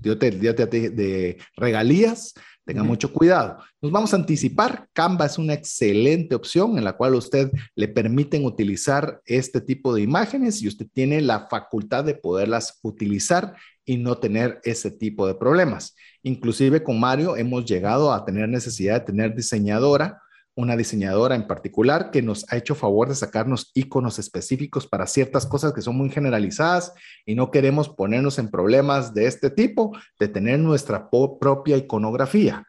de, 0.00 1.38
regalías, 1.56 2.34
tenga 2.64 2.82
mucho 2.82 3.12
cuidado. 3.12 3.58
Nos 3.80 3.90
vamos 3.90 4.12
a 4.12 4.16
anticipar. 4.16 4.88
Canva 4.92 5.26
es 5.26 5.38
una 5.38 5.54
excelente 5.54 6.34
opción 6.34 6.78
en 6.78 6.84
la 6.84 6.92
cual 6.92 7.14
usted 7.14 7.50
le 7.74 7.88
permiten 7.88 8.44
utilizar 8.44 9.20
este 9.24 9.60
tipo 9.60 9.94
de 9.94 10.02
imágenes 10.02 10.62
y 10.62 10.68
usted 10.68 10.86
tiene 10.92 11.20
la 11.20 11.48
facultad 11.48 12.04
de 12.04 12.14
poderlas 12.14 12.78
utilizar 12.82 13.56
y 13.84 13.96
no 13.96 14.18
tener 14.18 14.60
ese 14.62 14.90
tipo 14.90 15.26
de 15.26 15.34
problemas. 15.34 15.96
Inclusive 16.22 16.82
con 16.82 17.00
Mario 17.00 17.36
hemos 17.36 17.64
llegado 17.64 18.12
a 18.12 18.24
tener 18.24 18.48
necesidad 18.48 19.00
de 19.00 19.06
tener 19.06 19.34
diseñadora 19.34 20.22
una 20.56 20.76
diseñadora 20.76 21.34
en 21.34 21.46
particular 21.46 22.10
que 22.10 22.22
nos 22.22 22.50
ha 22.52 22.56
hecho 22.56 22.74
favor 22.74 23.08
de 23.08 23.14
sacarnos 23.14 23.70
iconos 23.74 24.18
específicos 24.18 24.86
para 24.86 25.06
ciertas 25.06 25.46
cosas 25.46 25.72
que 25.72 25.82
son 25.82 25.96
muy 25.96 26.10
generalizadas 26.10 26.92
y 27.24 27.34
no 27.34 27.50
queremos 27.50 27.88
ponernos 27.88 28.38
en 28.38 28.50
problemas 28.50 29.14
de 29.14 29.26
este 29.26 29.50
tipo, 29.50 29.96
de 30.18 30.28
tener 30.28 30.58
nuestra 30.58 31.08
propia 31.08 31.76
iconografía. 31.76 32.66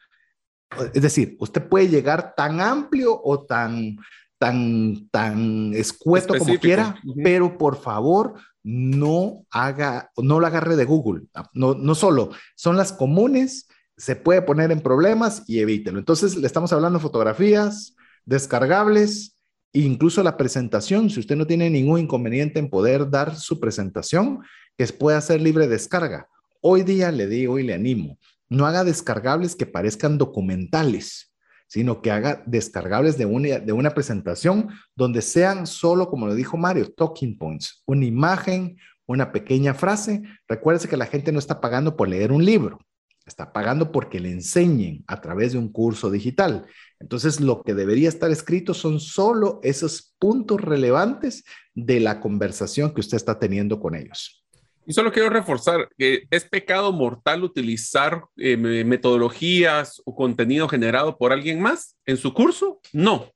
Es 0.94 1.02
decir, 1.02 1.36
usted 1.40 1.68
puede 1.68 1.90
llegar 1.90 2.34
tan 2.36 2.62
amplio 2.62 3.20
o 3.24 3.46
tan, 3.46 3.98
tan, 4.38 5.10
tan 5.10 5.74
escueto 5.74 6.38
como 6.38 6.58
quiera, 6.60 6.96
pero 7.24 7.58
por 7.58 7.76
favor 7.78 8.36
no 8.64 9.46
haga, 9.50 10.12
no 10.18 10.40
lo 10.40 10.48
agarre 10.48 10.76
de 10.76 10.86
Google. 10.86 11.24
No, 11.54 11.74
no 11.74 11.96
solo, 11.96 12.30
son 12.56 12.78
las 12.78 12.94
comunes 12.94 13.68
se 14.02 14.16
puede 14.16 14.42
poner 14.42 14.72
en 14.72 14.82
problemas 14.82 15.44
y 15.48 15.60
evítelo. 15.60 16.00
Entonces, 16.00 16.36
le 16.36 16.48
estamos 16.48 16.74
hablando 16.74 17.00
fotografías 17.00 17.96
descargables, 18.26 19.38
incluso 19.74 20.24
la 20.24 20.38
presentación, 20.38 21.12
si 21.12 21.20
usted 21.20 21.36
no 21.36 21.46
tiene 21.46 21.70
ningún 21.70 22.00
inconveniente 22.00 22.58
en 22.58 22.72
poder 22.72 23.12
dar 23.12 23.36
su 23.36 23.60
presentación, 23.60 24.40
que 24.76 24.88
pueda 24.88 25.22
ser 25.22 25.40
libre 25.40 25.68
descarga. 25.68 26.28
Hoy 26.62 26.82
día 26.82 27.12
le 27.12 27.28
digo 27.28 27.60
y 27.60 27.64
le 27.64 27.76
animo, 27.76 28.18
no 28.50 28.66
haga 28.66 28.84
descargables 28.84 29.56
que 29.56 29.68
parezcan 29.68 30.18
documentales, 30.18 31.32
sino 31.68 32.02
que 32.02 32.10
haga 32.10 32.42
descargables 32.48 33.20
de 33.20 33.28
una, 33.28 33.60
de 33.60 33.72
una 33.72 33.92
presentación 33.92 34.70
donde 34.96 35.22
sean 35.22 35.68
solo, 35.68 36.10
como 36.10 36.26
lo 36.26 36.34
dijo 36.34 36.58
Mario, 36.58 36.92
talking 36.92 37.38
points, 37.38 37.84
una 37.86 38.06
imagen, 38.06 38.78
una 39.06 39.32
pequeña 39.32 39.76
frase. 39.76 40.24
Recuérdese 40.48 40.90
que 40.90 40.98
la 40.98 41.06
gente 41.06 41.32
no 41.32 41.38
está 41.38 41.62
pagando 41.62 41.96
por 41.96 42.10
leer 42.10 42.32
un 42.32 42.44
libro 42.44 42.80
está 43.26 43.54
pagando 43.54 43.92
porque 43.92 44.20
le 44.20 44.32
enseñen 44.32 45.04
a 45.08 45.22
través 45.22 45.54
de 45.54 45.60
un 45.60 45.72
curso 45.72 46.10
digital. 46.12 46.66
Entonces, 47.00 47.40
lo 47.40 47.64
que 47.64 47.74
debería 47.74 48.10
estar 48.10 48.32
escrito 48.32 48.74
son 48.74 49.00
solo 49.00 49.60
esos 49.64 50.14
puntos 50.20 50.62
relevantes 50.62 51.44
de 51.74 52.00
la 52.00 52.20
conversación 52.20 52.94
que 52.94 53.02
usted 53.02 53.18
está 53.18 53.40
teniendo 53.40 53.80
con 53.80 53.96
ellos. 53.96 54.44
Y 54.86 54.94
solo 54.94 55.12
quiero 55.12 55.30
reforzar 55.30 55.90
que 55.98 56.24
es 56.32 56.44
pecado 56.46 56.92
mortal 56.92 57.44
utilizar 57.44 58.26
eh, 58.38 58.58
metodologías 58.58 60.02
o 60.06 60.16
contenido 60.16 60.68
generado 60.68 61.18
por 61.18 61.32
alguien 61.32 61.62
más 61.62 61.96
en 62.06 62.18
su 62.18 62.34
curso. 62.34 62.80
No, 62.92 63.32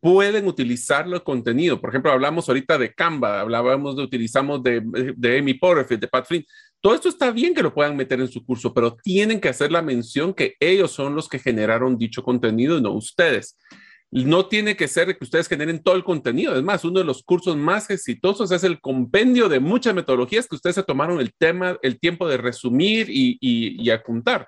pueden 0.00 0.46
utilizar 0.46 1.06
el 1.06 1.22
contenido. 1.22 1.80
Por 1.80 1.90
ejemplo, 1.90 2.12
hablamos 2.12 2.48
ahorita 2.48 2.78
de 2.78 2.92
Canva, 2.94 3.40
hablábamos 3.40 3.96
de 3.96 4.02
utilizamos 4.02 4.62
de, 4.62 4.82
de 5.16 5.38
Amy 5.38 5.54
Porterfield, 5.54 6.00
de 6.00 6.08
Pat 6.08 6.26
Flynn. 6.26 6.44
Todo 6.84 6.94
esto 6.94 7.08
está 7.08 7.30
bien 7.30 7.54
que 7.54 7.62
lo 7.62 7.72
puedan 7.72 7.96
meter 7.96 8.20
en 8.20 8.28
su 8.28 8.44
curso, 8.44 8.74
pero 8.74 8.94
tienen 8.94 9.40
que 9.40 9.48
hacer 9.48 9.72
la 9.72 9.80
mención 9.80 10.34
que 10.34 10.54
ellos 10.60 10.90
son 10.90 11.14
los 11.14 11.30
que 11.30 11.38
generaron 11.38 11.96
dicho 11.96 12.22
contenido 12.22 12.78
no 12.78 12.92
ustedes. 12.92 13.56
No 14.10 14.48
tiene 14.48 14.76
que 14.76 14.86
ser 14.86 15.16
que 15.16 15.24
ustedes 15.24 15.48
generen 15.48 15.82
todo 15.82 15.94
el 15.96 16.04
contenido. 16.04 16.54
Es 16.54 16.62
más, 16.62 16.84
uno 16.84 16.98
de 16.98 17.06
los 17.06 17.22
cursos 17.22 17.56
más 17.56 17.88
exitosos 17.88 18.52
es 18.52 18.64
el 18.64 18.82
compendio 18.82 19.48
de 19.48 19.60
muchas 19.60 19.94
metodologías 19.94 20.46
que 20.46 20.56
ustedes 20.56 20.74
se 20.74 20.82
tomaron 20.82 21.20
el 21.20 21.32
tema, 21.32 21.78
el 21.80 21.98
tiempo 21.98 22.28
de 22.28 22.36
resumir 22.36 23.08
y, 23.08 23.38
y, 23.40 23.88
apuntar. 23.88 24.46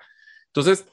Entonces, 0.53 0.85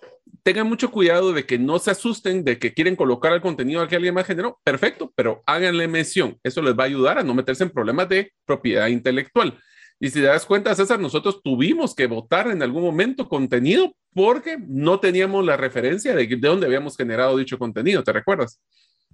tengan 0.43 0.67
mucho 0.67 0.91
cuidado 0.91 1.35
de 1.35 1.45
que 1.45 1.59
no 1.59 1.79
se 1.79 1.91
asusten 1.91 2.43
de 2.43 2.59
que 2.59 2.73
quieren 2.73 2.97
colocar 2.97 3.35
el 3.35 3.43
contenido 3.43 3.87
que 3.87 3.97
alguien 3.97 4.15
más 4.15 4.27
generó. 4.27 4.59
Perfecto, 4.65 5.13
pero 5.15 5.43
háganle 5.45 5.89
mención. 5.89 6.39
Eso 6.43 6.63
les 6.63 6.75
va 6.75 6.85
a 6.85 6.87
ayudar 6.87 7.19
a 7.19 7.23
no 7.23 7.35
meterse 7.35 7.65
en 7.65 7.71
problemas 7.71 8.09
de 8.09 8.33
propiedad 8.47 8.87
intelectual. 8.87 9.59
Y 10.01 10.11
si 10.11 10.21
te 10.21 10.27
das 10.27 10.45
cuenta, 10.45 10.75
César, 10.75 11.01
nosotros 11.01 11.41
tuvimos 11.43 11.95
que 11.95 12.07
votar 12.07 12.49
en 12.49 12.63
algún 12.63 12.83
momento 12.83 13.29
contenido 13.29 13.95
porque 14.13 14.59
no 14.59 15.01
teníamos 15.01 15.45
la 15.45 15.57
referencia 15.57 16.15
de, 16.15 16.27
de 16.27 16.37
dónde 16.37 16.67
habíamos 16.67 16.97
generado 16.97 17.37
dicho 17.37 17.59
contenido, 17.59 18.03
¿te 18.03 18.13
recuerdas? 18.13 18.61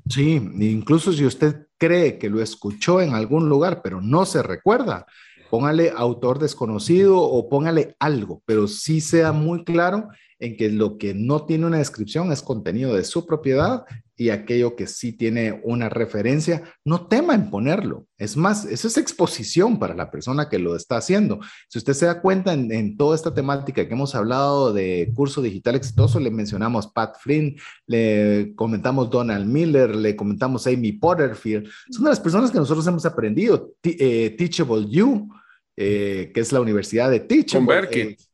Sí, 0.09 0.41
incluso 0.61 1.13
si 1.13 1.25
usted 1.25 1.67
cree 1.79 2.19
que 2.19 2.31
lo 2.31 2.43
escuchó 2.43 3.01
en 3.01 3.15
algún 3.15 3.49
lugar, 3.49 3.83
pero 3.83 4.01
no 4.01 4.25
se 4.25 4.43
recuerda, 4.43 5.07
póngale 5.51 5.93
autor 5.95 6.39
desconocido 6.39 7.19
o 7.21 7.49
póngale 7.49 7.97
algo, 7.99 8.43
pero 8.47 8.67
sí 8.67 9.01
sea 9.01 9.33
muy 9.33 9.65
claro 9.65 10.09
en 10.39 10.57
que 10.57 10.71
lo 10.71 10.97
que 10.97 11.13
no 11.13 11.45
tiene 11.45 11.67
una 11.67 11.79
descripción 11.79 12.33
es 12.33 12.43
contenido 12.43 12.95
de 12.95 13.05
su 13.05 13.27
propiedad 13.27 13.85
y 14.21 14.29
aquello 14.29 14.77
que 14.77 14.87
sí 14.87 15.15
tiene 15.15 15.63
una 15.65 15.89
referencia, 15.89 16.63
no 16.85 17.07
tema 17.07 17.35
en 17.35 17.49
ponerlo. 17.49 18.07
Es 18.19 18.37
más, 18.37 18.67
eso 18.67 18.87
es 18.87 18.99
exposición 18.99 19.79
para 19.79 19.95
la 19.95 20.11
persona 20.11 20.51
que 20.51 20.59
lo 20.59 20.77
está 20.77 20.99
haciendo. 20.99 21.41
Si 21.71 21.79
usted 21.79 21.95
se 21.95 22.05
da 22.05 22.21
cuenta 22.21 22.53
en, 22.53 22.99
toda 22.99 23.17
esta 23.17 23.33
temática 23.33 23.89
que 23.89 23.95
hemos 23.95 24.15
hablado 24.15 24.75
de 24.75 25.11
curso 25.15 25.41
digital 25.41 25.75
exitoso, 25.75 26.21
le 26.21 26.31
mencionamos 26.31 26.89
Pat 26.89 27.17
Flynn, 27.19 27.57
le 27.87 28.53
comentamos 28.57 29.09
Donald 29.09 29.47
Miller, 29.47 29.97
le 29.97 30.15
comentamos 30.15 30.67
Amy 30.67 30.93
Potterfield. 30.93 31.67
Son 31.89 32.05
de 32.05 32.11
las 32.11 32.21
personas 32.21 32.51
que 32.51 32.59
nosotros 32.59 32.87
hemos 32.87 33.07
aprendido. 33.07 33.73
Eh, 33.83 34.35
Teachable 34.37 34.87
You, 34.87 35.31
eh, 35.79 36.31
que 36.35 36.41
es 36.41 36.53
la 36.53 36.61
Universidad 36.61 37.11
de 37.11 37.21
Teachable. 37.21 37.89
Con 37.89 38.30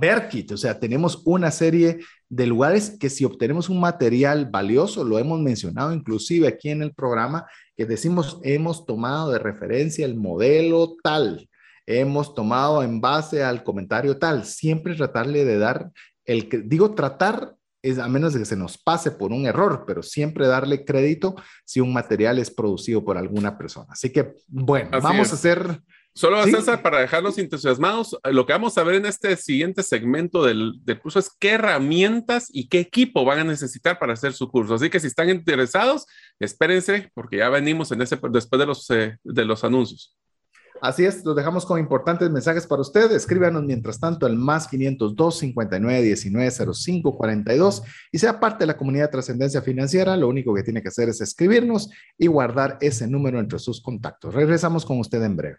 Berkit, 0.00 0.52
o 0.52 0.56
sea, 0.56 0.78
tenemos 0.78 1.22
una 1.24 1.50
serie 1.50 1.98
de 2.28 2.46
lugares 2.46 2.96
que 2.98 3.10
si 3.10 3.24
obtenemos 3.24 3.68
un 3.68 3.80
material 3.80 4.48
valioso, 4.50 5.04
lo 5.04 5.18
hemos 5.18 5.40
mencionado 5.40 5.92
inclusive 5.92 6.48
aquí 6.48 6.70
en 6.70 6.82
el 6.82 6.92
programa, 6.92 7.46
que 7.76 7.86
decimos, 7.86 8.40
hemos 8.42 8.86
tomado 8.86 9.32
de 9.32 9.38
referencia 9.38 10.04
el 10.04 10.16
modelo 10.16 10.96
tal, 11.02 11.48
hemos 11.86 12.34
tomado 12.34 12.82
en 12.82 13.00
base 13.00 13.42
al 13.42 13.62
comentario 13.62 14.18
tal, 14.18 14.44
siempre 14.44 14.94
tratarle 14.94 15.44
de 15.44 15.58
dar 15.58 15.90
el, 16.24 16.48
digo 16.66 16.94
tratar 16.94 17.54
es 17.82 17.98
a 17.98 18.08
menos 18.08 18.34
de 18.34 18.40
que 18.40 18.44
se 18.44 18.56
nos 18.56 18.76
pase 18.76 19.10
por 19.10 19.32
un 19.32 19.46
error, 19.46 19.84
pero 19.86 20.02
siempre 20.02 20.46
darle 20.46 20.84
crédito 20.84 21.36
si 21.64 21.80
un 21.80 21.92
material 21.92 22.38
es 22.38 22.50
producido 22.50 23.04
por 23.04 23.16
alguna 23.16 23.56
persona. 23.56 23.86
Así 23.90 24.10
que, 24.10 24.34
bueno, 24.48 24.90
vamos 25.00 25.30
a 25.30 25.34
hacer 25.34 25.80
Solo, 26.18 26.42
César, 26.42 26.82
para 26.82 26.98
dejarlos 26.98 27.38
entusiasmados, 27.38 28.18
eh, 28.24 28.32
lo 28.32 28.44
que 28.44 28.52
vamos 28.52 28.76
a 28.76 28.82
ver 28.82 28.96
en 28.96 29.06
este 29.06 29.36
siguiente 29.36 29.84
segmento 29.84 30.42
del, 30.42 30.82
curso 31.00 31.20
es 31.20 31.30
qué 31.38 31.50
herramientas 31.50 32.48
y 32.52 32.66
qué 32.66 32.80
equipo 32.80 33.24
van 33.24 33.38
a 33.38 33.44
necesitar 33.44 34.00
para 34.00 34.14
hacer 34.14 34.32
su 34.32 34.48
curso. 34.48 34.74
Así 34.74 34.90
que 34.90 34.98
si 34.98 35.06
están 35.06 35.30
interesados, 35.30 36.06
espérense 36.40 37.12
porque 37.14 37.36
ya 37.36 37.48
venimos 37.50 37.92
en 37.92 38.02
ese, 38.02 38.18
después 38.32 38.58
de 38.58 38.66
los, 38.66 38.90
eh, 38.90 39.16
de 39.22 39.44
los 39.44 39.62
anuncios. 39.62 40.16
Así 40.82 41.04
es, 41.04 41.24
los 41.24 41.36
dejamos 41.36 41.64
con 41.64 41.78
importantes 41.78 42.28
mensajes 42.30 42.66
para 42.66 42.82
ustedes. 42.82 43.12
Escríbanos 43.12 43.62
mientras 43.62 44.00
tanto 44.00 44.26
el 44.26 44.34
más 44.34 44.66
502 44.66 45.38
59 45.38 46.02
19 46.02 46.50
05 46.50 47.16
42 47.16 47.82
y 48.10 48.18
sea 48.18 48.40
parte 48.40 48.64
de 48.64 48.66
la 48.66 48.76
comunidad 48.76 49.04
de 49.04 49.12
trascendencia 49.12 49.62
financiera. 49.62 50.16
Lo 50.16 50.26
único 50.26 50.52
que 50.52 50.64
tiene 50.64 50.82
que 50.82 50.88
hacer 50.88 51.08
es 51.10 51.20
escribirnos 51.20 51.90
y 52.18 52.26
guardar 52.26 52.76
ese 52.80 53.06
número 53.06 53.38
entre 53.38 53.60
sus 53.60 53.80
contactos. 53.80 54.34
Regresamos 54.34 54.84
con 54.84 54.98
usted 54.98 55.22
en 55.22 55.36
breve. 55.36 55.58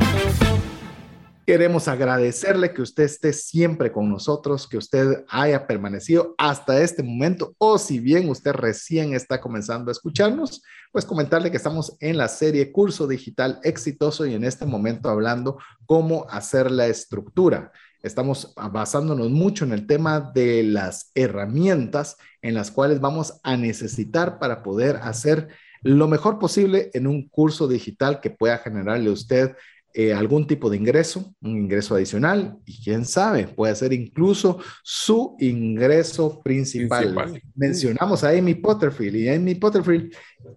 Queremos 1.45 1.87
agradecerle 1.87 2.71
que 2.71 2.83
usted 2.83 3.05
esté 3.05 3.33
siempre 3.33 3.91
con 3.91 4.07
nosotros, 4.07 4.67
que 4.67 4.77
usted 4.77 5.25
haya 5.27 5.65
permanecido 5.65 6.35
hasta 6.37 6.79
este 6.79 7.01
momento 7.01 7.55
o 7.57 7.79
si 7.79 7.99
bien 7.99 8.29
usted 8.29 8.51
recién 8.51 9.15
está 9.15 9.41
comenzando 9.41 9.89
a 9.89 9.91
escucharnos, 9.91 10.61
pues 10.91 11.03
comentarle 11.03 11.49
que 11.49 11.57
estamos 11.57 11.97
en 11.99 12.17
la 12.17 12.27
serie 12.27 12.71
Curso 12.71 13.07
Digital 13.07 13.59
Exitoso 13.63 14.27
y 14.27 14.35
en 14.35 14.43
este 14.43 14.67
momento 14.67 15.09
hablando 15.09 15.57
cómo 15.87 16.27
hacer 16.29 16.69
la 16.69 16.85
estructura. 16.85 17.71
Estamos 18.03 18.53
basándonos 18.55 19.31
mucho 19.31 19.65
en 19.65 19.73
el 19.73 19.87
tema 19.87 20.19
de 20.19 20.61
las 20.61 21.11
herramientas 21.15 22.17
en 22.43 22.53
las 22.53 22.69
cuales 22.69 22.99
vamos 22.99 23.39
a 23.41 23.57
necesitar 23.57 24.37
para 24.37 24.61
poder 24.61 24.97
hacer 24.97 25.47
lo 25.81 26.07
mejor 26.07 26.37
posible 26.37 26.91
en 26.93 27.07
un 27.07 27.27
curso 27.27 27.67
digital 27.67 28.19
que 28.19 28.29
pueda 28.29 28.59
generarle 28.59 29.09
a 29.09 29.13
usted 29.13 29.55
eh, 29.93 30.13
algún 30.13 30.47
tipo 30.47 30.69
de 30.69 30.77
ingreso, 30.77 31.33
un 31.41 31.57
ingreso 31.57 31.95
adicional, 31.95 32.57
y 32.65 32.81
quién 32.83 33.05
sabe, 33.05 33.47
puede 33.47 33.75
ser 33.75 33.93
incluso 33.93 34.59
su 34.83 35.35
ingreso 35.39 36.41
principal. 36.41 37.41
Mencionamos 37.55 38.23
a 38.23 38.29
Amy 38.29 38.55
Potterfield 38.55 39.15
y 39.15 39.29
Amy 39.29 39.55
Potterfield 39.55 40.13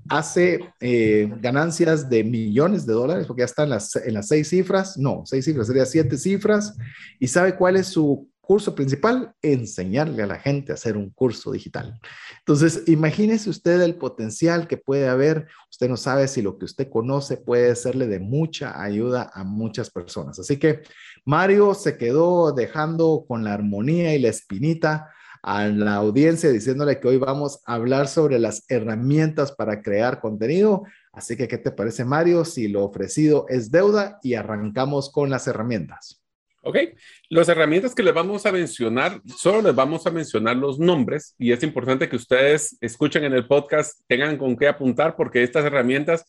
hace 0.09 0.61
eh, 0.81 1.33
ganancias 1.41 2.09
de 2.09 2.25
millones 2.25 2.87
de 2.87 2.93
dólares, 2.93 3.27
porque 3.27 3.41
ya 3.41 3.47
está 3.47 3.65
en 3.65 3.71
las, 3.71 3.97
en 3.97 4.15
las 4.15 4.29
seis 4.29 4.49
cifras, 4.49 4.97
no, 4.97 5.23
seis 5.25 5.45
cifras, 5.45 5.67
sería 5.67 5.87
siete 5.87 6.17
cifras, 6.17 6.77
y 7.19 7.27
sabe 7.27 7.57
cuál 7.57 7.77
es 7.77 7.89
su 7.89 8.29
curso 8.45 8.75
principal, 8.75 9.35
enseñarle 9.43 10.23
a 10.23 10.27
la 10.27 10.39
gente 10.39 10.73
a 10.73 10.75
hacer 10.75 10.97
un 10.97 11.11
curso 11.11 11.53
digital. 11.53 11.99
Entonces, 12.39 12.83
imagínese 12.87 13.51
usted 13.51 13.81
el 13.81 13.97
potencial 13.97 14.69
que 14.69 14.77
puede 14.77 15.09
haber. 15.09 15.49
Usted 15.71 15.89
no 15.89 15.97
sabe 15.97 16.29
si 16.29 16.43
lo 16.43 16.59
que 16.59 16.65
usted 16.65 16.89
conoce 16.89 17.37
puede 17.37 17.75
serle 17.77 18.07
de 18.07 18.21
mucha 18.21 18.81
ayuda 18.83 19.31
a 19.35 19.45
muchas 19.45 19.91
personas. 19.91 20.39
Así 20.39 20.59
que 20.59 20.83
Mario 21.25 21.75
se 21.75 21.97
quedó 21.97 22.53
dejando 22.53 23.25
con 23.27 23.45
la 23.45 23.55
armonía 23.55 24.15
y 24.15 24.19
la 24.19 24.29
espinita 24.29 25.11
a 25.43 25.67
la 25.67 25.97
audiencia 25.97 26.51
diciéndole 26.51 27.01
que 27.01 27.09
hoy 27.09 27.19
vamos 27.19 27.61
a 27.67 27.75
hablar 27.75 28.09
sobre 28.09 28.39
las 28.39 28.65
herramientas 28.71 29.53
para 29.53 29.83
crear 29.83 30.21
contenido. 30.21 30.85
Así 31.13 31.37
que, 31.37 31.49
¿qué 31.49 31.59
te 31.59 31.71
parece, 31.71 32.05
Mario? 32.05 32.45
Si 32.45 32.69
lo 32.69 32.83
ofrecido 32.85 33.47
es 33.49 33.71
deuda 33.71 34.19
y 34.23 34.35
arrancamos 34.35 35.11
con 35.11 35.29
las 35.31 35.47
herramientas. 35.47 36.24
Ok, 36.67 36.79
las 37.29 37.51
herramientas 37.51 37.95
que 37.95 38.03
les 38.03 38.15
vamos 38.15 38.47
a 38.47 38.53
mencionar, 38.53 39.21
solo 39.37 39.61
les 39.61 39.75
vamos 39.75 40.07
a 40.07 40.11
mencionar 40.11 40.57
los 40.57 40.79
nombres 40.79 41.35
y 41.39 41.53
es 41.53 41.63
importante 41.63 42.09
que 42.09 42.17
ustedes 42.17 42.79
escuchen 42.81 43.23
en 43.25 43.35
el 43.35 43.47
podcast, 43.47 44.01
tengan 44.07 44.39
con 44.39 44.57
qué 44.57 44.67
apuntar 44.67 45.15
porque 45.15 45.43
estas 45.43 45.67
herramientas 45.67 46.25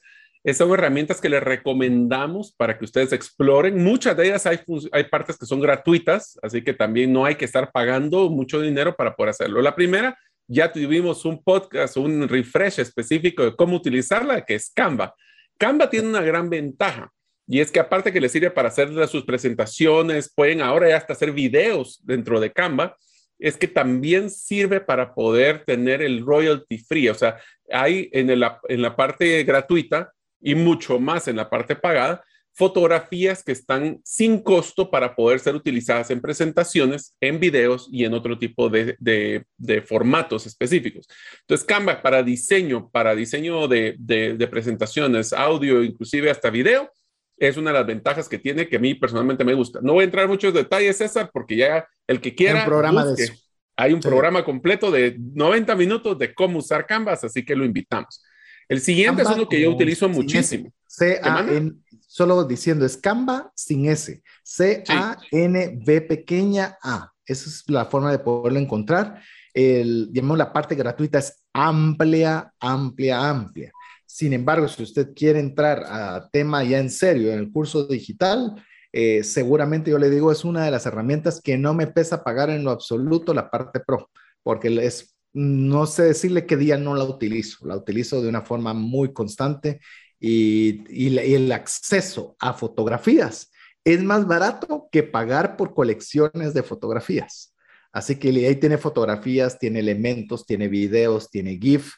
son 0.53 0.73
herramientas 0.73 1.21
que 1.21 1.29
les 1.29 1.41
recomendamos 1.41 2.51
para 2.51 2.77
que 2.77 2.83
ustedes 2.83 3.13
exploren. 3.13 3.81
Muchas 3.81 4.17
de 4.17 4.27
ellas 4.27 4.45
hay, 4.45 4.59
hay 4.91 5.05
partes 5.05 5.37
que 5.37 5.45
son 5.45 5.61
gratuitas, 5.61 6.37
así 6.43 6.61
que 6.61 6.73
también 6.73 7.13
no 7.13 7.23
hay 7.23 7.35
que 7.35 7.45
estar 7.45 7.71
pagando 7.71 8.29
mucho 8.29 8.59
dinero 8.59 8.93
para 8.93 9.15
poder 9.15 9.29
hacerlo. 9.29 9.61
La 9.61 9.73
primera, 9.73 10.19
ya 10.47 10.69
tuvimos 10.71 11.23
un 11.23 11.41
podcast, 11.41 11.95
un 11.95 12.27
refresh 12.27 12.79
específico 12.79 13.45
de 13.45 13.55
cómo 13.55 13.77
utilizarla, 13.77 14.41
que 14.45 14.55
es 14.55 14.69
Canva. 14.69 15.15
Canva 15.57 15.89
tiene 15.89 16.09
una 16.09 16.21
gran 16.21 16.49
ventaja 16.49 17.11
y 17.47 17.59
es 17.59 17.71
que 17.71 17.79
aparte 17.79 18.11
que 18.11 18.21
les 18.21 18.31
sirve 18.31 18.51
para 18.51 18.69
hacer 18.69 18.89
sus 19.07 19.23
presentaciones, 19.23 20.31
pueden 20.33 20.61
ahora 20.61 20.89
ya 20.89 20.97
hasta 20.97 21.13
hacer 21.13 21.31
videos 21.31 21.99
dentro 22.03 22.39
de 22.39 22.51
Canva, 22.51 22.97
es 23.37 23.57
que 23.57 23.67
también 23.67 24.29
sirve 24.29 24.79
para 24.79 25.13
poder 25.13 25.63
tener 25.65 26.01
el 26.01 26.25
royalty 26.25 26.77
free. 26.77 27.09
O 27.09 27.15
sea, 27.15 27.37
hay 27.69 28.09
en, 28.13 28.29
en 28.29 28.81
la 28.81 28.95
parte 28.95 29.43
gratuita 29.43 30.11
y 30.41 30.55
mucho 30.55 30.99
más 30.99 31.27
en 31.27 31.35
la 31.35 31.49
parte 31.49 31.75
pagada, 31.75 32.23
fotografías 32.55 33.43
que 33.43 33.51
están 33.51 33.99
sin 34.03 34.41
costo 34.41 34.89
para 34.89 35.13
poder 35.13 35.39
ser 35.41 35.55
utilizadas 35.55 36.09
en 36.09 36.21
presentaciones, 36.21 37.13
en 37.19 37.39
videos 37.39 37.89
y 37.91 38.05
en 38.05 38.13
otro 38.13 38.39
tipo 38.39 38.69
de, 38.69 38.95
de, 38.97 39.81
formatos 39.81 40.45
específicos. 40.45 41.05
Entonces, 41.41 41.67
Canva 41.67 42.01
para 42.01 42.23
diseño, 42.23 42.89
para 42.91 43.13
diseño 43.13 43.67
de, 43.67 43.95
de 43.97 44.47
presentaciones, 44.47 45.33
audio, 45.33 45.83
inclusive 45.83 46.31
hasta 46.31 46.49
video, 46.49 46.89
es 47.37 47.57
una 47.57 47.71
de 47.71 47.79
las 47.79 47.87
ventajas 47.87 48.29
que 48.29 48.39
tiene 48.39 48.67
que 48.67 48.77
a 48.77 48.79
mí 48.79 48.95
personalmente 48.95 49.43
me 49.43 49.53
gusta. 49.53 49.79
No 49.81 49.93
voy 49.93 50.03
a 50.03 50.05
entrar 50.05 50.25
en 50.25 50.31
muchos 50.31 50.53
detalles, 50.53 50.97
César, 50.97 51.29
porque 51.33 51.57
ya 51.57 51.87
el 52.07 52.21
que 52.21 52.33
quiera. 52.35 52.59
Hay 52.59 52.61
un 52.61 52.69
programa 52.69 53.05
de 53.05 53.23
eso. 53.23 53.33
Hay 53.77 53.93
un 53.93 53.99
programa 53.99 54.45
completo 54.45 54.89
de 54.89 55.17
90 55.19 55.75
minutos 55.75 56.17
de 56.17 56.33
cómo 56.33 56.59
usar 56.59 56.87
Canvas, 56.87 57.25
así 57.25 57.43
que 57.43 57.55
lo 57.55 57.65
invitamos. 57.65 58.23
El 58.69 58.79
siguiente 58.79 59.21
es 59.21 59.29
uno 59.29 59.49
que 59.49 59.61
yo 59.61 59.69
utilizo 59.69 60.07
muchísimo. 60.07 60.71
C 60.87 61.19
-A 61.21 61.45
-N, 61.45 61.77
solo 61.99 62.45
diciendo 62.45 62.85
es 62.85 62.95
Canva 62.95 63.51
sin 63.53 63.85
S. 63.87 64.23
C-A-N-B 64.43 66.01
pequeña 66.01 66.77
A. 66.81 67.11
Esa 67.25 67.49
es 67.49 67.63
la 67.67 67.85
forma 67.85 68.11
de 68.11 68.19
poderlo 68.19 68.59
encontrar. 68.59 69.21
El, 69.53 70.11
digamos, 70.11 70.37
la 70.37 70.53
parte 70.53 70.75
gratuita 70.75 71.19
es 71.19 71.43
amplia, 71.51 72.53
amplia, 72.59 73.29
amplia. 73.29 73.71
Sin 74.15 74.31
embargo, 74.31 74.69
si 74.69 74.81
usted 74.81 75.13
quiere 75.13 75.41
entrar 75.41 75.83
a 75.89 76.29
tema 76.29 76.63
ya 76.63 76.79
en 76.79 76.89
serio 76.89 77.33
en 77.33 77.39
el 77.39 77.51
curso 77.51 77.85
digital, 77.85 78.55
eh, 78.93 79.25
seguramente 79.25 79.91
yo 79.91 79.99
le 79.99 80.09
digo 80.09 80.31
es 80.31 80.45
una 80.45 80.63
de 80.63 80.71
las 80.71 80.85
herramientas 80.85 81.41
que 81.41 81.57
no 81.57 81.73
me 81.73 81.87
pesa 81.87 82.23
pagar 82.23 82.49
en 82.49 82.63
lo 82.63 82.71
absoluto 82.71 83.33
la 83.33 83.51
parte 83.51 83.81
pro, 83.81 84.09
porque 84.41 84.69
es, 84.85 85.17
no 85.33 85.85
sé 85.85 86.03
decirle 86.03 86.45
qué 86.45 86.55
día 86.55 86.77
no 86.77 86.95
la 86.95 87.03
utilizo, 87.03 87.67
la 87.67 87.75
utilizo 87.75 88.21
de 88.21 88.29
una 88.29 88.41
forma 88.41 88.73
muy 88.73 89.11
constante 89.11 89.81
y, 90.17 90.85
y 90.89 91.35
el 91.35 91.51
acceso 91.51 92.37
a 92.39 92.53
fotografías 92.53 93.51
es 93.83 94.01
más 94.01 94.25
barato 94.25 94.87
que 94.93 95.03
pagar 95.03 95.57
por 95.57 95.73
colecciones 95.73 96.53
de 96.53 96.63
fotografías. 96.63 97.53
Así 97.91 98.15
que 98.15 98.29
ahí 98.29 98.55
tiene 98.55 98.77
fotografías, 98.77 99.59
tiene 99.59 99.79
elementos, 99.79 100.45
tiene 100.45 100.69
videos, 100.69 101.29
tiene 101.29 101.57
GIF, 101.57 101.93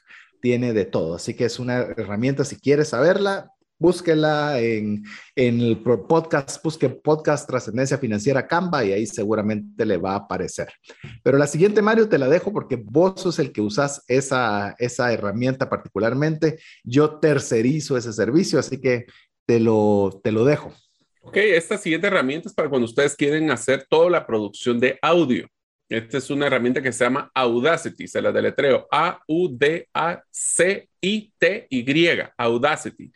tiene 0.47 0.71
de 0.71 0.85
todo. 0.85 1.15
Así 1.15 1.33
que 1.33 1.43
es 1.43 1.59
una 1.59 1.79
herramienta, 1.79 2.45
si 2.45 2.55
quieres 2.55 2.87
saberla, 2.87 3.51
búsquela 3.77 4.61
en, 4.61 5.03
en 5.35 5.59
el 5.59 5.77
podcast, 5.79 6.63
busque 6.63 6.87
podcast 6.87 7.49
Trascendencia 7.49 7.97
Financiera 7.97 8.47
Canva 8.47 8.85
y 8.85 8.93
ahí 8.93 9.05
seguramente 9.05 9.85
le 9.85 9.97
va 9.97 10.13
a 10.13 10.19
aparecer. 10.19 10.69
Pero 11.21 11.37
la 11.37 11.47
siguiente, 11.47 11.81
Mario, 11.81 12.07
te 12.07 12.17
la 12.17 12.29
dejo 12.29 12.53
porque 12.53 12.77
vos 12.81 13.19
sos 13.19 13.39
el 13.39 13.51
que 13.51 13.59
usas 13.59 14.05
esa, 14.07 14.73
esa 14.79 15.11
herramienta 15.11 15.69
particularmente. 15.69 16.59
Yo 16.85 17.19
tercerizo 17.19 17.97
ese 17.97 18.13
servicio, 18.13 18.57
así 18.57 18.79
que 18.79 19.05
te 19.45 19.59
lo, 19.59 20.21
te 20.23 20.31
lo 20.31 20.45
dejo. 20.45 20.71
Ok, 21.23 21.35
esta 21.35 21.77
siguiente 21.77 22.07
herramienta 22.07 22.47
es 22.47 22.55
para 22.55 22.69
cuando 22.69 22.85
ustedes 22.85 23.17
quieren 23.17 23.51
hacer 23.51 23.85
toda 23.89 24.09
la 24.09 24.25
producción 24.25 24.79
de 24.79 24.97
audio. 25.01 25.45
Esta 25.89 26.17
es 26.17 26.29
una 26.29 26.47
herramienta 26.47 26.81
que 26.81 26.91
se 26.91 27.05
llama 27.05 27.31
Audacity, 27.33 28.07
se 28.07 28.21
la 28.21 28.31
deletreo 28.31 28.88
A-U-D-A-C-I-T-Y, 28.91 29.89
Audacity. 32.38 33.11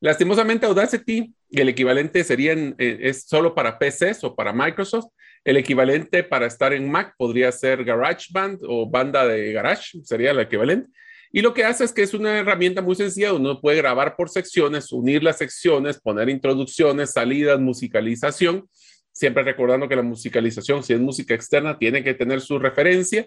Lastimosamente, 0.00 0.66
Audacity, 0.66 1.32
el 1.50 1.68
equivalente 1.68 2.24
sería 2.24 2.52
eh, 2.52 2.74
es 2.78 3.22
solo 3.22 3.54
para 3.54 3.78
PCs 3.78 4.24
o 4.24 4.34
para 4.34 4.52
Microsoft. 4.52 5.12
El 5.44 5.56
equivalente 5.56 6.24
para 6.24 6.46
estar 6.46 6.72
en 6.72 6.90
Mac 6.90 7.14
podría 7.16 7.52
ser 7.52 7.84
GarageBand 7.84 8.58
o 8.66 8.90
banda 8.90 9.24
de 9.24 9.52
Garage, 9.52 10.00
sería 10.02 10.32
el 10.32 10.40
equivalente. 10.40 10.90
Y 11.30 11.42
lo 11.42 11.54
que 11.54 11.64
hace 11.64 11.84
es 11.84 11.92
que 11.92 12.02
es 12.02 12.14
una 12.14 12.38
herramienta 12.38 12.82
muy 12.82 12.96
sencilla, 12.96 13.32
uno 13.32 13.60
puede 13.60 13.76
grabar 13.76 14.16
por 14.16 14.28
secciones, 14.28 14.90
unir 14.90 15.22
las 15.22 15.38
secciones, 15.38 16.00
poner 16.00 16.28
introducciones, 16.28 17.12
salidas, 17.12 17.60
musicalización, 17.60 18.68
siempre 19.16 19.42
recordando 19.42 19.88
que 19.88 19.96
la 19.96 20.02
musicalización, 20.02 20.82
si 20.82 20.92
es 20.92 21.00
música 21.00 21.34
externa, 21.34 21.78
tiene 21.78 22.04
que 22.04 22.12
tener 22.12 22.42
su 22.42 22.58
referencia. 22.58 23.26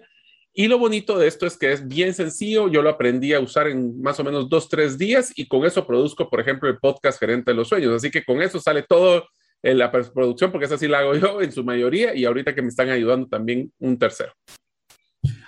Y 0.52 0.68
lo 0.68 0.78
bonito 0.78 1.18
de 1.18 1.26
esto 1.26 1.46
es 1.46 1.58
que 1.58 1.72
es 1.72 1.86
bien 1.88 2.14
sencillo. 2.14 2.68
Yo 2.68 2.80
lo 2.80 2.90
aprendí 2.90 3.34
a 3.34 3.40
usar 3.40 3.66
en 3.66 4.00
más 4.00 4.20
o 4.20 4.24
menos 4.24 4.48
dos, 4.48 4.68
tres 4.68 4.96
días 4.98 5.32
y 5.34 5.48
con 5.48 5.64
eso 5.64 5.84
produzco, 5.88 6.30
por 6.30 6.40
ejemplo, 6.40 6.68
el 6.68 6.78
podcast 6.78 7.18
Gerente 7.18 7.50
de 7.50 7.56
los 7.56 7.68
Sueños. 7.68 7.92
Así 7.92 8.08
que 8.08 8.24
con 8.24 8.40
eso 8.40 8.60
sale 8.60 8.84
todo 8.84 9.26
en 9.64 9.78
la 9.78 9.90
producción, 9.90 10.52
porque 10.52 10.66
esa 10.66 10.78
sí 10.78 10.86
la 10.86 11.00
hago 11.00 11.16
yo 11.16 11.42
en 11.42 11.50
su 11.50 11.64
mayoría 11.64 12.14
y 12.14 12.24
ahorita 12.24 12.54
que 12.54 12.62
me 12.62 12.68
están 12.68 12.88
ayudando 12.90 13.26
también 13.26 13.72
un 13.80 13.98
tercero. 13.98 14.32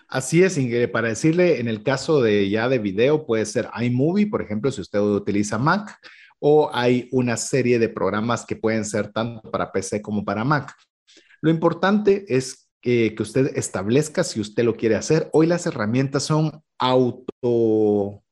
Así 0.09 0.43
es, 0.43 0.59
Ingrid, 0.59 0.91
para 0.91 1.09
decirle, 1.09 1.61
en 1.61 1.69
el 1.69 1.85
caso 1.85 2.21
de 2.21 2.51
ya 2.51 2.69
de 2.69 2.81
video, 2.81 3.27
puede 3.27 3.47
ser 3.47 3.69
iMovie, 3.81 4.27
por 4.27 4.43
ejemplo, 4.43 4.73
si 4.73 4.81
usted 4.81 4.99
utiliza 4.99 5.57
Mac, 5.57 5.99
o 6.45 6.69
hay 6.75 7.09
una 7.13 7.37
serie 7.37 7.79
de 7.79 7.89
programas 7.89 8.45
que 8.45 8.57
pueden 8.57 8.85
ser 8.85 9.13
tanto 9.13 9.49
para 9.51 9.71
PC 9.71 10.03
como 10.03 10.25
para 10.25 10.45
Mac. 10.45 10.75
Lo 11.41 11.51
importante 11.51 12.25
es 12.29 12.69
que, 12.81 13.15
que 13.15 13.23
usted 13.23 13.57
establezca 13.57 14.25
si 14.25 14.41
usted 14.41 14.65
lo 14.65 14.75
quiere 14.75 14.97
hacer. 14.97 15.31
Hoy 15.33 15.47
las 15.47 15.67
herramientas 15.67 16.25
son 16.25 16.61
auto. 16.79 18.23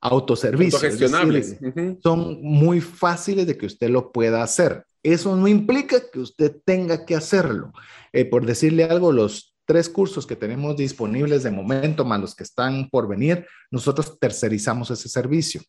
Autogestionables. 0.00 1.56
Son 2.02 2.40
muy 2.40 2.80
fáciles 2.80 3.48
de 3.48 3.58
que 3.58 3.66
usted 3.66 3.90
lo 3.90 4.12
pueda 4.12 4.44
hacer. 4.44 4.84
Eso 5.02 5.34
no 5.34 5.48
implica 5.48 6.00
que 6.12 6.20
usted 6.20 6.56
tenga 6.64 7.04
que 7.04 7.16
hacerlo. 7.16 7.72
Eh, 8.12 8.24
por 8.24 8.46
decirle 8.46 8.84
algo, 8.84 9.10
los 9.10 9.56
tres 9.66 9.88
cursos 9.88 10.24
que 10.24 10.36
tenemos 10.36 10.76
disponibles 10.76 11.42
de 11.42 11.50
momento, 11.50 12.04
más 12.04 12.20
los 12.20 12.34
que 12.36 12.44
están 12.44 12.88
por 12.88 13.08
venir, 13.08 13.44
nosotros 13.72 14.16
tercerizamos 14.20 14.90
ese 14.92 15.08
servicio. 15.08 15.60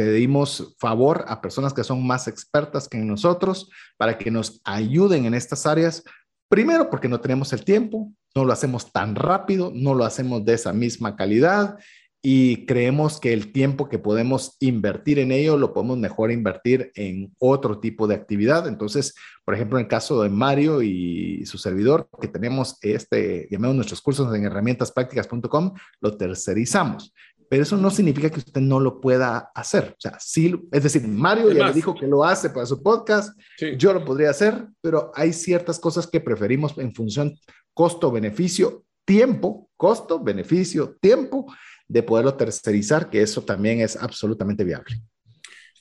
Pedimos 0.00 0.74
favor 0.78 1.26
a 1.28 1.42
personas 1.42 1.74
que 1.74 1.84
son 1.84 2.06
más 2.06 2.26
expertas 2.26 2.88
que 2.88 2.96
nosotros 2.96 3.68
para 3.98 4.16
que 4.16 4.30
nos 4.30 4.62
ayuden 4.64 5.26
en 5.26 5.34
estas 5.34 5.66
áreas. 5.66 6.02
Primero, 6.48 6.88
porque 6.88 7.06
no 7.06 7.20
tenemos 7.20 7.52
el 7.52 7.64
tiempo, 7.64 8.10
no 8.34 8.46
lo 8.46 8.52
hacemos 8.54 8.92
tan 8.92 9.14
rápido, 9.14 9.70
no 9.74 9.92
lo 9.92 10.06
hacemos 10.06 10.42
de 10.46 10.54
esa 10.54 10.72
misma 10.72 11.16
calidad 11.16 11.76
y 12.22 12.64
creemos 12.64 13.20
que 13.20 13.34
el 13.34 13.52
tiempo 13.52 13.90
que 13.90 13.98
podemos 13.98 14.56
invertir 14.60 15.18
en 15.18 15.32
ello 15.32 15.58
lo 15.58 15.74
podemos 15.74 15.98
mejor 15.98 16.30
invertir 16.30 16.92
en 16.94 17.34
otro 17.38 17.78
tipo 17.78 18.06
de 18.06 18.14
actividad. 18.14 18.68
Entonces, 18.68 19.14
por 19.44 19.54
ejemplo, 19.54 19.78
en 19.78 19.84
el 19.84 19.88
caso 19.88 20.22
de 20.22 20.30
Mario 20.30 20.80
y 20.80 21.44
su 21.44 21.58
servidor, 21.58 22.08
que 22.20 22.28
tenemos 22.28 22.78
este, 22.80 23.48
llamemos 23.50 23.76
nuestros 23.76 24.00
cursos 24.00 24.34
en 24.34 24.44
herramientasprácticas.com, 24.44 25.74
lo 26.00 26.16
tercerizamos. 26.16 27.12
Pero 27.50 27.64
eso 27.64 27.76
no 27.76 27.90
significa 27.90 28.30
que 28.30 28.38
usted 28.38 28.60
no 28.60 28.78
lo 28.78 29.00
pueda 29.00 29.50
hacer. 29.56 29.94
O 29.98 30.00
sea, 30.00 30.16
sí, 30.20 30.54
es 30.70 30.84
decir, 30.84 31.06
Mario 31.08 31.50
ya 31.50 31.66
le 31.66 31.72
dijo 31.72 31.96
que 31.96 32.06
lo 32.06 32.22
hace 32.22 32.48
para 32.48 32.64
su 32.64 32.80
podcast, 32.80 33.36
yo 33.76 33.92
lo 33.92 34.04
podría 34.04 34.30
hacer, 34.30 34.68
pero 34.80 35.10
hay 35.16 35.32
ciertas 35.32 35.80
cosas 35.80 36.06
que 36.06 36.20
preferimos 36.20 36.78
en 36.78 36.94
función 36.94 37.36
costo-beneficio, 37.74 38.84
tiempo, 39.04 39.68
costo, 39.76 40.22
beneficio, 40.22 40.96
tiempo, 41.00 41.52
de 41.88 42.04
poderlo 42.04 42.34
tercerizar, 42.34 43.10
que 43.10 43.20
eso 43.20 43.42
también 43.42 43.80
es 43.80 43.96
absolutamente 43.96 44.62
viable. 44.62 45.02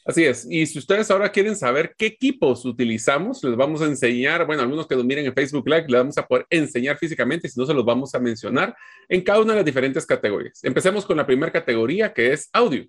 Así 0.10 0.26
es. 0.26 0.48
Y 0.50 0.66
si 0.66 0.80
ustedes 0.80 1.12
ahora 1.12 1.32
quieren 1.32 1.56
saber 1.56 1.94
qué 1.96 2.08
equipos 2.08 2.66
utilizamos, 2.66 3.44
les 3.44 3.56
vamos 3.56 3.80
a 3.84 3.86
enseñar, 3.86 4.44
bueno, 4.48 4.64
algunos 4.64 4.88
que 4.88 4.96
nos 4.96 5.06
miren 5.06 5.28
en 5.28 5.36
Facebook 5.36 5.70
Live, 5.70 5.86
les 5.88 6.00
vamos 6.00 6.18
a 6.18 6.26
poder 6.26 6.48
enseñar 6.50 6.98
físicamente, 6.98 7.48
si 7.48 7.60
no 7.60 7.68
se 7.68 7.76
los 7.76 7.86
vamos 7.86 8.16
a 8.16 8.20
mencionar 8.20 8.76
en 9.08 9.22
cada 9.22 9.40
una 9.40 9.54
de 9.54 9.58
las 9.58 9.66
diferentes 9.66 10.08
categorías. 10.08 10.64
Empecemos 10.64 11.06
con 11.06 11.16
la 11.16 11.28
primera 11.28 11.52
categoría, 11.52 12.12
que 12.12 12.34
es 12.34 12.50
audio. 12.54 12.88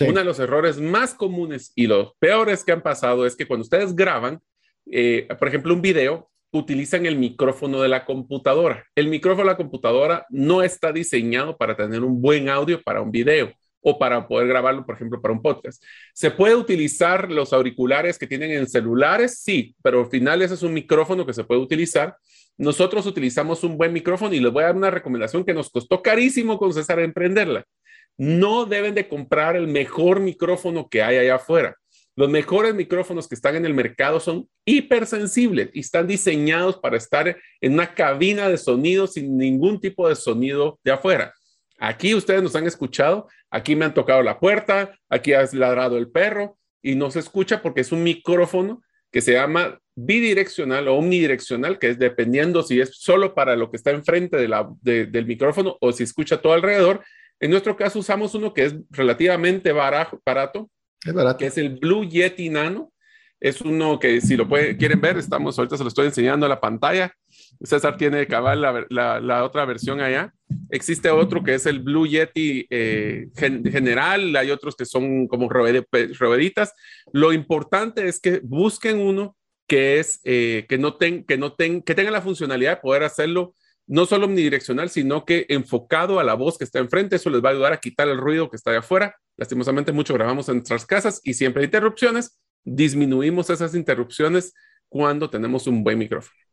Uno 0.00 0.18
de 0.18 0.24
los 0.24 0.40
errores 0.40 0.80
más 0.80 1.14
comunes 1.14 1.70
y 1.76 1.86
los 1.86 2.14
peores 2.18 2.64
que 2.64 2.72
han 2.72 2.82
pasado 2.82 3.26
es 3.26 3.36
que 3.36 3.46
cuando 3.46 3.62
ustedes 3.62 3.94
graban, 3.94 4.40
eh, 4.90 5.28
por 5.38 5.46
ejemplo, 5.46 5.72
un 5.72 5.82
video, 5.82 6.28
utilizan 6.50 7.06
el 7.06 7.16
micrófono 7.16 7.80
de 7.80 7.90
la 7.90 8.04
computadora. 8.04 8.84
El 8.96 9.06
micrófono 9.06 9.44
de 9.44 9.52
la 9.52 9.56
computadora 9.56 10.26
no 10.30 10.64
está 10.64 10.90
diseñado 10.90 11.56
para 11.56 11.76
tener 11.76 12.02
un 12.02 12.20
buen 12.20 12.48
audio 12.48 12.82
para 12.82 13.02
un 13.02 13.12
video 13.12 13.52
o 13.88 14.00
para 14.00 14.26
poder 14.26 14.48
grabarlo, 14.48 14.84
por 14.84 14.96
ejemplo, 14.96 15.22
para 15.22 15.32
un 15.32 15.40
podcast. 15.40 15.80
¿Se 16.12 16.32
puede 16.32 16.56
utilizar 16.56 17.30
los 17.30 17.52
auriculares 17.52 18.18
que 18.18 18.26
tienen 18.26 18.50
en 18.50 18.66
celulares? 18.66 19.38
Sí, 19.44 19.76
pero 19.80 20.00
al 20.00 20.10
final 20.10 20.42
ese 20.42 20.54
es 20.54 20.64
un 20.64 20.74
micrófono 20.74 21.24
que 21.24 21.32
se 21.32 21.44
puede 21.44 21.60
utilizar. 21.60 22.16
Nosotros 22.58 23.06
utilizamos 23.06 23.62
un 23.62 23.78
buen 23.78 23.92
micrófono 23.92 24.34
y 24.34 24.40
les 24.40 24.52
voy 24.52 24.64
a 24.64 24.66
dar 24.66 24.76
una 24.76 24.90
recomendación 24.90 25.44
que 25.44 25.54
nos 25.54 25.70
costó 25.70 26.02
carísimo 26.02 26.58
con 26.58 26.74
César 26.74 26.98
emprenderla. 26.98 27.64
No 28.18 28.64
deben 28.66 28.92
de 28.92 29.06
comprar 29.06 29.54
el 29.54 29.68
mejor 29.68 30.18
micrófono 30.18 30.88
que 30.88 31.04
hay 31.04 31.18
allá 31.18 31.36
afuera. 31.36 31.76
Los 32.16 32.28
mejores 32.28 32.74
micrófonos 32.74 33.28
que 33.28 33.36
están 33.36 33.54
en 33.54 33.66
el 33.66 33.74
mercado 33.74 34.18
son 34.18 34.48
hipersensibles 34.64 35.70
y 35.74 35.80
están 35.80 36.08
diseñados 36.08 36.78
para 36.78 36.96
estar 36.96 37.36
en 37.60 37.72
una 37.74 37.94
cabina 37.94 38.48
de 38.48 38.58
sonido 38.58 39.06
sin 39.06 39.38
ningún 39.38 39.80
tipo 39.80 40.08
de 40.08 40.16
sonido 40.16 40.80
de 40.82 40.90
afuera. 40.90 41.32
Aquí 41.78 42.14
ustedes 42.14 42.42
nos 42.42 42.56
han 42.56 42.66
escuchado, 42.66 43.28
aquí 43.56 43.74
me 43.74 43.86
han 43.86 43.94
tocado 43.94 44.22
la 44.22 44.38
puerta, 44.38 44.94
aquí 45.08 45.32
ha 45.32 45.48
ladrado 45.52 45.96
el 45.96 46.10
perro 46.10 46.58
y 46.82 46.94
no 46.94 47.10
se 47.10 47.20
escucha 47.20 47.62
porque 47.62 47.80
es 47.80 47.90
un 47.90 48.02
micrófono 48.02 48.82
que 49.10 49.22
se 49.22 49.32
llama 49.32 49.80
bidireccional 49.94 50.88
o 50.88 50.96
omnidireccional, 50.96 51.78
que 51.78 51.88
es 51.88 51.98
dependiendo 51.98 52.62
si 52.62 52.80
es 52.80 52.90
solo 52.98 53.34
para 53.34 53.56
lo 53.56 53.70
que 53.70 53.78
está 53.78 53.92
enfrente 53.92 54.36
del 54.36 55.26
micrófono 55.26 55.78
o 55.80 55.90
si 55.92 56.02
escucha 56.02 56.42
todo 56.42 56.52
alrededor. 56.52 57.02
En 57.40 57.50
nuestro 57.50 57.76
caso 57.76 57.98
usamos 57.98 58.34
uno 58.34 58.52
que 58.52 58.66
es 58.66 58.74
relativamente 58.90 59.72
barato, 59.72 60.20
es 61.02 61.14
barato. 61.14 61.38
Que 61.38 61.46
es 61.46 61.56
el 61.56 61.76
Blue 61.76 62.04
Yeti 62.06 62.50
Nano. 62.50 62.92
Es 63.40 63.60
uno 63.60 63.98
que 63.98 64.20
si 64.20 64.36
lo 64.36 64.48
quieren 64.48 65.00
ver, 65.00 65.16
estamos 65.16 65.58
ahorita 65.58 65.76
se 65.76 65.82
lo 65.82 65.88
estoy 65.88 66.06
enseñando 66.06 66.44
a 66.44 66.48
la 66.48 66.60
pantalla. 66.60 67.12
César 67.62 67.96
tiene 67.96 68.26
cabal 68.26 68.86
la, 68.90 69.44
otra 69.44 69.64
versión 69.64 70.00
allá. 70.00 70.32
Existe 70.70 71.10
otro 71.10 71.42
que 71.42 71.54
es 71.54 71.66
el 71.66 71.80
Blue 71.80 72.06
Yeti 72.06 72.66
eh, 72.70 73.28
general, 73.34 74.34
hay 74.36 74.50
otros 74.50 74.76
que 74.76 74.84
son 74.84 75.26
como 75.26 75.48
rueditas. 75.48 76.72
Lo 77.12 77.32
importante 77.32 78.06
es 78.08 78.20
que 78.20 78.40
busquen 78.42 79.00
uno 79.00 79.36
que 79.66 79.98
es 79.98 80.20
eh, 80.24 80.64
que 80.68 80.78
no 80.78 80.94
ten, 80.94 81.24
que 81.24 81.36
no 81.36 81.52
ten, 81.54 81.82
que 81.82 81.94
tenga 81.94 82.10
la 82.10 82.22
funcionalidad 82.22 82.76
de 82.76 82.82
poder 82.82 83.02
hacerlo 83.02 83.54
no 83.88 84.04
solo 84.06 84.26
omnidireccional, 84.26 84.90
sino 84.90 85.24
que 85.24 85.46
enfocado 85.48 86.18
a 86.18 86.24
la 86.24 86.34
voz 86.34 86.58
que 86.58 86.64
está 86.64 86.78
enfrente. 86.80 87.16
Eso 87.16 87.30
les 87.30 87.42
va 87.42 87.50
a 87.50 87.52
ayudar 87.52 87.72
a 87.72 87.80
quitar 87.80 88.08
el 88.08 88.18
ruido 88.18 88.50
que 88.50 88.56
está 88.56 88.72
de 88.72 88.78
afuera. 88.78 89.16
Lastimosamente, 89.36 89.92
mucho 89.92 90.14
grabamos 90.14 90.48
en 90.48 90.56
nuestras 90.56 90.86
casas 90.86 91.20
y 91.22 91.34
siempre 91.34 91.60
hay 91.60 91.66
interrupciones. 91.66 92.40
Disminuimos 92.64 93.48
esas 93.50 93.74
interrupciones 93.74 94.54
cuando 94.88 95.30
tenemos 95.30 95.66
un 95.66 95.84
buen 95.84 95.98
micrófono. 95.98 96.45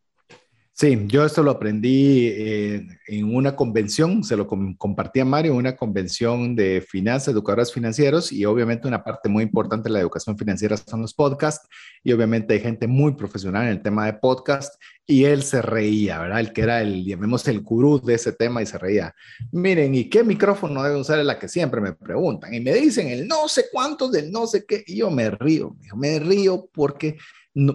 Sí, 0.75 1.05
yo 1.05 1.23
esto 1.23 1.43
lo 1.43 1.51
aprendí 1.51 2.29
eh, 2.29 2.87
en 3.05 3.35
una 3.35 3.55
convención, 3.55 4.23
se 4.23 4.35
lo 4.35 4.47
compartí 4.47 5.19
a 5.19 5.25
Mario, 5.25 5.53
una 5.53 5.75
convención 5.75 6.55
de 6.55 6.81
finanzas, 6.81 7.35
educadores 7.35 7.71
financieros, 7.71 8.31
y 8.31 8.43
obviamente 8.45 8.87
una 8.87 9.03
parte 9.03 9.29
muy 9.29 9.43
importante 9.43 9.87
de 9.87 9.93
la 9.93 9.99
educación 9.99 10.35
financiera 10.35 10.75
son 10.75 11.03
los 11.03 11.13
podcasts, 11.13 11.69
y 12.03 12.11
obviamente 12.11 12.55
hay 12.55 12.59
gente 12.59 12.87
muy 12.87 13.13
profesional 13.13 13.65
en 13.65 13.69
el 13.69 13.83
tema 13.83 14.07
de 14.07 14.13
podcast, 14.13 14.81
y 15.05 15.25
él 15.25 15.43
se 15.43 15.61
reía, 15.61 16.19
¿verdad? 16.19 16.39
El 16.39 16.53
que 16.53 16.61
era 16.61 16.81
el, 16.81 17.05
llamemos 17.05 17.47
el 17.47 17.61
gurú 17.61 18.01
de 18.01 18.15
ese 18.15 18.31
tema, 18.31 18.63
y 18.63 18.65
se 18.65 18.79
reía. 18.79 19.13
Miren, 19.51 19.93
¿y 19.93 20.09
qué 20.09 20.23
micrófono 20.23 20.81
debe 20.81 20.99
usar? 20.99 21.19
Es 21.19 21.25
la 21.27 21.37
que 21.37 21.49
siempre 21.49 21.81
me 21.81 21.93
preguntan, 21.93 22.51
y 22.51 22.59
me 22.59 22.73
dicen 22.73 23.09
el 23.09 23.27
no 23.27 23.47
sé 23.47 23.65
cuántos 23.71 24.11
del 24.11 24.31
no 24.31 24.47
sé 24.47 24.65
qué, 24.65 24.83
y 24.87 24.95
yo 24.95 25.11
me 25.11 25.29
río, 25.29 25.77
me 25.95 26.17
río 26.17 26.67
porque 26.73 27.17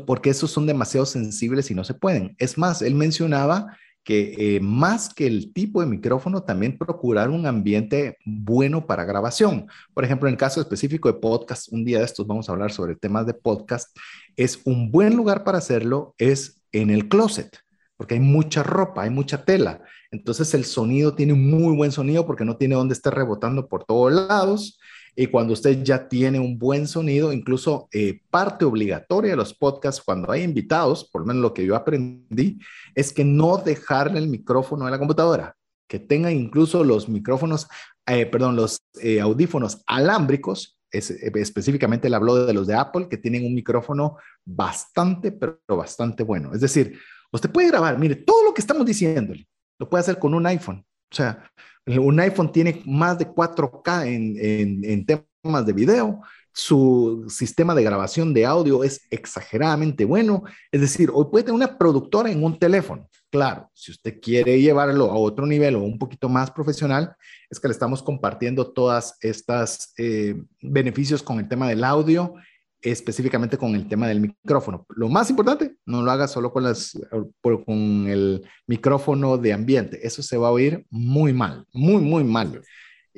porque 0.06 0.30
esos 0.30 0.50
son 0.50 0.66
demasiado 0.66 1.06
sensibles 1.06 1.70
y 1.70 1.74
no 1.74 1.84
se 1.84 1.94
pueden. 1.94 2.34
Es 2.38 2.58
más, 2.58 2.82
él 2.82 2.94
mencionaba 2.94 3.76
que 4.08 4.56
eh, 4.56 4.60
más 4.60 5.12
que 5.12 5.26
el 5.26 5.52
tipo 5.52 5.82
de 5.82 5.86
micrófono, 5.86 6.42
también 6.42 6.78
procurar 6.78 7.28
un 7.28 7.44
ambiente 7.44 8.16
bueno 8.24 8.86
para 8.86 9.04
grabación. 9.04 9.66
Por 9.92 10.02
ejemplo, 10.02 10.28
en 10.28 10.32
el 10.32 10.38
caso 10.38 10.62
específico 10.62 11.12
de 11.12 11.18
podcast, 11.18 11.70
un 11.70 11.84
día 11.84 11.98
de 11.98 12.06
estos 12.06 12.26
vamos 12.26 12.48
a 12.48 12.52
hablar 12.52 12.72
sobre 12.72 12.96
temas 12.96 13.26
de 13.26 13.34
podcast, 13.34 13.94
es 14.34 14.60
un 14.64 14.90
buen 14.90 15.14
lugar 15.14 15.44
para 15.44 15.58
hacerlo, 15.58 16.14
es 16.16 16.62
en 16.72 16.88
el 16.88 17.08
closet, 17.08 17.58
porque 17.98 18.14
hay 18.14 18.20
mucha 18.20 18.62
ropa, 18.62 19.02
hay 19.02 19.10
mucha 19.10 19.44
tela. 19.44 19.82
Entonces 20.10 20.54
el 20.54 20.64
sonido 20.64 21.14
tiene 21.14 21.34
un 21.34 21.50
muy 21.50 21.76
buen 21.76 21.92
sonido 21.92 22.26
porque 22.26 22.46
no 22.46 22.56
tiene 22.56 22.76
donde 22.76 22.94
estar 22.94 23.14
rebotando 23.14 23.68
por 23.68 23.84
todos 23.84 24.10
lados 24.10 24.77
y 25.20 25.26
cuando 25.26 25.52
usted 25.52 25.82
ya 25.82 26.08
tiene 26.08 26.38
un 26.38 26.60
buen 26.60 26.86
sonido, 26.86 27.32
incluso 27.32 27.88
eh, 27.90 28.20
parte 28.30 28.64
obligatoria 28.64 29.32
de 29.32 29.36
los 29.36 29.52
podcasts, 29.52 30.00
cuando 30.00 30.30
hay 30.30 30.44
invitados, 30.44 31.10
por 31.10 31.22
lo 31.22 31.26
menos 31.26 31.42
lo 31.42 31.52
que 31.52 31.66
yo 31.66 31.74
aprendí, 31.74 32.60
es 32.94 33.12
que 33.12 33.24
no 33.24 33.56
dejarle 33.56 34.20
el 34.20 34.28
micrófono 34.28 34.86
a 34.86 34.92
la 34.92 34.98
computadora, 35.00 35.56
que 35.88 35.98
tenga 35.98 36.30
incluso 36.30 36.84
los 36.84 37.08
micrófonos, 37.08 37.66
eh, 38.06 38.26
perdón, 38.26 38.54
los 38.54 38.78
eh, 39.02 39.20
audífonos 39.20 39.82
alámbricos, 39.88 40.78
específicamente 40.92 42.08
le 42.08 42.14
habló 42.14 42.46
de 42.46 42.54
los 42.54 42.68
de 42.68 42.76
Apple, 42.76 43.08
que 43.08 43.16
tienen 43.16 43.44
un 43.44 43.56
micrófono 43.56 44.18
bastante, 44.44 45.32
pero 45.32 45.58
bastante 45.66 46.22
bueno. 46.22 46.54
Es 46.54 46.60
decir, 46.60 46.96
usted 47.32 47.50
puede 47.50 47.70
grabar, 47.70 47.98
mire, 47.98 48.14
todo 48.14 48.44
lo 48.44 48.54
que 48.54 48.60
estamos 48.60 48.86
diciéndole, 48.86 49.48
lo 49.80 49.90
puede 49.90 50.02
hacer 50.02 50.20
con 50.20 50.32
un 50.32 50.46
iPhone 50.46 50.86
O 51.10 51.14
sea, 51.14 51.50
un 51.86 52.20
iPhone 52.20 52.52
tiene 52.52 52.82
más 52.84 53.18
de 53.18 53.26
4K 53.26 54.06
en, 54.06 54.84
en 54.84 55.06
temas 55.06 55.66
de 55.66 55.72
video 55.72 56.20
su 56.58 57.24
sistema 57.28 57.72
de 57.72 57.84
grabación 57.84 58.34
de 58.34 58.44
audio 58.44 58.82
es 58.82 59.06
exageradamente 59.10 60.04
bueno. 60.04 60.42
Es 60.72 60.80
decir, 60.80 61.08
hoy 61.14 61.26
puede 61.30 61.44
tener 61.44 61.54
una 61.54 61.78
productora 61.78 62.32
en 62.32 62.42
un 62.42 62.58
teléfono. 62.58 63.08
Claro, 63.30 63.70
si 63.74 63.92
usted 63.92 64.18
quiere 64.20 64.60
llevarlo 64.60 65.04
a 65.12 65.14
otro 65.14 65.46
nivel 65.46 65.76
o 65.76 65.82
un 65.82 66.00
poquito 66.00 66.28
más 66.28 66.50
profesional, 66.50 67.14
es 67.48 67.60
que 67.60 67.68
le 67.68 67.72
estamos 67.72 68.02
compartiendo 68.02 68.72
todas 68.72 69.16
estas 69.20 69.92
eh, 69.98 70.34
beneficios 70.60 71.22
con 71.22 71.38
el 71.38 71.46
tema 71.46 71.68
del 71.68 71.84
audio, 71.84 72.34
específicamente 72.80 73.58
con 73.58 73.74
el 73.74 73.88
tema 73.88 74.06
del 74.06 74.20
micrófono. 74.20 74.86
Lo 74.90 75.08
más 75.08 75.30
importante, 75.30 75.74
no 75.84 76.02
lo 76.02 76.10
haga 76.10 76.28
solo 76.28 76.52
con, 76.52 76.64
las, 76.64 76.98
con 77.40 78.06
el 78.08 78.44
micrófono 78.66 79.36
de 79.36 79.52
ambiente. 79.52 80.06
Eso 80.06 80.22
se 80.22 80.36
va 80.36 80.48
a 80.48 80.52
oír 80.52 80.84
muy 80.90 81.32
mal, 81.32 81.64
muy, 81.72 82.00
muy 82.00 82.24
mal. 82.24 82.62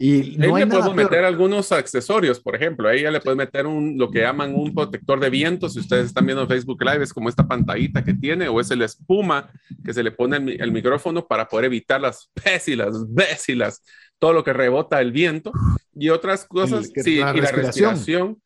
Y 0.03 0.37
no 0.39 0.57
le 0.57 0.67
podemos 0.67 0.95
meter 0.95 1.25
algunos 1.25 1.73
accesorios, 1.73 2.41
por 2.41 2.57
ejemplo, 2.57 2.89
ahí 2.89 3.03
ya 3.03 3.11
le 3.11 3.21
puedes 3.21 3.37
meter 3.37 3.67
un, 3.67 3.99
lo 3.99 4.11
que 4.11 4.21
llaman 4.21 4.55
un 4.55 4.73
protector 4.75 5.21
de 5.21 5.29
viento, 5.29 5.69
si 5.69 5.79
ustedes 5.79 6.07
están 6.07 6.25
viendo 6.25 6.47
Facebook 6.47 6.83
Live, 6.83 7.03
es 7.03 7.13
como 7.13 7.29
esta 7.29 7.47
pantallita 7.47 8.03
que 8.03 8.15
tiene, 8.15 8.49
o 8.49 8.61
es 8.61 8.71
el 8.71 8.81
espuma 8.81 9.51
que 9.85 9.93
se 9.93 10.03
le 10.03 10.11
pone 10.11 10.37
al, 10.37 10.73
micrófono 10.73 11.27
para 11.27 11.47
poder 11.47 11.67
evitar 11.67 12.01
las 12.01 12.31
pésilas, 12.43 12.95
bésilas, 13.13 13.83
todo 14.19 14.33
lo 14.33 14.43
que 14.43 14.55
rebota 14.55 15.03
el 15.03 15.13
viento, 15.13 15.53
y 15.95 16.09
otras 16.09 16.47
cosas, 16.47 16.91
sí, 16.95 17.17
y 17.17 17.19
la 17.19 17.35
respiración 17.35 18.41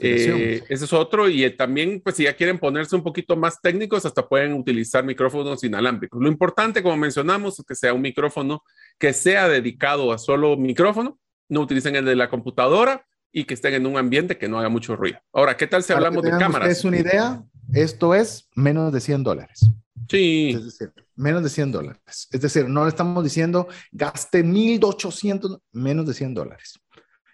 eh, 0.00 0.62
ese 0.68 0.84
es 0.84 0.92
otro. 0.92 1.28
Y 1.28 1.44
eh, 1.44 1.50
también, 1.50 2.00
pues 2.02 2.16
si 2.16 2.24
ya 2.24 2.34
quieren 2.34 2.58
ponerse 2.58 2.96
un 2.96 3.02
poquito 3.02 3.36
más 3.36 3.60
técnicos, 3.60 4.04
hasta 4.06 4.26
pueden 4.26 4.52
utilizar 4.54 5.04
micrófonos 5.04 5.62
inalámbricos. 5.64 6.20
Lo 6.20 6.28
importante, 6.28 6.82
como 6.82 6.96
mencionamos, 6.96 7.58
es 7.58 7.64
que 7.64 7.74
sea 7.74 7.94
un 7.94 8.02
micrófono 8.02 8.62
que 8.98 9.12
sea 9.12 9.48
dedicado 9.48 10.12
a 10.12 10.18
solo 10.18 10.56
micrófono. 10.56 11.18
No 11.48 11.60
utilicen 11.60 11.96
el 11.96 12.04
de 12.04 12.16
la 12.16 12.28
computadora 12.28 13.06
y 13.32 13.44
que 13.44 13.54
estén 13.54 13.74
en 13.74 13.86
un 13.86 13.96
ambiente 13.96 14.38
que 14.38 14.48
no 14.48 14.58
haga 14.58 14.68
mucho 14.68 14.96
ruido. 14.96 15.18
Ahora, 15.32 15.56
¿qué 15.56 15.66
tal 15.66 15.82
si 15.82 15.92
hablamos 15.92 16.22
de 16.22 16.30
cámaras? 16.30 16.68
Es 16.68 16.84
una 16.84 16.98
idea. 16.98 17.42
Esto 17.72 18.14
es 18.14 18.48
menos 18.54 18.92
de 18.92 19.00
100 19.00 19.22
dólares. 19.22 19.70
Sí. 20.08 20.52
Es 20.54 20.64
decir, 20.64 20.92
menos 21.16 21.42
de 21.42 21.50
100 21.50 21.72
dólares. 21.72 22.28
Es 22.30 22.40
decir, 22.40 22.68
no 22.68 22.84
le 22.84 22.88
estamos 22.88 23.22
diciendo 23.22 23.68
gaste 23.92 24.42
1800, 24.42 25.60
menos 25.72 26.06
de 26.06 26.14
100 26.14 26.34
dólares. 26.34 26.80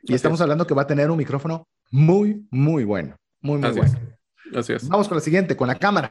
Y 0.03 0.15
estamos 0.15 0.41
hablando 0.41 0.67
que 0.67 0.75
va 0.75 0.83
a 0.83 0.87
tener 0.87 1.11
un 1.11 1.17
micrófono 1.17 1.69
muy, 1.91 2.47
muy 2.51 2.85
bueno. 2.85 3.17
Muy, 3.41 3.59
muy 3.59 3.71
bueno. 3.71 3.99
Vamos 4.89 5.09
con 5.09 5.17
la 5.17 5.23
siguiente, 5.23 5.57
con 5.57 5.69
la 5.69 5.75
cámara. 5.75 6.11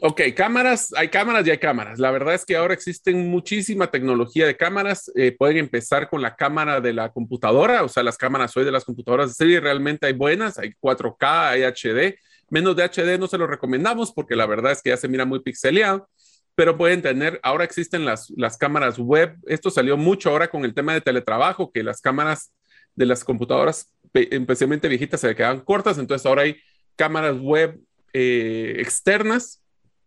Ok, 0.00 0.20
cámaras, 0.36 0.92
hay 0.96 1.08
cámaras 1.08 1.46
y 1.46 1.50
hay 1.50 1.58
cámaras. 1.58 1.98
La 1.98 2.10
verdad 2.10 2.34
es 2.34 2.44
que 2.44 2.56
ahora 2.56 2.74
existen 2.74 3.30
muchísima 3.30 3.90
tecnología 3.90 4.44
de 4.44 4.56
cámaras. 4.56 5.10
Eh, 5.14 5.34
pueden 5.38 5.56
empezar 5.56 6.10
con 6.10 6.20
la 6.20 6.34
cámara 6.34 6.80
de 6.80 6.92
la 6.92 7.10
computadora, 7.10 7.82
o 7.84 7.88
sea, 7.88 8.02
las 8.02 8.18
cámaras 8.18 8.56
hoy 8.56 8.64
de 8.64 8.72
las 8.72 8.84
computadoras 8.84 9.28
de 9.30 9.34
serie 9.34 9.60
realmente 9.60 10.06
hay 10.06 10.12
buenas, 10.12 10.58
hay 10.58 10.72
4K, 10.80 11.48
hay 11.50 11.62
HD. 11.62 12.18
Menos 12.50 12.76
de 12.76 12.84
HD 12.84 13.18
no 13.18 13.28
se 13.28 13.38
lo 13.38 13.46
recomendamos 13.46 14.12
porque 14.12 14.36
la 14.36 14.46
verdad 14.46 14.72
es 14.72 14.82
que 14.82 14.90
ya 14.90 14.96
se 14.96 15.08
mira 15.08 15.24
muy 15.24 15.40
pixeleado, 15.40 16.08
pero 16.54 16.76
pueden 16.76 17.00
tener, 17.00 17.40
ahora 17.42 17.64
existen 17.64 18.04
las, 18.04 18.30
las 18.36 18.58
cámaras 18.58 18.98
web. 18.98 19.36
Esto 19.46 19.70
salió 19.70 19.96
mucho 19.96 20.30
ahora 20.30 20.48
con 20.48 20.64
el 20.64 20.74
tema 20.74 20.92
de 20.92 21.00
teletrabajo, 21.00 21.72
que 21.72 21.82
las 21.82 22.00
cámaras 22.00 22.52
de 22.94 23.06
las 23.06 23.24
computadoras, 23.24 23.90
especialmente 24.14 24.88
viejitas, 24.88 25.20
se 25.20 25.34
quedaban 25.34 25.60
cortas, 25.60 25.98
entonces 25.98 26.24
ahora 26.26 26.42
hay 26.42 26.56
cámaras 26.96 27.38
web 27.38 27.80
eh, 28.12 28.76
externas. 28.78 29.60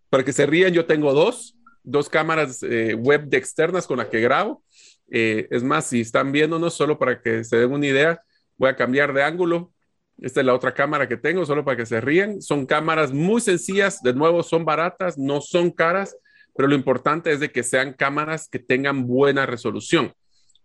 Para 0.10 0.24
que 0.24 0.32
se 0.32 0.46
rían, 0.46 0.74
yo 0.74 0.86
tengo 0.86 1.14
dos, 1.14 1.58
dos 1.84 2.10
cámaras 2.10 2.64
eh, 2.64 2.94
web 2.94 3.26
de 3.26 3.38
externas 3.38 3.86
con 3.86 3.98
las 3.98 4.08
que 4.08 4.22
grabo. 4.22 4.64
Eh, 5.12 5.48
es 5.52 5.64
más, 5.64 5.88
si 5.88 6.02
están 6.02 6.32
viéndonos, 6.32 6.74
solo 6.74 6.98
para 6.98 7.22
que 7.22 7.44
se 7.44 7.58
den 7.58 7.72
una 7.72 7.86
idea, 7.86 8.22
voy 8.58 8.70
a 8.70 8.76
cambiar 8.76 9.14
de 9.14 9.24
ángulo. 9.24 9.74
Esta 10.20 10.40
es 10.40 10.46
la 10.46 10.56
otra 10.56 10.74
cámara 10.74 11.08
que 11.08 11.18
tengo, 11.18 11.46
solo 11.46 11.64
para 11.64 11.78
que 11.78 11.86
se 11.86 12.02
rían. 12.02 12.42
Son 12.42 12.66
cámaras 12.66 13.12
muy 13.12 13.42
sencillas, 13.42 14.02
de 14.02 14.14
nuevo, 14.14 14.42
son 14.42 14.66
baratas, 14.66 15.18
no 15.18 15.42
son 15.42 15.70
caras, 15.70 16.18
pero 16.56 16.68
lo 16.68 16.76
importante 16.76 17.32
es 17.32 17.40
de 17.40 17.52
que 17.52 17.64
sean 17.64 17.94
cámaras 17.94 18.48
que 18.50 18.60
tengan 18.60 19.06
buena 19.06 19.46
resolución. 19.46 20.14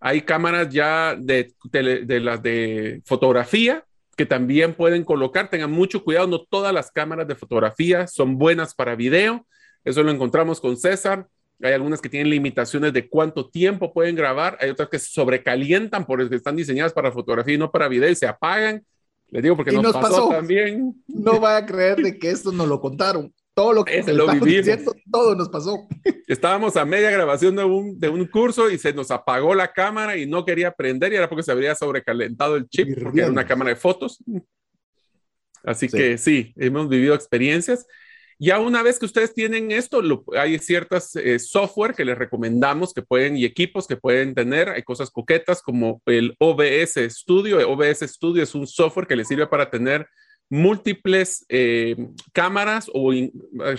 Hay 0.05 0.23
cámaras 0.23 0.69
ya 0.69 1.15
de, 1.17 1.55
de, 1.71 2.21
las 2.21 2.43
de 2.43 3.01
fotografía 3.05 3.85
que 4.17 4.27
también 4.27 4.75
pueden 4.75 5.05
colocar. 5.05 5.49
Tengan 5.49 5.71
mucho 5.71 6.03
cuidado, 6.03 6.27
no 6.27 6.43
todas 6.43 6.75
las 6.75 6.91
cámaras 6.91 7.29
de 7.29 7.37
fotografía 7.37 8.09
son 8.09 8.37
buenas 8.37 8.75
para 8.75 8.97
video. 8.97 9.47
Eso 9.85 10.03
lo 10.03 10.11
encontramos 10.11 10.61
con 10.61 10.77
César. 10.77 11.29
Hay 11.63 11.73
algunas 11.73 12.01
que 12.01 12.09
tienen 12.09 12.31
limitaciones 12.31 12.93
de 12.93 13.09
cuánto 13.09 13.49
tiempo 13.49 13.93
pueden 13.93 14.17
grabar. 14.17 14.59
Hay 14.61 14.71
otras 14.71 14.89
que 14.89 14.99
se 14.99 15.13
sobrecalientan 15.13 16.05
porque 16.05 16.35
están 16.35 16.57
diseñadas 16.57 16.93
para 16.93 17.13
fotografía 17.13 17.55
y 17.55 17.59
no 17.59 17.71
para 17.71 17.87
video 17.87 18.11
y 18.11 18.17
se 18.17 18.27
apagan. 18.27 18.85
Les 19.29 19.41
digo 19.41 19.57
porque 19.57 19.71
nos, 19.71 19.93
pasó, 19.93 20.31
también. 20.31 21.01
No 21.07 21.39
vaya 21.39 21.59
a 21.59 21.67
creer 21.67 21.99
de 21.99 22.19
que 22.19 22.31
esto 22.33 22.51
nos 22.51 22.67
lo 22.67 22.81
contaron 22.81 23.33
todo 23.55 23.73
lo 23.73 23.85
que 23.85 24.03
lo 24.03 24.27
diciendo, 24.29 24.95
todo 25.11 25.35
nos 25.35 25.49
pasó. 25.49 25.87
Estábamos 26.27 26.77
a 26.77 26.85
media 26.85 27.11
grabación 27.11 27.57
de 27.57 27.65
un, 27.65 27.99
de 27.99 28.09
un 28.09 28.27
curso 28.27 28.71
y 28.71 28.79
se 28.79 28.93
nos 28.93 29.11
apagó 29.11 29.55
la 29.55 29.73
cámara 29.73 30.17
y 30.17 30.27
no 30.27 30.45
quería 30.45 30.73
prender 30.73 31.13
y 31.13 31.17
era 31.17 31.29
porque 31.29 31.43
se 31.43 31.53
habría 31.53 31.75
sobrecalentado 31.75 32.57
el 32.57 32.69
chip, 32.69 32.99
porque 33.03 33.21
era 33.21 33.31
una 33.31 33.47
cámara 33.47 33.71
de 33.71 33.77
fotos. 33.77 34.23
Así 35.65 35.89
que 35.89 36.19
sí, 36.19 36.53
hemos 36.57 36.89
vivido 36.89 37.15
experiencias. 37.15 37.87
Ya 38.39 38.59
una 38.59 38.83
vez 38.83 38.99
que 38.99 39.07
ustedes 39.07 39.35
tienen 39.35 39.71
esto, 39.71 40.03
hay 40.37 40.59
ciertas 40.59 41.15
eh, 41.15 41.39
software 41.39 41.95
que 41.95 42.05
les 42.05 42.19
recomendamos 42.19 42.93
que 42.93 43.03
pueden 43.03 43.37
y 43.37 43.45
equipos 43.45 43.87
que 43.87 43.97
pueden 43.97 44.35
tener. 44.35 44.69
Hay 44.71 44.83
cosas 44.83 45.11
coquetas 45.11 45.63
como 45.63 46.03
el 46.07 46.35
OBS 46.41 46.95
Studio. 47.09 47.59
OBS 47.71 48.01
Studio 48.01 48.43
es 48.43 48.57
un 48.57 48.67
software 48.67 49.07
que 49.07 49.15
les 49.15 49.29
sirve 49.29 49.47
para 49.47 49.71
tener 49.71 50.09
múltiples 50.53 51.47
eh, 51.49 51.97
cámaras 52.35 52.91
o 52.93 53.11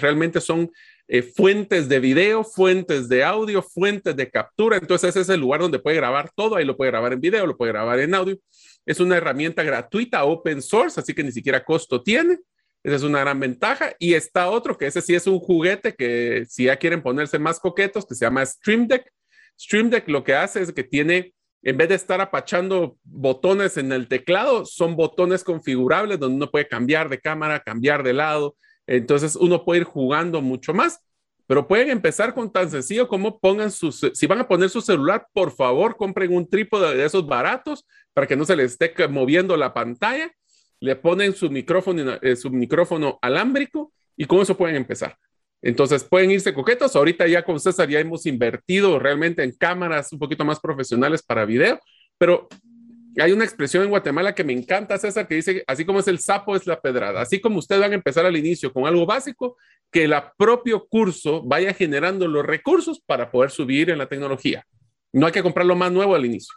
realmente 0.01 0.41
son 0.41 0.71
eh, 1.07 1.21
fuentes 1.21 1.87
de 1.87 1.99
video, 1.99 2.43
fuentes 2.43 3.07
de 3.07 3.23
audio, 3.23 3.61
fuentes 3.61 4.15
de 4.15 4.27
captura. 4.31 4.77
Entonces 4.77 5.11
ese 5.11 5.21
es 5.21 5.29
el 5.29 5.39
lugar 5.39 5.61
donde 5.61 5.77
puede 5.77 5.97
grabar 5.97 6.31
todo. 6.35 6.55
Ahí 6.55 6.65
lo 6.65 6.75
puede 6.75 6.89
grabar 6.89 7.13
en 7.13 7.21
video, 7.21 7.45
lo 7.45 7.55
puede 7.55 7.73
grabar 7.73 7.99
en 7.99 8.15
audio. 8.15 8.39
Es 8.87 8.99
una 8.99 9.17
herramienta 9.17 9.61
gratuita, 9.61 10.23
open 10.23 10.63
source, 10.63 10.99
así 10.99 11.13
que 11.13 11.23
ni 11.23 11.31
siquiera 11.31 11.63
costo 11.63 12.01
tiene. 12.01 12.39
Esa 12.81 12.95
es 12.95 13.03
una 13.03 13.19
gran 13.19 13.39
ventaja. 13.39 13.93
Y 13.99 14.15
está 14.15 14.49
otro, 14.49 14.75
que 14.75 14.87
ese 14.87 15.03
sí 15.03 15.13
es 15.13 15.27
un 15.27 15.37
juguete 15.37 15.93
que 15.93 16.47
si 16.49 16.63
ya 16.63 16.77
quieren 16.77 17.03
ponerse 17.03 17.37
más 17.37 17.59
coquetos, 17.59 18.03
que 18.07 18.15
se 18.15 18.25
llama 18.25 18.43
Stream 18.43 18.87
Deck. 18.87 19.13
Stream 19.59 19.91
Deck 19.91 20.09
lo 20.09 20.23
que 20.23 20.33
hace 20.33 20.63
es 20.63 20.73
que 20.73 20.83
tiene 20.83 21.35
en 21.63 21.77
vez 21.77 21.89
de 21.89 21.95
estar 21.95 22.19
apachando 22.19 22.97
botones 23.03 23.77
en 23.77 23.91
el 23.93 24.07
teclado, 24.09 24.65
son 24.65 24.97
botones 24.97 25.43
configurables 25.45 26.19
donde 26.19 26.35
uno 26.35 26.51
puede 26.51 26.67
cambiar 26.67 27.07
de 27.07 27.19
cámara, 27.19 27.61
cambiar 27.61 28.03
de 28.03 28.13
lado. 28.13 28.57
Entonces 28.85 29.37
uno 29.37 29.63
puede 29.63 29.81
ir 29.81 29.85
jugando 29.85 30.41
mucho 30.41 30.73
más, 30.73 30.99
pero 31.47 31.65
pueden 31.65 31.89
empezar 31.89 32.33
con 32.33 32.51
tan 32.51 32.69
sencillo 32.69 33.07
como 33.07 33.39
pongan 33.39 33.71
sus, 33.71 34.11
si 34.13 34.27
van 34.27 34.39
a 34.39 34.47
poner 34.47 34.69
su 34.69 34.81
celular, 34.81 35.25
por 35.31 35.51
favor, 35.51 35.95
compren 35.95 36.35
un 36.35 36.49
trípode 36.49 36.97
de 36.97 37.05
esos 37.05 37.25
baratos 37.25 37.85
para 38.13 38.27
que 38.27 38.35
no 38.35 38.43
se 38.43 38.57
les 38.57 38.73
esté 38.73 38.93
moviendo 39.07 39.55
la 39.55 39.73
pantalla. 39.73 40.31
Le 40.81 40.97
ponen 40.97 41.33
su 41.33 41.49
micrófono, 41.49 42.17
eh, 42.21 42.35
su 42.35 42.49
micrófono 42.49 43.19
alámbrico 43.21 43.93
y 44.17 44.25
con 44.25 44.39
eso 44.39 44.57
pueden 44.57 44.75
empezar. 44.75 45.17
Entonces 45.63 46.03
pueden 46.03 46.29
irse 46.29 46.53
coquetos. 46.53 46.95
Ahorita 46.95 47.25
ya 47.25 47.43
con 47.43 47.59
César 47.59 47.89
ya 47.89 47.99
hemos 47.99 48.25
invertido 48.25 48.99
realmente 48.99 49.43
en 49.43 49.53
cámaras 49.53 50.11
un 50.11 50.19
poquito 50.19 50.43
más 50.45 50.59
profesionales 50.59 51.23
para 51.23 51.45
video, 51.45 51.79
pero 52.17 52.49
hay 53.17 53.31
una 53.31 53.45
expresión 53.45 53.83
en 53.83 53.89
Guatemala 53.89 54.35
que 54.35 54.43
me 54.43 54.53
encanta, 54.53 54.97
César, 54.97 55.27
que 55.27 55.35
dice, 55.35 55.63
así 55.67 55.85
como 55.85 55.99
es 55.99 56.07
el 56.07 56.19
sapo, 56.19 56.55
es 56.55 56.67
la 56.67 56.81
pedrada. 56.81 57.21
Así 57.21 57.39
como 57.39 57.59
ustedes 57.59 57.81
van 57.81 57.91
a 57.91 57.95
empezar 57.95 58.25
al 58.25 58.35
inicio 58.35 58.73
con 58.73 58.85
algo 58.85 59.05
básico, 59.05 59.55
que 59.89 60.03
el 60.03 60.13
propio 60.37 60.85
curso 60.87 61.41
vaya 61.43 61.73
generando 61.73 62.27
los 62.27 62.45
recursos 62.45 62.99
para 63.05 63.31
poder 63.31 63.51
subir 63.51 63.89
en 63.89 63.99
la 63.99 64.07
tecnología. 64.07 64.65
No 65.13 65.27
hay 65.27 65.31
que 65.31 65.43
comprar 65.43 65.65
lo 65.65 65.75
más 65.75 65.91
nuevo 65.91 66.15
al 66.15 66.25
inicio. 66.25 66.53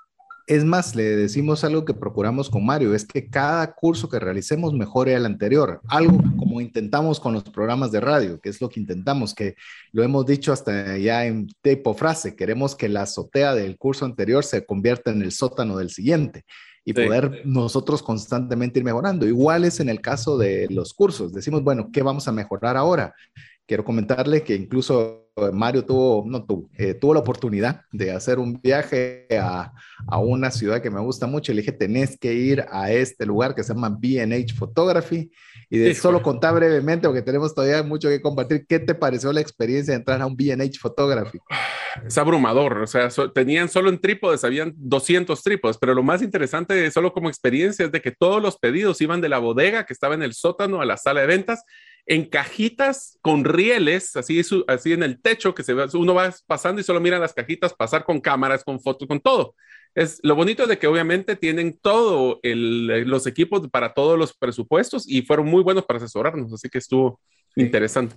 Es 0.46 0.64
más, 0.64 0.94
le 0.94 1.02
decimos 1.02 1.64
algo 1.64 1.84
que 1.84 1.92
procuramos 1.92 2.48
con 2.48 2.64
Mario, 2.64 2.94
es 2.94 3.04
que 3.04 3.28
cada 3.28 3.74
curso 3.74 4.08
que 4.08 4.20
realicemos 4.20 4.72
mejore 4.72 5.16
al 5.16 5.26
anterior. 5.26 5.80
Algo 5.88 6.18
como 6.38 6.60
intentamos 6.60 7.18
con 7.18 7.32
los 7.32 7.42
programas 7.42 7.90
de 7.90 8.00
radio, 8.00 8.40
que 8.40 8.50
es 8.50 8.60
lo 8.60 8.68
que 8.68 8.78
intentamos, 8.78 9.34
que 9.34 9.56
lo 9.90 10.04
hemos 10.04 10.24
dicho 10.24 10.52
hasta 10.52 10.96
ya 10.98 11.26
en 11.26 11.48
tipo 11.62 11.94
frase, 11.94 12.36
queremos 12.36 12.76
que 12.76 12.88
la 12.88 13.02
azotea 13.02 13.54
del 13.56 13.76
curso 13.76 14.04
anterior 14.04 14.44
se 14.44 14.64
convierta 14.64 15.10
en 15.10 15.22
el 15.22 15.32
sótano 15.32 15.78
del 15.78 15.90
siguiente 15.90 16.44
y 16.84 16.92
poder 16.92 17.42
nosotros 17.44 18.00
constantemente 18.00 18.78
ir 18.78 18.84
mejorando. 18.84 19.26
Igual 19.26 19.64
es 19.64 19.80
en 19.80 19.88
el 19.88 20.00
caso 20.00 20.38
de 20.38 20.68
los 20.70 20.94
cursos. 20.94 21.32
Decimos, 21.32 21.64
bueno, 21.64 21.90
¿qué 21.92 22.02
vamos 22.02 22.28
a 22.28 22.32
mejorar 22.32 22.76
ahora? 22.76 23.12
Quiero 23.66 23.84
comentarle 23.84 24.42
que 24.42 24.54
incluso 24.54 25.26
Mario 25.52 25.84
tuvo, 25.84 26.24
no 26.26 26.44
tuvo, 26.46 26.70
eh, 26.78 26.94
tuvo 26.94 27.12
la 27.12 27.20
oportunidad 27.20 27.82
de 27.92 28.10
hacer 28.10 28.38
un 28.38 28.58
viaje 28.62 29.26
a, 29.38 29.70
a, 30.06 30.18
una 30.18 30.50
ciudad 30.50 30.80
que 30.80 30.90
me 30.90 31.00
gusta 31.00 31.26
mucho. 31.26 31.52
Le 31.52 31.60
dije, 31.60 31.72
tenés 31.72 32.18
que 32.18 32.32
ir 32.32 32.64
a 32.70 32.90
este 32.90 33.26
lugar 33.26 33.54
que 33.54 33.62
se 33.62 33.74
llama 33.74 33.90
BH 33.90 34.54
Photography. 34.56 35.30
Y 35.68 35.78
de 35.78 35.94
solo 35.94 36.22
contar 36.22 36.54
brevemente, 36.54 37.06
porque 37.06 37.22
tenemos 37.22 37.54
todavía 37.54 37.82
mucho 37.82 38.08
que 38.08 38.22
compartir, 38.22 38.64
¿qué 38.66 38.78
te 38.78 38.94
pareció 38.94 39.32
la 39.32 39.40
experiencia 39.40 39.92
de 39.92 39.98
entrar 39.98 40.22
a 40.22 40.26
un 40.26 40.36
BH 40.36 40.78
Photography? 40.80 41.38
Es 42.06 42.16
abrumador, 42.16 42.78
o 42.78 42.86
sea, 42.86 43.08
tenían 43.34 43.68
solo 43.68 43.90
en 43.90 44.00
trípodes, 44.00 44.44
habían 44.44 44.72
200 44.76 45.42
trípodes, 45.42 45.76
pero 45.76 45.92
lo 45.92 46.02
más 46.02 46.22
interesante 46.22 46.90
solo 46.90 47.12
como 47.12 47.28
experiencia 47.28 47.84
es 47.86 47.92
de 47.92 48.00
que 48.00 48.12
todos 48.12 48.40
los 48.40 48.58
pedidos 48.58 49.00
iban 49.00 49.20
de 49.20 49.28
la 49.28 49.38
bodega 49.38 49.84
que 49.84 49.92
estaba 49.92 50.14
en 50.14 50.22
el 50.22 50.34
sótano 50.34 50.80
a 50.80 50.84
la 50.84 50.96
sala 50.96 51.22
de 51.22 51.26
ventas 51.26 51.64
en 52.06 52.24
cajitas 52.24 53.18
con 53.20 53.44
rieles, 53.44 54.14
así, 54.16 54.42
en 54.92 55.02
el 55.02 55.20
techo, 55.20 55.54
que 55.54 55.64
se 55.64 55.74
uno 55.94 56.14
va 56.14 56.32
pasando 56.46 56.80
y 56.80 56.84
solo 56.84 57.00
mira 57.00 57.18
las 57.18 57.34
cajitas 57.34 57.74
pasar 57.74 58.04
con 58.04 58.20
cámaras, 58.20 58.62
con 58.64 58.80
fotos, 58.80 59.08
con 59.08 59.20
todo. 59.20 59.54
Es 59.94 60.20
lo 60.22 60.36
bonito 60.36 60.66
de 60.66 60.78
que 60.78 60.86
obviamente 60.86 61.36
tienen 61.36 61.78
todo 61.80 62.38
los 62.42 63.26
equipos 63.26 63.68
para 63.68 63.92
todos 63.92 64.18
los 64.18 64.36
presupuestos 64.36 65.08
y 65.08 65.22
fueron 65.22 65.46
muy 65.46 65.62
buenos 65.62 65.84
para 65.84 65.98
asesorarnos, 65.98 66.52
así 66.52 66.68
que 66.68 66.78
estuvo 66.78 67.20
interesante. 67.56 68.16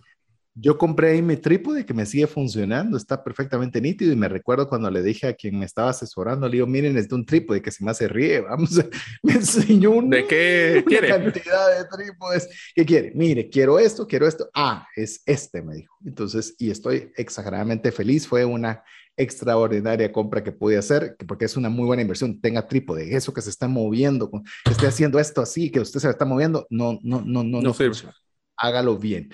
Yo 0.62 0.78
compré 0.78 1.12
ahí 1.12 1.22
mi 1.22 1.38
trípode 1.38 1.86
que 1.86 1.94
me 1.94 2.06
sigue 2.06 2.28
funcionando, 2.28 2.98
está 2.98 3.24
perfectamente 3.24 3.80
nítido 3.80 4.12
y 4.12 4.16
me 4.16 4.28
recuerdo 4.28 4.68
cuando 4.68 4.92
le 4.92 5.02
dije 5.02 5.28
a 5.28 5.34
quien 5.34 5.58
me 5.58 5.66
estaba 5.66 5.92
asesorando, 5.92 6.48
le 6.48 6.54
digo, 6.54 6.68
miren, 6.68 6.98
es 6.98 7.08
de 7.08 7.16
un 7.16 7.26
trípode 7.26 7.62
que 7.62 7.72
se 7.72 7.84
me 7.84 7.92
hace 7.92 8.08
ríe, 8.08 8.42
vamos, 8.42 8.72
me 9.24 9.34
enseñó 9.34 9.92
una, 9.92 10.18
¿De 10.18 10.28
qué 10.28 10.84
quiere? 10.88 11.08
cantidad 11.08 11.78
de 11.78 11.86
trípodes. 11.86 12.50
¿Qué 12.76 12.86
quiere? 12.86 13.12
Mire, 13.16 13.50
quiero 13.50 13.80
esto, 13.80 14.06
quiero 14.06 14.28
esto. 14.28 14.50
Ah, 14.54 14.86
es 14.96 15.22
este, 15.26 15.62
me 15.62 15.76
dijo. 15.76 15.96
Entonces, 16.04 16.56
y 16.60 16.72
estoy 16.72 17.12
exageradamente 17.16 17.92
feliz, 17.92 18.28
fue 18.28 18.44
una 18.44 18.84
extraordinaria 19.16 20.12
compra 20.12 20.44
que 20.44 20.52
pude 20.52 20.78
hacer, 20.78 21.16
porque 21.28 21.46
es 21.46 21.58
una 21.58 21.70
muy 21.70 21.86
buena 21.86 22.02
inversión. 22.02 22.40
Tenga 22.42 22.68
trípode, 22.68 23.16
eso 23.16 23.34
que 23.34 23.42
se 23.42 23.50
está 23.50 23.68
moviendo, 23.68 24.30
que 24.32 24.72
esté 24.72 24.88
haciendo 24.88 25.20
esto 25.20 25.42
así, 25.42 25.70
que 25.70 25.80
usted 25.80 26.00
se 26.00 26.10
está 26.10 26.26
moviendo, 26.26 26.68
no, 26.70 27.00
no, 27.04 27.22
no, 27.22 27.44
no, 27.44 27.62
no, 27.62 27.62
no 27.62 27.74
Hágalo 28.58 28.98
bien. 28.98 29.30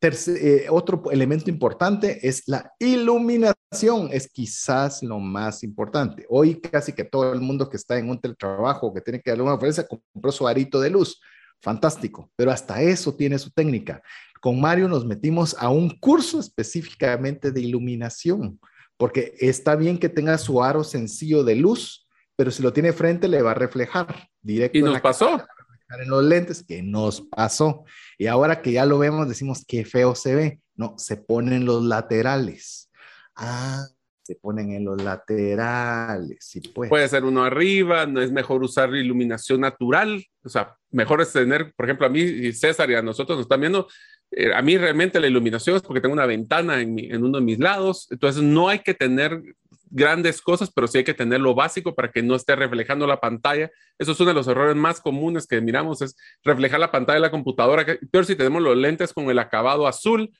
Eh, 0.00 0.66
otro 0.70 1.02
elemento 1.10 1.50
importante 1.50 2.20
es 2.26 2.46
la 2.46 2.72
iluminación, 2.78 4.08
es 4.12 4.28
quizás 4.28 5.02
lo 5.02 5.18
más 5.18 5.64
importante. 5.64 6.24
Hoy 6.28 6.60
casi 6.60 6.92
que 6.92 7.02
todo 7.02 7.32
el 7.32 7.40
mundo 7.40 7.68
que 7.68 7.76
está 7.76 7.98
en 7.98 8.08
un 8.08 8.20
teletrabajo, 8.20 8.94
que 8.94 9.00
tiene 9.00 9.20
que 9.20 9.30
dar 9.30 9.42
una 9.42 9.52
conferencia, 9.52 9.88
compró 9.88 10.30
su 10.30 10.46
arito 10.46 10.80
de 10.80 10.90
luz. 10.90 11.20
Fantástico, 11.60 12.30
pero 12.36 12.52
hasta 12.52 12.80
eso 12.80 13.16
tiene 13.16 13.36
su 13.40 13.50
técnica. 13.50 14.00
Con 14.40 14.60
Mario 14.60 14.86
nos 14.86 15.04
metimos 15.04 15.56
a 15.58 15.68
un 15.68 15.90
curso 15.98 16.38
específicamente 16.38 17.50
de 17.50 17.60
iluminación, 17.60 18.60
porque 18.96 19.34
está 19.40 19.74
bien 19.74 19.98
que 19.98 20.08
tenga 20.08 20.38
su 20.38 20.62
aro 20.62 20.84
sencillo 20.84 21.42
de 21.42 21.56
luz, 21.56 22.06
pero 22.36 22.52
si 22.52 22.62
lo 22.62 22.72
tiene 22.72 22.92
frente 22.92 23.26
le 23.26 23.42
va 23.42 23.50
a 23.50 23.54
reflejar 23.54 24.28
directo. 24.40 24.78
¿Y 24.78 24.82
nos 24.82 25.00
pasó? 25.00 25.44
En 25.90 26.08
los 26.08 26.24
lentes, 26.24 26.62
que 26.62 26.82
nos 26.82 27.22
pasó. 27.22 27.84
Y 28.18 28.26
ahora 28.26 28.60
que 28.60 28.72
ya 28.72 28.84
lo 28.86 28.98
vemos, 28.98 29.28
decimos 29.28 29.64
que 29.66 29.84
feo 29.84 30.14
se 30.14 30.34
ve. 30.34 30.60
No, 30.74 30.94
se 30.98 31.16
ponen 31.16 31.64
los 31.64 31.82
laterales. 31.82 32.90
Ah, 33.34 33.84
se 34.22 34.34
ponen 34.34 34.72
en 34.72 34.84
los 34.84 35.02
laterales. 35.02 36.38
Sí, 36.40 36.60
pues. 36.60 36.90
Puede 36.90 37.08
ser 37.08 37.24
uno 37.24 37.44
arriba, 37.44 38.06
no 38.06 38.20
es 38.20 38.30
mejor 38.30 38.62
usar 38.62 38.94
iluminación 38.94 39.62
natural. 39.62 40.24
O 40.44 40.48
sea, 40.48 40.76
mejor 40.90 41.22
es 41.22 41.32
tener, 41.32 41.72
por 41.74 41.86
ejemplo, 41.86 42.06
a 42.06 42.10
mí 42.10 42.20
y 42.20 42.52
César 42.52 42.90
y 42.90 42.94
a 42.94 43.02
nosotros 43.02 43.38
nos 43.38 43.46
están 43.46 43.60
viendo. 43.60 43.88
Eh, 44.30 44.52
a 44.54 44.60
mí 44.60 44.76
realmente 44.76 45.18
la 45.18 45.26
iluminación 45.26 45.76
es 45.76 45.82
porque 45.82 46.02
tengo 46.02 46.12
una 46.12 46.26
ventana 46.26 46.82
en, 46.82 46.98
en 46.98 47.24
uno 47.24 47.38
de 47.38 47.44
mis 47.44 47.58
lados. 47.58 48.06
Entonces, 48.10 48.42
no 48.42 48.68
hay 48.68 48.80
que 48.80 48.92
tener 48.92 49.42
grandes 49.90 50.40
cosas, 50.40 50.70
pero 50.74 50.86
sí 50.86 50.98
hay 50.98 51.04
que 51.04 51.14
tener 51.14 51.40
lo 51.40 51.54
básico 51.54 51.94
para 51.94 52.10
que 52.10 52.22
no 52.22 52.34
esté 52.34 52.56
reflejando 52.56 53.06
la 53.06 53.20
pantalla. 53.20 53.70
Eso 53.98 54.12
es 54.12 54.20
uno 54.20 54.30
de 54.30 54.34
los 54.34 54.48
errores 54.48 54.76
más 54.76 55.00
comunes 55.00 55.46
que 55.46 55.60
miramos, 55.60 56.02
es 56.02 56.16
reflejar 56.42 56.80
la 56.80 56.92
pantalla 56.92 57.16
de 57.16 57.20
la 57.20 57.30
computadora. 57.30 57.84
Peor 58.10 58.26
si 58.26 58.36
tenemos 58.36 58.62
los 58.62 58.76
lentes 58.76 59.12
con 59.12 59.30
el 59.30 59.38
acabado 59.38 59.86
azul, 59.86 60.30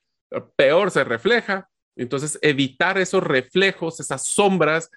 peor 0.56 0.90
se 0.90 1.04
refleja. 1.04 1.68
Entonces, 1.96 2.38
evitar 2.42 2.96
esos 2.98 3.22
reflejos, 3.22 3.98
esas 3.98 4.24
sombras, 4.24 4.90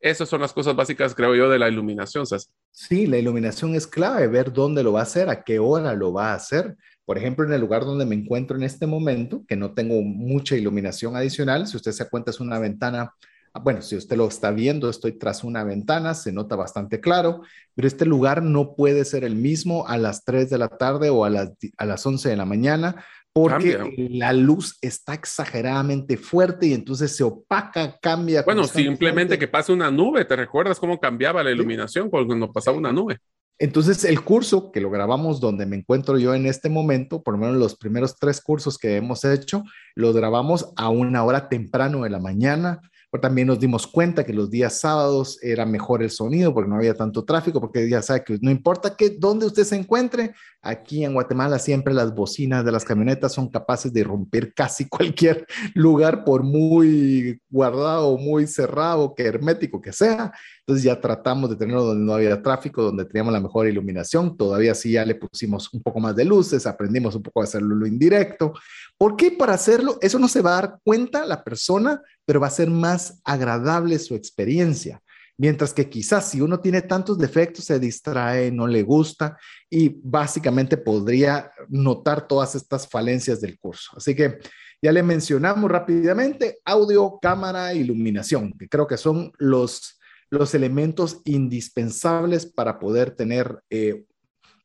esas 0.00 0.28
son 0.28 0.40
las 0.40 0.52
cosas 0.52 0.76
básicas, 0.76 1.14
creo 1.14 1.34
yo, 1.34 1.48
de 1.48 1.58
la 1.58 1.68
iluminación. 1.68 2.24
Sí, 2.70 3.06
la 3.06 3.18
iluminación 3.18 3.74
es 3.74 3.86
clave, 3.86 4.26
ver 4.28 4.52
dónde 4.52 4.82
lo 4.82 4.92
va 4.92 5.00
a 5.00 5.04
hacer, 5.04 5.28
a 5.28 5.42
qué 5.42 5.58
hora 5.58 5.94
lo 5.94 6.12
va 6.12 6.32
a 6.32 6.34
hacer. 6.34 6.76
Por 7.04 7.18
ejemplo, 7.18 7.44
en 7.44 7.52
el 7.52 7.60
lugar 7.60 7.84
donde 7.84 8.04
me 8.04 8.14
encuentro 8.14 8.56
en 8.56 8.62
este 8.62 8.86
momento, 8.86 9.44
que 9.48 9.56
no 9.56 9.72
tengo 9.72 10.02
mucha 10.02 10.56
iluminación 10.56 11.16
adicional, 11.16 11.66
si 11.66 11.76
usted 11.76 11.92
se 11.92 12.08
cuenta 12.08 12.30
es 12.30 12.38
una 12.38 12.58
ventana 12.58 13.12
bueno, 13.62 13.82
si 13.82 13.96
usted 13.96 14.16
lo 14.16 14.28
está 14.28 14.50
viendo, 14.50 14.88
estoy 14.88 15.12
tras 15.12 15.44
una 15.44 15.64
ventana, 15.64 16.14
se 16.14 16.32
nota 16.32 16.56
bastante 16.56 17.00
claro, 17.00 17.42
pero 17.74 17.88
este 17.88 18.04
lugar 18.04 18.42
no 18.42 18.74
puede 18.74 19.04
ser 19.04 19.24
el 19.24 19.36
mismo 19.36 19.86
a 19.86 19.98
las 19.98 20.24
3 20.24 20.50
de 20.50 20.58
la 20.58 20.68
tarde 20.68 21.10
o 21.10 21.24
a 21.24 21.30
las, 21.30 21.52
a 21.76 21.84
las 21.84 22.04
11 22.04 22.28
de 22.28 22.36
la 22.36 22.44
mañana, 22.44 23.04
porque 23.32 24.08
la 24.10 24.32
luz 24.32 24.78
está 24.80 25.14
exageradamente 25.14 26.16
fuerte 26.16 26.66
y 26.66 26.72
entonces 26.72 27.14
se 27.14 27.22
opaca, 27.22 27.98
cambia. 28.00 28.42
Bueno, 28.42 28.64
simplemente 28.64 29.38
que 29.38 29.46
pase 29.46 29.72
una 29.72 29.90
nube, 29.90 30.24
¿te 30.24 30.34
recuerdas 30.34 30.80
cómo 30.80 30.98
cambiaba 30.98 31.42
la 31.42 31.50
iluminación 31.50 32.10
cuando 32.10 32.52
pasaba 32.52 32.76
una 32.76 32.92
nube? 32.92 33.18
Entonces, 33.60 34.04
el 34.04 34.22
curso 34.22 34.70
que 34.70 34.80
lo 34.80 34.88
grabamos 34.88 35.40
donde 35.40 35.66
me 35.66 35.76
encuentro 35.76 36.16
yo 36.18 36.34
en 36.34 36.46
este 36.46 36.68
momento, 36.68 37.22
por 37.22 37.34
lo 37.34 37.40
menos 37.40 37.56
los 37.56 37.76
primeros 37.76 38.16
tres 38.16 38.40
cursos 38.40 38.78
que 38.78 38.96
hemos 38.96 39.24
hecho, 39.24 39.64
los 39.96 40.14
grabamos 40.14 40.72
a 40.76 40.88
una 40.90 41.24
hora 41.24 41.48
temprano 41.48 42.02
de 42.02 42.10
la 42.10 42.20
mañana 42.20 42.80
también 43.22 43.48
nos 43.48 43.58
dimos 43.58 43.86
cuenta 43.86 44.24
que 44.24 44.34
los 44.34 44.50
días 44.50 44.80
sábados 44.80 45.38
era 45.42 45.64
mejor 45.64 46.02
el 46.02 46.10
sonido 46.10 46.52
porque 46.52 46.68
no 46.68 46.76
había 46.76 46.94
tanto 46.94 47.24
tráfico, 47.24 47.58
porque 47.58 47.88
ya 47.88 48.02
sabe 48.02 48.22
que 48.22 48.38
no 48.42 48.50
importa 48.50 48.96
que 48.96 49.10
dónde 49.10 49.46
usted 49.46 49.64
se 49.64 49.76
encuentre, 49.76 50.34
aquí 50.60 51.04
en 51.04 51.14
Guatemala 51.14 51.58
siempre 51.58 51.94
las 51.94 52.14
bocinas 52.14 52.64
de 52.66 52.72
las 52.72 52.84
camionetas 52.84 53.32
son 53.32 53.48
capaces 53.48 53.92
de 53.94 54.04
romper 54.04 54.52
casi 54.54 54.86
cualquier 54.86 55.46
lugar 55.74 56.24
por 56.24 56.42
muy 56.42 57.40
guardado, 57.48 58.18
muy 58.18 58.46
cerrado, 58.46 59.14
que 59.14 59.24
hermético 59.24 59.80
que 59.80 59.92
sea. 59.92 60.32
Entonces 60.68 60.84
ya 60.84 61.00
tratamos 61.00 61.48
de 61.48 61.56
tenerlo 61.56 61.82
donde 61.82 62.04
no 62.04 62.12
había 62.12 62.42
tráfico, 62.42 62.82
donde 62.82 63.06
teníamos 63.06 63.32
la 63.32 63.40
mejor 63.40 63.66
iluminación. 63.66 64.36
Todavía 64.36 64.74
sí 64.74 64.92
ya 64.92 65.06
le 65.06 65.14
pusimos 65.14 65.72
un 65.72 65.82
poco 65.82 65.98
más 65.98 66.14
de 66.14 66.26
luces, 66.26 66.66
aprendimos 66.66 67.14
un 67.14 67.22
poco 67.22 67.40
a 67.40 67.44
hacerlo 67.44 67.74
lo 67.74 67.86
indirecto. 67.86 68.52
¿Por 68.98 69.16
qué? 69.16 69.30
Para 69.30 69.54
hacerlo, 69.54 69.96
eso 70.02 70.18
no 70.18 70.28
se 70.28 70.42
va 70.42 70.50
a 70.50 70.60
dar 70.60 70.78
cuenta 70.84 71.24
la 71.24 71.42
persona, 71.42 72.02
pero 72.26 72.38
va 72.38 72.48
a 72.48 72.50
ser 72.50 72.68
más 72.68 73.18
agradable 73.24 73.98
su 73.98 74.14
experiencia. 74.14 75.00
Mientras 75.38 75.72
que 75.72 75.88
quizás 75.88 76.28
si 76.28 76.42
uno 76.42 76.60
tiene 76.60 76.82
tantos 76.82 77.16
defectos, 77.16 77.64
se 77.64 77.78
distrae, 77.78 78.50
no 78.50 78.66
le 78.66 78.82
gusta 78.82 79.38
y 79.70 79.98
básicamente 80.02 80.76
podría 80.76 81.50
notar 81.70 82.28
todas 82.28 82.54
estas 82.54 82.86
falencias 82.86 83.40
del 83.40 83.58
curso. 83.58 83.92
Así 83.96 84.14
que 84.14 84.38
ya 84.82 84.92
le 84.92 85.02
mencionamos 85.02 85.70
rápidamente 85.70 86.58
audio, 86.62 87.18
cámara, 87.22 87.72
iluminación, 87.72 88.52
que 88.58 88.68
creo 88.68 88.86
que 88.86 88.98
son 88.98 89.32
los 89.38 89.97
los 90.30 90.54
elementos 90.54 91.20
indispensables 91.24 92.46
para 92.46 92.78
poder 92.78 93.12
tener, 93.12 93.62
eh, 93.70 94.04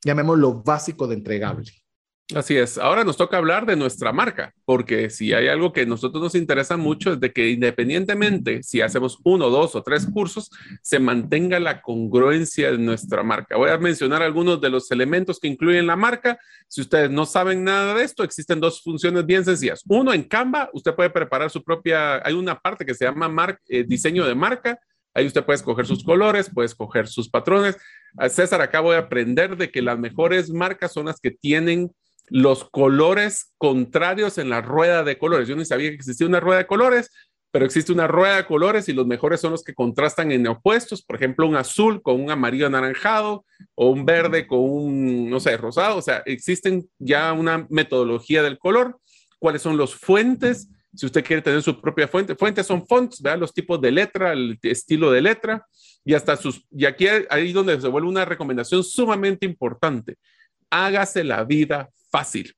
llamémoslo 0.04 0.62
básico 0.64 1.08
de 1.08 1.16
entregable. 1.16 1.72
Así 2.34 2.56
es. 2.56 2.78
Ahora 2.78 3.04
nos 3.04 3.18
toca 3.18 3.38
hablar 3.38 3.66
de 3.66 3.76
nuestra 3.76 4.14
marca, 4.14 4.54
porque 4.66 5.10
si 5.10 5.34
hay 5.34 5.50
algo 5.50 5.74
que 5.74 5.82
a 5.82 5.86
nosotros 5.86 6.24
nos 6.24 6.36
interesa 6.36 6.78
mucho 6.78 7.14
es 7.14 7.20
de 7.20 7.34
que 7.34 7.50
independientemente 7.50 8.64
si 8.64 8.82
hacemos 8.82 9.20
uno, 9.26 9.50
dos 9.50 9.76
o 9.76 9.84
tres 9.84 10.08
cursos, 10.08 10.50
se 10.82 11.00
mantenga 11.00 11.60
la 11.60 11.82
congruencia 11.82 12.72
de 12.72 12.78
nuestra 12.78 13.24
marca. 13.24 13.58
Voy 13.58 13.70
a 13.70 13.78
mencionar 13.78 14.24
algunos 14.24 14.62
de 14.62 14.70
los 14.70 14.90
elementos 14.90 15.38
que 15.40 15.50
incluyen 15.50 15.86
la 15.86 15.98
marca. 15.98 16.40
Si 16.70 16.82
ustedes 16.82 17.12
no 17.12 17.26
saben 17.26 17.64
nada 17.66 17.94
de 17.94 18.04
esto, 18.04 18.24
existen 18.24 18.62
dos 18.62 18.82
funciones 18.82 19.26
bien 19.26 19.44
sencillas. 19.44 19.84
Uno, 19.88 20.14
en 20.14 20.24
Canva, 20.24 20.70
usted 20.74 20.96
puede 20.96 21.10
preparar 21.10 21.50
su 21.50 21.62
propia, 21.62 22.26
hay 22.26 22.34
una 22.34 22.58
parte 22.58 22.86
que 22.86 22.96
se 22.96 23.06
llama 23.06 23.60
eh, 23.68 23.84
diseño 23.84 24.26
de 24.26 24.34
marca 24.34 24.80
Ahí 25.14 25.28
usted 25.28 25.46
puede 25.46 25.58
escoger 25.58 25.86
sus 25.86 26.04
colores, 26.04 26.50
puede 26.50 26.66
escoger 26.66 27.08
sus 27.08 27.30
patrones. 27.30 27.78
César, 28.30 28.62
acabo 28.62 28.92
de 28.92 28.98
aprender 28.98 29.58
de 29.58 29.72
que 29.72 29.82
las 29.82 30.00
mejores 30.00 30.50
marcas 30.50 30.94
son 30.94 31.06
las 31.06 31.20
que 31.20 31.32
tienen 31.32 31.92
los 32.28 32.70
colores 32.70 33.54
contrarios 33.58 34.38
en 34.38 34.50
la 34.50 34.62
rueda 34.62 35.04
de 35.04 35.18
colores. 35.18 35.48
Yo 35.48 35.56
no 35.56 35.66
sabía 35.66 35.90
que 35.90 35.96
existía 35.96 36.28
una 36.28 36.40
rueda 36.40 36.60
de 36.60 36.68
colores, 36.68 37.12
pero 37.52 37.66
existe 37.66 37.92
una 37.92 38.08
rueda 38.08 38.38
de 38.38 38.46
colores 38.46 38.90
y 38.90 38.94
los 38.94 39.06
mejores 39.06 39.40
son 39.40 39.52
los 39.52 39.64
que 39.64 39.76
contrastan 39.76 40.32
en 40.32 40.48
opuestos. 40.48 41.04
Por 41.04 41.18
ejemplo, 41.18 41.48
un 41.48 41.56
azul 41.56 42.02
con 42.02 42.20
un 42.20 42.32
amarillo 42.32 42.66
anaranjado 42.66 43.46
o 43.76 43.90
un 43.90 44.06
verde 44.06 44.48
con 44.48 44.60
un, 44.60 45.30
no 45.30 45.40
sé, 45.40 45.56
rosado. 45.58 45.98
O 45.98 46.02
sea, 46.02 46.24
existen 46.26 46.90
ya 46.98 47.32
una 47.34 47.68
metodología 47.70 48.42
del 48.42 48.58
color. 48.58 48.98
¿Cuáles 49.38 49.62
son 49.62 49.78
los 49.78 49.94
fuentes? 49.94 50.70
Si 50.96 51.06
usted 51.06 51.24
quiere 51.24 51.42
tener 51.42 51.62
su 51.62 51.80
propia 51.80 52.08
fuente, 52.08 52.36
fuentes 52.36 52.68
son 52.68 52.86
fonts, 52.86 53.22
vean 53.22 53.40
los 53.40 53.54
tipos 53.54 53.82
de 53.82 53.92
letra, 53.92 54.34
el 54.34 54.60
estilo 54.62 55.12
de 55.12 55.22
letra 55.22 55.66
y 56.06 56.14
hasta 56.14 56.36
sus, 56.36 56.66
y 56.72 56.86
aquí 56.86 57.08
ahí 57.30 57.52
donde 57.52 57.80
se 57.80 57.88
vuelve 57.88 58.08
una 58.08 58.26
recomendación 58.26 58.84
sumamente 58.84 59.46
importante. 59.46 60.18
Hágase 60.70 61.24
la 61.24 61.44
vida 61.44 61.90
fácil. 62.12 62.54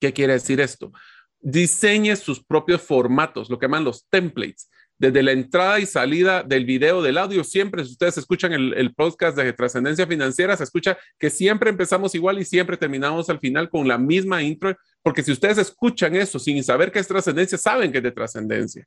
¿Qué 0.00 0.12
quiere 0.12 0.34
decir 0.34 0.60
esto? 0.60 0.92
diseñe 1.40 2.16
sus 2.16 2.42
propios 2.42 2.82
formatos, 2.82 3.48
lo 3.48 3.58
que 3.58 3.66
llaman 3.66 3.84
los 3.84 4.06
templates 4.08 4.68
desde 4.98 5.22
la 5.22 5.30
entrada 5.30 5.78
y 5.78 5.86
salida 5.86 6.42
del 6.42 6.64
video, 6.64 7.00
del 7.02 7.18
audio, 7.18 7.44
siempre, 7.44 7.84
si 7.84 7.92
ustedes 7.92 8.18
escuchan 8.18 8.52
el, 8.52 8.94
podcast 8.94 9.36
de 9.36 9.52
trascendencia 9.52 10.06
financiera, 10.06 10.56
se 10.56 10.64
escucha 10.64 10.98
que 11.18 11.30
siempre 11.30 11.70
empezamos 11.70 12.16
igual 12.16 12.40
y 12.40 12.44
siempre 12.44 12.76
terminamos 12.76 13.30
al 13.30 13.38
final 13.38 13.70
con 13.70 13.86
la 13.86 13.96
misma 13.96 14.42
intro, 14.42 14.76
porque 15.02 15.22
si 15.22 15.30
ustedes 15.30 15.58
escuchan 15.58 16.16
eso 16.16 16.40
sin 16.40 16.62
saber 16.64 16.90
qué 16.90 16.98
es 16.98 17.06
trascendencia, 17.06 17.56
saben 17.56 17.92
que 17.92 17.98
es 17.98 18.04
de 18.04 18.10
trascendencia. 18.10 18.86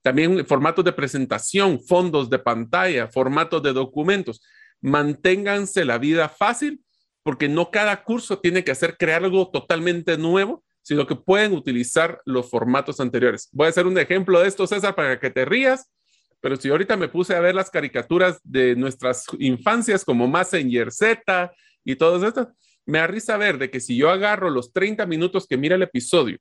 También 0.00 0.46
formatos 0.46 0.84
de 0.84 0.92
presentación, 0.92 1.80
fondos 1.80 2.30
de 2.30 2.38
pantalla, 2.38 3.08
formatos 3.08 3.60
de 3.62 3.72
documentos. 3.72 4.40
Manténganse 4.80 5.84
la 5.84 5.98
vida 5.98 6.28
fácil, 6.28 6.80
porque 7.24 7.48
no 7.48 7.72
cada 7.72 8.04
curso 8.04 8.38
tiene 8.38 8.62
que 8.62 8.70
hacer 8.70 8.96
crear 8.96 9.24
algo 9.24 9.50
totalmente 9.50 10.16
nuevo, 10.16 10.62
sino 10.88 11.06
que 11.06 11.16
pueden 11.16 11.52
utilizar 11.52 12.22
los 12.24 12.48
formatos 12.48 12.98
anteriores. 12.98 13.50
Voy 13.52 13.66
a 13.66 13.68
hacer 13.68 13.86
un 13.86 13.98
ejemplo 13.98 14.40
de 14.40 14.48
esto, 14.48 14.66
César, 14.66 14.94
para 14.94 15.20
que 15.20 15.28
te 15.28 15.44
rías, 15.44 15.92
pero 16.40 16.56
si 16.56 16.70
ahorita 16.70 16.96
me 16.96 17.08
puse 17.08 17.36
a 17.36 17.40
ver 17.40 17.54
las 17.54 17.68
caricaturas 17.68 18.40
de 18.42 18.74
nuestras 18.74 19.26
infancias 19.38 20.02
como 20.02 20.26
Messenger 20.26 20.90
Z 20.90 21.52
y 21.84 21.96
todas 21.96 22.22
estas, 22.22 22.48
me 22.86 23.00
da 23.00 23.06
risa 23.06 23.36
ver 23.36 23.58
de 23.58 23.70
que 23.70 23.80
si 23.80 23.98
yo 23.98 24.08
agarro 24.08 24.48
los 24.48 24.72
30 24.72 25.04
minutos 25.04 25.46
que 25.46 25.58
mira 25.58 25.74
el 25.76 25.82
episodio 25.82 26.38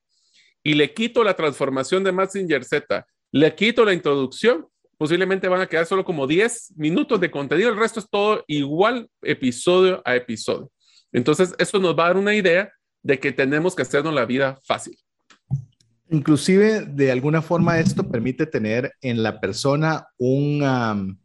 y 0.63 0.75
le 0.75 0.93
quito 0.93 1.25
la 1.25 1.35
transformación 1.35 2.05
de 2.05 2.13
Messenger 2.13 2.63
Z, 2.63 3.05
le 3.33 3.53
quito 3.53 3.83
la 3.83 3.93
introducción, 3.93 4.65
posiblemente 4.97 5.49
van 5.49 5.59
a 5.59 5.67
quedar 5.67 5.87
solo 5.87 6.05
como 6.05 6.25
10 6.25 6.75
minutos 6.77 7.19
de 7.19 7.29
contenido, 7.29 7.69
el 7.69 7.77
resto 7.77 7.99
es 7.99 8.09
todo 8.09 8.45
igual 8.47 9.09
episodio 9.21 10.01
a 10.05 10.15
episodio. 10.15 10.71
Entonces, 11.11 11.53
eso 11.57 11.79
nos 11.79 11.99
va 11.99 12.05
a 12.05 12.07
dar 12.07 12.17
una 12.17 12.33
idea 12.33 12.71
de 13.07 13.19
que 13.21 13.31
tenemos 13.31 13.73
que 13.73 13.83
hacernos 13.83 14.13
la 14.13 14.25
vida 14.25 14.59
fácil. 14.65 14.97
Inclusive, 16.09 16.81
de 16.81 17.09
alguna 17.09 17.41
forma, 17.41 17.79
esto 17.79 18.11
permite 18.11 18.45
tener 18.45 18.91
en 18.99 19.23
la 19.23 19.39
persona 19.39 20.07
un, 20.17 21.17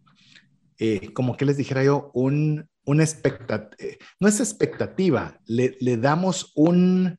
eh, 0.79 1.13
como 1.13 1.37
que 1.37 1.45
les 1.45 1.57
dijera 1.57 1.83
yo, 1.83 2.13
un, 2.15 2.69
una 2.85 3.03
expectativa, 3.03 3.77
eh, 3.81 3.99
no 4.21 4.29
es 4.29 4.39
expectativa, 4.39 5.41
le, 5.45 5.77
le 5.81 5.97
damos 5.97 6.53
un, 6.55 7.19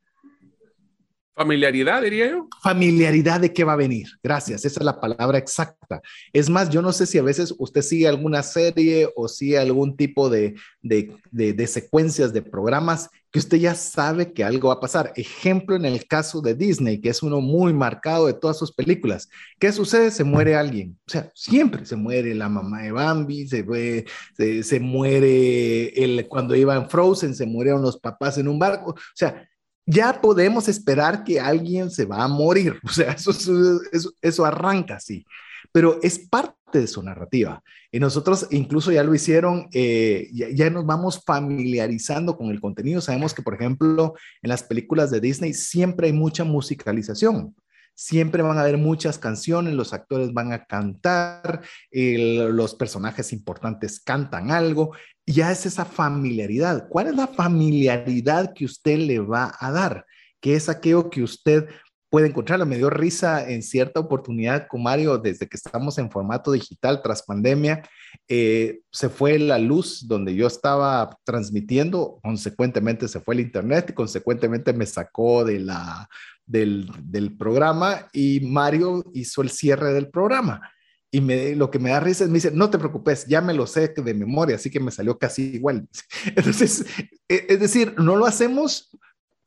Familiaridad, 1.35 2.03
diría 2.03 2.29
yo. 2.29 2.47
Familiaridad 2.61 3.39
de 3.39 3.51
qué 3.51 3.63
va 3.63 3.73
a 3.73 3.77
venir. 3.77 4.07
Gracias, 4.21 4.65
esa 4.65 4.79
es 4.79 4.85
la 4.85 4.99
palabra 4.99 5.39
exacta. 5.39 5.99
Es 6.31 6.47
más, 6.47 6.69
yo 6.69 6.83
no 6.83 6.93
sé 6.93 7.07
si 7.07 7.17
a 7.17 7.23
veces 7.23 7.55
usted 7.57 7.81
sigue 7.81 8.07
alguna 8.07 8.43
serie 8.43 9.09
o 9.15 9.27
sigue 9.27 9.57
algún 9.57 9.97
tipo 9.97 10.29
de, 10.29 10.53
de, 10.83 11.15
de, 11.31 11.67
secuencias 11.67 12.33
de 12.33 12.43
programas 12.43 13.09
que 13.31 13.39
usted 13.39 13.57
ya 13.57 13.73
sabe 13.73 14.31
que 14.31 14.43
algo 14.43 14.67
va 14.67 14.75
a 14.75 14.79
pasar. 14.79 15.11
Ejemplo 15.15 15.75
en 15.75 15.85
el 15.85 16.05
caso 16.05 16.39
de 16.39 16.53
Disney, 16.53 17.01
que 17.01 17.09
es 17.09 17.23
uno 17.23 17.41
muy 17.41 17.73
marcado 17.73 18.27
de 18.27 18.33
todas 18.33 18.59
sus 18.59 18.71
películas. 18.71 19.27
¿Qué 19.57 19.71
sucede? 19.71 20.11
Se 20.11 20.23
muere 20.23 20.55
alguien. 20.55 20.99
O 21.07 21.09
sea, 21.09 21.31
siempre 21.33 21.83
se 21.87 21.95
muere 21.95 22.35
la 22.35 22.47
mamá 22.47 22.83
de 22.83 22.91
Bambi, 22.91 23.47
se, 23.47 23.65
se, 24.37 24.61
se 24.61 24.79
muere 24.79 25.87
el, 26.03 26.27
cuando 26.27 26.55
iba 26.55 26.75
en 26.75 26.87
Frozen, 26.87 27.33
se 27.33 27.47
murieron 27.47 27.81
los 27.81 27.97
papás 27.97 28.37
en 28.37 28.47
un 28.47 28.59
barco. 28.59 28.91
O 28.91 29.15
sea, 29.15 29.47
ya 29.85 30.21
podemos 30.21 30.67
esperar 30.67 31.23
que 31.23 31.39
alguien 31.39 31.91
se 31.91 32.05
va 32.05 32.23
a 32.23 32.27
morir. 32.27 32.79
O 32.83 32.89
sea, 32.89 33.15
eso, 34.21 34.45
arranca 34.45 34.95
así, 34.95 35.25
pero 35.71 35.99
es 36.01 36.19
parte 36.19 36.79
de 36.79 36.87
su 36.87 37.01
narrativa. 37.03 37.61
Y 37.91 37.99
nosotros 37.99 38.47
incluso 38.51 38.91
ya 38.91 39.03
lo 39.03 39.13
hicieron, 39.13 39.67
eh, 39.73 40.29
ya, 40.31 40.69
nos 40.69 40.85
vamos 40.85 41.21
familiarizando 41.23 42.37
con 42.37 42.49
el 42.49 42.59
contenido. 42.59 43.01
Sabemos 43.01 43.33
que, 43.33 43.43
por 43.43 43.53
ejemplo, 43.53 44.13
en 44.41 44.49
las 44.49 44.63
películas 44.63 45.11
de 45.11 45.19
Disney 45.19 45.53
siempre 45.53 46.07
hay 46.07 46.13
mucha 46.13 46.43
musicalización. 46.43 47.55
Siempre 47.95 48.41
van 48.41 48.57
a 48.57 48.61
haber 48.61 48.77
muchas 48.77 49.17
canciones, 49.17 49.73
los 49.73 49.93
actores 49.93 50.33
van 50.33 50.51
a 50.51 50.65
cantar, 50.65 51.61
los 51.91 52.75
personajes 52.75 53.33
importantes 53.33 53.99
cantan 53.99 54.51
algo, 54.51 54.95
ya 55.25 55.51
es 55.51 55.65
esa 55.65 55.85
familiaridad. 55.85 56.87
¿Cuál 56.89 57.07
es 57.07 57.15
la 57.15 57.27
familiaridad 57.27 58.53
que 58.53 58.65
usted 58.65 58.97
le 58.97 59.19
va 59.19 59.55
a 59.59 59.71
dar? 59.71 60.05
¿Qué 60.41 60.55
es 60.55 60.69
aquello 60.69 61.09
que 61.09 61.23
usted 61.23 61.69
puede 62.13 62.27
encontrarlo. 62.27 62.67
Me 62.67 62.77
dio 62.77 62.91
risa 62.91 63.49
en 63.49 63.63
cierta 63.63 63.99
oportunidad 63.99 64.67
con 64.67 64.83
Mario 64.83 65.17
desde 65.17 65.47
que 65.49 65.57
estamos 65.57 65.97
en 65.97 66.11
formato 66.11 66.51
digital 66.51 67.01
tras 67.01 67.23
pandemia. 67.23 67.81
Eh, 68.27 68.81
se 68.91 69.09
fue 69.09 69.39
la 69.39 69.57
luz 69.57 70.07
donde 70.07 70.35
yo 70.35 70.45
estaba 70.45 71.17
transmitiendo, 71.23 72.19
consecuentemente 72.21 73.07
se 73.07 73.19
fue 73.19 73.33
el 73.33 73.39
internet 73.39 73.87
y 73.89 73.93
consecuentemente 73.93 74.73
me 74.73 74.85
sacó 74.85 75.43
de 75.43 75.61
la, 75.61 76.07
del, 76.45 76.91
del 77.03 77.35
programa 77.35 78.07
y 78.13 78.39
Mario 78.41 79.03
hizo 79.13 79.41
el 79.41 79.49
cierre 79.49 79.93
del 79.93 80.09
programa. 80.09 80.69
Y 81.11 81.21
me, 81.21 81.55
lo 81.55 81.69
que 81.69 81.77
me 81.77 81.91
da 81.91 81.99
risa 81.99 82.23
es, 82.23 82.29
me 82.29 82.35
dice, 82.35 82.51
no 82.51 82.71
te 82.71 82.79
preocupes, 82.79 83.27
ya 83.27 83.39
me 83.39 83.53
lo 83.53 83.67
sé 83.67 83.89
de 83.89 84.13
memoria, 84.15 84.55
así 84.55 84.71
que 84.71 84.79
me 84.79 84.89
salió 84.89 85.17
casi 85.19 85.55
igual. 85.55 85.87
Entonces, 86.35 86.85
e, 87.29 87.45
es 87.49 87.59
decir, 87.59 87.93
no 87.99 88.15
lo 88.15 88.25
hacemos 88.25 88.89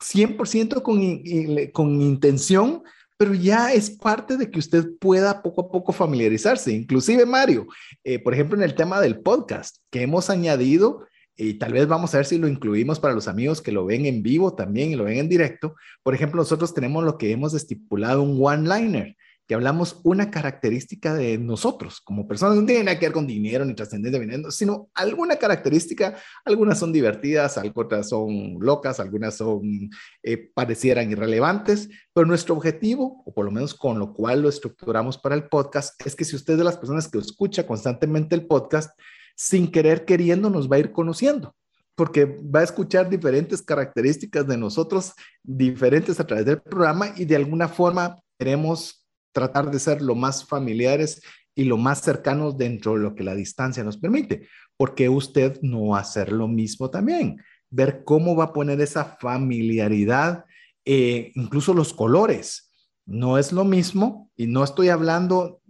100% 0.01 0.83
con, 0.83 1.73
con 1.73 2.01
intención, 2.01 2.83
pero 3.17 3.35
ya 3.35 3.73
es 3.73 3.91
parte 3.91 4.37
de 4.37 4.51
que 4.51 4.59
usted 4.59 4.87
pueda 5.01 5.43
poco 5.43 5.63
a 5.63 5.71
poco 5.71 5.93
familiarizarse. 5.93 6.73
Inclusive 6.73 7.25
Mario, 7.27 7.67
eh, 8.05 8.19
por 8.19 8.35
ejemplo, 8.35 8.57
en 8.57 8.63
el 8.63 8.75
tema 8.75 9.01
del 9.01 9.21
podcast 9.21 9.79
que 9.91 10.03
hemos 10.03 10.31
añadido, 10.31 11.07
y 11.37 11.55
tal 11.55 11.73
vez 11.73 11.87
vamos 11.87 12.15
a 12.15 12.19
ver 12.19 12.27
si 12.27 12.39
lo 12.39 12.49
incluimos 12.49 12.99
para 12.99 13.15
los 13.15 13.29
amigos 13.29 13.61
que 13.61 13.73
lo 13.73 13.85
ven 13.85 14.07
en 14.07 14.23
vivo 14.23 14.55
también 14.55 14.91
y 14.91 14.97
lo 14.97 15.05
ven 15.05 15.19
en 15.19 15.29
directo. 15.29 15.75
Por 16.03 16.15
ejemplo, 16.15 16.41
nosotros 16.41 16.73
tenemos 16.73 17.05
lo 17.05 17.19
que 17.19 17.31
hemos 17.31 17.55
estipulado 17.55 18.23
un 18.23 18.39
one-liner 18.43 19.17
que 19.47 19.55
hablamos 19.55 20.01
una 20.03 20.31
característica 20.31 21.15
de 21.15 21.39
nosotros 21.39 22.01
como 22.01 22.27
personas, 22.27 22.57
no 22.57 22.67
tiene 22.67 22.85
nada 22.85 22.99
que 22.99 23.07
ver 23.07 23.13
con 23.13 23.27
dinero 23.27 23.65
ni 23.65 23.75
trascendencia, 23.75 24.51
sino 24.51 24.91
alguna 24.95 25.37
característica, 25.37 26.17
algunas 26.45 26.79
son 26.79 26.93
divertidas, 26.93 27.59
otras 27.75 28.09
son 28.09 28.57
locas, 28.59 28.99
algunas 28.99 29.37
son, 29.37 29.91
eh, 30.23 30.51
parecieran 30.53 31.11
irrelevantes, 31.11 31.89
pero 32.13 32.27
nuestro 32.27 32.57
objetivo, 32.57 33.23
o 33.25 33.33
por 33.33 33.45
lo 33.45 33.53
menos 33.53 33.75
con 33.75 33.99
lo 33.99 34.13
cual 34.13 34.43
lo 34.43 34.49
estructuramos 34.49 35.17
para 35.17 35.37
el 35.37 35.49
podcast, 35.49 36.05
es 36.05 36.17
que 36.17 36.25
si 36.25 36.35
usted 36.35 36.55
es 36.55 36.59
de 36.59 36.65
las 36.65 36.77
personas 36.77 37.09
que 37.09 37.19
escucha 37.19 37.67
constantemente 37.67 38.35
el 38.35 38.47
podcast, 38.47 38.99
sin 39.37 39.71
querer 39.71 40.05
queriendo 40.05 40.51
nos 40.51 40.69
va 40.71 40.77
a 40.77 40.81
ir 40.81 40.91
conociendo 40.91 41.55
porque 41.97 42.27
va 42.27 42.61
a 42.61 42.65
escuchar 42.65 43.09
diferentes 43.09 43.63
características 43.63 44.47
de 44.47 44.59
nosotros, 44.59 45.15
diferentes 45.43 46.21
a 46.21 46.27
través 46.27 46.45
del 46.45 46.61
programa 46.61 47.13
y 47.17 47.25
de 47.25 47.37
alguna 47.37 47.69
forma 47.69 48.21
queremos 48.39 49.05
tratar 49.33 49.71
de 49.71 49.79
ser 49.79 50.03
lo 50.03 50.15
más 50.15 50.45
familiares 50.45 51.23
y 51.55 51.65
lo 51.65 51.79
más 51.79 52.03
cercanos 52.03 52.57
dentro 52.59 52.93
de 52.93 53.01
lo 53.01 53.15
que 53.15 53.25
la 53.25 53.35
distancia 53.35 53.83
nos 53.83 53.97
permite. 53.97 54.47
porque 54.79 55.09
usted 55.09 55.59
no 55.63 55.97
hacer 55.97 56.31
lo 56.31 56.49
mismo 56.49 56.91
también? 56.91 57.39
Ver 57.71 58.05
cómo 58.05 58.37
va 58.37 58.45
a 58.45 58.53
poner 58.53 58.79
esa 58.83 59.17
familiaridad, 59.19 60.45
eh, 60.85 61.33
incluso 61.35 61.73
los 61.73 61.95
colores. 61.95 62.71
No 63.07 63.39
es 63.39 63.53
lo 63.53 63.65
mismo, 63.65 64.31
y 64.37 64.49
no 64.49 64.63
estoy 64.63 64.91
hablando, 64.91 65.63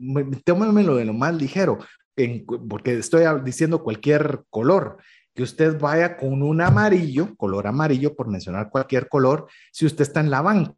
tómemelo 0.44 0.97
de 0.97 1.05
lo 1.05 1.12
más 1.12 1.36
ligero, 1.36 1.78
porque 2.68 2.98
estoy 2.98 3.24
diciendo 3.44 3.82
cualquier 3.82 4.44
color, 4.51 4.98
que 5.34 5.43
usted 5.43 5.78
vaya 5.78 6.16
con 6.16 6.43
un 6.43 6.60
amarillo, 6.62 7.36
color 7.36 7.66
amarillo, 7.66 8.16
por 8.16 8.28
mencionar 8.28 8.70
cualquier 8.70 9.09
color, 9.09 9.48
si 9.70 9.84
usted 9.84 10.02
está 10.02 10.20
en 10.20 10.30
la 10.30 10.40
banca. 10.40 10.74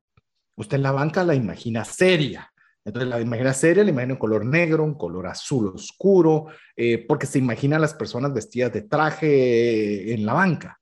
Usted 0.56 0.76
en 0.76 0.82
la 0.82 0.92
banca 0.92 1.22
la 1.22 1.36
imagina 1.36 1.84
seria, 1.84 2.50
entonces 2.88 3.10
la 3.10 3.20
imagina 3.20 3.52
seria, 3.52 3.84
la 3.84 3.90
imagina 3.90 4.14
en 4.14 4.18
color 4.18 4.46
negro, 4.46 4.82
un 4.82 4.94
color 4.94 5.26
azul 5.26 5.68
oscuro, 5.74 6.46
eh, 6.74 7.04
porque 7.06 7.26
se 7.26 7.38
imagina 7.38 7.76
a 7.76 7.80
las 7.80 7.92
personas 7.92 8.32
vestidas 8.32 8.72
de 8.72 8.80
traje 8.80 10.14
en 10.14 10.24
la 10.24 10.32
banca. 10.32 10.80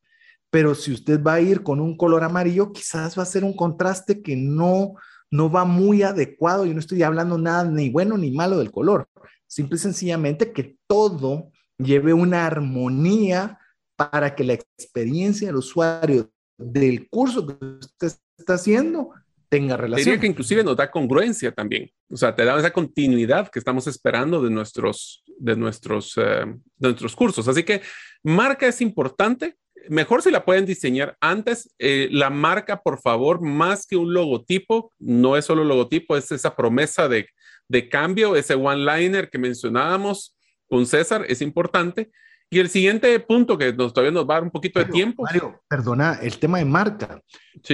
Pero 0.49 0.77
si 0.77 0.93
usted 0.93 1.21
va 1.21 1.35
a 1.35 1.41
ir 1.41 1.65
con 1.65 1.81
un 1.81 1.97
color 1.97 2.23
amarillo, 2.23 2.73
quizás 2.73 3.19
va 3.19 3.25
a 3.25 3.27
ser 3.27 3.43
un 3.43 3.57
contraste 3.57 4.23
que 4.23 4.37
no, 4.37 4.95
no 5.33 5.51
va 5.51 5.65
muy 5.65 6.05
adecuado. 6.05 6.65
Yo 6.65 6.75
no 6.75 6.79
estoy 6.79 7.03
hablando 7.03 7.39
nada 7.39 7.65
ni 7.65 7.91
bueno 7.91 8.17
ni 8.17 8.31
malo 8.31 8.59
del 8.59 8.71
color. 8.71 9.09
Simple 9.57 9.77
y 9.77 9.79
sencillamente 9.79 10.53
que 10.53 10.77
todo 10.87 11.51
lleve 11.79 12.13
una 12.13 12.45
armonía 12.45 13.59
para 13.97 14.35
que 14.35 14.45
la 14.45 14.53
experiencia 14.53 15.47
del 15.47 15.57
usuario 15.57 16.31
del 16.59 17.09
curso 17.09 17.47
que 17.47 17.55
usted 17.55 18.13
está 18.37 18.53
haciendo 18.53 19.13
tenga 19.49 19.79
relación. 19.79 20.05
Diría 20.05 20.21
que 20.21 20.27
inclusive 20.27 20.63
nos 20.63 20.77
da 20.77 20.91
congruencia 20.91 21.53
también. 21.53 21.91
O 22.11 22.19
sea, 22.19 22.37
te 22.37 22.45
da 22.45 22.59
esa 22.59 22.71
continuidad 22.71 23.49
que 23.49 23.59
estamos 23.59 23.87
esperando 23.87 24.43
de 24.43 24.51
nuestros, 24.51 25.25
de 25.39 25.57
nuestros, 25.57 26.19
eh, 26.19 26.45
de 26.77 26.89
nuestros 26.89 27.17
cursos. 27.17 27.49
Así 27.49 27.63
que 27.63 27.81
marca 28.23 28.67
es 28.67 28.83
importante. 28.83 29.57
Mejor 29.89 30.21
si 30.21 30.31
la 30.31 30.45
pueden 30.45 30.67
diseñar 30.67 31.17
antes. 31.19 31.75
Eh, 31.79 32.11
la 32.13 32.29
marca, 32.29 32.83
por 32.83 33.01
favor, 33.01 33.41
más 33.41 33.87
que 33.87 33.97
un 33.97 34.13
logotipo, 34.13 34.93
no 34.99 35.35
es 35.35 35.47
solo 35.47 35.65
logotipo, 35.65 36.15
es 36.15 36.31
esa 36.31 36.55
promesa 36.55 37.09
de, 37.09 37.27
de 37.69 37.89
cambio, 37.89 38.37
ese 38.37 38.55
one-liner 38.55 39.31
que 39.31 39.39
mencionábamos 39.39 40.37
con 40.69 40.87
César, 40.87 41.25
es 41.29 41.43
importante. 41.43 42.11
Y 42.49 42.61
el 42.61 42.69
siguiente 42.69 43.19
punto 43.21 43.59
que 43.59 43.73
nos, 43.73 43.93
todavía 43.93 44.13
nos 44.13 44.29
va 44.29 44.35
a 44.35 44.37
dar 44.37 44.45
un 44.45 44.51
poquito 44.51 44.79
de 44.79 44.87
tiempo. 44.87 45.25
Mario, 45.25 45.61
perdona, 45.69 46.19
el 46.23 46.39
tema 46.39 46.59
de 46.59 46.65
marca. 46.65 47.21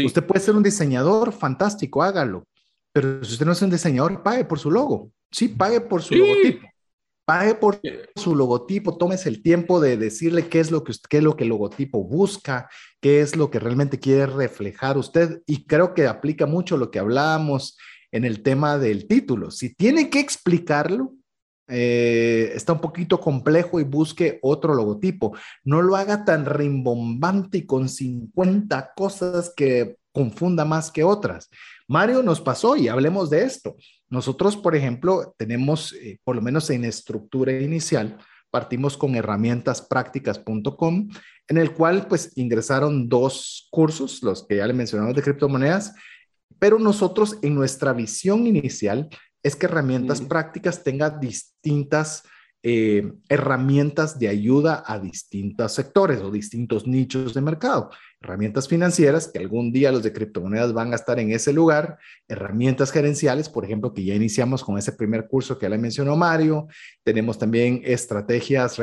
Usted 0.04 0.24
puede 0.24 0.40
ser 0.40 0.56
un 0.56 0.62
diseñador 0.62 1.32
fantástico, 1.32 2.02
hágalo. 2.02 2.46
pero 2.92 3.22
si 3.22 3.32
usted 3.32 3.44
no 3.44 3.52
es 3.52 3.60
un 3.60 3.70
diseñador, 3.70 4.22
pague 4.22 4.44
por 4.44 4.58
su 4.58 4.70
logo. 4.70 5.12
Sí, 5.30 5.48
pague 5.48 5.80
por 5.80 6.02
su 6.02 6.14
logotipo. 6.14 6.68
Pague 7.24 7.54
por 7.54 7.80
su 8.16 8.34
logotipo, 8.34 8.96
tómese 8.96 9.28
el 9.28 9.42
tiempo 9.42 9.80
de 9.80 9.96
decirle 9.96 10.48
qué 10.48 10.58
es 10.58 10.70
lo 10.70 10.82
que 10.82 10.92
qué 11.08 11.18
es 11.18 11.22
lo 11.22 11.36
que 11.36 11.44
el 11.44 11.50
logotipo 11.50 12.02
busca, 12.02 12.68
qué 13.00 13.20
es 13.20 13.36
lo 13.36 13.48
que 13.50 13.60
realmente 13.60 14.00
quiere 14.00 14.26
reflejar 14.26 14.98
usted. 14.98 15.42
Y 15.46 15.64
creo 15.66 15.94
que 15.94 16.06
aplica 16.06 16.46
mucho 16.46 16.76
lo 16.76 16.90
que 16.90 16.98
hablábamos 16.98 17.76
en 18.12 18.24
el 18.24 18.42
tema 18.42 18.78
del 18.78 19.06
título. 19.08 19.50
Si 19.50 19.74
tiene 19.74 20.08
que 20.10 20.20
explicarlo, 20.20 21.14
eh, 21.68 22.52
está 22.54 22.74
un 22.74 22.80
poquito 22.80 23.18
complejo 23.18 23.80
y 23.80 23.84
busque 23.84 24.38
otro 24.42 24.74
logotipo. 24.74 25.34
No 25.64 25.80
lo 25.80 25.96
haga 25.96 26.24
tan 26.24 26.44
rimbombante 26.44 27.58
y 27.58 27.66
con 27.66 27.88
50 27.88 28.92
cosas 28.94 29.52
que 29.56 29.96
confunda 30.12 30.64
más 30.64 30.90
que 30.90 31.02
otras. 31.02 31.48
Mario 31.88 32.22
nos 32.22 32.40
pasó 32.40 32.76
y 32.76 32.88
hablemos 32.88 33.30
de 33.30 33.44
esto. 33.44 33.76
Nosotros, 34.10 34.56
por 34.56 34.76
ejemplo, 34.76 35.34
tenemos, 35.38 35.94
eh, 35.94 36.18
por 36.24 36.36
lo 36.36 36.42
menos 36.42 36.68
en 36.70 36.84
estructura 36.84 37.52
inicial, 37.52 38.18
partimos 38.50 38.98
con 38.98 39.14
herramientasprácticas.com, 39.14 41.08
en 41.48 41.56
el 41.56 41.72
cual 41.72 42.06
pues 42.06 42.36
ingresaron 42.36 43.08
dos 43.08 43.66
cursos, 43.70 44.22
los 44.22 44.46
que 44.46 44.56
ya 44.56 44.66
le 44.66 44.74
mencionamos 44.74 45.16
de 45.16 45.22
criptomonedas, 45.22 45.94
pero 46.58 46.78
nosotros 46.78 47.38
en 47.42 47.54
nuestra 47.54 47.92
visión 47.92 48.46
inicial 48.46 49.08
es 49.42 49.56
que 49.56 49.66
herramientas 49.66 50.20
prácticas 50.20 50.84
tenga 50.84 51.10
distintas 51.10 52.22
eh, 52.64 53.12
herramientas 53.28 54.20
de 54.20 54.28
ayuda 54.28 54.84
a 54.86 55.00
distintos 55.00 55.72
sectores 55.72 56.20
o 56.20 56.30
distintos 56.30 56.86
nichos 56.86 57.34
de 57.34 57.40
mercado. 57.40 57.90
Herramientas 58.20 58.68
financieras, 58.68 59.26
que 59.26 59.40
algún 59.40 59.72
día 59.72 59.90
los 59.90 60.04
de 60.04 60.12
criptomonedas 60.12 60.72
van 60.72 60.92
a 60.92 60.94
estar 60.94 61.18
en 61.18 61.32
ese 61.32 61.52
lugar. 61.52 61.98
Herramientas 62.28 62.92
gerenciales, 62.92 63.48
por 63.48 63.64
ejemplo, 63.64 63.92
que 63.92 64.04
ya 64.04 64.14
iniciamos 64.14 64.62
con 64.62 64.78
ese 64.78 64.92
primer 64.92 65.26
curso 65.26 65.58
que 65.58 65.66
ya 65.66 65.70
le 65.70 65.78
mencionó 65.78 66.14
Mario. 66.14 66.68
Tenemos 67.02 67.36
también 67.36 67.82
estrategias, 67.84 68.76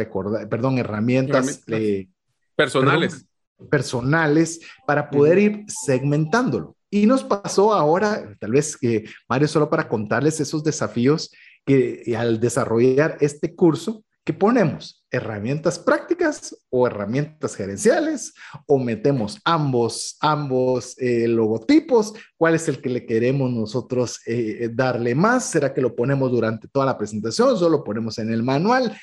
perdón, 0.49 0.77
herramientas, 0.77 1.63
eh, 1.67 2.09
personales. 2.57 3.25
personales 3.69 4.59
para 4.85 5.09
poder 5.09 5.37
ir 5.37 5.63
segmentándolo. 5.67 6.75
Y 6.89 7.05
nos 7.05 7.23
pasó 7.23 7.73
ahora, 7.73 8.35
tal 8.39 8.51
vez, 8.51 8.75
que 8.75 9.05
Mario, 9.27 9.47
solo 9.47 9.69
para 9.69 9.87
contarles 9.87 10.39
esos 10.39 10.63
desafíos 10.63 11.31
que 11.65 12.15
al 12.17 12.39
desarrollar 12.39 13.17
este 13.19 13.55
curso, 13.55 14.03
¿qué 14.23 14.33
ponemos? 14.33 15.05
¿Herramientas 15.11 15.77
prácticas 15.77 16.55
o 16.69 16.87
herramientas 16.87 17.55
gerenciales? 17.55 18.33
¿O 18.65 18.79
metemos 18.79 19.39
ambos, 19.45 20.17
ambos 20.19 20.95
eh, 20.97 21.27
logotipos? 21.27 22.13
¿Cuál 22.37 22.55
es 22.55 22.67
el 22.67 22.81
que 22.81 22.89
le 22.89 23.05
queremos 23.05 23.51
nosotros 23.51 24.19
eh, 24.25 24.69
darle 24.73 25.13
más? 25.13 25.45
¿Será 25.45 25.73
que 25.73 25.81
lo 25.81 25.95
ponemos 25.95 26.31
durante 26.31 26.67
toda 26.67 26.87
la 26.87 26.97
presentación? 26.97 27.57
¿Solo 27.57 27.77
lo 27.77 27.83
ponemos 27.83 28.17
en 28.17 28.31
el 28.31 28.41
manual? 28.41 28.99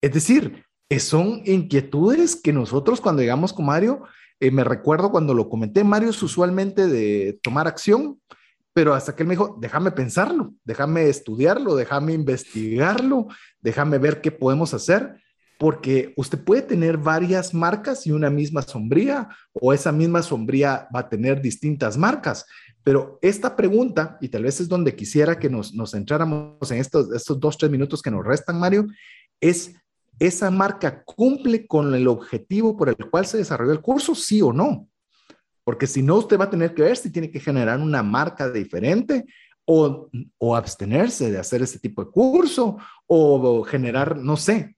Es 0.00 0.12
decir, 0.12 0.64
son 0.98 1.42
inquietudes 1.44 2.36
que 2.36 2.52
nosotros 2.52 3.00
cuando 3.00 3.22
llegamos 3.22 3.52
con 3.52 3.66
Mario, 3.66 4.04
eh, 4.40 4.50
me 4.50 4.64
recuerdo 4.64 5.10
cuando 5.10 5.34
lo 5.34 5.48
comenté, 5.48 5.84
Mario 5.84 6.10
es 6.10 6.22
usualmente 6.22 6.86
de 6.86 7.38
tomar 7.42 7.66
acción, 7.66 8.20
pero 8.72 8.92
hasta 8.92 9.16
que 9.16 9.22
él 9.22 9.28
me 9.28 9.34
dijo, 9.34 9.56
déjame 9.58 9.90
pensarlo, 9.90 10.52
déjame 10.64 11.08
estudiarlo, 11.08 11.76
déjame 11.76 12.12
investigarlo, 12.12 13.28
déjame 13.60 13.96
ver 13.98 14.20
qué 14.20 14.30
podemos 14.30 14.74
hacer, 14.74 15.16
porque 15.58 16.12
usted 16.16 16.38
puede 16.44 16.60
tener 16.60 16.98
varias 16.98 17.54
marcas 17.54 18.06
y 18.06 18.12
una 18.12 18.28
misma 18.28 18.60
sombría, 18.60 19.28
o 19.54 19.72
esa 19.72 19.92
misma 19.92 20.22
sombría 20.22 20.88
va 20.94 21.00
a 21.00 21.08
tener 21.08 21.40
distintas 21.40 21.96
marcas. 21.96 22.44
Pero 22.82 23.18
esta 23.22 23.56
pregunta, 23.56 24.18
y 24.20 24.28
tal 24.28 24.42
vez 24.42 24.60
es 24.60 24.68
donde 24.68 24.94
quisiera 24.94 25.38
que 25.38 25.48
nos, 25.48 25.72
nos 25.72 25.92
centráramos 25.92 26.70
en 26.70 26.78
estos, 26.78 27.10
estos 27.12 27.40
dos, 27.40 27.56
tres 27.56 27.70
minutos 27.70 28.02
que 28.02 28.10
nos 28.10 28.24
restan, 28.24 28.60
Mario, 28.60 28.86
es 29.40 29.74
¿esa 30.18 30.50
marca 30.50 31.02
cumple 31.04 31.66
con 31.66 31.94
el 31.94 32.08
objetivo 32.08 32.76
por 32.76 32.88
el 32.88 32.96
cual 33.10 33.26
se 33.26 33.38
desarrolló 33.38 33.72
el 33.72 33.80
curso, 33.80 34.14
sí 34.14 34.40
o 34.42 34.52
no? 34.52 34.88
Porque 35.64 35.86
si 35.86 36.02
no, 36.02 36.16
usted 36.16 36.38
va 36.38 36.44
a 36.44 36.50
tener 36.50 36.74
que 36.74 36.82
ver 36.82 36.96
si 36.96 37.10
tiene 37.10 37.30
que 37.30 37.40
generar 37.40 37.80
una 37.80 38.02
marca 38.02 38.50
diferente 38.50 39.24
o, 39.64 40.08
abstenerse 40.54 41.30
de 41.30 41.38
hacer 41.38 41.62
ese 41.62 41.80
tipo 41.80 42.04
de 42.04 42.10
curso 42.10 42.76
o, 43.06 43.64
generar, 43.64 44.16
no 44.16 44.36
sé, 44.36 44.76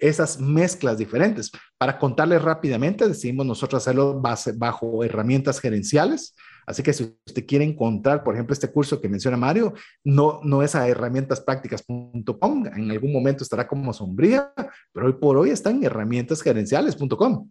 esas 0.00 0.40
mezclas 0.40 0.98
diferentes. 0.98 1.50
Para 1.76 1.98
contarles 1.98 2.40
rápidamente, 2.40 3.06
decidimos 3.06 3.44
nosotros 3.44 3.82
hacerlo 3.82 4.22
bajo 4.56 5.04
herramientas 5.04 5.60
gerenciales 5.60 6.34
Así 6.66 6.82
que 6.82 6.92
si 6.92 7.16
usted 7.26 7.46
quiere 7.46 7.64
encontrar, 7.64 8.24
por 8.24 8.34
ejemplo, 8.34 8.52
este 8.52 8.70
curso 8.70 9.00
que 9.00 9.08
menciona 9.08 9.36
Mario, 9.36 9.74
no, 10.02 10.40
no 10.42 10.62
es 10.62 10.74
a 10.74 10.88
herramientasprácticas.com, 10.88 12.66
en 12.66 12.90
algún 12.90 13.12
momento 13.12 13.44
estará 13.44 13.66
como 13.66 13.92
sombría, 13.92 14.52
pero 14.92 15.06
hoy 15.06 15.14
por 15.14 15.36
hoy 15.36 15.50
está 15.50 15.70
en 15.70 15.84
herramientasgerenciales.com. 15.84 17.50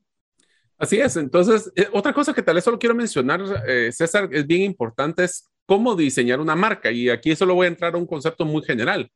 Así 0.78 1.00
es, 1.00 1.16
entonces, 1.16 1.72
eh, 1.76 1.88
otra 1.94 2.14
cosa 2.14 2.34
que 2.34 2.42
tal 2.42 2.56
vez 2.56 2.64
solo 2.64 2.80
quiero 2.80 2.96
mencionar, 2.96 3.42
eh, 3.68 3.92
César, 3.92 4.28
es 4.32 4.46
bien 4.46 4.64
importante, 4.64 5.24
es 5.24 5.50
cómo 5.66 5.96
diseñar 5.96 6.40
una 6.40 6.56
marca. 6.56 6.92
Y 6.92 7.10
aquí 7.10 7.36
solo 7.36 7.56
voy 7.56 7.66
a 7.66 7.70
entrar 7.70 7.96
a 7.96 7.98
un 7.98 8.06
concepto 8.06 8.46
muy 8.46 8.64
general. 8.64 9.10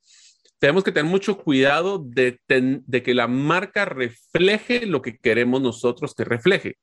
Tenemos 0.60 0.84
que 0.84 0.92
tener 0.92 1.10
mucho 1.10 1.38
cuidado 1.38 2.00
de, 2.00 2.40
de 2.48 3.04
que 3.04 3.14
la 3.14 3.28
marca 3.28 3.86
refleje 3.86 4.86
lo 4.86 5.02
que 5.02 5.18
queremos 5.18 5.62
nosotros 5.62 6.16
que 6.16 6.24
refleje, 6.24 6.78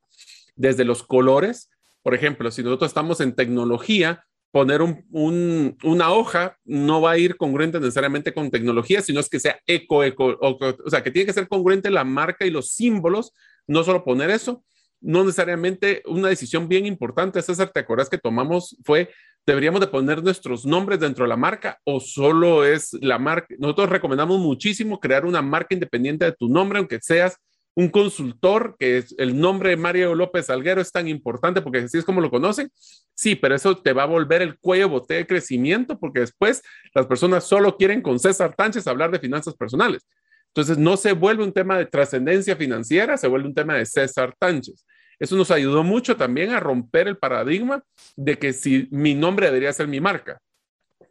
desde 0.55 0.85
los 0.85 1.03
colores, 1.03 1.71
por 2.05 2.15
ejemplo, 2.15 2.51
si 2.51 2.63
nosotros 2.63 2.91
estamos 2.91 3.23
en 3.23 3.35
tecnología, 3.35 4.27
poner 4.53 4.83
una 4.83 6.13
hoja 6.13 6.59
no 6.65 7.01
va 7.01 7.13
a 7.13 7.19
ir 7.19 7.37
congruente 7.37 7.81
necesariamente 7.81 8.35
con 8.35 8.51
tecnología, 8.51 9.01
sino 9.01 9.21
es 9.21 9.31
que 9.31 9.41
sea 9.41 9.59
eco, 9.67 10.05
eco, 10.05 10.39
o, 10.39 10.91
sea, 10.91 11.03
que 11.03 11.11
tiene 11.11 11.27
que 11.27 11.33
ser 11.33 11.49
congruente 11.49 11.91
la 11.91 12.05
marca 12.05 12.45
y 12.45 12.51
los 12.51 12.73
símbolos, 12.73 13.33
no 13.67 13.83
solo 13.83 14.05
poner 14.05 14.29
eso, 14.29 14.63
no 15.01 15.25
necesariamente 15.25 16.03
una 16.05 16.29
decisión 16.29 16.69
bien 16.69 16.85
importante, 16.85 17.41
César, 17.41 17.71
¿te 17.71 17.81
acuerdas 17.81 18.11
que 18.11 18.19
tomamos? 18.19 18.77
Fue, 18.85 19.11
deberíamos 19.47 19.81
de 19.81 19.87
poner 19.87 20.23
nuestros 20.23 20.67
nombres 20.67 21.01
dentro 21.01 21.25
de 21.25 21.31
la 21.31 21.37
marca 21.39 21.81
o 21.85 22.01
solo 22.01 22.67
es 22.67 22.93
la 23.01 23.19
marca. 23.19 23.55
Nosotros 23.59 23.89
recomendamos 23.89 24.39
muchísimo 24.41 25.01
crear 25.01 25.25
una 25.25 25.41
marca 25.41 25.75
independiente 25.75 26.27
de 26.27 26.33
tu 26.33 26.51
nombre, 26.51 26.79
aunque 26.79 27.01
seas 27.01 27.39
un 27.77 27.89
consultor, 27.89 28.77
que 28.79 28.99
es 28.99 29.15
el 29.19 29.39
nombre 29.39 29.71
de 29.71 29.77
Mario 29.77 30.15
López 30.15 30.49
Alguero 30.49 30.81
es 30.81 30.93
tan 30.93 31.09
importante 31.09 31.61
porque 31.61 31.79
así 31.79 31.99
es 31.99 32.05
como 32.05 32.21
lo 32.21 32.31
conocen. 32.31 32.71
Sí, 33.15 33.35
pero 33.35 33.55
eso 33.55 33.77
te 33.79 33.93
va 33.93 34.05
a 34.05 34.07
volver 34.07 34.43
el 34.43 34.59
cuello 34.59 34.89
bote 34.89 35.15
de 35.15 35.27
crecimiento 35.27 35.99
porque 35.99 36.21
después 36.21 36.63
las 36.95 37.07
personas 37.07 37.45
solo 37.45 37.77
quieren 37.77 38.01
con 38.01 38.19
César 38.19 38.55
Tánchez 38.55 38.87
hablar 38.87 39.11
de 39.11 39.19
finanzas 39.19 39.55
personales. 39.55 40.07
Entonces 40.49 40.79
no 40.79 40.97
se 40.97 41.13
vuelve 41.13 41.43
un 41.43 41.53
tema 41.53 41.77
de 41.77 41.87
trascendencia 41.87 42.55
financiera, 42.55 43.17
se 43.17 43.27
vuelve 43.27 43.49
un 43.49 43.55
tema 43.55 43.75
de 43.75 43.87
César 43.87 44.35
Tánchez. 44.39 44.87
Eso 45.19 45.37
nos 45.37 45.51
ayudó 45.51 45.83
mucho 45.83 46.17
también 46.17 46.51
a 46.51 46.61
romper 46.61 47.09
el 47.09 47.17
paradigma 47.17 47.83
de 48.17 48.39
que 48.39 48.53
si 48.53 48.89
mi 48.93 49.15
nombre 49.15 49.47
debería 49.47 49.73
ser 49.73 49.89
mi 49.89 50.01
marca. 50.01 50.39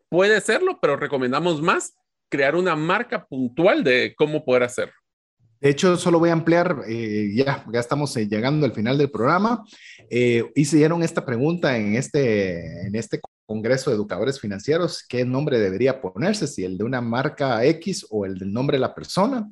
Puede 0.07 0.39
serlo, 0.39 0.79
pero 0.81 0.95
recomendamos 0.95 1.61
más 1.61 1.95
crear 2.29 2.55
una 2.55 2.75
marca 2.75 3.25
puntual 3.25 3.83
de 3.83 4.13
cómo 4.15 4.45
poder 4.45 4.63
hacerlo. 4.63 4.93
De 5.63 5.69
hecho, 5.69 5.95
solo 5.95 6.19
voy 6.19 6.29
a 6.29 6.33
ampliar, 6.33 6.83
eh, 6.89 7.31
ya, 7.33 7.65
ya 7.71 7.79
estamos 7.79 8.17
eh, 8.17 8.27
llegando 8.27 8.65
al 8.65 8.73
final 8.73 8.97
del 8.97 9.09
programa. 9.09 9.63
Eh, 10.09 10.43
hicieron 10.55 11.01
esta 11.03 11.25
pregunta 11.25 11.77
en 11.77 11.95
este, 11.95 12.85
en 12.85 12.93
este 12.95 13.21
Congreso 13.45 13.89
de 13.89 13.95
Educadores 13.95 14.41
Financieros, 14.41 15.05
¿qué 15.07 15.23
nombre 15.23 15.59
debería 15.59 16.01
ponerse? 16.01 16.47
Si 16.47 16.65
el 16.65 16.77
de 16.77 16.83
una 16.83 16.99
marca 16.99 17.63
X 17.63 18.05
o 18.09 18.25
el 18.25 18.39
del 18.39 18.51
nombre 18.51 18.75
de 18.75 18.81
la 18.81 18.93
persona. 18.93 19.49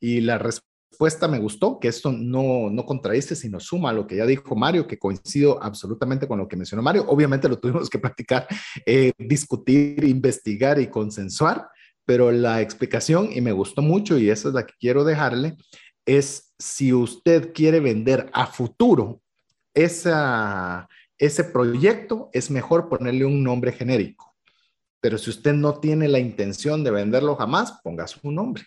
Y 0.00 0.22
la 0.22 0.38
respuesta 0.38 1.28
me 1.28 1.38
gustó, 1.38 1.78
que 1.78 1.88
esto 1.88 2.10
no, 2.10 2.70
no 2.70 2.86
contradice, 2.86 3.36
sino 3.36 3.60
suma 3.60 3.90
a 3.90 3.92
lo 3.92 4.06
que 4.06 4.16
ya 4.16 4.24
dijo 4.24 4.56
Mario, 4.56 4.86
que 4.86 4.98
coincido 4.98 5.62
absolutamente 5.62 6.26
con 6.26 6.38
lo 6.38 6.48
que 6.48 6.56
mencionó 6.56 6.82
Mario. 6.82 7.04
Obviamente 7.06 7.50
lo 7.50 7.58
tuvimos 7.58 7.90
que 7.90 7.98
practicar, 7.98 8.46
eh, 8.86 9.12
discutir, 9.18 10.04
investigar 10.04 10.80
y 10.80 10.86
consensuar 10.86 11.68
pero 12.04 12.32
la 12.32 12.60
explicación, 12.60 13.30
y 13.32 13.40
me 13.40 13.52
gustó 13.52 13.82
mucho, 13.82 14.18
y 14.18 14.30
esa 14.30 14.48
es 14.48 14.54
la 14.54 14.66
que 14.66 14.74
quiero 14.78 15.04
dejarle, 15.04 15.56
es 16.04 16.54
si 16.58 16.92
usted 16.92 17.52
quiere 17.52 17.80
vender 17.80 18.28
a 18.32 18.46
futuro 18.46 19.22
esa, 19.74 20.88
ese 21.18 21.44
proyecto, 21.44 22.30
es 22.32 22.50
mejor 22.50 22.88
ponerle 22.88 23.24
un 23.24 23.42
nombre 23.42 23.72
genérico. 23.72 24.34
Pero 25.00 25.18
si 25.18 25.30
usted 25.30 25.54
no 25.54 25.80
tiene 25.80 26.08
la 26.08 26.18
intención 26.18 26.84
de 26.84 26.90
venderlo 26.90 27.36
jamás, 27.36 27.80
ponga 27.82 28.06
su 28.06 28.30
nombre, 28.30 28.64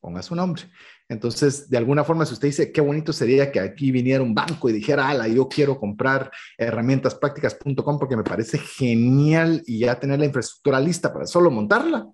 ponga 0.00 0.22
su 0.22 0.34
nombre. 0.34 0.64
Entonces, 1.08 1.68
de 1.68 1.76
alguna 1.76 2.04
forma, 2.04 2.24
si 2.24 2.34
usted 2.34 2.48
dice, 2.48 2.72
qué 2.72 2.80
bonito 2.80 3.12
sería 3.12 3.50
que 3.50 3.60
aquí 3.60 3.90
viniera 3.90 4.22
un 4.22 4.34
banco 4.34 4.68
y 4.68 4.72
dijera, 4.72 5.08
ala, 5.08 5.26
yo 5.26 5.48
quiero 5.48 5.78
comprar 5.78 6.30
herramientasprácticas.com 6.56 7.98
porque 7.98 8.16
me 8.16 8.22
parece 8.22 8.58
genial 8.58 9.62
y 9.66 9.80
ya 9.80 9.98
tener 9.98 10.20
la 10.20 10.26
infraestructura 10.26 10.78
lista 10.78 11.12
para 11.12 11.26
solo 11.26 11.50
montarla, 11.50 12.08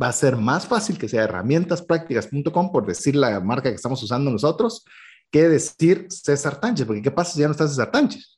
va 0.00 0.08
a 0.08 0.12
ser 0.12 0.36
más 0.36 0.66
fácil 0.66 0.98
que 0.98 1.08
sea 1.08 1.24
herramientasprácticas.com, 1.24 2.72
por 2.72 2.86
decir 2.86 3.16
la 3.16 3.40
marca 3.40 3.70
que 3.70 3.76
estamos 3.76 4.02
usando 4.02 4.30
nosotros, 4.30 4.84
que 5.30 5.48
decir 5.48 6.06
César 6.10 6.60
Tánchez, 6.60 6.86
porque 6.86 7.02
¿qué 7.02 7.10
pasa 7.10 7.32
si 7.32 7.40
ya 7.40 7.46
no 7.46 7.52
está 7.52 7.66
César 7.66 7.90
Tánchez? 7.90 8.36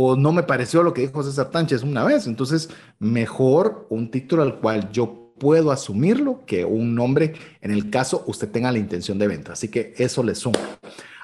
o 0.00 0.14
no 0.14 0.30
me 0.30 0.44
pareció 0.44 0.84
lo 0.84 0.94
que 0.94 1.00
dijo 1.00 1.24
César 1.24 1.50
Tánchez 1.50 1.82
una 1.82 2.04
vez. 2.04 2.28
Entonces, 2.28 2.70
mejor 3.00 3.88
un 3.90 4.12
título 4.12 4.42
al 4.42 4.60
cual 4.60 4.92
yo 4.92 5.34
puedo 5.40 5.72
asumirlo 5.72 6.44
que 6.46 6.64
un 6.64 6.94
nombre 6.94 7.34
en 7.60 7.72
el 7.72 7.90
caso 7.90 8.22
usted 8.28 8.48
tenga 8.48 8.70
la 8.70 8.78
intención 8.78 9.18
de 9.18 9.26
venta. 9.26 9.54
Así 9.54 9.66
que 9.68 9.94
eso 9.96 10.22
le 10.22 10.36
suma. 10.36 10.58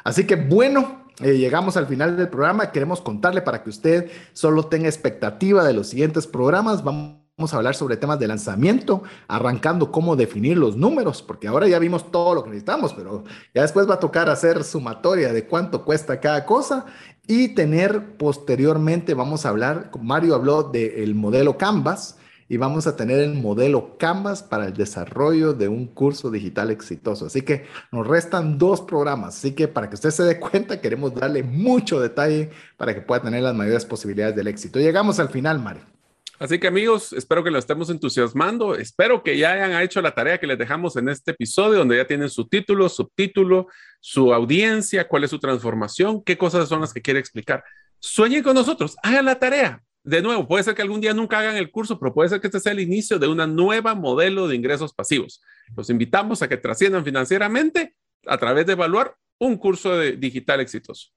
Así 0.02 0.24
que 0.24 0.34
bueno, 0.34 1.06
eh, 1.20 1.36
llegamos 1.36 1.76
al 1.76 1.86
final 1.86 2.16
del 2.16 2.28
programa. 2.28 2.72
Queremos 2.72 3.00
contarle 3.00 3.42
para 3.42 3.62
que 3.62 3.70
usted 3.70 4.10
solo 4.32 4.66
tenga 4.66 4.88
expectativa 4.88 5.62
de 5.64 5.72
los 5.72 5.88
siguientes 5.88 6.26
programas. 6.26 6.82
Vamos 6.82 7.23
Vamos 7.36 7.52
a 7.52 7.56
hablar 7.56 7.74
sobre 7.74 7.96
temas 7.96 8.20
de 8.20 8.28
lanzamiento, 8.28 9.02
arrancando 9.26 9.90
cómo 9.90 10.14
definir 10.14 10.56
los 10.56 10.76
números, 10.76 11.20
porque 11.20 11.48
ahora 11.48 11.66
ya 11.66 11.80
vimos 11.80 12.12
todo 12.12 12.32
lo 12.32 12.44
que 12.44 12.50
necesitamos, 12.50 12.94
pero 12.94 13.24
ya 13.52 13.62
después 13.62 13.90
va 13.90 13.94
a 13.94 13.98
tocar 13.98 14.30
hacer 14.30 14.62
sumatoria 14.62 15.32
de 15.32 15.44
cuánto 15.44 15.84
cuesta 15.84 16.20
cada 16.20 16.46
cosa 16.46 16.86
y 17.26 17.48
tener 17.48 18.16
posteriormente, 18.18 19.14
vamos 19.14 19.44
a 19.44 19.48
hablar, 19.48 19.90
Mario 20.00 20.36
habló 20.36 20.62
del 20.62 21.16
modelo 21.16 21.58
Canvas 21.58 22.18
y 22.48 22.56
vamos 22.56 22.86
a 22.86 22.94
tener 22.94 23.18
el 23.18 23.34
modelo 23.34 23.98
Canvas 23.98 24.44
para 24.44 24.66
el 24.66 24.74
desarrollo 24.74 25.54
de 25.54 25.66
un 25.66 25.88
curso 25.88 26.30
digital 26.30 26.70
exitoso. 26.70 27.26
Así 27.26 27.42
que 27.42 27.64
nos 27.90 28.06
restan 28.06 28.58
dos 28.58 28.80
programas, 28.80 29.38
así 29.38 29.56
que 29.56 29.66
para 29.66 29.88
que 29.88 29.96
usted 29.96 30.10
se 30.10 30.22
dé 30.22 30.38
cuenta, 30.38 30.80
queremos 30.80 31.12
darle 31.12 31.42
mucho 31.42 31.98
detalle 31.98 32.50
para 32.76 32.94
que 32.94 33.00
pueda 33.00 33.22
tener 33.22 33.42
las 33.42 33.56
mayores 33.56 33.84
posibilidades 33.84 34.36
del 34.36 34.46
éxito. 34.46 34.78
Llegamos 34.78 35.18
al 35.18 35.30
final, 35.30 35.58
Mario. 35.58 35.93
Así 36.38 36.58
que 36.58 36.66
amigos, 36.66 37.12
espero 37.12 37.44
que 37.44 37.50
lo 37.50 37.58
estemos 37.58 37.90
entusiasmando. 37.90 38.74
Espero 38.74 39.22
que 39.22 39.38
ya 39.38 39.52
hayan 39.52 39.80
hecho 39.82 40.02
la 40.02 40.14
tarea 40.14 40.38
que 40.38 40.46
les 40.46 40.58
dejamos 40.58 40.96
en 40.96 41.08
este 41.08 41.30
episodio, 41.30 41.78
donde 41.78 41.96
ya 41.96 42.06
tienen 42.06 42.28
su 42.28 42.48
título, 42.48 42.88
subtítulo, 42.88 43.68
su 44.00 44.34
audiencia, 44.34 45.06
cuál 45.06 45.24
es 45.24 45.30
su 45.30 45.38
transformación, 45.38 46.22
qué 46.24 46.36
cosas 46.36 46.68
son 46.68 46.80
las 46.80 46.92
que 46.92 47.02
quiere 47.02 47.20
explicar. 47.20 47.62
Sueñen 48.00 48.42
con 48.42 48.54
nosotros, 48.54 48.96
hagan 49.02 49.24
la 49.24 49.38
tarea. 49.38 49.82
De 50.02 50.20
nuevo, 50.20 50.46
puede 50.46 50.64
ser 50.64 50.74
que 50.74 50.82
algún 50.82 51.00
día 51.00 51.14
nunca 51.14 51.38
hagan 51.38 51.56
el 51.56 51.70
curso, 51.70 51.98
pero 51.98 52.12
puede 52.12 52.28
ser 52.28 52.40
que 52.40 52.48
este 52.48 52.60
sea 52.60 52.72
el 52.72 52.80
inicio 52.80 53.18
de 53.18 53.28
una 53.28 53.46
nueva 53.46 53.94
modelo 53.94 54.48
de 54.48 54.56
ingresos 54.56 54.92
pasivos. 54.92 55.40
Los 55.74 55.88
invitamos 55.88 56.42
a 56.42 56.48
que 56.48 56.58
trasciendan 56.58 57.04
financieramente 57.04 57.94
a 58.26 58.36
través 58.36 58.66
de 58.66 58.72
evaluar 58.72 59.16
un 59.38 59.56
curso 59.56 59.96
de 59.96 60.12
digital 60.12 60.60
exitoso. 60.60 61.08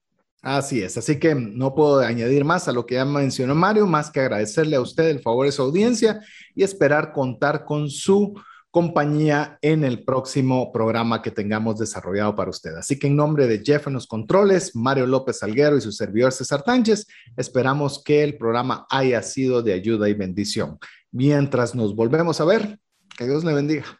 Así 0.42 0.82
es, 0.82 0.98
así 0.98 1.20
que 1.20 1.34
no 1.36 1.74
puedo 1.74 2.00
añadir 2.00 2.46
más 2.46 2.68
a 2.68 2.72
lo 2.72 2.86
que 2.86 2.96
ya 2.96 3.06
mencionó 3.06 3.56
Mario, 3.56 3.88
más 3.88 4.12
que 4.12 4.20
agradecerle 4.20 4.76
a 4.76 4.82
usted 4.82 5.10
el 5.10 5.20
favor 5.20 5.46
de 5.46 5.52
su 5.52 5.64
audiencia 5.64 6.22
y 6.56 6.64
esperar 6.64 7.12
contar 7.12 7.66
con 7.66 7.90
su 7.90 8.40
compañía 8.70 9.58
en 9.62 9.84
el 9.84 10.04
próximo 10.04 10.72
programa 10.72 11.22
que 11.24 11.32
tengamos 11.32 11.80
desarrollado 11.80 12.36
para 12.36 12.52
usted. 12.52 12.76
Así 12.76 13.00
que 13.00 13.08
en 13.08 13.16
nombre 13.16 13.48
de 13.48 13.64
Jeff 13.66 13.88
en 13.88 13.94
los 13.94 14.06
controles, 14.06 14.76
Mario 14.76 15.08
López 15.08 15.42
Alguero 15.42 15.78
y 15.78 15.82
su 15.82 15.92
servidor 15.92 16.32
César 16.32 16.62
Tánchez, 16.62 17.08
esperamos 17.36 18.04
que 18.04 18.24
el 18.24 18.38
programa 18.38 18.86
haya 18.92 19.24
sido 19.24 19.64
de 19.64 19.74
ayuda 19.74 20.08
y 20.08 20.14
bendición. 20.14 20.78
Mientras 21.12 21.74
nos 21.74 21.96
volvemos 21.96 22.40
a 22.40 22.46
ver, 22.46 22.80
que 23.18 23.26
Dios 23.26 23.44
le 23.44 23.54
bendiga. 23.54 24.00